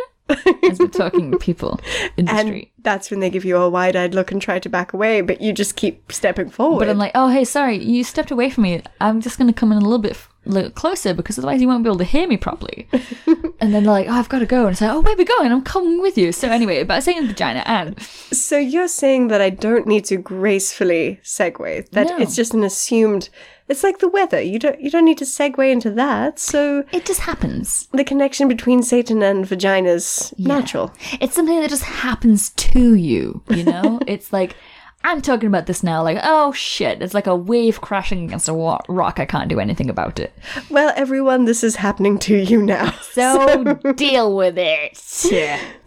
As 0.63 0.79
we're 0.79 0.87
talking 0.87 1.33
to 1.33 1.39
people 1.39 1.81
in 2.17 2.27
the 2.27 2.33
and 2.33 2.49
street. 2.49 2.73
that's 2.79 3.11
when 3.11 3.19
they 3.19 3.31
give 3.31 3.45
you 3.45 3.57
a 3.57 3.69
wide 3.69 3.97
eyed 3.97 4.15
look 4.15 4.31
and 4.31 4.41
try 4.41 4.61
to 4.61 4.69
back 4.69 4.93
away, 4.93 5.23
but 5.23 5.41
you 5.41 5.53
just 5.53 5.75
keep 5.75 6.13
stepping 6.13 6.49
forward. 6.49 6.79
But 6.79 6.89
I'm 6.89 6.99
like, 6.99 7.11
oh, 7.17 7.29
hey, 7.31 7.45
sorry, 7.45 7.83
you 7.83 8.05
stepped 8.05 8.31
away 8.31 8.49
from 8.49 8.63
me. 8.63 8.81
I'm 9.01 9.21
just 9.21 9.39
going 9.39 9.53
to 9.53 9.59
come 9.59 9.73
in 9.73 9.79
a 9.79 9.81
little 9.81 9.99
bit 9.99 10.15
little 10.47 10.71
closer 10.71 11.15
because 11.15 11.39
otherwise 11.39 11.61
you 11.61 11.69
won't 11.69 11.85
be 11.85 11.89
able 11.89 11.99
to 11.99 12.05
hear 12.05 12.27
me 12.27 12.37
properly. 12.37 12.89
and 13.27 13.75
then 13.75 13.85
they're 13.85 13.93
like, 13.93 14.09
oh, 14.09 14.13
I've 14.13 14.29
got 14.29 14.41
to 14.41 14.47
go. 14.47 14.63
And 14.67 14.73
it's 14.73 14.81
like, 14.81 14.91
oh, 14.91 15.01
where 15.01 15.15
are 15.15 15.17
we 15.17 15.25
going? 15.25 15.53
I'm 15.53 15.63
coming 15.63 16.01
with 16.01 16.17
you. 16.17 16.33
So 16.33 16.49
anyway, 16.49 16.81
about 16.81 17.03
Satan's 17.03 17.29
vagina 17.29 17.63
and 17.67 18.01
So 18.03 18.59
you're 18.59 18.89
saying 18.89 19.29
that 19.29 19.41
I 19.41 19.51
don't 19.51 19.87
need 19.87 20.05
to 20.07 20.17
gracefully 20.17 21.21
segue. 21.23 21.91
That 21.91 22.09
No. 22.09 22.19
it's 22.19 22.37
just 22.37 22.55
an 22.55 22.65
assumed 22.65 23.29
it's 23.71 23.85
like 23.85 24.01
the 24.01 24.09
weather. 24.09 24.43
You 24.43 24.59
don't 24.59 24.81
you 24.81 24.91
don't 24.91 25.05
need 25.05 25.19
to 25.19 25.25
segue 25.25 25.71
into 25.71 25.91
that. 25.93 26.41
So 26.41 26.85
it 26.93 27.07
just 27.07 27.21
happens. 27.21 27.89
The 27.93 28.03
connection 28.03 28.49
between 28.49 28.83
Satan 28.83 29.23
and 29.23 29.45
vaginas 29.45 30.37
natural. 30.39 30.93
It's 31.21 31.37
something 31.37 31.61
that 31.61 31.71
just 31.71 31.85
happens 31.85 32.51
to 32.51 32.95
you, 32.95 33.43
you 33.49 33.63
know? 33.63 34.01
it's 34.09 34.33
like 34.33 34.57
I'm 35.03 35.23
talking 35.23 35.47
about 35.47 35.65
this 35.67 35.83
now 35.83 36.03
like, 36.03 36.19
oh 36.23 36.53
shit, 36.53 37.01
it's 37.01 37.15
like 37.15 37.27
a 37.27 37.35
wave 37.35 37.81
crashing 37.81 38.25
against 38.25 38.49
a 38.49 38.55
wa- 38.55 38.83
rock. 38.87 39.19
I 39.19 39.25
can't 39.25 39.49
do 39.49 39.59
anything 39.59 39.89
about 39.89 40.21
it. 40.21 40.33
Well, 40.69 40.93
everyone, 40.95 41.47
this 41.47 41.65
is 41.65 41.77
happening 41.77 42.19
to 42.21 42.37
you 42.37 42.63
now. 42.63 42.95
So 43.11 43.75
deal 43.97 44.37
with 44.37 44.57
it. 44.57 44.97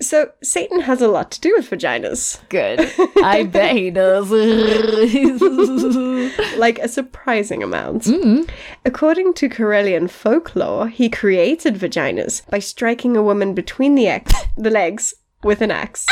So, 0.01 0.31
Satan 0.43 0.81
has 0.81 1.01
a 1.01 1.07
lot 1.07 1.31
to 1.31 1.39
do 1.39 1.53
with 1.55 1.69
vaginas. 1.69 2.37
Good. 2.49 2.91
I 3.23 3.43
bet 3.43 3.77
he 3.77 3.91
does. 3.91 4.29
like 6.57 6.79
a 6.79 6.89
surprising 6.89 7.63
amount. 7.63 8.03
Mm-hmm. 8.03 8.41
According 8.83 9.35
to 9.35 9.47
Karelian 9.47 10.09
folklore, 10.09 10.89
he 10.89 11.07
created 11.09 11.75
vaginas 11.75 12.45
by 12.49 12.59
striking 12.59 13.15
a 13.15 13.23
woman 13.23 13.53
between 13.53 13.95
the, 13.95 14.07
ex- 14.07 14.33
the 14.57 14.69
legs 14.69 15.13
with 15.43 15.61
an 15.61 15.71
axe. 15.71 16.05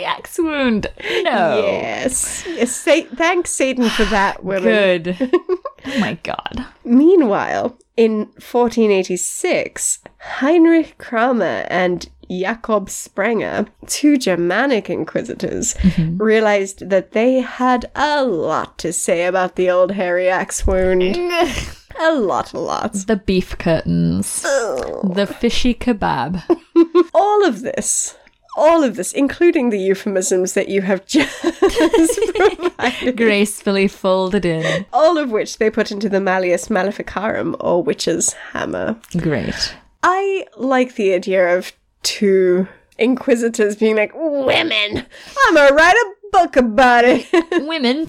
The 0.00 0.06
axe 0.06 0.38
wound. 0.38 0.86
No. 1.22 1.62
Yes. 1.62 2.44
yes 2.46 2.82
thanks, 2.82 3.50
Satan, 3.50 3.88
for 3.90 4.04
that, 4.06 4.42
women. 4.42 4.62
Good. 5.02 5.16
oh 5.86 5.98
my 5.98 6.18
god. 6.22 6.64
Meanwhile, 6.84 7.78
in 7.96 8.20
1486, 8.36 9.98
Heinrich 10.18 10.96
Kramer 10.96 11.66
and 11.68 12.08
Jakob 12.30 12.88
Sprenger, 12.88 13.66
two 13.86 14.16
Germanic 14.16 14.88
inquisitors, 14.88 15.74
mm-hmm. 15.74 16.16
realized 16.16 16.88
that 16.88 17.12
they 17.12 17.40
had 17.40 17.90
a 17.94 18.24
lot 18.24 18.78
to 18.78 18.92
say 18.92 19.26
about 19.26 19.56
the 19.56 19.68
old 19.68 19.92
hairy 19.92 20.28
axe 20.28 20.66
wound. 20.66 21.02
a 22.00 22.14
lot, 22.14 22.54
a 22.54 22.58
lot. 22.58 22.94
The 22.94 23.16
beef 23.16 23.58
curtains. 23.58 24.42
The 24.42 25.36
fishy 25.40 25.74
kebab. 25.74 26.42
All 27.14 27.44
of 27.44 27.60
this. 27.60 28.16
All 28.56 28.82
of 28.82 28.96
this, 28.96 29.12
including 29.12 29.70
the 29.70 29.78
euphemisms 29.78 30.54
that 30.54 30.68
you 30.68 30.82
have 30.82 31.06
just 31.06 31.40
provided. 32.34 33.16
Gracefully 33.16 33.88
folded 33.88 34.44
in. 34.44 34.86
All 34.92 35.18
of 35.18 35.30
which 35.30 35.58
they 35.58 35.70
put 35.70 35.90
into 35.90 36.08
the 36.08 36.20
Malleus 36.20 36.68
Maleficarum, 36.70 37.56
or 37.60 37.82
Witch's 37.82 38.32
Hammer. 38.52 38.96
Great. 39.16 39.74
I 40.02 40.46
like 40.56 40.94
the 40.94 41.12
idea 41.14 41.56
of 41.56 41.72
two 42.02 42.66
inquisitors 42.98 43.76
being 43.76 43.96
like, 43.96 44.12
Women! 44.14 45.06
I'm 45.46 45.54
gonna 45.54 45.74
write 45.74 45.94
a 45.94 46.14
book 46.32 46.56
about 46.56 47.04
it. 47.04 47.26
Women? 47.66 48.06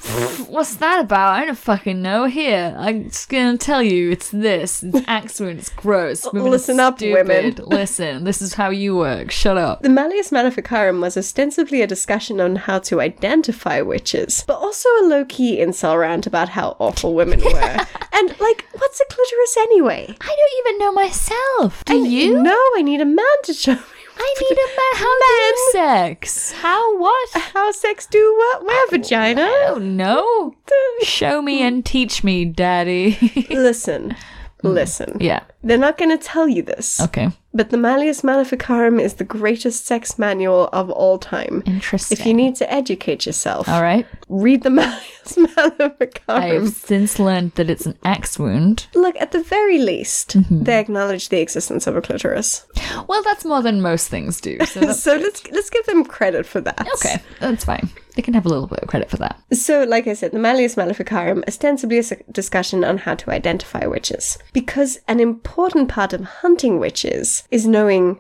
What's 0.49 0.75
that 0.75 1.01
about? 1.01 1.33
I 1.33 1.45
don't 1.45 1.57
fucking 1.57 2.01
know. 2.01 2.25
Here, 2.25 2.75
I'm 2.77 3.05
just 3.09 3.29
gonna 3.29 3.57
tell 3.57 3.81
you 3.83 4.11
it's 4.11 4.29
this. 4.31 4.83
It's 4.83 5.01
axe. 5.07 5.39
It's 5.41 5.69
gross. 5.69 6.25
Women 6.31 6.51
Listen 6.51 6.79
up, 6.79 6.97
stupid. 6.97 7.27
women. 7.27 7.55
Listen, 7.67 8.23
this 8.23 8.41
is 8.41 8.53
how 8.55 8.69
you 8.69 8.95
work. 8.95 9.31
Shut 9.31 9.57
up. 9.57 9.81
The 9.81 9.89
Malleus 9.89 10.31
Maleficarum 10.31 11.01
was 11.01 11.17
ostensibly 11.17 11.81
a 11.81 11.87
discussion 11.87 12.39
on 12.39 12.55
how 12.55 12.79
to 12.79 13.01
identify 13.01 13.81
witches, 13.81 14.43
but 14.47 14.57
also 14.57 14.87
a 15.01 15.05
low 15.07 15.25
key 15.25 15.57
incel 15.57 15.99
rant 15.99 16.27
about 16.27 16.49
how 16.49 16.75
awful 16.79 17.13
women 17.13 17.41
were. 17.43 17.77
and, 18.13 18.39
like, 18.39 18.65
what's 18.73 18.99
a 19.01 19.05
clitoris 19.09 19.57
anyway? 19.57 20.15
I 20.21 20.27
don't 20.27 20.67
even 20.67 20.79
know 20.79 20.91
myself. 20.91 21.83
Do 21.85 22.03
I- 22.03 22.07
you? 22.07 22.41
No, 22.41 22.57
I 22.75 22.81
need 22.83 23.01
a 23.01 23.05
man 23.05 23.25
to 23.45 23.53
show 23.53 23.73
me. 23.75 23.81
I 24.23 24.35
need 24.41 24.57
a 24.57 24.69
man. 24.77 24.93
How 25.03 25.19
do 25.19 25.71
sex? 25.71 26.51
How 26.51 26.97
what? 26.99 27.29
How 27.33 27.71
sex 27.71 28.05
do 28.05 28.35
what? 28.37 28.65
Where 28.65 28.87
vagina? 28.89 29.41
I 29.41 29.65
don't 29.67 29.97
know. 29.97 30.55
Show 31.03 31.41
me 31.41 31.61
and 31.63 31.83
teach 31.83 32.23
me, 32.23 32.45
daddy. 32.45 33.17
Listen, 33.49 34.15
listen. 34.61 35.17
yeah. 35.19 35.41
They're 35.63 35.77
not 35.77 35.97
going 35.97 36.15
to 36.15 36.23
tell 36.23 36.47
you 36.47 36.61
this. 36.61 37.01
Okay. 37.01 37.29
But 37.53 37.69
the 37.69 37.77
Malleus 37.77 38.23
Maleficarum 38.23 38.97
is 38.99 39.15
the 39.15 39.25
greatest 39.25 39.85
sex 39.85 40.17
manual 40.17 40.69
of 40.71 40.89
all 40.89 41.17
time. 41.17 41.61
Interesting. 41.65 42.17
If 42.17 42.25
you 42.25 42.33
need 42.33 42.55
to 42.55 42.73
educate 42.73 43.25
yourself, 43.25 43.67
All 43.67 43.81
right. 43.81 44.07
read 44.29 44.63
the 44.63 44.69
Malleus 44.79 45.37
Maleficarum. 45.37 46.41
I've 46.67 46.69
since 46.69 47.19
learned 47.19 47.51
that 47.55 47.69
it's 47.69 47.85
an 47.85 47.97
axe 48.03 48.39
wound. 48.39 48.87
Look, 48.95 49.15
at 49.19 49.31
the 49.31 49.43
very 49.43 49.79
least, 49.79 50.37
Mm-hmm. 50.37 50.63
they 50.63 50.79
acknowledge 50.79 51.27
the 51.29 51.41
existence 51.41 51.87
of 51.87 51.95
a 51.97 52.01
clitoris. 52.01 52.65
Well, 53.07 53.21
that's 53.23 53.43
more 53.43 53.61
than 53.61 53.81
most 53.81 54.07
things 54.07 54.39
do. 54.39 54.57
So 54.65 54.91
so 54.93 55.15
let's 55.17 55.45
let's 55.51 55.69
give 55.69 55.85
them 55.87 56.05
credit 56.05 56.45
for 56.45 56.61
that. 56.61 56.87
okay. 56.95 57.21
That's 57.41 57.65
fine. 57.65 57.89
They 58.15 58.21
can 58.21 58.33
have 58.33 58.45
a 58.45 58.49
little 58.49 58.67
bit 58.67 58.79
of 58.79 58.89
credit 58.89 59.09
for 59.09 59.17
that. 59.17 59.39
So, 59.53 59.83
like 59.83 60.07
I 60.07 60.13
said, 60.13 60.31
the 60.31 60.39
Malleus 60.39 60.75
Maleficarum 60.77 61.43
ostensibly 61.47 61.97
is 61.97 62.11
a 62.11 62.17
discussion 62.31 62.83
on 62.83 62.97
how 62.99 63.15
to 63.15 63.31
identify 63.31 63.85
witches. 63.85 64.37
Because 64.53 64.99
an 65.07 65.19
important 65.19 65.87
part 65.89 66.11
of 66.13 66.21
hunting 66.25 66.79
witches 66.79 67.47
is 67.51 67.65
knowing 67.65 68.19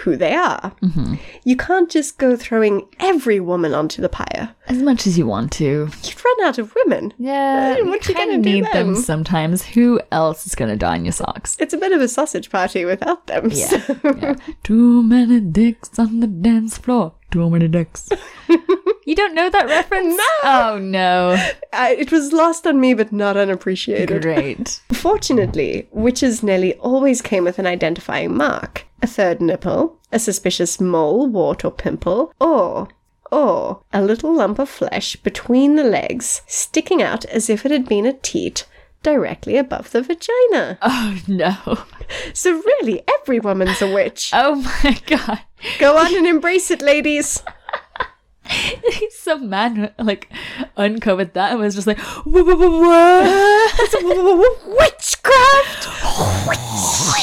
who 0.00 0.14
they 0.14 0.34
are. 0.34 0.74
Mm-hmm. 0.82 1.14
You 1.44 1.56
can't 1.56 1.90
just 1.90 2.18
go 2.18 2.36
throwing 2.36 2.86
every 3.00 3.40
woman 3.40 3.72
onto 3.72 4.02
the 4.02 4.10
pyre. 4.10 4.54
As 4.68 4.76
much 4.82 5.06
as 5.06 5.16
you 5.16 5.26
want 5.26 5.52
to. 5.52 5.88
You've 6.02 6.22
run 6.22 6.44
out 6.46 6.58
of 6.58 6.74
women. 6.74 7.14
Yeah, 7.18 7.72
Uh, 7.72 7.78
you 7.78 7.86
what 7.86 8.06
you 8.06 8.14
gonna 8.14 8.36
need 8.36 8.66
them 8.74 8.94
sometimes. 8.94 9.62
Who 9.64 9.98
else 10.12 10.46
is 10.46 10.54
going 10.54 10.70
to 10.70 10.76
die 10.76 10.96
in 10.96 11.06
your 11.06 11.12
socks? 11.12 11.56
It's 11.58 11.72
a 11.72 11.78
bit 11.78 11.92
of 11.92 12.02
a 12.02 12.08
sausage 12.08 12.50
party 12.50 12.84
without 12.84 13.26
them. 13.26 13.48
Yeah. 13.50 13.68
so- 13.86 13.96
yeah. 14.04 14.34
Too 14.64 15.02
many 15.02 15.40
dicks 15.40 15.98
on 15.98 16.20
the 16.20 16.26
dance 16.26 16.76
floor. 16.76 17.14
Too 17.30 17.48
many 17.48 17.66
dicks. 17.68 18.10
you 19.06 19.14
don't 19.14 19.34
know 19.34 19.48
that 19.48 19.66
reference? 19.66 20.14
No. 20.16 20.24
Oh 20.44 20.78
no. 20.78 21.36
I, 21.72 21.94
it 21.94 22.12
was 22.12 22.32
lost 22.32 22.66
on 22.66 22.78
me, 22.80 22.92
but 22.92 23.12
not 23.12 23.36
unappreciated. 23.36 24.22
Great. 24.22 24.80
Fortunately, 24.92 25.88
witches 25.90 26.42
nearly 26.42 26.74
always 26.74 27.22
came 27.22 27.44
with 27.44 27.58
an 27.58 27.66
identifying 27.66 28.36
mark 28.36 28.84
a 29.02 29.06
third 29.06 29.40
nipple, 29.40 29.98
a 30.10 30.18
suspicious 30.18 30.80
mole, 30.80 31.26
wart, 31.26 31.64
or 31.64 31.70
pimple, 31.70 32.32
or 32.40 32.88
or 33.30 33.82
a 33.92 34.02
little 34.02 34.34
lump 34.34 34.58
of 34.58 34.68
flesh 34.68 35.16
between 35.16 35.76
the 35.76 35.84
legs, 35.84 36.42
sticking 36.46 37.02
out 37.02 37.24
as 37.26 37.48
if 37.50 37.64
it 37.64 37.72
had 37.72 37.88
been 37.88 38.06
a 38.06 38.12
teat 38.12 38.66
directly 39.02 39.56
above 39.56 39.92
the 39.92 40.02
vagina. 40.02 40.78
Oh 40.82 41.18
no. 41.28 41.56
So 42.32 42.52
really, 42.52 43.02
every 43.20 43.40
woman's 43.40 43.82
a 43.82 43.92
witch. 43.92 44.30
Oh 44.32 44.56
my 44.84 44.98
god. 45.06 45.40
Go 45.78 45.96
on 45.96 46.14
and 46.14 46.26
embrace 46.26 46.70
it, 46.70 46.82
ladies. 46.82 47.42
Some 49.10 49.48
man 49.50 49.92
like 49.98 50.28
uncovered 50.76 51.34
that 51.34 51.52
and 51.52 51.60
was 51.60 51.74
just 51.74 51.86
like, 51.86 51.98
"Wha- 52.24 52.42
wha- 52.42 52.54
wha- 52.54 52.80
what? 52.80 54.56
Witchcraft. 54.78 55.88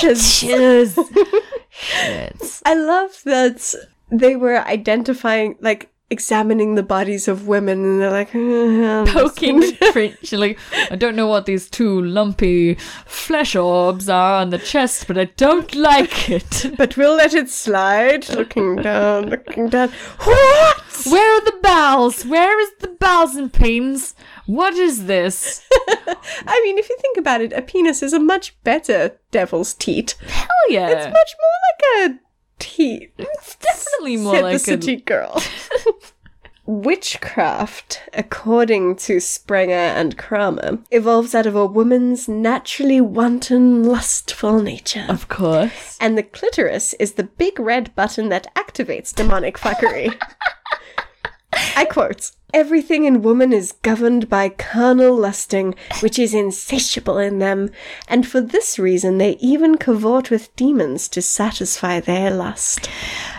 Witches. 0.03 0.95
Shit. 1.69 2.61
I 2.65 2.73
love 2.75 3.11
that 3.25 3.73
they 4.11 4.35
were 4.35 4.57
identifying, 4.59 5.55
like, 5.59 5.89
examining 6.14 6.76
the 6.76 6.84
bodies 6.84 7.27
of 7.27 7.48
women, 7.48 7.84
and 7.84 7.99
they're 7.99 8.11
like, 8.11 8.34
"Uh, 8.34 9.03
Poking 9.11 9.60
the 9.60 9.76
trench, 9.91 10.31
like 10.31 10.57
I 10.90 10.95
don't 10.95 11.18
know 11.18 11.27
what 11.27 11.45
these 11.45 11.69
two 11.69 12.02
lumpy 12.02 12.76
flesh 13.06 13.56
orbs 13.56 14.07
are 14.07 14.35
on 14.41 14.52
the 14.52 14.57
chest, 14.60 15.07
but 15.07 15.18
I 15.18 15.26
don't 15.26 15.73
like 15.76 16.30
it. 16.30 16.52
But 16.77 16.95
we'll 16.98 17.18
let 17.18 17.34
it 17.34 17.49
slide. 17.49 18.30
Looking 18.30 18.77
down, 18.77 19.30
looking 19.30 19.68
down. 19.69 19.90
What? 20.23 20.77
Where 21.06 21.38
are 21.38 21.45
the 21.45 21.60
bowels? 21.61 22.26
Where 22.26 22.60
is 22.61 22.72
the 22.80 22.88
bowels 22.88 23.35
and 23.35 23.52
peens? 23.52 24.14
What 24.45 24.73
is 24.76 25.06
this? 25.06 25.68
I 26.48 26.61
mean, 26.64 26.77
if 26.77 26.90
you 26.90 26.98
think 27.02 27.18
about 27.18 27.41
it, 27.41 27.53
a 27.53 27.61
penis 27.61 28.03
is 28.03 28.14
a 28.14 28.19
much 28.19 28.56
better 28.64 29.18
devil's 29.31 29.73
teat. 29.73 30.15
Hell 30.27 30.65
yeah! 30.69 30.90
It's 30.90 31.06
much 31.19 31.34
more 31.41 31.57
like 31.68 32.11
a 32.11 32.19
teat. 32.64 33.14
It's 33.18 33.56
definitely 33.56 34.18
more 34.18 34.35
Said 34.35 34.44
like 34.44 34.52
the 34.52 34.56
a 34.56 34.60
city 34.60 34.95
girl. 34.98 35.41
Witchcraft, 36.65 38.03
according 38.14 38.95
to 38.95 39.19
Sprenger 39.19 39.73
and 39.73 40.18
Kramer, 40.18 40.80
evolves 40.91 41.35
out 41.35 41.45
of 41.45 41.57
a 41.57 41.65
woman's 41.65 42.30
naturally 42.30 43.02
wanton, 43.02 43.84
lustful 43.84 44.61
nature. 44.61 45.06
Of 45.10 45.27
course. 45.27 45.98
And 45.99 46.18
the 46.18 46.23
clitoris 46.23 46.94
is 46.95 47.14
the 47.14 47.26
big 47.26 47.60
red 47.60 47.94
button 47.95 48.30
that 48.30 48.53
activates 48.56 49.14
demonic 49.14 49.57
fuckery. 49.57 50.18
I 51.76 51.85
quote 51.85 52.31
Everything 52.53 53.06
in 53.06 53.23
woman 53.23 53.52
is 53.52 53.72
governed 53.81 54.30
by 54.30 54.48
carnal 54.48 55.15
lusting, 55.15 55.73
which 56.02 56.19
is 56.19 56.35
insatiable 56.35 57.18
in 57.18 57.40
them, 57.40 57.72
and 58.07 58.27
for 58.27 58.41
this 58.41 58.77
reason 58.77 59.18
they 59.18 59.38
even 59.38 59.76
cavort 59.76 60.30
with 60.30 60.56
demons 60.56 61.07
to 61.10 61.22
satisfy 61.22 61.99
their 61.99 62.30
lust. 62.30 62.88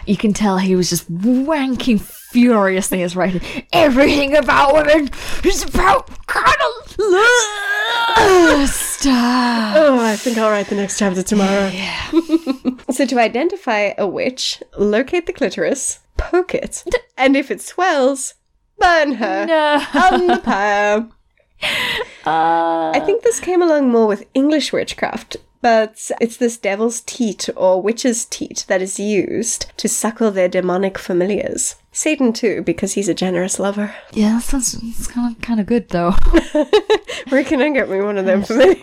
You 0.05 0.17
can 0.17 0.33
tell 0.33 0.59
he 0.59 0.75
was 0.75 0.91
just 0.91 1.09
wanking 1.13 2.01
furiously 2.01 3.05
as 3.05 3.15
writing. 3.15 3.41
Everything 3.73 4.37
about 4.37 4.75
women 4.75 5.09
is 5.45 5.63
about 5.63 6.11
carnal 6.27 6.73
lust. 6.99 7.61
Oh, 9.07 9.99
I 10.01 10.17
think 10.17 10.39
I'll 10.39 10.51
write 10.51 10.69
the 10.69 10.77
next 10.77 10.99
chapter 10.99 11.23
tomorrow. 11.23 11.69
Yeah. 11.69 12.11
so, 12.91 13.05
to 13.05 13.19
identify 13.19 13.93
a 13.99 14.07
witch, 14.07 14.63
locate 14.79 15.27
the 15.27 15.33
clitoris, 15.35 15.99
poke 16.17 16.55
it, 16.55 16.85
and 17.17 17.37
if 17.37 17.51
it 17.51 17.61
swells, 17.61 18.35
burn 18.79 19.15
her 19.15 19.47
No. 19.47 19.85
on 19.95 20.27
the 20.27 20.39
pyre. 20.39 21.09
Uh, 22.27 22.91
I 22.95 23.01
think 23.05 23.23
this 23.23 23.41
came 23.41 23.63
along 23.63 23.91
more 23.91 24.07
with 24.07 24.27
English 24.35 24.73
witchcraft, 24.73 25.37
but 25.63 26.11
it's 26.21 26.37
this 26.37 26.57
devil's 26.59 27.01
teat 27.03 27.49
or 27.57 27.81
witch's 27.81 28.25
teat 28.27 28.65
that 28.69 28.83
is 28.83 28.99
used 28.99 29.67
to 29.79 29.89
suckle 29.89 30.31
their 30.31 30.49
demonic 30.49 30.99
familiars. 30.99 31.77
Satan 31.93 32.33
too, 32.33 32.63
because 32.63 32.95
he's 32.95 33.09
a 33.09 33.15
generous 33.15 33.59
lover. 33.59 33.95
Yeah, 34.13 34.41
that 34.51 34.63
sounds 34.63 35.07
kind 35.07 35.35
of 35.37 35.41
kind 35.43 35.61
of 35.61 35.67
good 35.67 35.89
though. 35.91 36.11
Where 37.29 37.45
can 37.45 37.61
I 37.63 37.71
get 37.71 37.89
me 37.91 38.01
one 38.01 38.19
of 38.19 38.27
them 38.27 38.43
for 38.45 38.55
me? 38.57 38.75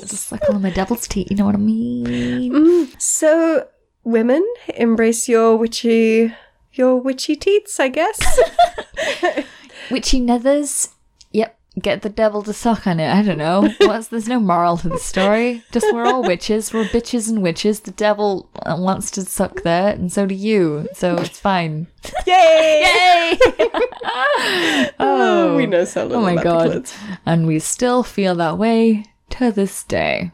Just 0.00 0.28
suckle 0.28 0.54
on 0.56 0.62
my 0.62 0.70
devil's 0.70 1.06
teat. 1.06 1.30
You 1.30 1.36
know 1.36 1.46
what 1.46 1.54
I 1.54 1.58
mean? 1.58 2.52
Mm, 2.52 3.00
so, 3.00 3.68
women 4.04 4.46
embrace 4.74 5.28
your 5.28 5.56
witchy, 5.56 6.34
your 6.72 6.96
witchy 6.96 7.36
teats, 7.36 7.80
I 7.80 7.88
guess. 7.88 8.18
Witchy 9.90 10.20
nethers. 10.20 10.90
Yep. 11.32 11.56
Get 11.80 12.02
the 12.02 12.08
devil 12.08 12.42
to 12.42 12.52
suck 12.52 12.86
on 12.86 12.98
it. 13.00 13.08
I 13.12 13.22
don't 13.22 13.38
know. 13.38 13.68
What's 13.80 14.08
there's 14.08 14.28
no 14.28 14.40
moral 14.40 14.76
to 14.78 14.88
the 14.88 14.98
story. 14.98 15.62
Just 15.70 15.92
we're 15.92 16.04
all 16.04 16.22
witches. 16.22 16.72
We're 16.72 16.84
bitches 16.84 17.28
and 17.28 17.42
witches. 17.42 17.80
The 17.80 17.92
devil 17.92 18.50
uh, 18.66 18.76
wants 18.78 19.10
to 19.12 19.22
suck 19.22 19.62
there, 19.62 19.90
and 19.92 20.12
so 20.12 20.26
do 20.26 20.34
you. 20.34 20.88
So 20.94 21.16
it's 21.16 21.38
fine. 21.38 21.86
Yay! 22.26 22.82
Yay! 22.84 23.38
Oh, 24.98 25.54
we 25.56 25.66
know 25.66 25.84
so 25.84 26.06
little 26.06 26.24
Oh 26.24 26.34
my 26.34 26.42
god. 26.42 26.90
And 27.24 27.46
we 27.46 27.58
still 27.60 28.02
feel 28.02 28.34
that 28.36 28.58
way 28.58 29.04
to 29.30 29.52
this 29.52 29.84
day. 29.84 30.30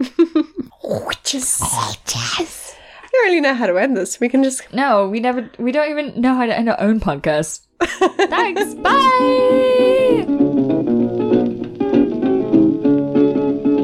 Witches. 0.83 1.61
Witches. 1.61 2.56
I 3.17 3.19
don't 3.19 3.29
really 3.29 3.41
know 3.41 3.55
how 3.55 3.67
to 3.67 3.79
end 3.79 3.97
this. 3.97 4.21
We 4.21 4.29
can 4.29 4.45
just. 4.45 4.71
No, 4.75 5.09
we 5.09 5.21
never. 5.21 5.49
We 5.59 5.73
don't 5.73 5.91
even 5.91 6.21
know 6.21 6.35
how 6.35 6.45
to 6.45 6.55
end 6.57 6.69
our 6.69 6.79
own 6.79 7.01
podcast. 7.01 7.67
Thanks. 7.81 8.75
Bye. 8.75 10.27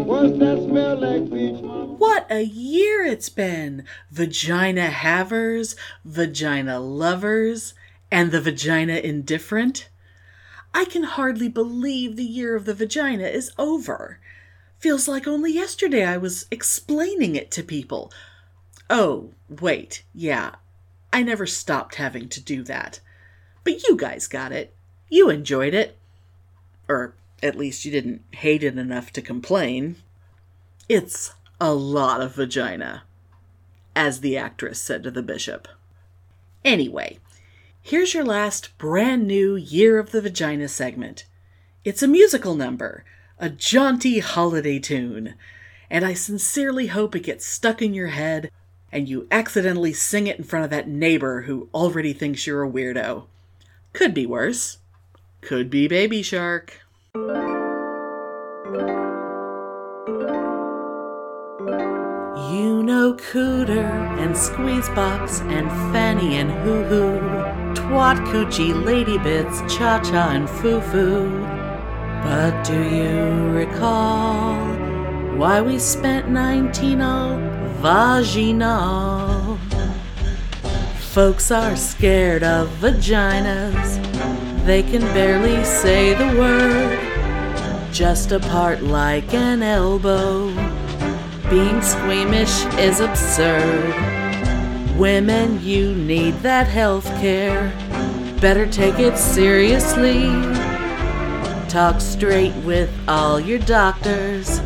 What's 0.04 0.38
that 0.38 0.62
smell 0.68 0.96
like, 0.96 1.30
beach 1.30 1.62
mama? 1.62 1.94
What 1.94 2.26
a 2.30 2.42
year 2.42 3.04
it's 3.04 3.30
been! 3.30 3.86
Vagina 4.10 4.90
havers, 4.90 5.76
vagina 6.04 6.78
lovers, 6.78 7.72
and 8.10 8.32
the 8.32 8.40
vagina 8.40 8.96
indifferent. 8.96 9.88
I 10.74 10.84
can 10.84 11.04
hardly 11.04 11.48
believe 11.48 12.16
the 12.16 12.24
year 12.24 12.54
of 12.54 12.66
the 12.66 12.74
vagina 12.74 13.24
is 13.24 13.50
over. 13.58 14.20
Feels 14.78 15.08
like 15.08 15.26
only 15.26 15.54
yesterday 15.54 16.04
I 16.04 16.18
was 16.18 16.46
explaining 16.50 17.34
it 17.34 17.50
to 17.52 17.62
people. 17.62 18.12
Oh, 18.94 19.30
wait, 19.48 20.04
yeah, 20.14 20.56
I 21.14 21.22
never 21.22 21.46
stopped 21.46 21.94
having 21.94 22.28
to 22.28 22.42
do 22.42 22.62
that. 22.64 23.00
But 23.64 23.82
you 23.88 23.96
guys 23.96 24.26
got 24.26 24.52
it. 24.52 24.74
You 25.08 25.30
enjoyed 25.30 25.72
it. 25.72 25.96
Or 26.88 27.14
at 27.42 27.56
least 27.56 27.86
you 27.86 27.90
didn't 27.90 28.20
hate 28.32 28.62
it 28.62 28.76
enough 28.76 29.10
to 29.14 29.22
complain. 29.22 29.96
It's 30.90 31.32
a 31.58 31.72
lot 31.72 32.20
of 32.20 32.34
vagina, 32.34 33.04
as 33.96 34.20
the 34.20 34.36
actress 34.36 34.78
said 34.78 35.02
to 35.04 35.10
the 35.10 35.22
bishop. 35.22 35.68
Anyway, 36.62 37.18
here's 37.80 38.12
your 38.12 38.26
last 38.26 38.76
brand 38.76 39.26
new 39.26 39.56
Year 39.56 39.98
of 39.98 40.10
the 40.10 40.20
Vagina 40.20 40.68
segment. 40.68 41.24
It's 41.82 42.02
a 42.02 42.08
musical 42.08 42.54
number, 42.54 43.06
a 43.38 43.48
jaunty 43.48 44.18
holiday 44.18 44.78
tune, 44.78 45.34
and 45.88 46.04
I 46.04 46.12
sincerely 46.12 46.88
hope 46.88 47.16
it 47.16 47.20
gets 47.20 47.46
stuck 47.46 47.80
in 47.80 47.94
your 47.94 48.08
head 48.08 48.50
and 48.92 49.08
you 49.08 49.26
accidentally 49.30 49.92
sing 49.92 50.26
it 50.26 50.38
in 50.38 50.44
front 50.44 50.64
of 50.64 50.70
that 50.70 50.86
neighbor 50.86 51.42
who 51.42 51.68
already 51.72 52.12
thinks 52.12 52.46
you're 52.46 52.62
a 52.62 52.70
weirdo. 52.70 53.24
Could 53.92 54.12
be 54.12 54.26
worse. 54.26 54.78
Could 55.40 55.70
be 55.70 55.88
Baby 55.88 56.22
Shark. 56.22 56.80
You 62.52 62.82
know 62.82 63.14
Cooter 63.14 63.90
and 64.18 64.34
Squeezebox 64.34 65.40
and 65.50 65.68
Fanny 65.92 66.36
and 66.36 66.50
Hoo 66.50 66.84
Hoo, 66.84 67.18
Twat 67.74 68.18
Coochie, 68.26 68.84
Lady 68.84 69.16
Bits, 69.18 69.60
Cha 69.74 70.00
Cha 70.00 70.30
and 70.30 70.48
Foo 70.48 70.80
Foo. 70.80 71.30
But 72.22 72.62
do 72.62 72.80
you 72.82 73.50
recall 73.50 74.54
why 75.36 75.60
we 75.60 75.78
spent 75.78 76.28
19 76.28 77.00
all 77.00 77.61
vaginal? 77.82 79.58
Folks 81.10 81.50
are 81.50 81.74
scared 81.74 82.44
of 82.44 82.68
vaginas, 82.80 83.98
they 84.64 84.84
can 84.84 85.00
barely 85.12 85.64
say 85.64 86.14
the 86.14 86.38
word, 86.38 86.96
just 87.92 88.30
a 88.30 88.38
part 88.38 88.82
like 88.82 89.34
an 89.34 89.64
elbow. 89.64 90.46
Being 91.50 91.82
squeamish 91.82 92.64
is 92.78 93.00
absurd. 93.00 93.92
Women, 94.96 95.60
you 95.60 95.92
need 95.92 96.34
that 96.36 96.68
health 96.68 97.06
care. 97.20 97.72
Better 98.40 98.64
take 98.64 99.00
it 99.00 99.18
seriously. 99.18 100.26
Talk 101.68 102.00
straight 102.00 102.54
with 102.64 102.90
all 103.08 103.40
your 103.40 103.58
doctors, 103.58 104.60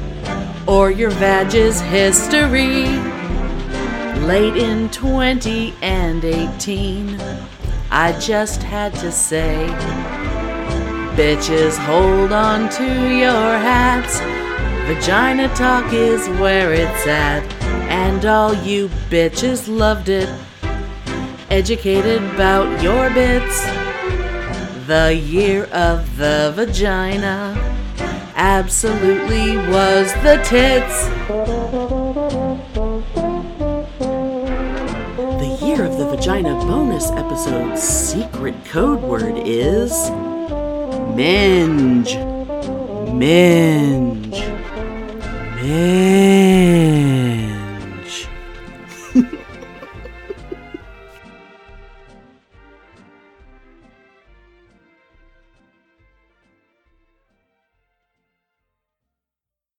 or 0.67 0.91
your 0.91 1.11
vag's 1.11 1.81
history. 1.81 2.87
Late 4.27 4.57
in 4.57 4.89
20 4.91 5.75
and 5.83 6.25
18, 6.25 7.21
I 7.91 8.19
just 8.19 8.63
had 8.63 8.93
to 8.97 9.13
say, 9.13 9.67
Bitches, 11.15 11.79
hold 11.79 12.33
on 12.33 12.69
to 12.71 12.85
your 12.85 13.59
hats. 13.59 14.21
Vagina 14.87 15.49
talk 15.55 15.93
is 15.93 16.29
where 16.41 16.73
it's 16.73 17.07
at, 17.07 17.45
and 17.89 18.25
all 18.25 18.53
you 18.55 18.89
bitches 19.09 19.69
loved 19.69 20.09
it. 20.09 20.29
Educated 21.49 22.23
about 22.35 22.83
your 22.83 23.09
bits. 23.11 23.65
The 24.87 25.15
year 25.15 25.65
of 25.73 26.17
the 26.17 26.53
vagina 26.55 27.76
absolutely 28.37 29.57
was 29.57 30.13
the 30.23 30.37
tits. 30.45 31.09
The 35.41 35.67
year 35.67 35.85
of 35.85 35.97
the 35.99 36.07
vagina 36.07 36.55
bonus 36.67 37.11
episode's 37.13 37.83
secret 37.83 38.55
code 38.67 39.03
word 39.03 39.39
is 39.39 40.11
minge. 41.17 42.17
Minge. 43.13 44.39
Minge. 45.57 47.36